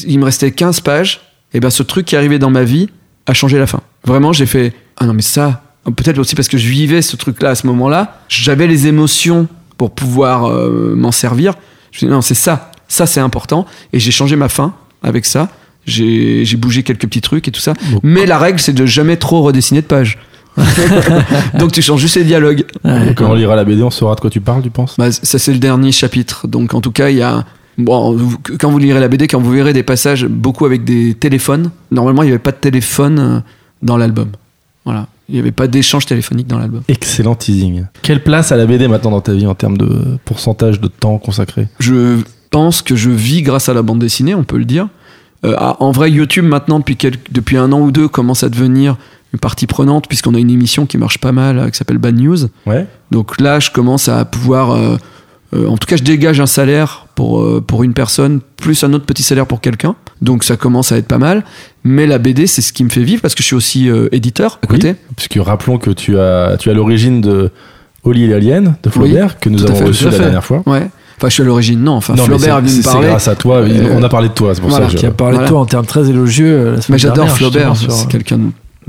il 0.06 0.18
me 0.18 0.24
restait 0.24 0.51
15 0.51 0.80
pages, 0.80 1.20
et 1.52 1.60
ben 1.60 1.70
ce 1.70 1.82
truc 1.82 2.06
qui 2.06 2.16
arrivait 2.16 2.38
dans 2.38 2.51
ma 2.51 2.64
vie 2.64 2.88
a 3.26 3.34
changé 3.34 3.59
la 3.59 3.66
fin. 3.66 3.82
Vraiment 4.05 4.32
j'ai 4.32 4.47
fait, 4.47 4.72
ah 4.97 5.05
non 5.05 5.12
mais 5.12 5.22
ça, 5.22 5.62
peut-être 5.84 6.18
aussi 6.18 6.34
parce 6.34 6.48
que 6.48 6.56
je 6.56 6.68
vivais 6.68 7.02
ce 7.02 7.16
truc-là 7.16 7.51
à 7.51 7.55
ce 7.55 7.66
moment-là, 7.66 8.20
j'avais 8.28 8.66
les 8.66 8.86
émotions 8.86 9.48
pour 9.76 9.90
pouvoir 9.90 10.47
euh, 10.47 10.94
m'en 10.97 11.12
servir. 11.12 11.55
Je 11.93 12.06
me 12.06 12.10
dis 12.10 12.14
non, 12.14 12.22
c'est 12.22 12.34
ça, 12.34 12.72
ça 12.88 13.06
c'est 13.06 13.20
important. 13.20 13.66
Et 13.93 14.01
j'ai 14.01 14.10
changé 14.10 14.34
ma 14.34 14.48
fin 14.48 14.74
avec 15.02 15.26
ça. 15.26 15.51
J'ai 15.86 16.44
j'ai 16.44 16.56
bougé 16.56 16.82
quelques 16.82 17.06
petits 17.06 17.20
trucs 17.20 17.48
et 17.48 17.50
tout 17.50 17.60
ça. 17.60 17.74
Mais 18.02 18.26
la 18.26 18.38
règle, 18.38 18.58
c'est 18.60 18.72
de 18.72 18.86
jamais 18.86 19.16
trop 19.16 19.42
redessiner 19.42 19.80
de 19.80 19.86
page. 19.86 20.18
Donc 21.58 21.72
tu 21.72 21.82
changes 21.82 22.00
juste 22.00 22.16
les 22.16 22.24
dialogues. 22.24 22.64
Ouais. 22.84 23.14
Quand 23.14 23.30
on 23.30 23.34
lira 23.34 23.56
la 23.56 23.64
BD, 23.64 23.82
on 23.82 23.90
saura 23.90 24.14
de 24.14 24.20
quoi 24.20 24.30
tu 24.30 24.40
parles, 24.40 24.62
tu 24.62 24.70
penses? 24.70 24.96
Bah, 24.98 25.12
ça 25.12 25.38
c'est 25.38 25.52
le 25.52 25.58
dernier 25.58 25.92
chapitre. 25.92 26.48
Donc 26.48 26.74
en 26.74 26.80
tout 26.80 26.92
cas, 26.92 27.10
il 27.10 27.16
y 27.16 27.22
a 27.22 27.44
bon, 27.78 28.18
quand 28.58 28.70
vous 28.70 28.78
lirez 28.78 29.00
la 29.00 29.08
BD, 29.08 29.28
quand 29.28 29.40
vous 29.40 29.52
verrez 29.52 29.72
des 29.72 29.82
passages 29.82 30.26
beaucoup 30.26 30.64
avec 30.64 30.84
des 30.84 31.14
téléphones. 31.14 31.70
Normalement, 31.90 32.22
il 32.22 32.26
n'y 32.26 32.32
avait 32.32 32.38
pas 32.38 32.52
de 32.52 32.56
téléphone 32.56 33.18
euh, 33.18 33.40
dans 33.82 33.96
l'album. 33.96 34.30
Voilà, 34.84 35.08
il 35.28 35.34
n'y 35.34 35.40
avait 35.40 35.52
pas 35.52 35.66
d'échange 35.66 36.06
téléphonique 36.06 36.46
dans 36.46 36.58
l'album. 36.58 36.82
Excellent 36.88 37.34
teasing. 37.34 37.84
Quelle 38.02 38.22
place 38.22 38.52
a 38.52 38.56
la 38.56 38.66
BD 38.66 38.88
maintenant 38.88 39.10
dans 39.10 39.20
ta 39.20 39.32
vie 39.32 39.46
en 39.46 39.54
termes 39.54 39.76
de 39.76 40.16
pourcentage 40.24 40.80
de 40.80 40.88
temps 40.88 41.18
consacré? 41.18 41.68
Je 41.80 42.20
pense 42.50 42.82
que 42.82 42.94
je 42.94 43.10
vis 43.10 43.42
grâce 43.42 43.68
à 43.68 43.74
la 43.74 43.82
bande 43.82 43.98
dessinée, 43.98 44.34
on 44.34 44.44
peut 44.44 44.58
le 44.58 44.64
dire. 44.64 44.88
Euh, 45.44 45.54
ah, 45.58 45.76
en 45.80 45.90
vrai, 45.92 46.10
YouTube 46.10 46.44
maintenant 46.44 46.78
depuis 46.78 46.96
quelques- 46.96 47.30
depuis 47.30 47.56
un 47.56 47.70
an 47.72 47.80
ou 47.80 47.90
deux 47.90 48.08
commence 48.08 48.42
à 48.42 48.48
devenir 48.48 48.96
une 49.32 49.38
partie 49.38 49.66
prenante 49.66 50.08
puisqu'on 50.08 50.34
a 50.34 50.38
une 50.38 50.50
émission 50.50 50.86
qui 50.86 50.96
marche 50.98 51.18
pas 51.18 51.32
mal 51.32 51.58
euh, 51.58 51.68
qui 51.70 51.76
s'appelle 51.76 51.98
Bad 51.98 52.18
News. 52.18 52.46
Ouais. 52.66 52.86
Donc 53.10 53.40
là, 53.40 53.60
je 53.60 53.70
commence 53.70 54.08
à 54.08 54.24
pouvoir. 54.24 54.72
euh, 54.72 54.96
en 55.54 55.76
tout 55.76 55.86
cas, 55.86 55.96
je 55.96 56.02
dégage 56.02 56.40
un 56.40 56.46
salaire 56.46 57.06
pour, 57.14 57.40
euh, 57.40 57.62
pour 57.66 57.82
une 57.84 57.94
personne, 57.94 58.40
plus 58.56 58.82
un 58.82 58.92
autre 58.92 59.06
petit 59.06 59.22
salaire 59.22 59.46
pour 59.46 59.60
quelqu'un. 59.60 59.94
Donc 60.20 60.42
ça 60.44 60.56
commence 60.56 60.90
à 60.92 60.96
être 60.98 61.06
pas 61.06 61.18
mal. 61.18 61.44
Mais 61.84 62.06
la 62.06 62.18
BD, 62.18 62.46
c'est 62.46 62.62
ce 62.62 62.72
qui 62.72 62.82
me 62.84 62.88
fait 62.88 63.04
vivre 63.04 63.22
parce 63.22 63.34
que 63.34 63.42
je 63.42 63.46
suis 63.46 63.56
aussi 63.56 63.88
euh, 63.88 64.08
éditeur 64.12 64.58
à 64.62 64.66
côté. 64.66 64.96
Puisque 65.16 65.38
rappelons 65.40 65.78
que 65.78 65.90
tu 65.90 66.18
as, 66.18 66.56
tu 66.58 66.68
as 66.70 66.74
l'origine 66.74 67.20
de 67.20 67.50
Oli 68.02 68.24
et 68.24 68.26
l'Alien 68.26 68.76
de 68.82 68.90
Flaubert, 68.90 69.38
que 69.38 69.48
nous 69.48 69.62
avons 69.64 69.76
fait, 69.76 69.84
reçu 69.84 70.04
la 70.06 70.10
fait. 70.12 70.18
dernière 70.18 70.44
fois. 70.44 70.62
Ouais. 70.66 70.88
Enfin, 71.18 71.28
je 71.28 71.32
suis 71.34 71.43
à 71.43 71.47
l'origine, 71.47 71.82
non. 71.82 71.93
Enfin, 71.93 72.14
Non, 72.14 72.24
Flaubert 72.24 72.59
est 72.59 72.60
c'est- 72.60 72.66
venu 72.66 72.76
me 72.76 72.82
c'est 72.82 72.90
parler. 72.90 73.09
grâce 73.09 73.28
à 73.28 73.34
toi. 73.36 73.56
Euh, 73.56 73.94
on 73.97 74.02
a 74.02 74.09
parlé 74.09 74.28
de 74.28 74.34
toi, 74.34 74.55
c'est 74.55 74.60
pour 74.60 74.68
voilà, 74.70 74.84
ça 74.86 74.90
que 74.93 74.97
je- 74.97 75.01
Qui 75.01 75.06
a 75.06 75.10
parlé 75.12 75.32
Voilà. 75.34 75.47
de 75.48 75.51
toi 75.52 75.60
en 75.60 75.64
termes 75.64 75.86
très 75.86 76.09
élogieux 76.10 76.47
euh, 76.52 76.64
la 76.76 76.82
semaine 76.82 76.84
Mais 76.90 76.98
j'adore 76.98 77.30
Flaubert, 77.30 77.74
c'est 77.76 77.90
sur- 77.90 78.09
quelqu'un 78.09 78.36
de 78.38 78.43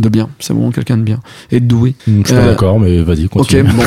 bien. 0.09 0.29
C'est 0.39 0.53
vraiment 0.53 0.71
quelqu'un 0.71 0.97
de 0.97 1.03
bien. 1.03 1.19
Et 1.51 1.59
de 1.59 1.65
doué. 1.65 1.95
Je 2.07 2.11
suis 2.13 2.23
pas 2.23 2.33
Euh, 2.41 2.45
d'accord, 2.51 2.79
mais 2.79 3.01
vas-y, 3.01 3.25
Ok, 3.25 3.31
continue. 3.31 3.63
bon. 3.63 3.83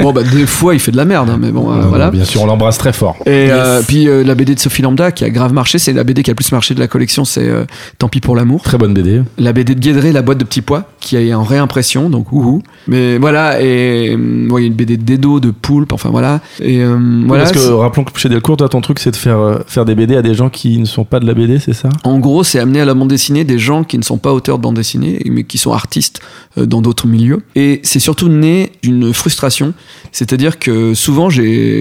bon, 0.00 0.12
bah, 0.12 0.22
des 0.22 0.46
fois, 0.46 0.74
il 0.74 0.80
fait 0.80 0.92
de 0.92 0.96
la 0.96 1.04
merde, 1.04 1.28
hein, 1.30 1.38
mais 1.40 1.50
bon, 1.50 1.70
euh, 1.70 1.82
Non, 1.82 1.88
voilà. 1.88 2.06
non, 2.06 2.12
Bien 2.12 2.24
sûr, 2.24 2.42
on 2.42 2.46
l'embrasse 2.46 2.78
très 2.78 2.92
fort. 2.92 3.16
Et 3.26 3.48
euh, 3.50 3.82
puis 3.86 4.08
euh, 4.08 4.24
la 4.24 4.34
BD 4.34 4.54
de 4.54 4.60
Sophie 4.60 4.82
Lambda 4.82 5.12
qui 5.12 5.24
a 5.24 5.30
grave 5.30 5.52
marché, 5.52 5.78
c'est 5.78 5.92
la 5.92 6.04
BD 6.04 6.22
qui 6.22 6.30
a 6.30 6.32
le 6.32 6.36
plus 6.36 6.50
marché 6.52 6.74
de 6.74 6.80
la 6.80 6.88
collection, 6.88 7.24
c'est 7.24 7.48
euh, 7.48 7.64
Tant 7.98 8.08
pis 8.08 8.20
pour 8.20 8.36
l'amour. 8.36 8.62
Très 8.62 8.78
bonne 8.78 8.94
BD. 8.94 9.22
La 9.38 9.52
BD 9.52 9.74
de 9.74 9.80
Guédré, 9.80 10.12
La 10.12 10.22
boîte 10.22 10.38
de 10.38 10.44
petits 10.44 10.62
pois, 10.62 10.84
qui 11.00 11.16
est 11.16 11.34
en 11.34 11.42
réimpression, 11.44 12.08
donc 12.10 12.32
ouhou. 12.32 12.62
Mais 12.88 13.18
voilà, 13.18 13.60
et 13.60 14.16
ouais, 14.16 14.60
il 14.60 14.62
y 14.62 14.64
a 14.64 14.66
une 14.66 14.74
BD 14.74 14.96
de 14.96 15.02
Dedo, 15.04 15.40
de 15.40 15.50
Poulpe, 15.50 15.92
enfin 15.92 16.10
voilà. 16.10 16.40
Et 16.60 16.80
euh, 16.82 16.96
voilà. 17.26 17.44
Parce 17.44 17.56
que 17.56 17.72
rappelons 17.72 18.04
que 18.04 18.18
chez 18.18 18.28
Delcourt, 18.28 18.56
toi, 18.56 18.68
ton 18.68 18.80
truc, 18.80 18.98
c'est 18.98 19.10
de 19.10 19.16
faire, 19.16 19.38
euh, 19.38 19.58
faire 19.66 19.84
des 19.84 19.94
BD 19.94 20.16
à 20.16 20.22
des 20.22 20.34
gens 20.34 20.48
qui 20.48 20.78
ne 20.78 20.84
sont 20.86 21.04
pas 21.04 21.20
de 21.20 21.26
la 21.26 21.34
BD, 21.34 21.58
c'est 21.58 21.72
ça? 21.72 21.88
En 22.04 22.18
gros, 22.18 22.44
c'est 22.44 22.58
amener 22.58 22.80
à 22.80 22.84
la 22.84 22.94
bande 22.94 23.08
dessinée 23.08 23.44
des 23.44 23.58
gens 23.58 23.84
qui 23.84 23.98
ne 23.98 24.02
sont 24.04 24.18
pas 24.18 24.32
auteurs 24.32 24.58
de 24.58 24.62
bande 24.62 24.76
dessinée, 24.76 25.18
mais 25.34 25.44
qui 25.44 25.58
sont 25.58 25.72
artistes 25.72 26.20
euh, 26.58 26.66
dans 26.66 26.80
d'autres 26.80 27.06
milieux. 27.06 27.42
Et 27.54 27.80
c'est 27.82 27.98
surtout 27.98 28.28
né 28.28 28.72
d'une 28.82 29.12
frustration. 29.12 29.74
C'est-à-dire 30.12 30.58
que 30.58 30.94
souvent, 30.94 31.28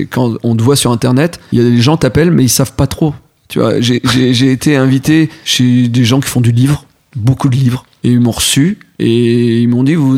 quand 0.09 0.33
on 0.43 0.55
te 0.55 0.63
voit 0.63 0.75
sur 0.75 0.91
Internet, 0.91 1.39
il 1.51 1.59
y 1.59 1.61
a 1.61 1.69
des 1.69 1.81
gens 1.81 1.97
t'appellent, 1.97 2.31
mais 2.31 2.43
ils 2.43 2.49
savent 2.49 2.73
pas 2.73 2.87
trop. 2.87 3.13
Tu 3.47 3.59
vois, 3.59 3.79
j'ai, 3.79 4.01
été 4.51 4.75
invité 4.75 5.29
chez 5.45 5.87
des 5.87 6.05
gens 6.05 6.19
qui 6.19 6.29
font 6.29 6.41
du 6.41 6.51
livre, 6.51 6.85
beaucoup 7.15 7.49
de 7.49 7.55
livres, 7.55 7.85
et 8.03 8.09
ils 8.09 8.19
m'ont 8.19 8.31
reçu, 8.31 8.79
et 8.99 9.61
ils 9.61 9.67
m'ont 9.67 9.83
dit, 9.83 9.93
vous, 9.93 10.17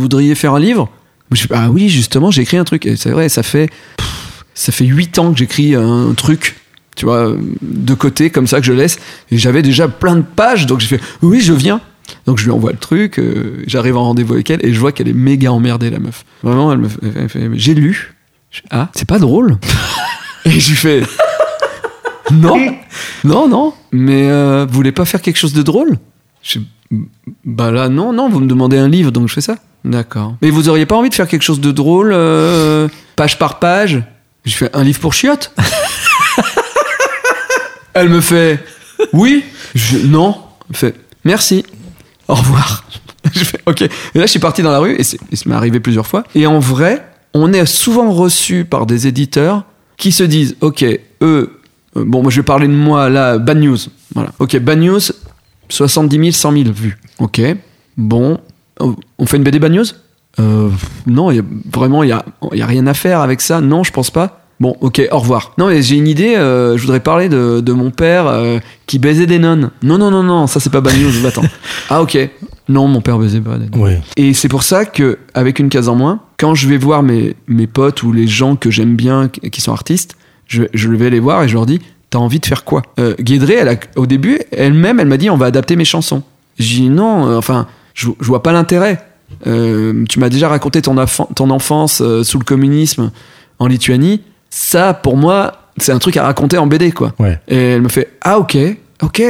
voudriez 0.00 0.34
faire 0.34 0.54
un 0.54 0.60
livre? 0.60 0.88
Je 1.32 1.42
fais, 1.42 1.54
Ah 1.54 1.70
oui, 1.70 1.88
justement, 1.88 2.30
j'ai 2.30 2.42
écrit 2.42 2.56
un 2.56 2.64
truc. 2.64 2.88
C'est 2.96 3.10
vrai, 3.10 3.28
ça 3.28 3.42
fait, 3.42 3.68
pff, 3.96 4.44
ça 4.54 4.70
fait 4.70 4.84
huit 4.84 5.18
ans 5.18 5.32
que 5.32 5.38
j'écris 5.38 5.74
un 5.74 6.14
truc 6.14 6.56
tu 6.98 7.04
vois, 7.04 7.32
de 7.62 7.94
côté, 7.94 8.28
comme 8.28 8.48
ça 8.48 8.58
que 8.58 8.66
je 8.66 8.72
laisse. 8.72 8.98
Et 9.30 9.38
j'avais 9.38 9.62
déjà 9.62 9.86
plein 9.86 10.16
de 10.16 10.22
pages, 10.22 10.66
donc 10.66 10.80
j'ai 10.80 10.88
fait 10.88 11.00
oui, 11.22 11.40
je 11.40 11.52
viens. 11.52 11.80
Donc 12.26 12.38
je 12.38 12.44
lui 12.44 12.50
envoie 12.50 12.72
le 12.72 12.78
truc, 12.78 13.18
euh, 13.18 13.62
j'arrive 13.66 13.96
en 13.96 14.04
rendez-vous 14.04 14.34
avec 14.34 14.50
elle 14.50 14.64
et 14.64 14.72
je 14.72 14.80
vois 14.80 14.92
qu'elle 14.92 15.08
est 15.08 15.14
méga 15.14 15.52
emmerdée, 15.52 15.90
la 15.90 15.98
meuf. 15.98 16.24
Vraiment, 16.42 16.72
elle 16.72 16.78
me 16.78 16.88
fait, 16.88 16.98
elle 17.16 17.28
fait, 17.28 17.50
j'ai 17.54 17.74
lu. 17.74 18.14
Je 18.50 18.62
ah, 18.70 18.88
c'est 18.94 19.08
pas 19.08 19.18
drôle. 19.18 19.58
et 20.44 20.50
je 20.50 20.70
lui 20.70 20.76
fais 20.76 21.02
non, 22.32 22.56
non, 23.24 23.48
non, 23.48 23.74
mais 23.90 24.28
euh, 24.28 24.66
vous 24.68 24.74
voulez 24.74 24.92
pas 24.92 25.04
faire 25.04 25.22
quelque 25.22 25.38
chose 25.38 25.52
de 25.52 25.62
drôle? 25.62 25.98
Je, 26.42 26.58
Bah 27.44 27.70
là, 27.70 27.88
non, 27.88 28.12
non, 28.12 28.28
vous 28.28 28.40
me 28.40 28.46
demandez 28.46 28.76
un 28.76 28.88
livre, 28.88 29.10
donc 29.10 29.28
je 29.28 29.34
fais 29.34 29.40
ça. 29.40 29.56
D'accord. 29.84 30.36
Mais 30.42 30.50
vous 30.50 30.68
auriez 30.68 30.86
pas 30.86 30.96
envie 30.96 31.08
de 31.08 31.14
faire 31.14 31.28
quelque 31.28 31.42
chose 31.42 31.60
de 31.60 31.72
drôle, 31.72 32.10
euh, 32.12 32.88
page 33.16 33.38
par 33.38 33.58
page? 33.58 34.02
Je 34.44 34.54
fais 34.54 34.70
un 34.74 34.84
livre 34.84 35.00
pour 35.00 35.14
chiottes? 35.14 35.52
Elle 37.94 38.08
me 38.08 38.20
fait 38.20 38.62
oui? 39.12 39.44
Je, 39.74 39.98
non. 39.98 40.36
Elle 40.68 40.72
me 40.72 40.76
fait 40.76 40.94
merci. 41.24 41.64
Au 42.28 42.34
revoir. 42.34 42.84
Je 43.34 43.44
fais 43.44 43.60
ok. 43.66 43.82
Et 43.82 43.88
là, 44.14 44.22
je 44.22 44.26
suis 44.30 44.38
parti 44.38 44.62
dans 44.62 44.70
la 44.70 44.78
rue 44.78 44.92
et 44.94 45.00
et 45.00 45.36
ça 45.36 45.44
m'est 45.46 45.54
arrivé 45.54 45.80
plusieurs 45.80 46.06
fois. 46.06 46.24
Et 46.34 46.46
en 46.46 46.58
vrai, 46.60 47.04
on 47.34 47.52
est 47.52 47.66
souvent 47.66 48.10
reçu 48.10 48.64
par 48.64 48.86
des 48.86 49.06
éditeurs 49.06 49.64
qui 49.96 50.12
se 50.12 50.22
disent 50.22 50.56
ok, 50.60 50.82
eux, 51.22 51.60
euh, 51.96 52.04
bon, 52.06 52.22
moi 52.22 52.30
je 52.30 52.36
vais 52.40 52.44
parler 52.44 52.68
de 52.68 52.72
moi 52.72 53.08
là, 53.10 53.38
Bad 53.38 53.58
News. 53.58 53.78
Voilà. 54.14 54.30
Ok, 54.38 54.56
Bad 54.60 54.78
News, 54.78 55.00
70 55.68 56.16
000, 56.16 56.30
100 56.30 56.52
000 56.52 56.64
vues. 56.72 56.98
Ok, 57.18 57.40
bon, 57.96 58.38
on 58.80 59.26
fait 59.26 59.36
une 59.36 59.42
BD 59.42 59.58
Bad 59.58 59.72
News? 59.72 59.84
Euh, 60.38 60.70
Non, 61.06 61.30
vraiment, 61.72 62.02
il 62.04 62.06
n'y 62.06 62.12
a, 62.12 62.24
y 62.52 62.62
a 62.62 62.66
rien 62.66 62.86
à 62.86 62.94
faire 62.94 63.20
avec 63.20 63.40
ça. 63.40 63.60
Non, 63.60 63.82
je 63.82 63.90
pense 63.92 64.10
pas. 64.10 64.42
Bon, 64.60 64.76
ok, 64.80 65.00
au 65.12 65.18
revoir. 65.18 65.52
Non, 65.56 65.68
mais 65.68 65.82
j'ai 65.82 65.96
une 65.96 66.08
idée, 66.08 66.34
euh, 66.34 66.76
je 66.76 66.82
voudrais 66.82 66.98
parler 67.00 67.28
de, 67.28 67.60
de 67.60 67.72
mon 67.72 67.90
père 67.90 68.26
euh, 68.26 68.58
qui 68.86 68.98
baisait 68.98 69.26
des 69.26 69.38
nonnes. 69.38 69.70
Non, 69.82 69.98
non, 69.98 70.10
non, 70.10 70.24
non, 70.24 70.46
ça 70.48 70.58
c'est 70.58 70.70
pas 70.70 70.80
Bad 70.80 70.94
News, 71.00 71.10
va-t'en. 71.22 71.42
ah, 71.90 72.02
ok. 72.02 72.18
Non, 72.68 72.88
mon 72.88 73.00
père 73.00 73.18
baisait 73.18 73.40
pas 73.40 73.56
des 73.56 73.66
nonnes. 73.70 73.80
Oui. 73.80 73.92
Et 74.16 74.34
c'est 74.34 74.48
pour 74.48 74.64
ça 74.64 74.84
que, 74.84 75.18
avec 75.34 75.60
une 75.60 75.68
case 75.68 75.88
en 75.88 75.94
moins, 75.94 76.20
quand 76.38 76.54
je 76.56 76.68
vais 76.68 76.76
voir 76.76 77.02
mes, 77.04 77.36
mes 77.46 77.66
potes 77.68 78.02
ou 78.02 78.12
les 78.12 78.26
gens 78.26 78.56
que 78.56 78.68
j'aime 78.70 78.96
bien 78.96 79.28
qui 79.28 79.60
sont 79.60 79.72
artistes, 79.72 80.16
je, 80.48 80.64
je 80.74 80.88
vais 80.88 81.10
les 81.10 81.20
voir 81.20 81.42
et 81.44 81.48
je 81.48 81.54
leur 81.54 81.66
dis 81.66 81.80
T'as 82.10 82.18
envie 82.18 82.40
de 82.40 82.46
faire 82.46 82.64
quoi? 82.64 82.82
Euh, 82.98 83.14
Guédré, 83.20 83.54
elle 83.60 83.68
a- 83.68 83.76
au 83.96 84.06
début, 84.06 84.40
elle-même, 84.50 84.98
elle 84.98 85.08
m'a 85.08 85.18
dit 85.18 85.28
On 85.30 85.36
va 85.36 85.46
adapter 85.46 85.76
mes 85.76 85.84
chansons. 85.84 86.22
J'ai 86.58 86.80
dit 86.80 86.88
Non, 86.88 87.28
euh, 87.28 87.36
enfin, 87.36 87.66
je, 87.94 88.08
je 88.18 88.26
vois 88.26 88.42
pas 88.42 88.52
l'intérêt. 88.52 88.98
Euh, 89.46 90.04
tu 90.08 90.18
m'as 90.18 90.30
déjà 90.30 90.48
raconté 90.48 90.80
ton, 90.82 90.96
ton 91.36 91.50
enfance 91.50 92.00
euh, 92.02 92.24
sous 92.24 92.38
le 92.38 92.44
communisme 92.44 93.10
en 93.58 93.66
Lituanie. 93.66 94.22
Ça, 94.50 94.94
pour 94.94 95.16
moi, 95.16 95.52
c'est 95.76 95.92
un 95.92 95.98
truc 95.98 96.16
à 96.16 96.24
raconter 96.24 96.58
en 96.58 96.66
BD, 96.66 96.92
quoi. 96.92 97.12
Ouais. 97.18 97.38
Et 97.48 97.56
elle 97.72 97.82
me 97.82 97.88
fait 97.88 98.12
Ah, 98.22 98.38
ok, 98.38 98.56
ok, 99.02 99.22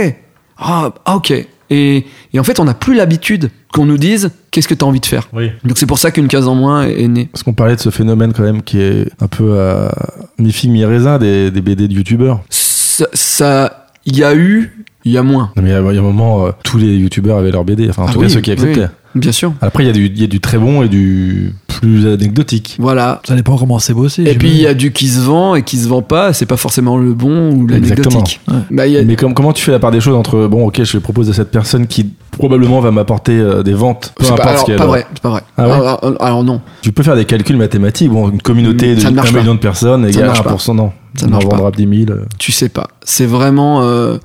ah, 0.59 0.91
ah, 1.05 1.17
ok. 1.17 1.33
Et, 1.71 2.07
et 2.33 2.41
en 2.41 2.45
fait, 2.45 2.61
on 2.61 2.65
n'a 2.65 2.73
plus 2.75 2.95
l'habitude 2.95 3.51
qu'on 3.75 3.85
nous 3.85 3.99
dise 3.99 4.31
Qu'est-ce 4.51 4.67
que 4.69 4.73
tu 4.75 4.83
as 4.85 4.89
envie 4.89 5.01
de 5.01 5.07
faire 5.07 5.29
Oui. 5.35 5.51
donc 5.65 5.77
c'est 5.77 5.85
pour 5.85 5.99
ça 5.99 6.11
qu'une 6.11 6.27
case 6.29 6.49
en 6.49 6.55
moins 6.55 6.85
est, 6.87 7.03
est 7.03 7.09
née. 7.09 7.29
Parce 7.31 7.43
qu'on 7.43 7.53
parlait 7.53 7.77
de 7.77 7.81
ce 7.81 7.91
phénomène 7.91 8.33
quand 8.33 8.43
même 8.43 8.63
qui 8.63 8.81
est 8.81 9.07
un 9.21 9.27
peu 9.27 9.61
à 9.61 9.93
mi-figue, 10.39 10.71
mi-raisin 10.71 11.19
des, 11.19 11.51
des 11.51 11.61
BD 11.61 11.87
de 11.89 11.93
youtubeurs. 11.93 12.41
Ça, 12.49 13.07
ça- 13.13 13.87
il 14.07 14.17
y 14.17 14.25
a 14.25 14.35
eu, 14.35 14.87
il 15.05 15.13
y 15.13 15.19
a 15.19 15.23
moins. 15.23 15.53
Non, 15.55 15.63
mais 15.63 15.69
il 15.69 15.73
y 15.73 15.75
a 15.75 15.81
il 15.81 15.95
y 15.95 15.99
a 15.99 16.01
un 16.01 16.05
moment, 16.05 16.47
euh, 16.47 16.51
tous 16.65 16.79
les 16.79 16.97
youtubeurs 16.97 17.37
avaient 17.37 17.51
leur 17.51 17.65
BD. 17.65 17.91
Enfin, 17.91 18.05
en 18.05 18.07
Ah 18.09 18.13
tout 18.15 18.21
oui, 18.21 18.29
cas, 18.29 18.33
ceux 18.33 18.41
qui 18.41 18.51
acceptaient. 18.53 18.81
oui, 18.81 18.87
bien 19.15 19.33
sûr. 19.33 19.53
Après, 19.61 19.85
il 19.85 19.87
y, 19.87 19.91
a 19.91 19.93
du- 19.93 20.07
il 20.07 20.21
y 20.21 20.25
a 20.25 20.27
du 20.27 20.41
très 20.41 20.59
bon 20.59 20.83
et 20.83 20.89
du 20.89 21.55
plus 21.67 22.07
anecdotique. 22.07 22.77
Voilà. 22.81 23.21
Ça 23.27 23.35
dépend 23.37 23.57
comment 23.57 23.79
c'est 23.79 23.95
bossé. 23.95 24.25
Et 24.25 24.35
puis 24.35 24.51
il 24.51 24.61
y 24.61 24.67
a 24.67 24.75
du 24.75 24.93
qui 24.93 25.07
se 25.09 25.21
vend 25.21 25.55
et 25.55 25.63
qui 25.63 25.77
se 25.79 25.89
vend 25.89 26.03
pas. 26.03 26.33
C'est 26.33 26.47
pas 26.47 26.57
forcément 26.57 26.97
le 26.99 27.13
bon 27.15 27.53
ou 27.53 27.67
l'anecdotique. 27.67 28.41
Ouais. 28.49 28.55
Bah, 28.71 28.83
a- 28.85 29.05
Mais 29.05 29.17
comme, 29.17 29.35
comment 29.35 29.53
tu 29.53 29.63
fais 29.65 29.71
la 29.73 29.79
part 29.79 29.91
des 29.93 30.01
choses 30.01 30.17
entre, 30.17 30.47
bon, 30.49 30.67
ok, 30.67 30.83
je 30.83 30.95
le 30.95 31.01
propose 31.01 31.31
à 31.31 31.33
cette 31.33 31.51
personne 31.51 31.87
qui 31.87 32.11
probablement 32.33 32.81
va 32.81 32.91
m'apporter 32.91 33.33
euh, 33.39 33.63
des 33.63 33.75
ventes, 33.75 34.13
peu 34.17 34.25
importe 34.25 34.39
pas, 34.43 34.45
ce 34.45 34.51
alors, 34.55 34.65
qu'elle 34.67 34.77
pas 34.77 34.87
vrai. 34.87 35.07
C'est 35.15 35.23
pas 35.23 35.31
vrai. 35.31 35.43
Ah 35.57 35.67
ouais 35.67 35.73
alors, 35.75 36.05
alors- 36.05 36.23
alors 36.23 36.45
non. 36.45 36.61
Tu 36.83 36.93
peux 36.93 37.03
faire 37.03 37.17
des 37.17 37.25
calculs 37.25 37.57
mathématiques. 37.57 38.11
Bon, 38.11 38.29
une 38.31 38.43
communauté 38.43 38.95
de 38.97 39.05
ne 39.05 39.11
marche 39.11 39.31
1 39.31 39.33
pas. 39.33 39.39
million 39.41 39.55
de 39.55 39.61
personnes 39.61 40.07
égale 40.07 40.27
marche 40.27 40.43
pas. 40.43 40.51
1%, 40.55 40.75
non. 40.75 40.93
Ça 41.15 41.27
ne 41.27 41.33
vendra 41.33 41.71
10 41.71 42.05
000. 42.07 42.11
euh. 42.19 42.25
Tu 42.39 42.53
sais 42.53 42.69
pas. 42.69 42.89
C'est 43.05 43.27
vraiment. 43.27 43.83
euh, 43.83 44.19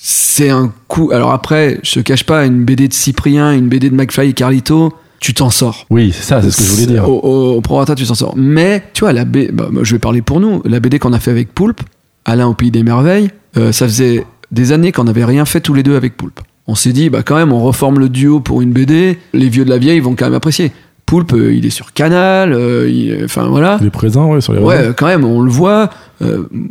c'est 0.00 0.50
un 0.50 0.72
coup. 0.88 1.10
Alors 1.12 1.32
après, 1.32 1.80
je 1.82 1.94
te 1.94 2.00
cache 2.00 2.24
pas, 2.24 2.44
une 2.46 2.64
BD 2.64 2.88
de 2.88 2.92
Cyprien, 2.92 3.52
une 3.52 3.68
BD 3.68 3.90
de 3.90 3.94
McFly 3.94 4.30
et 4.30 4.32
Carlito, 4.32 4.92
tu 5.20 5.34
t'en 5.34 5.50
sors. 5.50 5.86
Oui, 5.90 6.12
c'est 6.14 6.24
ça, 6.24 6.42
c'est 6.42 6.50
ce 6.50 6.56
que 6.58 6.62
je 6.64 6.70
voulais 6.70 6.86
dire. 6.86 7.08
Au, 7.08 7.20
au, 7.20 7.56
au 7.56 7.60
prorata, 7.60 7.94
tu 7.94 8.06
t'en 8.06 8.14
sors. 8.14 8.34
Mais, 8.36 8.84
tu 8.94 9.00
vois, 9.00 9.12
la 9.12 9.24
B, 9.24 9.50
bah, 9.52 9.68
moi, 9.70 9.82
je 9.84 9.92
vais 9.94 9.98
parler 9.98 10.22
pour 10.22 10.40
nous. 10.40 10.62
La 10.64 10.80
BD 10.80 10.98
qu'on 10.98 11.12
a 11.12 11.18
fait 11.18 11.30
avec 11.30 11.52
Poulpe, 11.54 11.80
Alain 12.24 12.46
au 12.46 12.54
Pays 12.54 12.70
des 12.70 12.82
Merveilles, 12.82 13.30
euh, 13.56 13.72
ça 13.72 13.86
faisait 13.86 14.24
des 14.52 14.72
années 14.72 14.92
qu'on 14.92 15.04
n'avait 15.04 15.24
rien 15.24 15.44
fait 15.44 15.60
tous 15.60 15.74
les 15.74 15.82
deux 15.82 15.96
avec 15.96 16.16
Poulpe. 16.16 16.40
On 16.66 16.74
s'est 16.74 16.92
dit, 16.92 17.08
bah 17.08 17.22
quand 17.22 17.36
même, 17.36 17.52
on 17.52 17.60
reforme 17.62 17.98
le 17.98 18.10
duo 18.10 18.40
pour 18.40 18.60
une 18.60 18.72
BD. 18.72 19.18
Les 19.32 19.48
vieux 19.48 19.64
de 19.64 19.70
la 19.70 19.78
vieille 19.78 20.00
vont 20.00 20.14
quand 20.14 20.26
même 20.26 20.34
apprécier. 20.34 20.70
Poulpe, 21.08 21.32
euh, 21.32 21.54
il 21.54 21.64
est 21.64 21.70
sur 21.70 21.92
Canal, 21.94 22.52
euh, 22.52 22.86
il- 22.88 23.24
enfin 23.24 23.46
voilà. 23.48 23.78
Il 23.80 23.86
est 23.86 23.90
présent, 23.90 24.30
ouais, 24.30 24.42
sur 24.42 24.52
les 24.52 24.60
Ouais, 24.60 24.76
euh, 24.88 24.92
quand 24.92 25.06
même, 25.06 25.24
on 25.24 25.40
le 25.40 25.50
voit. 25.50 25.88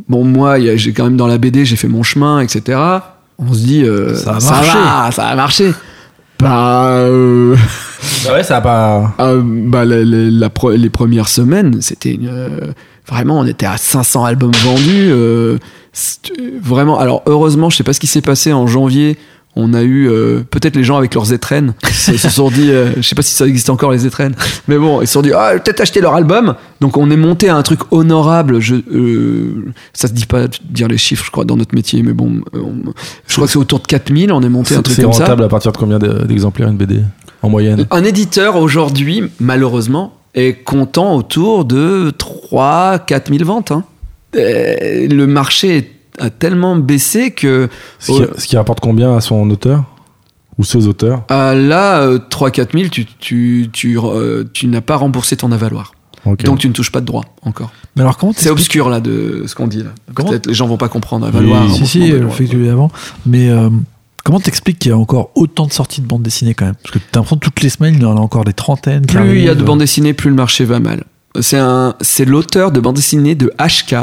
Bon, 0.07 0.23
moi, 0.23 0.57
j'ai 0.75 0.93
quand 0.93 1.05
même 1.05 1.17
dans 1.17 1.25
la 1.27 1.37
BD, 1.39 1.65
j'ai 1.65 1.75
fait 1.75 1.87
mon 1.87 2.03
chemin, 2.03 2.39
etc. 2.41 2.79
On 3.39 3.51
se 3.53 3.59
dit, 3.59 3.83
Ça 4.15 4.35
a 4.35 4.39
ça 4.39 4.51
marché. 4.51 4.77
va, 4.77 5.11
ça 5.11 5.25
a 5.27 5.35
marché. 5.35 5.71
Bah, 6.39 6.89
euh, 6.99 7.55
Bah 8.25 8.33
ouais, 8.33 8.43
ça 8.43 8.57
a 8.57 8.61
pas. 8.61 9.15
euh, 9.19 9.41
bah, 9.43 9.85
la- 9.85 10.03
la- 10.03 10.29
la 10.29 10.49
pre- 10.49 10.75
les 10.75 10.89
premières 10.91 11.29
semaines, 11.29 11.81
c'était 11.81 12.13
une, 12.13 12.31
vraiment, 13.07 13.39
on 13.39 13.45
était 13.47 13.65
à 13.65 13.77
500 13.77 14.23
albums 14.25 14.51
vendus. 14.63 15.07
euh, 15.09 15.57
vraiment, 16.61 16.99
alors 16.99 17.23
heureusement, 17.25 17.69
je 17.71 17.77
sais 17.77 17.83
pas 17.83 17.93
ce 17.93 17.99
qui 17.99 18.07
s'est 18.07 18.21
passé 18.21 18.53
en 18.53 18.67
janvier. 18.67 19.17
On 19.59 19.73
a 19.73 19.81
eu 19.81 20.07
euh, 20.07 20.41
peut-être 20.49 20.75
les 20.75 20.83
gens 20.83 20.97
avec 20.97 21.15
leurs 21.15 21.33
étrennes 21.33 21.73
se, 21.91 22.15
se 22.15 22.29
sont 22.29 22.49
dit, 22.49 22.69
euh, 22.69 22.91
je 22.97 23.01
sais 23.01 23.15
pas 23.15 23.23
si 23.23 23.33
ça 23.33 23.47
existe 23.47 23.71
encore 23.71 23.91
les 23.91 24.05
étrennes, 24.05 24.35
mais 24.67 24.77
bon, 24.77 25.01
ils 25.01 25.07
se 25.07 25.13
sont 25.13 25.23
dit, 25.23 25.31
ah, 25.33 25.53
peut-être 25.55 25.81
acheter 25.81 25.99
leur 25.99 26.13
album. 26.13 26.53
Donc 26.79 26.95
on 26.95 27.09
est 27.09 27.17
monté 27.17 27.49
à 27.49 27.55
un 27.55 27.63
truc 27.63 27.79
honorable. 27.91 28.59
Je, 28.59 28.75
euh, 28.75 29.65
ça 29.93 30.07
se 30.07 30.13
dit 30.13 30.27
pas 30.27 30.47
de 30.47 30.57
dire 30.69 30.87
les 30.87 30.99
chiffres, 30.99 31.25
je 31.25 31.31
crois, 31.31 31.43
dans 31.43 31.55
notre 31.57 31.73
métier, 31.73 32.03
mais 32.03 32.13
bon, 32.13 32.41
euh, 32.55 32.59
on- 32.59 32.93
je 33.27 33.33
crois 33.33 33.47
que 33.47 33.51
c'est 33.51 33.57
autour 33.57 33.79
de 33.79 33.87
4000. 33.87 34.31
On 34.31 34.41
est 34.43 34.49
monté 34.49 34.75
un 34.75 34.77
C'est 34.77 34.83
truc 34.83 34.95
c'est 34.97 35.01
comme 35.03 35.13
ça. 35.13 35.23
rentable 35.23 35.43
à 35.43 35.47
partir 35.49 35.71
de 35.71 35.77
combien 35.77 35.97
de- 35.97 36.23
d'exemplaires 36.25 36.67
une 36.69 36.77
BD 36.77 36.99
en 37.41 37.49
moyenne? 37.49 37.87
Un 37.89 38.03
éditeur 38.03 38.57
aujourd'hui, 38.57 39.23
malheureusement, 39.39 40.13
est 40.35 40.53
content 40.63 41.15
autour 41.15 41.65
de 41.65 42.11
3-4 42.17 43.29
000 43.35 43.43
ventes. 43.43 43.71
hein. 43.71 43.83
Euh, 44.35 45.07
le 45.07 45.25
marché 45.25 45.93
a 46.17 46.29
tellement 46.29 46.75
baissé 46.75 47.31
que 47.31 47.69
ce 47.99 48.11
qui, 48.11 48.21
ce 48.41 48.47
qui 48.47 48.57
rapporte 48.57 48.79
combien 48.79 49.15
à 49.15 49.21
son 49.21 49.49
auteur 49.49 49.83
Ou 50.57 50.63
ses 50.63 50.87
auteurs? 50.87 51.23
Euh, 51.31 51.53
là, 51.53 52.01
euh, 52.01 52.19
3-4 52.29 52.77
000, 52.77 52.89
tu, 52.89 53.05
tu, 53.05 53.69
tu, 53.71 53.97
euh, 53.99 54.43
tu 54.53 54.67
n'as 54.67 54.81
pas 54.81 54.95
remboursé 54.95 55.37
ton 55.37 55.51
avaloir. 55.51 55.93
Ok. 56.25 56.43
Donc 56.43 56.59
tu 56.59 56.67
ne 56.67 56.73
touches 56.73 56.91
pas 56.91 56.99
de 56.99 57.05
droit 57.05 57.23
encore. 57.43 57.71
Mais 57.95 58.01
alors, 58.01 58.17
comment 58.17 58.33
C'est 58.35 58.49
obscur 58.49 58.89
là 58.89 58.99
de 58.99 59.43
ce 59.47 59.55
qu'on 59.55 59.67
dit 59.67 59.83
là. 59.83 59.91
Peut-être 60.13 60.47
les 60.47 60.53
gens 60.53 60.67
vont 60.67 60.77
pas 60.77 60.89
comprendre. 60.89 61.25
Avaloir. 61.25 61.63
Oui, 61.65 61.71
Si, 61.73 61.87
si, 61.87 61.99
remboursement 61.99 62.05
le 62.05 62.11
d'avaloir. 62.11 62.35
fait 62.35 62.45
que 62.45 62.49
tu 62.49 62.57
l'aies 62.63 62.69
avant. 62.69 62.91
Mais 63.25 63.49
euh, 63.49 63.69
comment 64.25 64.39
t'expliques 64.39 64.79
qu'il 64.79 64.89
y 64.89 64.93
a 64.93 64.97
encore 64.97 65.29
autant 65.35 65.67
de 65.67 65.71
sorties 65.71 66.01
de 66.01 66.07
bandes 66.07 66.23
dessinées 66.23 66.53
quand 66.53 66.65
même? 66.65 66.75
Parce 66.75 66.91
que 66.91 66.99
t'as 66.99 67.19
l'impression 67.19 67.37
que 67.37 67.45
toutes 67.45 67.61
les 67.61 67.69
semaines, 67.69 67.95
il 67.95 68.01
y 68.01 68.05
en 68.05 68.17
a 68.17 68.19
encore 68.19 68.43
des 68.43 68.53
trentaines. 68.53 69.05
Plus 69.05 69.37
il 69.37 69.45
y 69.45 69.49
a 69.49 69.55
de 69.55 69.63
bandes 69.63 69.79
dessinées, 69.79 70.13
plus 70.13 70.29
le 70.29 70.35
marché 70.35 70.65
va 70.65 70.79
mal. 70.79 71.03
C'est 71.39 71.59
un, 71.59 71.95
c'est 72.01 72.25
l'auteur 72.25 72.71
de 72.71 72.79
bandes 72.79 72.95
dessinées 72.95 73.35
de 73.35 73.53
HK. 73.59 73.95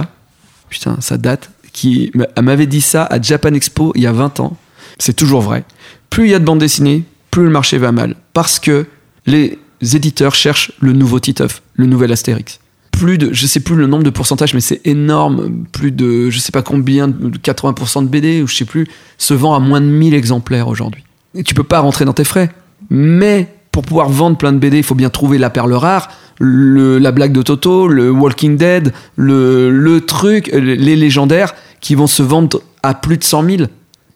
Putain, 0.70 0.96
ça 1.00 1.18
date. 1.18 1.50
Qui 1.74 2.10
m'avait 2.40 2.66
dit 2.66 2.80
ça 2.80 3.04
à 3.04 3.20
Japan 3.20 3.52
Expo 3.52 3.92
il 3.96 4.02
y 4.02 4.06
a 4.06 4.12
20 4.12 4.40
ans. 4.40 4.56
C'est 4.98 5.14
toujours 5.14 5.42
vrai. 5.42 5.64
Plus 6.08 6.26
il 6.26 6.30
y 6.30 6.34
a 6.34 6.38
de 6.38 6.44
bandes 6.44 6.60
dessinées, 6.60 7.02
plus 7.30 7.42
le 7.42 7.50
marché 7.50 7.78
va 7.78 7.92
mal. 7.92 8.14
Parce 8.32 8.58
que 8.58 8.86
les 9.26 9.58
éditeurs 9.82 10.34
cherchent 10.34 10.72
le 10.80 10.92
nouveau 10.92 11.18
Titeuf, 11.20 11.62
le 11.74 11.86
nouvel 11.86 12.12
Astérix. 12.12 12.60
Plus 12.92 13.18
de, 13.18 13.32
je 13.32 13.46
sais 13.46 13.58
plus 13.58 13.74
le 13.74 13.88
nombre 13.88 14.04
de 14.04 14.10
pourcentages, 14.10 14.54
mais 14.54 14.60
c'est 14.60 14.80
énorme. 14.86 15.64
Plus 15.72 15.90
de, 15.90 16.30
je 16.30 16.38
sais 16.38 16.52
pas 16.52 16.62
combien, 16.62 17.08
de 17.08 17.36
80% 17.36 18.04
de 18.04 18.08
BD, 18.08 18.40
ou 18.40 18.46
je 18.46 18.54
sais 18.54 18.64
plus, 18.64 18.86
se 19.18 19.34
vend 19.34 19.54
à 19.54 19.58
moins 19.58 19.80
de 19.80 19.86
1000 19.86 20.14
exemplaires 20.14 20.68
aujourd'hui. 20.68 21.02
Et 21.34 21.42
tu 21.42 21.54
peux 21.54 21.64
pas 21.64 21.80
rentrer 21.80 22.04
dans 22.04 22.12
tes 22.12 22.22
frais. 22.22 22.50
Mais 22.88 23.52
pour 23.74 23.82
pouvoir 23.82 24.08
vendre 24.08 24.36
plein 24.38 24.52
de 24.52 24.58
BD, 24.58 24.76
il 24.78 24.82
faut 24.84 24.94
bien 24.94 25.10
trouver 25.10 25.36
la 25.36 25.50
perle 25.50 25.72
rare, 25.72 26.08
le- 26.38 26.98
la 26.98 27.10
blague 27.10 27.32
de 27.32 27.42
Toto, 27.42 27.88
le 27.88 28.08
Walking 28.08 28.56
Dead, 28.56 28.92
le, 29.16 29.68
le 29.68 30.00
truc, 30.00 30.48
euh, 30.54 30.60
les 30.60 30.94
légendaires 30.94 31.54
qui 31.80 31.96
vont 31.96 32.06
se 32.06 32.22
vendre 32.22 32.62
à 32.84 32.94
plus 32.94 33.18
de 33.18 33.24
100 33.24 33.42
000 33.44 33.62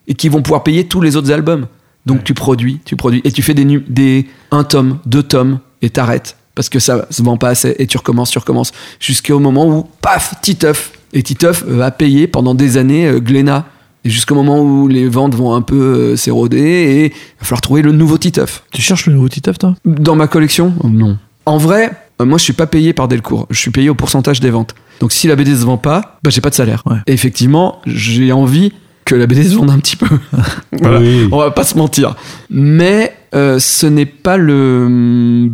et 0.06 0.14
qui 0.14 0.28
vont 0.28 0.42
pouvoir 0.42 0.62
payer 0.62 0.86
tous 0.86 1.00
les 1.00 1.16
autres 1.16 1.32
albums. 1.32 1.66
Donc 2.06 2.22
tu 2.22 2.34
produis, 2.34 2.78
tu 2.84 2.94
produis 2.94 3.20
et 3.24 3.32
tu 3.32 3.42
fais 3.42 3.52
des, 3.54 3.64
des 3.88 4.28
un 4.52 4.62
tome, 4.62 4.98
deux 5.06 5.24
tomes 5.24 5.58
et 5.82 5.90
t'arrêtes 5.90 6.36
parce 6.54 6.68
que 6.68 6.78
ça 6.78 7.06
se 7.10 7.20
vend 7.24 7.36
pas 7.36 7.48
assez 7.48 7.74
et 7.80 7.88
tu 7.88 7.98
recommences, 7.98 8.30
tu 8.30 8.38
recommences. 8.38 8.70
Jusqu'au 9.00 9.40
moment 9.40 9.66
où 9.68 9.88
paf, 10.00 10.34
Titeuf. 10.40 10.92
Et 11.12 11.22
Titeuf 11.24 11.64
va 11.64 11.90
payer 11.90 12.28
pendant 12.28 12.54
des 12.54 12.76
années 12.76 13.08
euh, 13.08 13.18
Glénat 13.18 13.66
et 14.04 14.10
jusqu'au 14.10 14.34
moment 14.34 14.60
où 14.60 14.88
les 14.88 15.08
ventes 15.08 15.34
vont 15.34 15.54
un 15.54 15.62
peu 15.62 15.76
euh, 15.76 16.16
s'éroder 16.16 16.58
et 16.60 17.04
il 17.06 17.10
va 17.40 17.44
falloir 17.44 17.60
trouver 17.60 17.82
le 17.82 17.92
nouveau 17.92 18.18
Titeuf. 18.18 18.64
Tu 18.72 18.80
cherches 18.82 19.06
le 19.06 19.12
nouveau 19.14 19.28
Titeuf, 19.28 19.58
toi? 19.58 19.74
Dans 19.84 20.14
ma 20.16 20.26
collection 20.28 20.72
Oh, 20.82 20.88
Non. 20.88 21.18
En 21.46 21.58
vrai, 21.58 21.90
euh, 22.20 22.24
moi 22.26 22.38
je 22.38 22.44
suis 22.44 22.52
pas 22.52 22.66
payé 22.66 22.92
par 22.92 23.08
Delcourt, 23.08 23.46
je 23.50 23.58
suis 23.58 23.70
payé 23.70 23.88
au 23.88 23.94
pourcentage 23.94 24.40
des 24.40 24.50
ventes. 24.50 24.74
Donc 25.00 25.12
si 25.12 25.26
la 25.28 25.36
BD 25.36 25.52
se 25.54 25.64
vend 25.64 25.78
pas, 25.78 26.18
bah 26.22 26.30
j'ai 26.30 26.40
pas 26.40 26.50
de 26.50 26.54
salaire. 26.54 26.82
Ouais. 26.86 26.96
Et 27.06 27.12
effectivement, 27.12 27.80
j'ai 27.86 28.32
envie 28.32 28.72
que 29.04 29.14
la 29.14 29.26
BD 29.26 29.44
se 29.44 29.54
vende 29.54 29.70
un 29.70 29.78
petit 29.78 29.96
peu. 29.96 30.06
Voilà. 30.80 31.00
Oui. 31.00 31.28
On 31.32 31.38
va 31.38 31.50
pas 31.50 31.64
se 31.64 31.76
mentir. 31.78 32.14
Mais 32.50 33.14
euh, 33.34 33.58
ce 33.58 33.86
n'est 33.86 34.06
pas 34.06 34.36
le, 34.36 35.50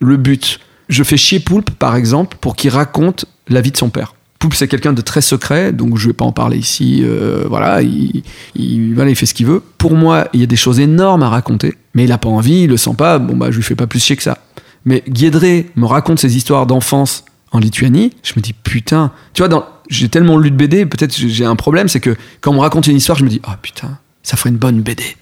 le 0.00 0.16
but. 0.16 0.58
Je 0.88 1.02
fais 1.02 1.16
chier 1.16 1.40
Poulpe, 1.40 1.70
par 1.70 1.96
exemple, 1.96 2.36
pour 2.40 2.56
qu'il 2.56 2.70
raconte 2.70 3.24
la 3.48 3.60
vie 3.60 3.70
de 3.70 3.76
son 3.76 3.88
père. 3.90 4.14
Poulpe, 4.38 4.54
c'est 4.54 4.68
quelqu'un 4.68 4.92
de 4.92 5.00
très 5.00 5.20
secret, 5.22 5.72
donc 5.72 5.96
je 5.98 6.08
vais 6.08 6.12
pas 6.12 6.24
en 6.24 6.32
parler 6.32 6.58
ici. 6.58 7.02
euh, 7.04 7.44
voilà, 7.48 7.82
il, 7.82 8.22
il, 8.54 8.94
voilà, 8.94 9.10
il 9.10 9.16
fait 9.16 9.26
ce 9.26 9.34
qu'il 9.34 9.46
veut. 9.46 9.62
Pour 9.78 9.94
moi, 9.94 10.28
il 10.34 10.40
y 10.40 10.42
a 10.42 10.46
des 10.46 10.56
choses 10.56 10.78
énormes 10.80 11.22
à 11.22 11.28
raconter, 11.28 11.74
mais 11.94 12.04
il 12.04 12.12
a 12.12 12.18
pas 12.18 12.28
envie, 12.28 12.62
il 12.64 12.70
le 12.70 12.76
sent 12.76 12.94
pas. 12.98 13.18
Bon, 13.18 13.36
bah, 13.36 13.50
je 13.50 13.56
lui 13.56 13.62
fais 13.62 13.74
pas 13.74 13.86
plus 13.86 14.00
chier 14.02 14.16
que 14.16 14.22
ça. 14.22 14.38
Mais 14.84 15.02
Guédré 15.08 15.66
me 15.76 15.86
raconte 15.86 16.18
ses 16.20 16.36
histoires 16.36 16.66
d'enfance 16.66 17.24
en 17.52 17.58
Lituanie, 17.58 18.12
je 18.22 18.32
me 18.36 18.42
dis 18.42 18.52
putain, 18.52 19.12
tu 19.32 19.40
vois, 19.40 19.48
dans, 19.48 19.64
j'ai 19.88 20.08
tellement 20.08 20.36
lu 20.36 20.50
de 20.50 20.56
BD, 20.56 20.84
peut-être 20.84 21.16
j'ai 21.16 21.44
un 21.44 21.56
problème, 21.56 21.88
c'est 21.88 22.00
que 22.00 22.14
quand 22.40 22.50
on 22.50 22.54
me 22.54 22.60
raconte 22.60 22.86
une 22.88 22.96
histoire, 22.96 23.16
je 23.16 23.24
me 23.24 23.28
dis, 23.30 23.40
oh 23.48 23.52
putain, 23.62 23.98
ça 24.22 24.36
ferait 24.36 24.50
une 24.50 24.56
bonne 24.58 24.80
BD. 24.82 25.02
Et, 25.02 25.14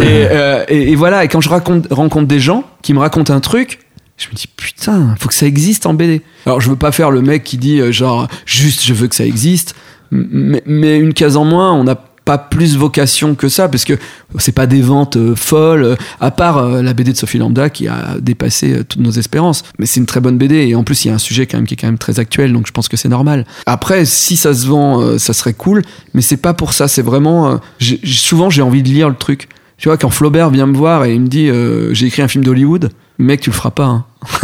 euh, 0.00 0.64
et- 0.68 0.92
et 0.92 0.94
voilà, 0.94 1.24
et 1.24 1.28
quand 1.28 1.40
je 1.40 1.48
raconte, 1.48 1.88
rencontre 1.90 2.26
des 2.28 2.40
gens 2.40 2.64
qui 2.82 2.94
me 2.94 3.00
racontent 3.00 3.34
un 3.34 3.40
truc, 3.40 3.80
je 4.16 4.28
me 4.28 4.34
dis 4.34 4.46
putain, 4.46 5.14
faut 5.18 5.28
que 5.28 5.34
ça 5.34 5.46
existe 5.46 5.86
en 5.86 5.94
BD. 5.94 6.22
Alors 6.46 6.60
je 6.60 6.70
veux 6.70 6.76
pas 6.76 6.92
faire 6.92 7.10
le 7.10 7.22
mec 7.22 7.44
qui 7.44 7.58
dit 7.58 7.80
euh, 7.80 7.92
genre 7.92 8.28
juste 8.46 8.84
je 8.84 8.94
veux 8.94 9.08
que 9.08 9.16
ça 9.16 9.26
existe, 9.26 9.74
mais, 10.10 10.98
une 10.98 11.14
case 11.14 11.36
en 11.36 11.44
moins, 11.44 11.72
on 11.72 11.84
n'a 11.84 11.96
pas 12.24 12.38
plus 12.38 12.78
vocation 12.78 13.34
que 13.34 13.50
ça 13.50 13.68
parce 13.68 13.84
que 13.84 13.98
c'est 14.38 14.52
pas 14.52 14.66
des 14.66 14.80
ventes 14.80 15.16
euh, 15.16 15.34
folles 15.34 15.96
à 16.20 16.30
part 16.30 16.56
euh, 16.56 16.80
la 16.80 16.94
BD 16.94 17.12
de 17.12 17.18
Sophie 17.18 17.36
Lambda 17.36 17.68
qui 17.68 17.86
a 17.86 18.16
dépassé 18.18 18.82
toutes 18.88 19.02
nos 19.02 19.10
espérances. 19.10 19.62
Mais 19.78 19.84
c'est 19.84 20.00
une 20.00 20.06
très 20.06 20.20
bonne 20.20 20.38
BD 20.38 20.68
et 20.68 20.74
en 20.74 20.84
plus 20.84 21.04
il 21.04 21.08
y 21.08 21.10
a 21.10 21.14
un 21.14 21.18
sujet 21.18 21.46
quand 21.46 21.58
même 21.58 21.66
qui 21.66 21.74
est 21.74 21.76
quand 21.76 21.88
même 21.88 21.98
très 21.98 22.20
actuel 22.20 22.52
donc 22.52 22.66
je 22.66 22.72
pense 22.72 22.88
que 22.88 22.96
c'est 22.96 23.10
normal. 23.10 23.44
Après 23.66 24.04
si 24.04 24.36
ça 24.36 24.54
se 24.54 24.66
vend 24.66 25.18
ça 25.18 25.34
serait 25.34 25.52
cool 25.54 25.82
mais 26.14 26.22
c'est 26.22 26.38
pas 26.38 26.54
pour 26.54 26.72
ça 26.72 26.88
c'est 26.88 27.02
vraiment 27.02 27.60
souvent 28.04 28.48
j'ai 28.48 28.62
envie 28.62 28.82
de 28.82 28.88
lire 28.88 29.10
le 29.10 29.16
truc 29.16 29.48
tu 29.84 29.90
vois 29.90 29.98
quand 29.98 30.08
Flaubert 30.08 30.48
vient 30.48 30.64
me 30.64 30.74
voir 30.74 31.04
et 31.04 31.12
il 31.12 31.20
me 31.20 31.26
dit 31.26 31.50
euh, 31.50 31.92
j'ai 31.92 32.06
écrit 32.06 32.22
un 32.22 32.28
film 32.28 32.42
d'Hollywood 32.42 32.88
mec 33.18 33.42
tu 33.42 33.50
le 33.50 33.54
feras 33.54 33.68
pas 33.70 33.84
hein. 33.84 34.04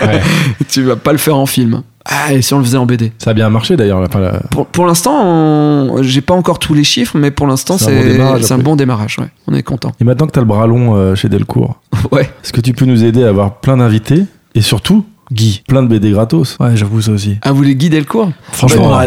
Ouais. 0.00 0.22
tu 0.70 0.80
vas 0.84 0.96
pas 0.96 1.12
le 1.12 1.18
faire 1.18 1.36
en 1.36 1.44
film 1.44 1.82
ah 2.06 2.32
et 2.32 2.40
si 2.40 2.54
on 2.54 2.58
le 2.58 2.64
faisait 2.64 2.78
en 2.78 2.86
BD 2.86 3.12
Ça 3.18 3.32
a 3.32 3.34
bien 3.34 3.50
marché 3.50 3.76
d'ailleurs. 3.76 4.00
la- 4.00 4.08
pour, 4.50 4.64
pour 4.64 4.86
l'instant, 4.86 5.12
on- 5.26 6.02
j'ai 6.02 6.22
pas 6.22 6.32
encore 6.32 6.58
tous 6.58 6.72
les 6.72 6.84
chiffres, 6.84 7.18
mais 7.18 7.30
pour 7.30 7.46
l'instant, 7.46 7.76
C'est 7.76 7.90
un 7.90 8.00
bon 8.02 8.08
démarrage, 8.08 8.42
c'est 8.44 8.52
un 8.52 8.54
après. 8.56 8.64
bon 8.64 8.76
démarrage. 8.76 9.16
Ouais. 9.18 9.26
On 9.46 9.52
est 9.52 9.62
content. 9.62 9.92
Et 10.00 10.04
maintenant 10.04 10.26
que 10.26 10.32
tu 10.32 10.38
as 10.38 10.40
le 10.40 10.48
bras 10.48 10.66
long 10.66 10.96
euh, 10.96 11.14
chez 11.14 11.28
Delcourt, 11.28 11.82
Ouais. 12.10 12.22
est-ce 12.42 12.54
que 12.54 12.62
tu 12.62 12.72
peux 12.72 12.86
nous 12.86 13.04
aider 13.04 13.24
à 13.24 13.28
avoir 13.28 13.56
plein 13.60 13.76
d'invités 13.76 14.24
et 14.54 14.62
surtout, 14.62 15.04
Guy, 15.30 15.62
plein 15.68 15.82
de 15.82 15.88
BD 15.88 16.10
gratos 16.10 16.56
Ouais, 16.60 16.76
j'avoue 16.76 17.00
ça 17.02 17.12
aussi. 17.12 17.36
Ah, 17.42 17.50
vous 17.52 17.58
voulez 17.58 17.74
guider 17.74 17.98
le 17.98 18.06
cours 18.06 18.30
Franchement, 18.52 18.88
Bah, 18.90 19.06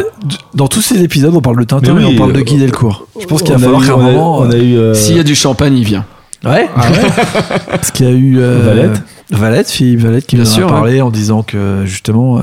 dans 0.53 0.67
tous 0.67 0.81
ces 0.81 1.01
épisodes, 1.03 1.33
on 1.35 1.41
parle 1.41 1.57
de 1.59 1.63
Tintin 1.63 1.93
Mais 1.93 2.03
et 2.03 2.05
on 2.05 2.15
parle 2.15 2.33
de 2.33 2.39
euh, 2.39 2.43
Guy 2.43 2.57
Delcourt. 2.57 3.07
Je 3.19 3.25
pense 3.25 3.41
qu'il 3.41 3.51
va 3.53 3.57
a 3.57 3.59
falloir 3.59 3.83
qu'à 3.85 3.93
un 3.93 3.97
moment. 3.97 4.39
On 4.39 4.49
a 4.51 4.55
eu. 4.57 4.77
euh, 4.77 4.93
S'il 4.93 5.15
y 5.17 5.19
a 5.19 5.23
du 5.23 5.35
champagne, 5.35 5.75
il 5.77 5.83
vient. 5.85 6.05
Ouais, 6.43 6.69
parce 7.67 7.91
qu'il 7.91 8.05
y 8.05 8.09
a 8.09 8.13
eu 8.13 8.39
euh, 8.39 8.61
Valette. 8.63 9.03
Valette, 9.29 9.69
Philippe 9.69 9.99
Valette 10.01 10.25
qui 10.27 10.35
Bien 10.35 10.43
nous 10.43 10.63
en 10.63 11.07
a 11.07 11.11
disant 11.11 11.41
que 11.41 11.83
justement 11.85 12.39
euh, 12.39 12.41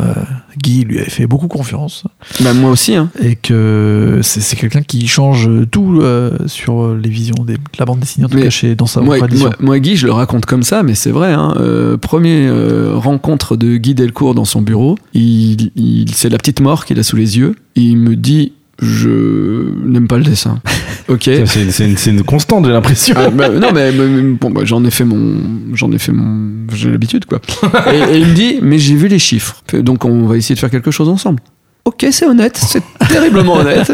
Guy 0.57 0.85
lui 0.85 1.01
avait 1.01 1.11
fait 1.11 1.27
beaucoup 1.27 1.49
confiance 1.49 2.05
Bah, 2.41 2.55
moi 2.55 2.70
aussi. 2.70 2.95
Hein. 2.95 3.11
et 3.20 3.37
que 3.37 4.20
c'est 4.23 4.41
c'est 4.41 4.57
quelqu'un 4.57 4.83
qui 4.83 5.07
change 5.07 5.51
tout 5.70 5.99
euh, 6.01 6.31
sur 6.47 6.95
les 6.95 7.11
visions 7.11 7.35
de 7.45 7.57
la 7.79 7.85
bande 7.85 7.99
dessinée 7.99 8.25
en 8.25 8.29
tout 8.29 8.37
Mais 8.37 8.45
cas 8.45 8.51
chez 8.51 8.75
dans 8.75 8.87
sa 8.87 9.01
Moi, 9.01 9.19
tradition. 9.19 9.47
moi, 9.49 9.57
moi, 9.61 9.79
Guy, 9.81 9.97
je 9.97 10.07
le 10.07 10.12
raconte 10.12 10.47
comme 10.47 10.62
ça, 10.62 10.83
mais 10.83 10.95
c'est 10.95 11.11
vrai. 11.11 11.33
Hein. 11.33 11.55
Euh, 11.59 11.99
premier 11.99 12.47
euh, 12.47 12.93
rencontre 12.95 13.57
de 13.57 13.77
Guy 13.77 13.95
Delcourt 13.95 14.35
dans 14.35 14.47
son 14.47 14.62
bureau. 14.62 14.97
Il, 15.12 15.70
il, 15.77 16.07
c'est 16.15 16.31
la 16.31 16.39
petite 16.39 16.61
mort 16.61 16.85
qu'il 16.87 16.99
a 16.99 17.03
sous 17.03 17.16
les 17.16 17.37
yeux. 17.37 17.55
Il 17.75 17.99
me 17.99 18.16
dit 18.16 18.53
Je 18.81 19.73
n'aime 19.85 20.07
pas 20.07 20.19
le 20.19 20.25
dessin. 20.25 20.61
ok. 21.09 21.31
C'est 21.47 22.07
une, 22.07 22.19
une 22.19 22.23
constante, 22.23 22.65
j'ai 22.65 22.73
l'impression. 22.73 23.15
Ah, 23.19 23.31
bah, 23.31 23.49
non 23.49 23.73
mais, 23.73 23.91
bon 23.93 24.51
bah, 24.51 24.63
j'en 24.65 24.85
ai 24.85 24.91
fait 24.91 25.05
mon 25.05 25.75
j'en 25.75 25.91
ai 25.93 25.99
fait 25.99 26.13
mon 26.13 26.67
j'ai 26.73 26.91
l'habitude 26.91 27.25
quoi 27.25 27.41
et, 27.93 28.15
et 28.15 28.19
il 28.19 28.27
me 28.27 28.35
dit 28.35 28.59
mais 28.63 28.79
j'ai 28.79 28.95
vu 28.95 29.09
les 29.09 29.19
chiffres 29.19 29.63
donc 29.75 30.05
on 30.05 30.27
va 30.27 30.37
essayer 30.37 30.55
de 30.55 30.61
faire 30.61 30.71
quelque 30.71 30.91
chose 30.91 31.09
ensemble 31.09 31.41
ok 31.89 32.06
c'est 32.10 32.27
honnête 32.27 32.56
c'est 32.56 32.82
terriblement 33.09 33.56
honnête 33.56 33.90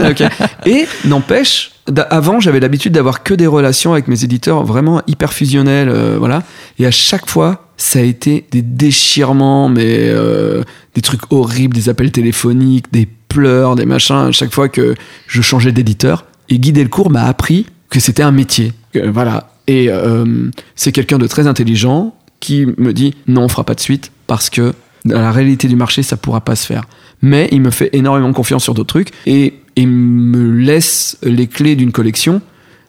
et 0.67 0.87
n'empêche 1.05 1.73
avant 2.11 2.41
j'avais 2.41 2.61
l'habitude 2.61 2.93
d'avoir 2.93 3.23
que 3.23 3.35
des 3.35 3.47
relations 3.47 3.93
avec 3.93 4.09
mes 4.09 4.25
éditeurs 4.25 4.65
vraiment 4.65 5.03
hyper 5.07 5.33
fusionnelles 5.33 5.89
euh, 5.89 6.17
voilà 6.19 6.43
et 6.79 6.87
à 6.87 6.91
chaque 6.91 7.29
fois 7.29 7.69
ça 7.77 7.99
a 7.99 8.03
été 8.03 8.47
des 8.51 8.63
déchirements 8.63 9.69
mais 9.69 10.09
euh, 10.09 10.63
des 10.95 11.03
trucs 11.03 11.23
horribles 11.31 11.75
des 11.75 11.89
appels 11.89 12.13
téléphoniques 12.13 12.93
des 12.93 13.09
pleurs 13.29 13.77
des 13.77 13.87
machins 13.87 14.29
à 14.29 14.33
chaque 14.33 14.53
fois 14.53 14.69
que 14.69 14.95
je 15.27 15.43
changeais 15.43 15.73
d'éditeur 15.73 16.25
et 16.49 16.59
Guy 16.59 16.73
Delcourt 16.73 17.11
m'a 17.11 17.25
appris 17.25 17.67
que 17.91 18.01
c'était 18.01 18.23
un 18.23 18.33
métier. 18.33 18.73
Voilà. 18.95 19.51
Et 19.67 19.87
euh, 19.89 20.51
c'est 20.75 20.93
quelqu'un 20.93 21.19
de 21.19 21.27
très 21.27 21.47
intelligent 21.47 22.15
qui 22.41 22.67
me 22.77 22.93
dit 22.93 23.15
non, 23.27 23.43
on 23.43 23.49
fera 23.49 23.65
pas 23.65 23.75
de 23.75 23.81
suite 23.81 24.13
parce 24.27 24.51
que 24.51 24.75
dans 25.05 25.21
la 25.21 25.33
réalité 25.33 25.69
du 25.69 25.77
marché, 25.77 26.03
ça 26.03 26.17
pourra 26.17 26.41
pas 26.41 26.57
se 26.57 26.67
faire. 26.67 26.85
Mais 27.23 27.49
il 27.53 27.61
me 27.61 27.71
fait 27.71 27.91
énormément 27.93 28.33
confiance 28.33 28.65
sur 28.65 28.75
d'autres 28.75 28.89
trucs 28.89 29.11
et 29.27 29.55
il 29.77 29.89
me 29.89 30.53
laisse 30.53 31.19
les 31.23 31.47
clés 31.47 31.77
d'une 31.77 31.93
collection 31.93 32.41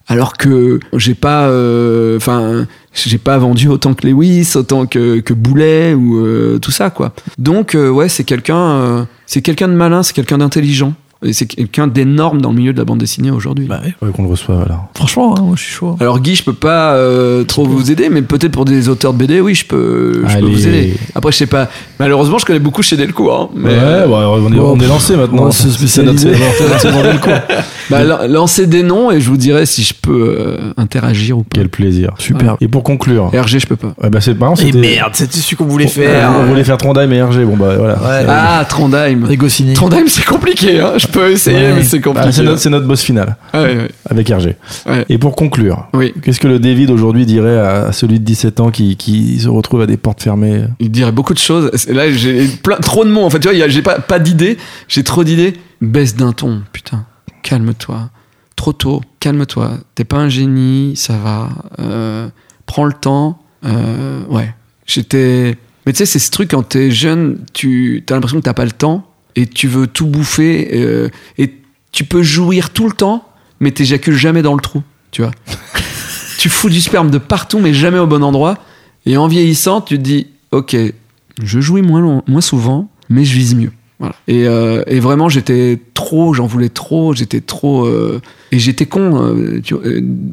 alors 0.07 0.33
que 0.33 0.79
j'ai 0.93 1.15
pas 1.15 1.47
euh, 1.47 2.17
enfin 2.17 2.67
j'ai 2.93 3.17
pas 3.17 3.37
vendu 3.37 3.67
autant 3.67 3.93
que 3.93 4.07
Lewis 4.07 4.51
autant 4.55 4.85
que, 4.85 5.33
Boulet 5.33 5.93
ou 5.93 6.17
euh, 6.17 6.59
tout 6.59 6.71
ça 6.71 6.89
quoi 6.89 7.13
donc 7.37 7.75
euh, 7.75 7.89
ouais 7.89 8.07
c'est 8.07 8.23
quelqu'un 8.23 8.57
euh, 8.57 9.03
c'est 9.25 9.41
quelqu'un 9.41 9.67
de 9.67 9.73
malin 9.73 10.03
c'est 10.03 10.13
quelqu'un 10.13 10.37
d'intelligent 10.37 10.89
et 10.89 10.93
c'est 11.33 11.45
quelqu'un 11.45 11.87
d'énorme 11.87 12.41
dans 12.41 12.49
le 12.51 12.55
milieu 12.57 12.73
de 12.73 12.77
la 12.77 12.85
bande 12.85 12.99
dessinée 12.99 13.31
aujourd'hui 13.31 13.65
Bah 13.67 13.79
ouais. 13.83 13.93
Ouais, 14.01 14.11
qu'on 14.13 14.23
le 14.23 14.29
reçoit, 14.29 14.55
voilà. 14.55 14.81
Franchement, 14.95 15.35
hein, 15.37 15.41
moi 15.43 15.55
je 15.55 15.63
suis 15.63 15.71
chaud. 15.73 15.95
alors 15.99 16.19
Guy, 16.19 16.35
je 16.35 16.43
peux 16.43 16.53
pas 16.53 16.93
euh, 16.93 17.43
trop 17.43 17.65
vous 17.65 17.91
aider, 17.91 18.09
mais 18.09 18.21
peut-être 18.21 18.51
pour 18.51 18.65
des 18.65 18.89
auteurs 18.89 19.13
de 19.13 19.19
BD, 19.19 19.39
oui, 19.41 19.55
je 19.55 19.65
peux, 19.65 20.13
je 20.13 20.19
peux 20.21 20.27
Allez. 20.37 20.47
vous 20.47 20.67
aider. 20.67 20.93
Après, 21.15 21.31
je 21.31 21.37
sais 21.37 21.45
pas. 21.47 21.67
Malheureusement, 21.99 22.37
je 22.37 22.45
connais 22.45 22.59
beaucoup 22.59 22.81
chez 22.83 22.97
Delcourt. 22.97 23.33
Hein, 23.35 23.49
mais 23.55 23.69
ouais, 23.69 23.75
euh, 23.79 24.07
on 24.07 24.51
est, 24.53 24.59
on 24.59 24.79
est 24.79 24.87
lancé 24.87 25.15
maintenant. 25.15 25.43
On 25.43 25.45
va 25.45 25.51
se 25.51 25.69
C'est 25.87 26.03
notre- 26.03 26.25
bah, 27.89 28.03
lan- 28.03 28.27
lancez 28.27 28.67
des 28.67 28.83
noms 28.83 29.11
et 29.11 29.21
je 29.21 29.29
vous 29.29 29.37
dirai 29.37 29.65
si 29.65 29.83
je 29.83 29.93
peux 29.93 30.35
euh, 30.39 30.71
interagir 30.77 31.37
ou 31.37 31.43
pas. 31.43 31.49
Quel 31.55 31.69
plaisir. 31.69 32.11
Super. 32.17 32.57
Et 32.61 32.67
pour 32.67 32.83
conclure, 32.83 33.25
RG, 33.33 33.59
je 33.59 33.67
peux 33.67 33.75
pas. 33.75 33.93
ouais, 34.01 34.09
bah, 34.09 34.19
c'est 34.21 34.37
marrant. 34.37 34.55
Et 34.55 34.71
merde, 34.71 35.11
c'était 35.13 35.37
celui 35.37 35.55
qu'on 35.55 35.65
voulait 35.65 35.87
faire. 35.87 36.31
on 36.39 36.45
voulait 36.45 36.63
faire 36.63 36.77
Trondheim 36.77 37.11
et 37.11 37.21
RG. 37.21 37.45
Bon, 37.45 37.57
bah 37.57 37.75
voilà. 37.77 37.93
Ouais. 37.95 38.25
Ah, 38.27 38.65
Trondheim. 38.67 39.21
Trondheim, 39.75 40.03
c'est 40.07 40.25
compliqué. 40.25 40.79
Hein. 40.79 40.93
Je 40.97 41.07
peux 41.15 41.31
essayer, 41.31 41.57
Ouais. 41.57 41.73
mais 41.75 41.83
c'est 41.83 41.99
Bah, 41.99 42.13
compliqué. 42.13 42.31
c'est 42.57 42.69
notre, 42.69 42.85
boss 42.85 43.01
final 43.01 43.37
Ouais, 43.53 43.59
ouais, 43.61 43.91
avec 44.09 44.29
RG. 44.29 44.55
ouais. 44.87 45.05
Et 45.09 45.17
pour 45.17 45.35
conclure, 45.35 45.87
Oui. 45.93 46.13
qu'est-ce 46.21 46.39
que 46.39 46.47
le 46.47 46.59
David 46.59 46.91
aujourd'hui 46.91 47.25
dirait 47.25 47.57
à 47.57 47.91
celui 47.91 48.19
de 48.19 48.25
17 48.25 48.59
ans 48.59 48.71
qui, 48.71 48.95
qui 48.97 49.39
se 49.39 49.47
retrouve 49.47 49.81
à 49.81 49.85
des 49.87 49.97
portes 49.97 50.21
fermées 50.21 50.65
Il 50.79 50.91
dirait 50.91 51.11
beaucoup 51.11 51.33
de 51.33 51.39
choses. 51.39 51.71
Là, 51.87 52.11
j'ai 52.11 52.45
plein, 52.47 52.77
trop 52.77 53.03
de 53.05 53.09
mots. 53.09 53.23
En 53.23 53.29
fait, 53.29 53.39
tu 53.39 53.49
vois, 53.49 53.67
j'ai 53.67 53.81
pas, 53.81 53.99
pas 53.99 54.19
d'idées. 54.19 54.57
J'ai 54.87 55.03
trop 55.03 55.23
d'idées. 55.23 55.53
Baisse 55.81 56.15
d'un 56.15 56.31
ton, 56.33 56.61
putain. 56.71 57.05
Calme-toi. 57.43 58.09
Trop 58.55 58.73
tôt. 58.73 59.01
Calme-toi. 59.19 59.71
T'es 59.95 60.03
pas 60.05 60.17
un 60.17 60.29
génie, 60.29 60.93
ça 60.95 61.13
va. 61.17 61.49
Euh, 61.79 62.27
prends 62.65 62.85
le 62.85 62.93
temps. 62.93 63.39
Euh, 63.65 64.21
ouais. 64.29 64.53
J'étais. 64.87 65.55
Mais 65.85 65.93
tu 65.93 65.97
sais, 65.99 66.05
c'est 66.05 66.19
ce 66.19 66.31
truc 66.31 66.51
quand 66.51 66.63
t'es 66.63 66.89
jeune, 66.91 67.39
tu 67.53 68.03
as 68.09 68.13
l'impression 68.13 68.37
que 68.39 68.43
t'as 68.43 68.53
pas 68.53 68.65
le 68.65 68.71
temps 68.71 69.05
et 69.35 69.45
tu 69.47 69.67
veux 69.67 69.87
tout 69.87 70.07
bouffer 70.07 70.69
euh, 70.73 71.09
et 71.37 71.53
tu 71.91 72.03
peux 72.03 72.23
jouir 72.23 72.71
tout 72.71 72.85
le 72.87 72.93
temps, 72.93 73.27
mais 73.59 73.71
t'éjacules 73.71 74.15
jamais 74.17 74.41
dans 74.41 74.53
le 74.55 74.61
trou. 74.61 74.81
Tu 75.11 75.21
vois. 75.21 75.31
tu 76.37 76.49
fous 76.49 76.69
du 76.69 76.81
sperme 76.81 77.09
de 77.09 77.17
partout, 77.17 77.59
mais 77.59 77.73
jamais 77.73 77.99
au 77.99 78.07
bon 78.07 78.23
endroit. 78.23 78.57
Et 79.05 79.17
en 79.17 79.27
vieillissant, 79.27 79.81
tu 79.81 79.97
te 79.97 80.01
dis, 80.03 80.27
ok, 80.51 80.75
je 81.41 81.59
jouis 81.59 81.81
moins, 81.81 82.01
long- 82.01 82.23
moins 82.27 82.41
souvent, 82.41 82.89
mais 83.09 83.23
je 83.23 83.35
vise 83.35 83.55
mieux. 83.55 83.71
Voilà. 83.99 84.15
Et, 84.27 84.45
euh, 84.45 84.83
et 84.87 84.99
vraiment, 84.99 85.29
j'étais 85.29 85.79
trop, 85.93 86.33
j'en 86.33 86.47
voulais 86.47 86.67
trop, 86.69 87.13
j'étais 87.13 87.39
trop. 87.39 87.85
euh, 87.85 88.19
et 88.51 88.59
j'étais 88.59 88.85
con, 88.85 89.15
euh, 89.23 89.61
tu 89.63 89.73
vois, 89.73 89.83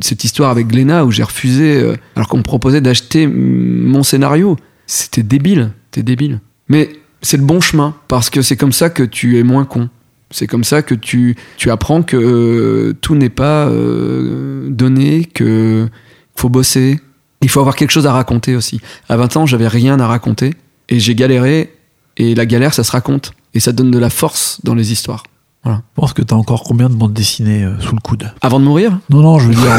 cette 0.01 0.25
histoire 0.25 0.51
avec 0.51 0.67
Glénat 0.67 1.05
où 1.05 1.13
j'ai 1.13 1.23
refusé, 1.23 1.93
alors 2.17 2.29
qu'on 2.29 2.39
me 2.39 2.43
proposait 2.43 2.81
d'acheter 2.81 3.27
mon 3.29 4.03
scénario. 4.03 4.57
C'était 4.89 5.23
débile, 5.23 5.71
c'était 5.91 6.03
débile. 6.03 6.41
Mais 6.69 6.91
c'est 7.23 7.37
le 7.37 7.45
bon 7.45 7.61
chemin, 7.61 7.95
parce 8.09 8.31
que 8.31 8.43
c'est 8.43 8.57
comme 8.57 8.73
ça 8.73 8.91
que 8.91 9.03
tu 9.03 9.39
es 9.39 9.43
moins 9.43 9.65
con. 9.65 9.89
C'est 10.31 10.47
comme 10.47 10.65
ça 10.65 10.83
que 10.83 10.95
tu, 10.95 11.37
tu 11.57 11.71
apprends 11.71 12.03
que 12.03 12.17
euh, 12.17 12.95
tout 13.01 13.15
n'est 13.15 13.29
pas 13.29 13.67
euh, 13.67 14.69
donné, 14.71 15.25
que 15.25 15.89
faut 16.35 16.49
bosser. 16.49 17.01
Il 17.43 17.49
faut 17.49 17.61
avoir 17.61 17.77
quelque 17.77 17.91
chose 17.91 18.07
à 18.07 18.13
raconter 18.13 18.57
aussi. 18.57 18.81
À 19.09 19.17
20 19.17 19.37
ans, 19.37 19.47
j'avais 19.47 19.69
rien 19.69 20.01
à 20.01 20.07
raconter 20.07 20.55
et 20.89 20.99
j'ai 21.01 21.15
galéré. 21.15 21.75
Et 22.17 22.35
la 22.35 22.47
galère, 22.47 22.75
ça 22.75 22.85
se 22.85 22.93
raconte 22.93 23.33
et 23.55 23.61
ça 23.61 23.73
donne 23.73 23.91
de 23.91 23.99
la 23.99 24.11
force 24.11 24.59
dans 24.65 24.75
les 24.75 24.93
histoires. 24.93 25.25
Je 25.65 25.71
pense 25.95 26.13
que 26.13 26.23
t'as 26.23 26.35
encore 26.35 26.65
combien 26.65 26.89
de 26.89 26.95
bandes 26.95 27.13
dessinées 27.13 27.63
euh, 27.63 27.79
sous 27.79 27.95
le 27.95 28.01
coude? 28.01 28.33
Avant 28.41 28.59
de 28.59 28.65
mourir, 28.65 28.99
Non, 29.11 29.21
non, 29.21 29.39
je 29.39 29.47
veux 29.47 29.55
dire, 29.55 29.71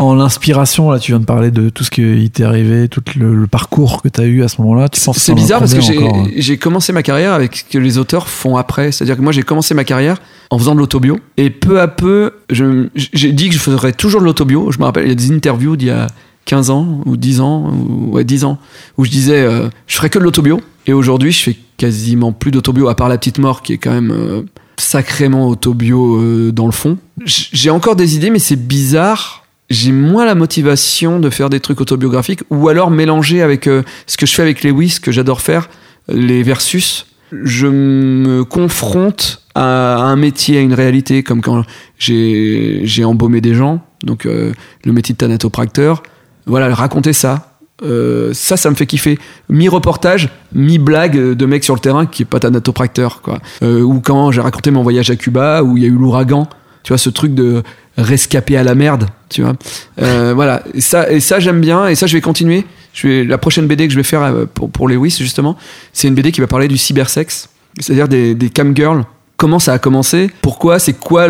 en, 0.00 0.06
en 0.06 0.20
inspiration, 0.20 0.90
là, 0.90 0.98
tu 0.98 1.12
viens 1.12 1.20
de 1.20 1.24
parler 1.24 1.52
de 1.52 1.68
tout 1.68 1.84
ce 1.84 1.90
qui 1.92 2.28
t'est 2.30 2.42
arrivé, 2.42 2.88
tout 2.88 3.02
le, 3.16 3.34
le 3.34 3.46
parcours 3.46 4.02
que 4.02 4.08
t'as 4.08 4.24
eu 4.24 4.42
à 4.42 4.48
ce 4.48 4.60
moment-là. 4.62 4.88
Tu 4.88 4.98
c'est 5.00 5.30
as 5.30 5.34
bizarre 5.34 5.60
parce 5.60 5.74
que 5.74 5.80
j'ai 5.80 5.96
hein? 6.04 6.24
j'ai 6.36 6.56
commencé 6.56 6.92
ma 6.92 7.04
carrière 7.04 7.34
avec 7.34 7.56
ce 7.56 7.64
que 7.64 7.78
les 7.78 7.98
auteurs 7.98 8.28
font 8.28 8.56
après. 8.56 8.90
C'est-à-dire 8.90 9.16
que 9.16 9.22
moi, 9.22 9.30
j'ai 9.32 9.44
commencé 9.44 9.74
ma 9.74 9.84
carrière 9.84 10.16
en 10.50 10.58
faisant 10.58 10.74
de 10.74 10.80
l'autobio. 10.80 11.20
Et 11.36 11.50
peu 11.50 11.80
à 11.80 11.86
peu, 11.86 12.32
j'ai 12.50 13.32
dit 13.32 13.48
que 13.48 13.54
je 13.54 13.60
ferais 13.60 13.92
toujours 13.92 14.20
de 14.20 14.26
l'autobio. 14.26 14.72
Je 14.72 14.78
me 14.78 14.84
rappelle, 14.84 15.04
il 15.04 15.10
y 15.10 15.12
a 15.12 15.14
des 15.14 15.30
interviews 15.32 15.76
d'il 15.76 15.88
y 15.88 15.92
a 15.92 16.08
15 16.46 16.70
ans 16.70 17.00
ou 17.04 17.16
10 17.16 17.40
ans, 17.40 17.70
ou, 17.70 18.14
ouais, 18.14 18.24
10 18.24 18.44
ans, 18.44 18.58
où 18.98 19.04
je 19.04 19.10
disais, 19.10 19.42
euh, 19.42 19.68
je 19.86 19.96
ferais 19.96 20.10
que 20.10 20.18
de 20.18 20.24
l'autobio. 20.24 20.60
Et 20.86 20.92
aujourd'hui, 20.92 21.30
je 21.30 21.42
fais 21.42 21.56
quasiment 21.76 22.32
plus 22.32 22.50
d'autobio, 22.50 22.88
à 22.88 22.94
part 22.96 23.08
La 23.08 23.18
Petite 23.18 23.38
Mort, 23.38 23.62
qui 23.62 23.72
est 23.72 23.78
quand 23.78 23.92
même 23.92 24.10
euh, 24.10 24.42
sacrément 24.78 25.48
autobio 25.48 26.16
euh, 26.16 26.52
dans 26.52 26.66
le 26.66 26.72
fond. 26.72 26.98
J'ai 27.24 27.70
encore 27.70 27.96
des 27.96 28.16
idées, 28.16 28.30
mais 28.30 28.38
c'est 28.38 28.56
bizarre. 28.56 29.44
J'ai 29.70 29.92
moins 29.92 30.24
la 30.24 30.34
motivation 30.34 31.18
de 31.18 31.30
faire 31.30 31.50
des 31.50 31.60
trucs 31.60 31.80
autobiographiques, 31.80 32.42
ou 32.50 32.68
alors 32.68 32.90
mélanger 32.90 33.42
avec 33.42 33.66
euh, 33.66 33.82
ce 34.06 34.16
que 34.16 34.26
je 34.26 34.34
fais 34.34 34.42
avec 34.42 34.62
Lewis, 34.62 34.98
que 35.02 35.10
j'adore 35.10 35.40
faire, 35.40 35.68
les 36.08 36.42
versus. 36.42 37.06
je 37.32 37.66
me 37.66 38.44
confronte 38.44 39.42
à 39.56 39.96
un 39.96 40.16
métier, 40.16 40.58
à 40.58 40.60
une 40.60 40.74
réalité, 40.74 41.22
comme 41.22 41.40
quand 41.40 41.64
j'ai 41.98 42.82
j'ai 42.84 43.04
embaumé 43.04 43.40
des 43.40 43.54
gens, 43.54 43.80
donc 44.04 44.26
euh, 44.26 44.52
le 44.84 44.92
métier 44.92 45.14
de 45.14 45.18
thanatopracteur. 45.18 46.02
Voilà, 46.46 46.72
raconter 46.72 47.12
ça. 47.12 47.55
Euh, 47.82 48.32
ça, 48.32 48.56
ça 48.56 48.70
me 48.70 48.74
fait 48.74 48.86
kiffer. 48.86 49.18
Mi-reportage, 49.48 50.30
mi-blague 50.54 51.34
de 51.34 51.46
mec 51.46 51.64
sur 51.64 51.74
le 51.74 51.80
terrain 51.80 52.06
qui 52.06 52.22
est 52.22 52.26
pas 52.26 52.40
thanatopracteur, 52.40 53.20
quoi. 53.22 53.38
Euh, 53.62 53.80
ou 53.80 54.00
quand 54.00 54.30
j'ai 54.30 54.40
raconté 54.40 54.70
mon 54.70 54.82
voyage 54.82 55.10
à 55.10 55.16
Cuba, 55.16 55.62
où 55.62 55.76
il 55.76 55.82
y 55.82 55.86
a 55.86 55.88
eu 55.88 55.96
l'ouragan. 55.98 56.48
Tu 56.82 56.92
vois, 56.92 56.98
ce 56.98 57.10
truc 57.10 57.34
de 57.34 57.62
rescapé 57.98 58.56
à 58.56 58.62
la 58.62 58.74
merde, 58.74 59.08
tu 59.28 59.42
vois. 59.42 59.54
Euh, 60.00 60.32
voilà, 60.34 60.62
et 60.72 60.80
ça, 60.80 61.10
et 61.10 61.18
ça 61.18 61.40
j'aime 61.40 61.60
bien, 61.60 61.88
et 61.88 61.96
ça 61.96 62.06
je 62.06 62.12
vais 62.16 62.20
continuer. 62.20 62.64
Je 62.92 63.08
vais, 63.08 63.24
la 63.24 63.38
prochaine 63.38 63.66
BD 63.66 63.88
que 63.88 63.92
je 63.92 63.98
vais 63.98 64.04
faire 64.04 64.22
euh, 64.22 64.44
pour, 64.46 64.70
pour 64.70 64.88
Lewis, 64.88 65.16
justement, 65.18 65.56
c'est 65.92 66.06
une 66.06 66.14
BD 66.14 66.30
qui 66.30 66.40
va 66.40 66.46
parler 66.46 66.68
du 66.68 66.76
cybersex, 66.76 67.48
c'est-à-dire 67.80 68.06
des, 68.06 68.36
des 68.36 68.50
camgirls. 68.50 69.04
Comment 69.36 69.58
ça 69.58 69.72
a 69.72 69.78
commencé? 69.78 70.30
Pourquoi? 70.42 70.78
C'est 70.78 70.94
quoi 70.94 71.28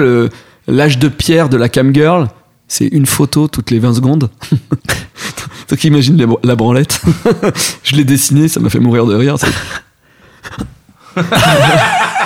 l'âge 0.68 0.98
de 0.98 1.08
pierre 1.08 1.48
de 1.48 1.56
la 1.56 1.68
camgirl? 1.68 2.28
C'est 2.68 2.86
une 2.86 3.06
photo 3.06 3.48
toutes 3.48 3.70
les 3.70 3.78
20 3.78 3.94
secondes. 3.94 4.30
Donc 5.68 5.82
imagine 5.84 6.16
la, 6.16 6.26
la 6.44 6.54
branlette. 6.56 7.00
je 7.82 7.96
l'ai 7.96 8.04
dessiné, 8.04 8.48
ça 8.48 8.60
m'a 8.60 8.70
fait 8.70 8.78
mourir 8.80 9.06
de 9.06 9.14
rire. 9.14 9.36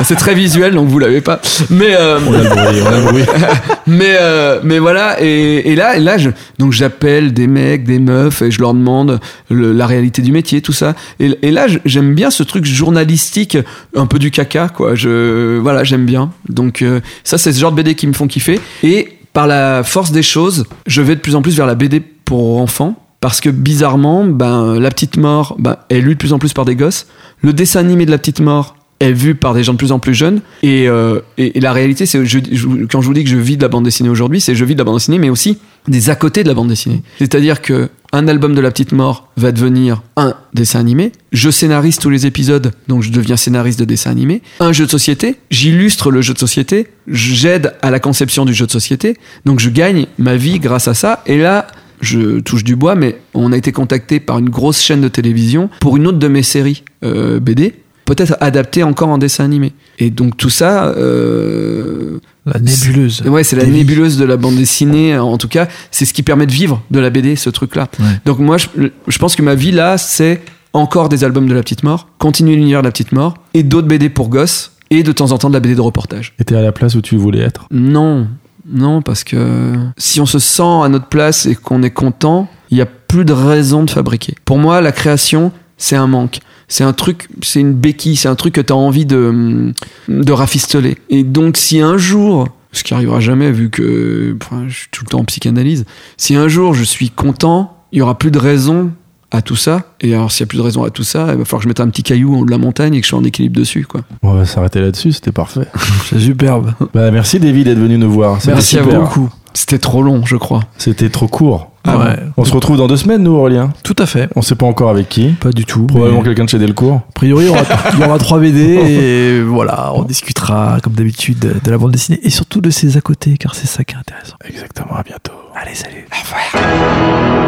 C'est- 0.02 0.14
très 0.16 0.34
visuel, 0.34 0.74
donc 0.74 0.88
vous 0.88 0.98
l'avez 0.98 1.20
pas. 1.20 1.40
Mais 1.70 1.94
euh, 1.94 2.18
On 2.26 2.34
a 2.34 2.42
le 2.42 2.48
bruit, 2.48 3.22
on 3.28 3.86
mais 3.86 4.16
euh, 4.20 4.58
mais 4.64 4.78
voilà 4.80 5.22
et, 5.22 5.70
et 5.70 5.76
là 5.76 5.96
et 5.96 6.00
là 6.00 6.18
je, 6.18 6.30
donc 6.58 6.72
j'appelle 6.72 7.32
des 7.32 7.46
mecs 7.46 7.84
des 7.84 7.98
meufs 7.98 8.42
et 8.42 8.50
je 8.50 8.60
leur 8.60 8.74
demande 8.74 9.20
le- 9.50 9.72
la 9.72 9.86
réalité 9.86 10.22
du 10.22 10.32
métier 10.32 10.60
tout 10.62 10.72
ça 10.72 10.94
et, 11.20 11.36
et 11.42 11.50
là 11.50 11.66
j'aime 11.84 12.14
bien 12.14 12.30
ce 12.30 12.42
truc 12.42 12.64
journalistique 12.64 13.58
un 13.94 14.06
peu 14.06 14.18
du 14.18 14.30
caca 14.30 14.68
quoi 14.68 14.94
je 14.94 15.58
voilà 15.58 15.84
j'aime 15.84 16.06
bien 16.06 16.30
donc 16.48 16.82
euh, 16.82 17.00
ça 17.24 17.36
c'est 17.38 17.52
ce 17.52 17.60
genre 17.60 17.72
de 17.72 17.76
BD 17.76 17.94
qui 17.94 18.06
me 18.06 18.12
font 18.12 18.26
kiffer 18.26 18.58
et 18.82 19.18
par 19.32 19.46
la 19.46 19.82
force 19.84 20.12
des 20.12 20.22
choses 20.22 20.66
je 20.86 21.02
vais 21.02 21.14
de 21.16 21.20
plus 21.20 21.34
en 21.36 21.42
plus 21.42 21.56
vers 21.56 21.66
la 21.66 21.74
BD 21.74 22.00
pour 22.00 22.58
enfants 22.60 22.96
parce 23.20 23.40
que 23.40 23.50
bizarrement 23.50 24.24
ben 24.24 24.78
la 24.80 24.90
petite 24.90 25.16
mort 25.16 25.56
ben, 25.58 25.76
est 25.90 26.00
lue 26.00 26.14
de 26.14 26.18
plus 26.18 26.32
en 26.32 26.38
plus 26.38 26.52
par 26.52 26.64
des 26.64 26.76
gosses. 26.76 27.06
Le 27.42 27.52
dessin 27.52 27.80
animé 27.80 28.06
de 28.06 28.10
la 28.10 28.18
petite 28.18 28.40
mort 28.40 28.76
est 29.00 29.12
vu 29.12 29.34
par 29.34 29.54
des 29.54 29.64
gens 29.64 29.72
de 29.72 29.78
plus 29.78 29.92
en 29.92 29.98
plus 29.98 30.12
jeunes. 30.14 30.42
Et, 30.62 30.86
euh, 30.86 31.20
et, 31.38 31.56
et 31.56 31.60
la 31.60 31.72
réalité 31.72 32.04
c'est 32.06 32.24
je, 32.26 32.38
je- 32.52 32.66
quand 32.90 33.00
je 33.00 33.06
vous 33.06 33.14
dis 33.14 33.24
que 33.24 33.30
je 33.30 33.36
vis 33.38 33.56
de 33.56 33.62
la 33.62 33.68
bande 33.68 33.84
dessinée 33.84 34.10
aujourd'hui 34.10 34.40
c'est 34.42 34.54
je 34.54 34.64
vis 34.64 34.74
de 34.74 34.78
la 34.80 34.84
bande 34.84 34.96
dessinée 34.96 35.18
mais 35.18 35.30
aussi 35.30 35.58
des 35.88 36.10
à 36.10 36.14
côté 36.14 36.42
de 36.42 36.48
la 36.48 36.54
bande 36.54 36.68
dessinée. 36.68 37.02
C'est 37.18 37.34
à 37.34 37.40
dire 37.40 37.62
que 37.62 37.88
un 38.12 38.26
album 38.26 38.54
de 38.54 38.60
la 38.60 38.70
petite 38.72 38.90
mort 38.92 39.28
va 39.36 39.52
devenir 39.52 40.02
un 40.16 40.34
dessin 40.52 40.80
animé. 40.80 41.12
Je 41.32 41.48
scénarise 41.48 41.98
tous 41.98 42.10
les 42.10 42.26
épisodes 42.26 42.72
donc 42.88 43.02
je 43.02 43.10
deviens 43.10 43.36
scénariste 43.38 43.78
de 43.78 43.84
dessin 43.86 44.10
animé. 44.10 44.42
Un 44.60 44.72
jeu 44.72 44.84
de 44.84 44.90
société 44.90 45.36
j'illustre 45.50 46.10
le 46.10 46.20
jeu 46.20 46.34
de 46.34 46.38
société 46.38 46.88
j'aide 47.06 47.74
à 47.82 47.90
la 47.90 48.00
conception 48.00 48.44
du 48.44 48.52
jeu 48.52 48.66
de 48.66 48.70
société. 48.72 49.16
Donc 49.46 49.60
je 49.60 49.70
gagne 49.70 50.06
ma 50.18 50.36
vie 50.36 50.58
grâce 50.58 50.88
à 50.88 50.94
ça. 50.94 51.22
Et 51.26 51.38
là 51.38 51.66
je 52.00 52.40
touche 52.40 52.64
du 52.64 52.76
bois, 52.76 52.94
mais 52.94 53.18
on 53.34 53.52
a 53.52 53.56
été 53.56 53.72
contacté 53.72 54.20
par 54.20 54.38
une 54.38 54.48
grosse 54.50 54.80
chaîne 54.80 55.00
de 55.00 55.08
télévision 55.08 55.68
pour 55.80 55.96
une 55.96 56.06
autre 56.06 56.18
de 56.18 56.28
mes 56.28 56.42
séries 56.42 56.82
euh, 57.04 57.40
BD, 57.40 57.74
peut-être 58.06 58.36
adaptée 58.40 58.82
encore 58.82 59.08
en 59.08 59.18
dessin 59.18 59.44
animé. 59.44 59.72
Et 59.98 60.10
donc 60.10 60.36
tout 60.36 60.50
ça, 60.50 60.86
euh, 60.88 62.18
La 62.46 62.58
nébuleuse. 62.58 63.22
ouais, 63.26 63.44
c'est 63.44 63.56
la 63.56 63.64
Des 63.64 63.70
vies. 63.70 63.78
nébuleuse 63.78 64.16
de 64.18 64.24
la 64.24 64.36
bande 64.36 64.56
dessinée. 64.56 65.16
En 65.18 65.38
tout 65.38 65.48
cas, 65.48 65.68
c'est 65.90 66.04
ce 66.04 66.12
qui 66.14 66.22
permet 66.22 66.46
de 66.46 66.52
vivre 66.52 66.82
de 66.90 66.98
la 66.98 67.10
BD, 67.10 67.36
ce 67.36 67.50
truc-là. 67.50 67.88
Ouais. 68.00 68.06
Donc 68.24 68.38
moi, 68.38 68.56
je, 68.56 68.66
je 69.06 69.18
pense 69.18 69.36
que 69.36 69.42
ma 69.42 69.54
vie 69.54 69.70
là, 69.72 69.98
c'est 69.98 70.40
encore 70.72 71.08
des 71.08 71.24
albums 71.24 71.48
de 71.48 71.54
la 71.54 71.62
petite 71.62 71.82
mort, 71.82 72.08
continuer 72.18 72.54
l'univers 72.56 72.80
de 72.82 72.86
la 72.86 72.92
petite 72.92 73.12
mort, 73.12 73.34
et 73.54 73.62
d'autres 73.62 73.88
BD 73.88 74.08
pour 74.08 74.28
gosses, 74.28 74.72
et 74.90 75.02
de 75.02 75.12
temps 75.12 75.32
en 75.32 75.38
temps 75.38 75.48
de 75.48 75.54
la 75.54 75.60
BD 75.60 75.74
de 75.74 75.80
reportage. 75.80 76.32
Et 76.38 76.44
t'es 76.44 76.54
à 76.56 76.62
la 76.62 76.72
place 76.72 76.94
où 76.94 77.00
tu 77.00 77.16
voulais 77.16 77.40
être? 77.40 77.66
Non, 77.70 78.28
non, 78.66 79.02
parce 79.02 79.24
que 79.24 79.74
si 79.96 80.20
on 80.20 80.26
se 80.26 80.38
sent 80.38 80.62
à 80.62 80.88
notre 80.88 81.06
place 81.06 81.46
et 81.46 81.54
qu'on 81.54 81.82
est 81.82 81.90
content, 81.90 82.48
il 82.70 82.76
n'y 82.76 82.82
a 82.82 82.86
plus 82.86 83.24
de 83.24 83.32
raison 83.32 83.84
de 83.84 83.90
fabriquer. 83.90 84.34
Pour 84.44 84.58
moi, 84.58 84.80
la 84.80 84.92
création, 84.92 85.52
c'est 85.76 85.96
un 85.96 86.06
manque. 86.06 86.38
C'est 86.68 86.84
un 86.84 86.92
truc, 86.92 87.28
c'est 87.42 87.60
une 87.60 87.72
béquille, 87.72 88.14
c'est 88.14 88.28
un 88.28 88.36
truc 88.36 88.54
que 88.54 88.60
tu 88.60 88.72
as 88.72 88.76
envie 88.76 89.06
de, 89.06 89.72
de 90.08 90.32
rafistoler. 90.32 90.98
Et 91.08 91.24
donc, 91.24 91.56
si 91.56 91.80
un 91.80 91.96
jour, 91.96 92.46
ce 92.72 92.84
qui 92.84 92.94
arrivera 92.94 93.18
jamais 93.18 93.50
vu 93.50 93.70
que 93.70 94.36
je 94.68 94.72
suis 94.72 94.88
tout 94.92 95.04
le 95.04 95.10
temps 95.10 95.20
en 95.20 95.24
psychanalyse, 95.24 95.84
si 96.16 96.36
un 96.36 96.46
jour 96.46 96.74
je 96.74 96.84
suis 96.84 97.10
content, 97.10 97.76
il 97.90 97.98
y 97.98 98.02
aura 98.02 98.16
plus 98.18 98.30
de 98.30 98.38
raison 98.38 98.92
à 99.30 99.42
tout 99.42 99.56
ça. 99.56 99.82
Et 100.00 100.14
alors, 100.14 100.30
s'il 100.32 100.40
y 100.40 100.44
a 100.44 100.46
plus 100.46 100.58
de 100.58 100.62
raison 100.62 100.84
à 100.84 100.90
tout 100.90 101.04
ça, 101.04 101.28
il 101.32 101.38
va 101.38 101.44
falloir 101.44 101.60
que 101.60 101.64
je 101.64 101.68
mette 101.68 101.80
un 101.80 101.88
petit 101.88 102.02
caillou 102.02 102.34
en 102.34 102.40
haut 102.40 102.44
de 102.44 102.50
la 102.50 102.58
montagne 102.58 102.94
et 102.94 103.00
que 103.00 103.04
je 103.06 103.10
sois 103.10 103.18
en 103.18 103.24
équilibre 103.24 103.56
dessus, 103.56 103.86
quoi. 103.86 104.02
On 104.22 104.34
va 104.34 104.44
s'arrêter 104.44 104.80
là-dessus, 104.80 105.12
c'était 105.12 105.32
parfait. 105.32 105.66
C'est 106.08 106.18
superbe. 106.18 106.72
Bah, 106.92 107.10
merci 107.10 107.38
David 107.38 107.66
d'être 107.66 107.78
venu 107.78 107.98
nous 107.98 108.10
voir. 108.10 108.38
Merci 108.46 108.78
à 108.78 108.82
vous. 108.82 108.92
beaucoup. 108.92 109.28
C'était 109.52 109.78
trop 109.78 110.02
long, 110.02 110.24
je 110.24 110.36
crois. 110.36 110.60
C'était 110.78 111.08
trop 111.08 111.26
court. 111.26 111.70
Ah 111.84 111.98
ouais. 111.98 112.16
On 112.36 112.44
se 112.44 112.52
retrouve 112.52 112.76
dans 112.76 112.86
deux 112.86 112.96
semaines, 112.96 113.22
nous, 113.22 113.32
Aurélien. 113.32 113.72
Tout 113.82 113.96
à 113.98 114.06
fait. 114.06 114.28
On 114.36 114.42
sait 114.42 114.54
pas 114.54 114.66
encore 114.66 114.90
avec 114.90 115.08
qui. 115.08 115.30
Pas 115.30 115.50
du 115.50 115.64
tout. 115.64 115.86
Probablement 115.86 116.18
mais 116.20 116.24
quelqu'un 116.26 116.44
de 116.44 116.50
chez 116.50 116.58
Delcourt. 116.58 116.96
A 117.08 117.12
priori, 117.14 117.46
il 117.46 117.48
y 117.48 117.50
aura, 117.50 117.62
il 117.94 118.00
y 118.00 118.04
aura 118.04 118.18
trois 118.18 118.38
BD 118.38 118.60
et 118.60 119.42
voilà, 119.46 119.92
on 119.94 120.02
discutera 120.02 120.78
comme 120.82 120.92
d'habitude 120.92 121.60
de 121.62 121.70
la 121.70 121.78
bande 121.78 121.92
dessinée 121.92 122.20
et 122.22 122.30
surtout 122.30 122.60
de 122.60 122.70
ses 122.70 122.96
à 122.96 123.00
côté 123.00 123.36
car 123.38 123.54
c'est 123.54 123.66
ça 123.66 123.82
qui 123.82 123.94
est 123.94 123.98
intéressant. 123.98 124.36
Exactement, 124.46 124.94
à 124.94 125.02
bientôt. 125.02 125.32
Allez, 125.54 125.74
salut. 125.74 126.06
Au 126.12 126.16
revoir. 126.22 127.40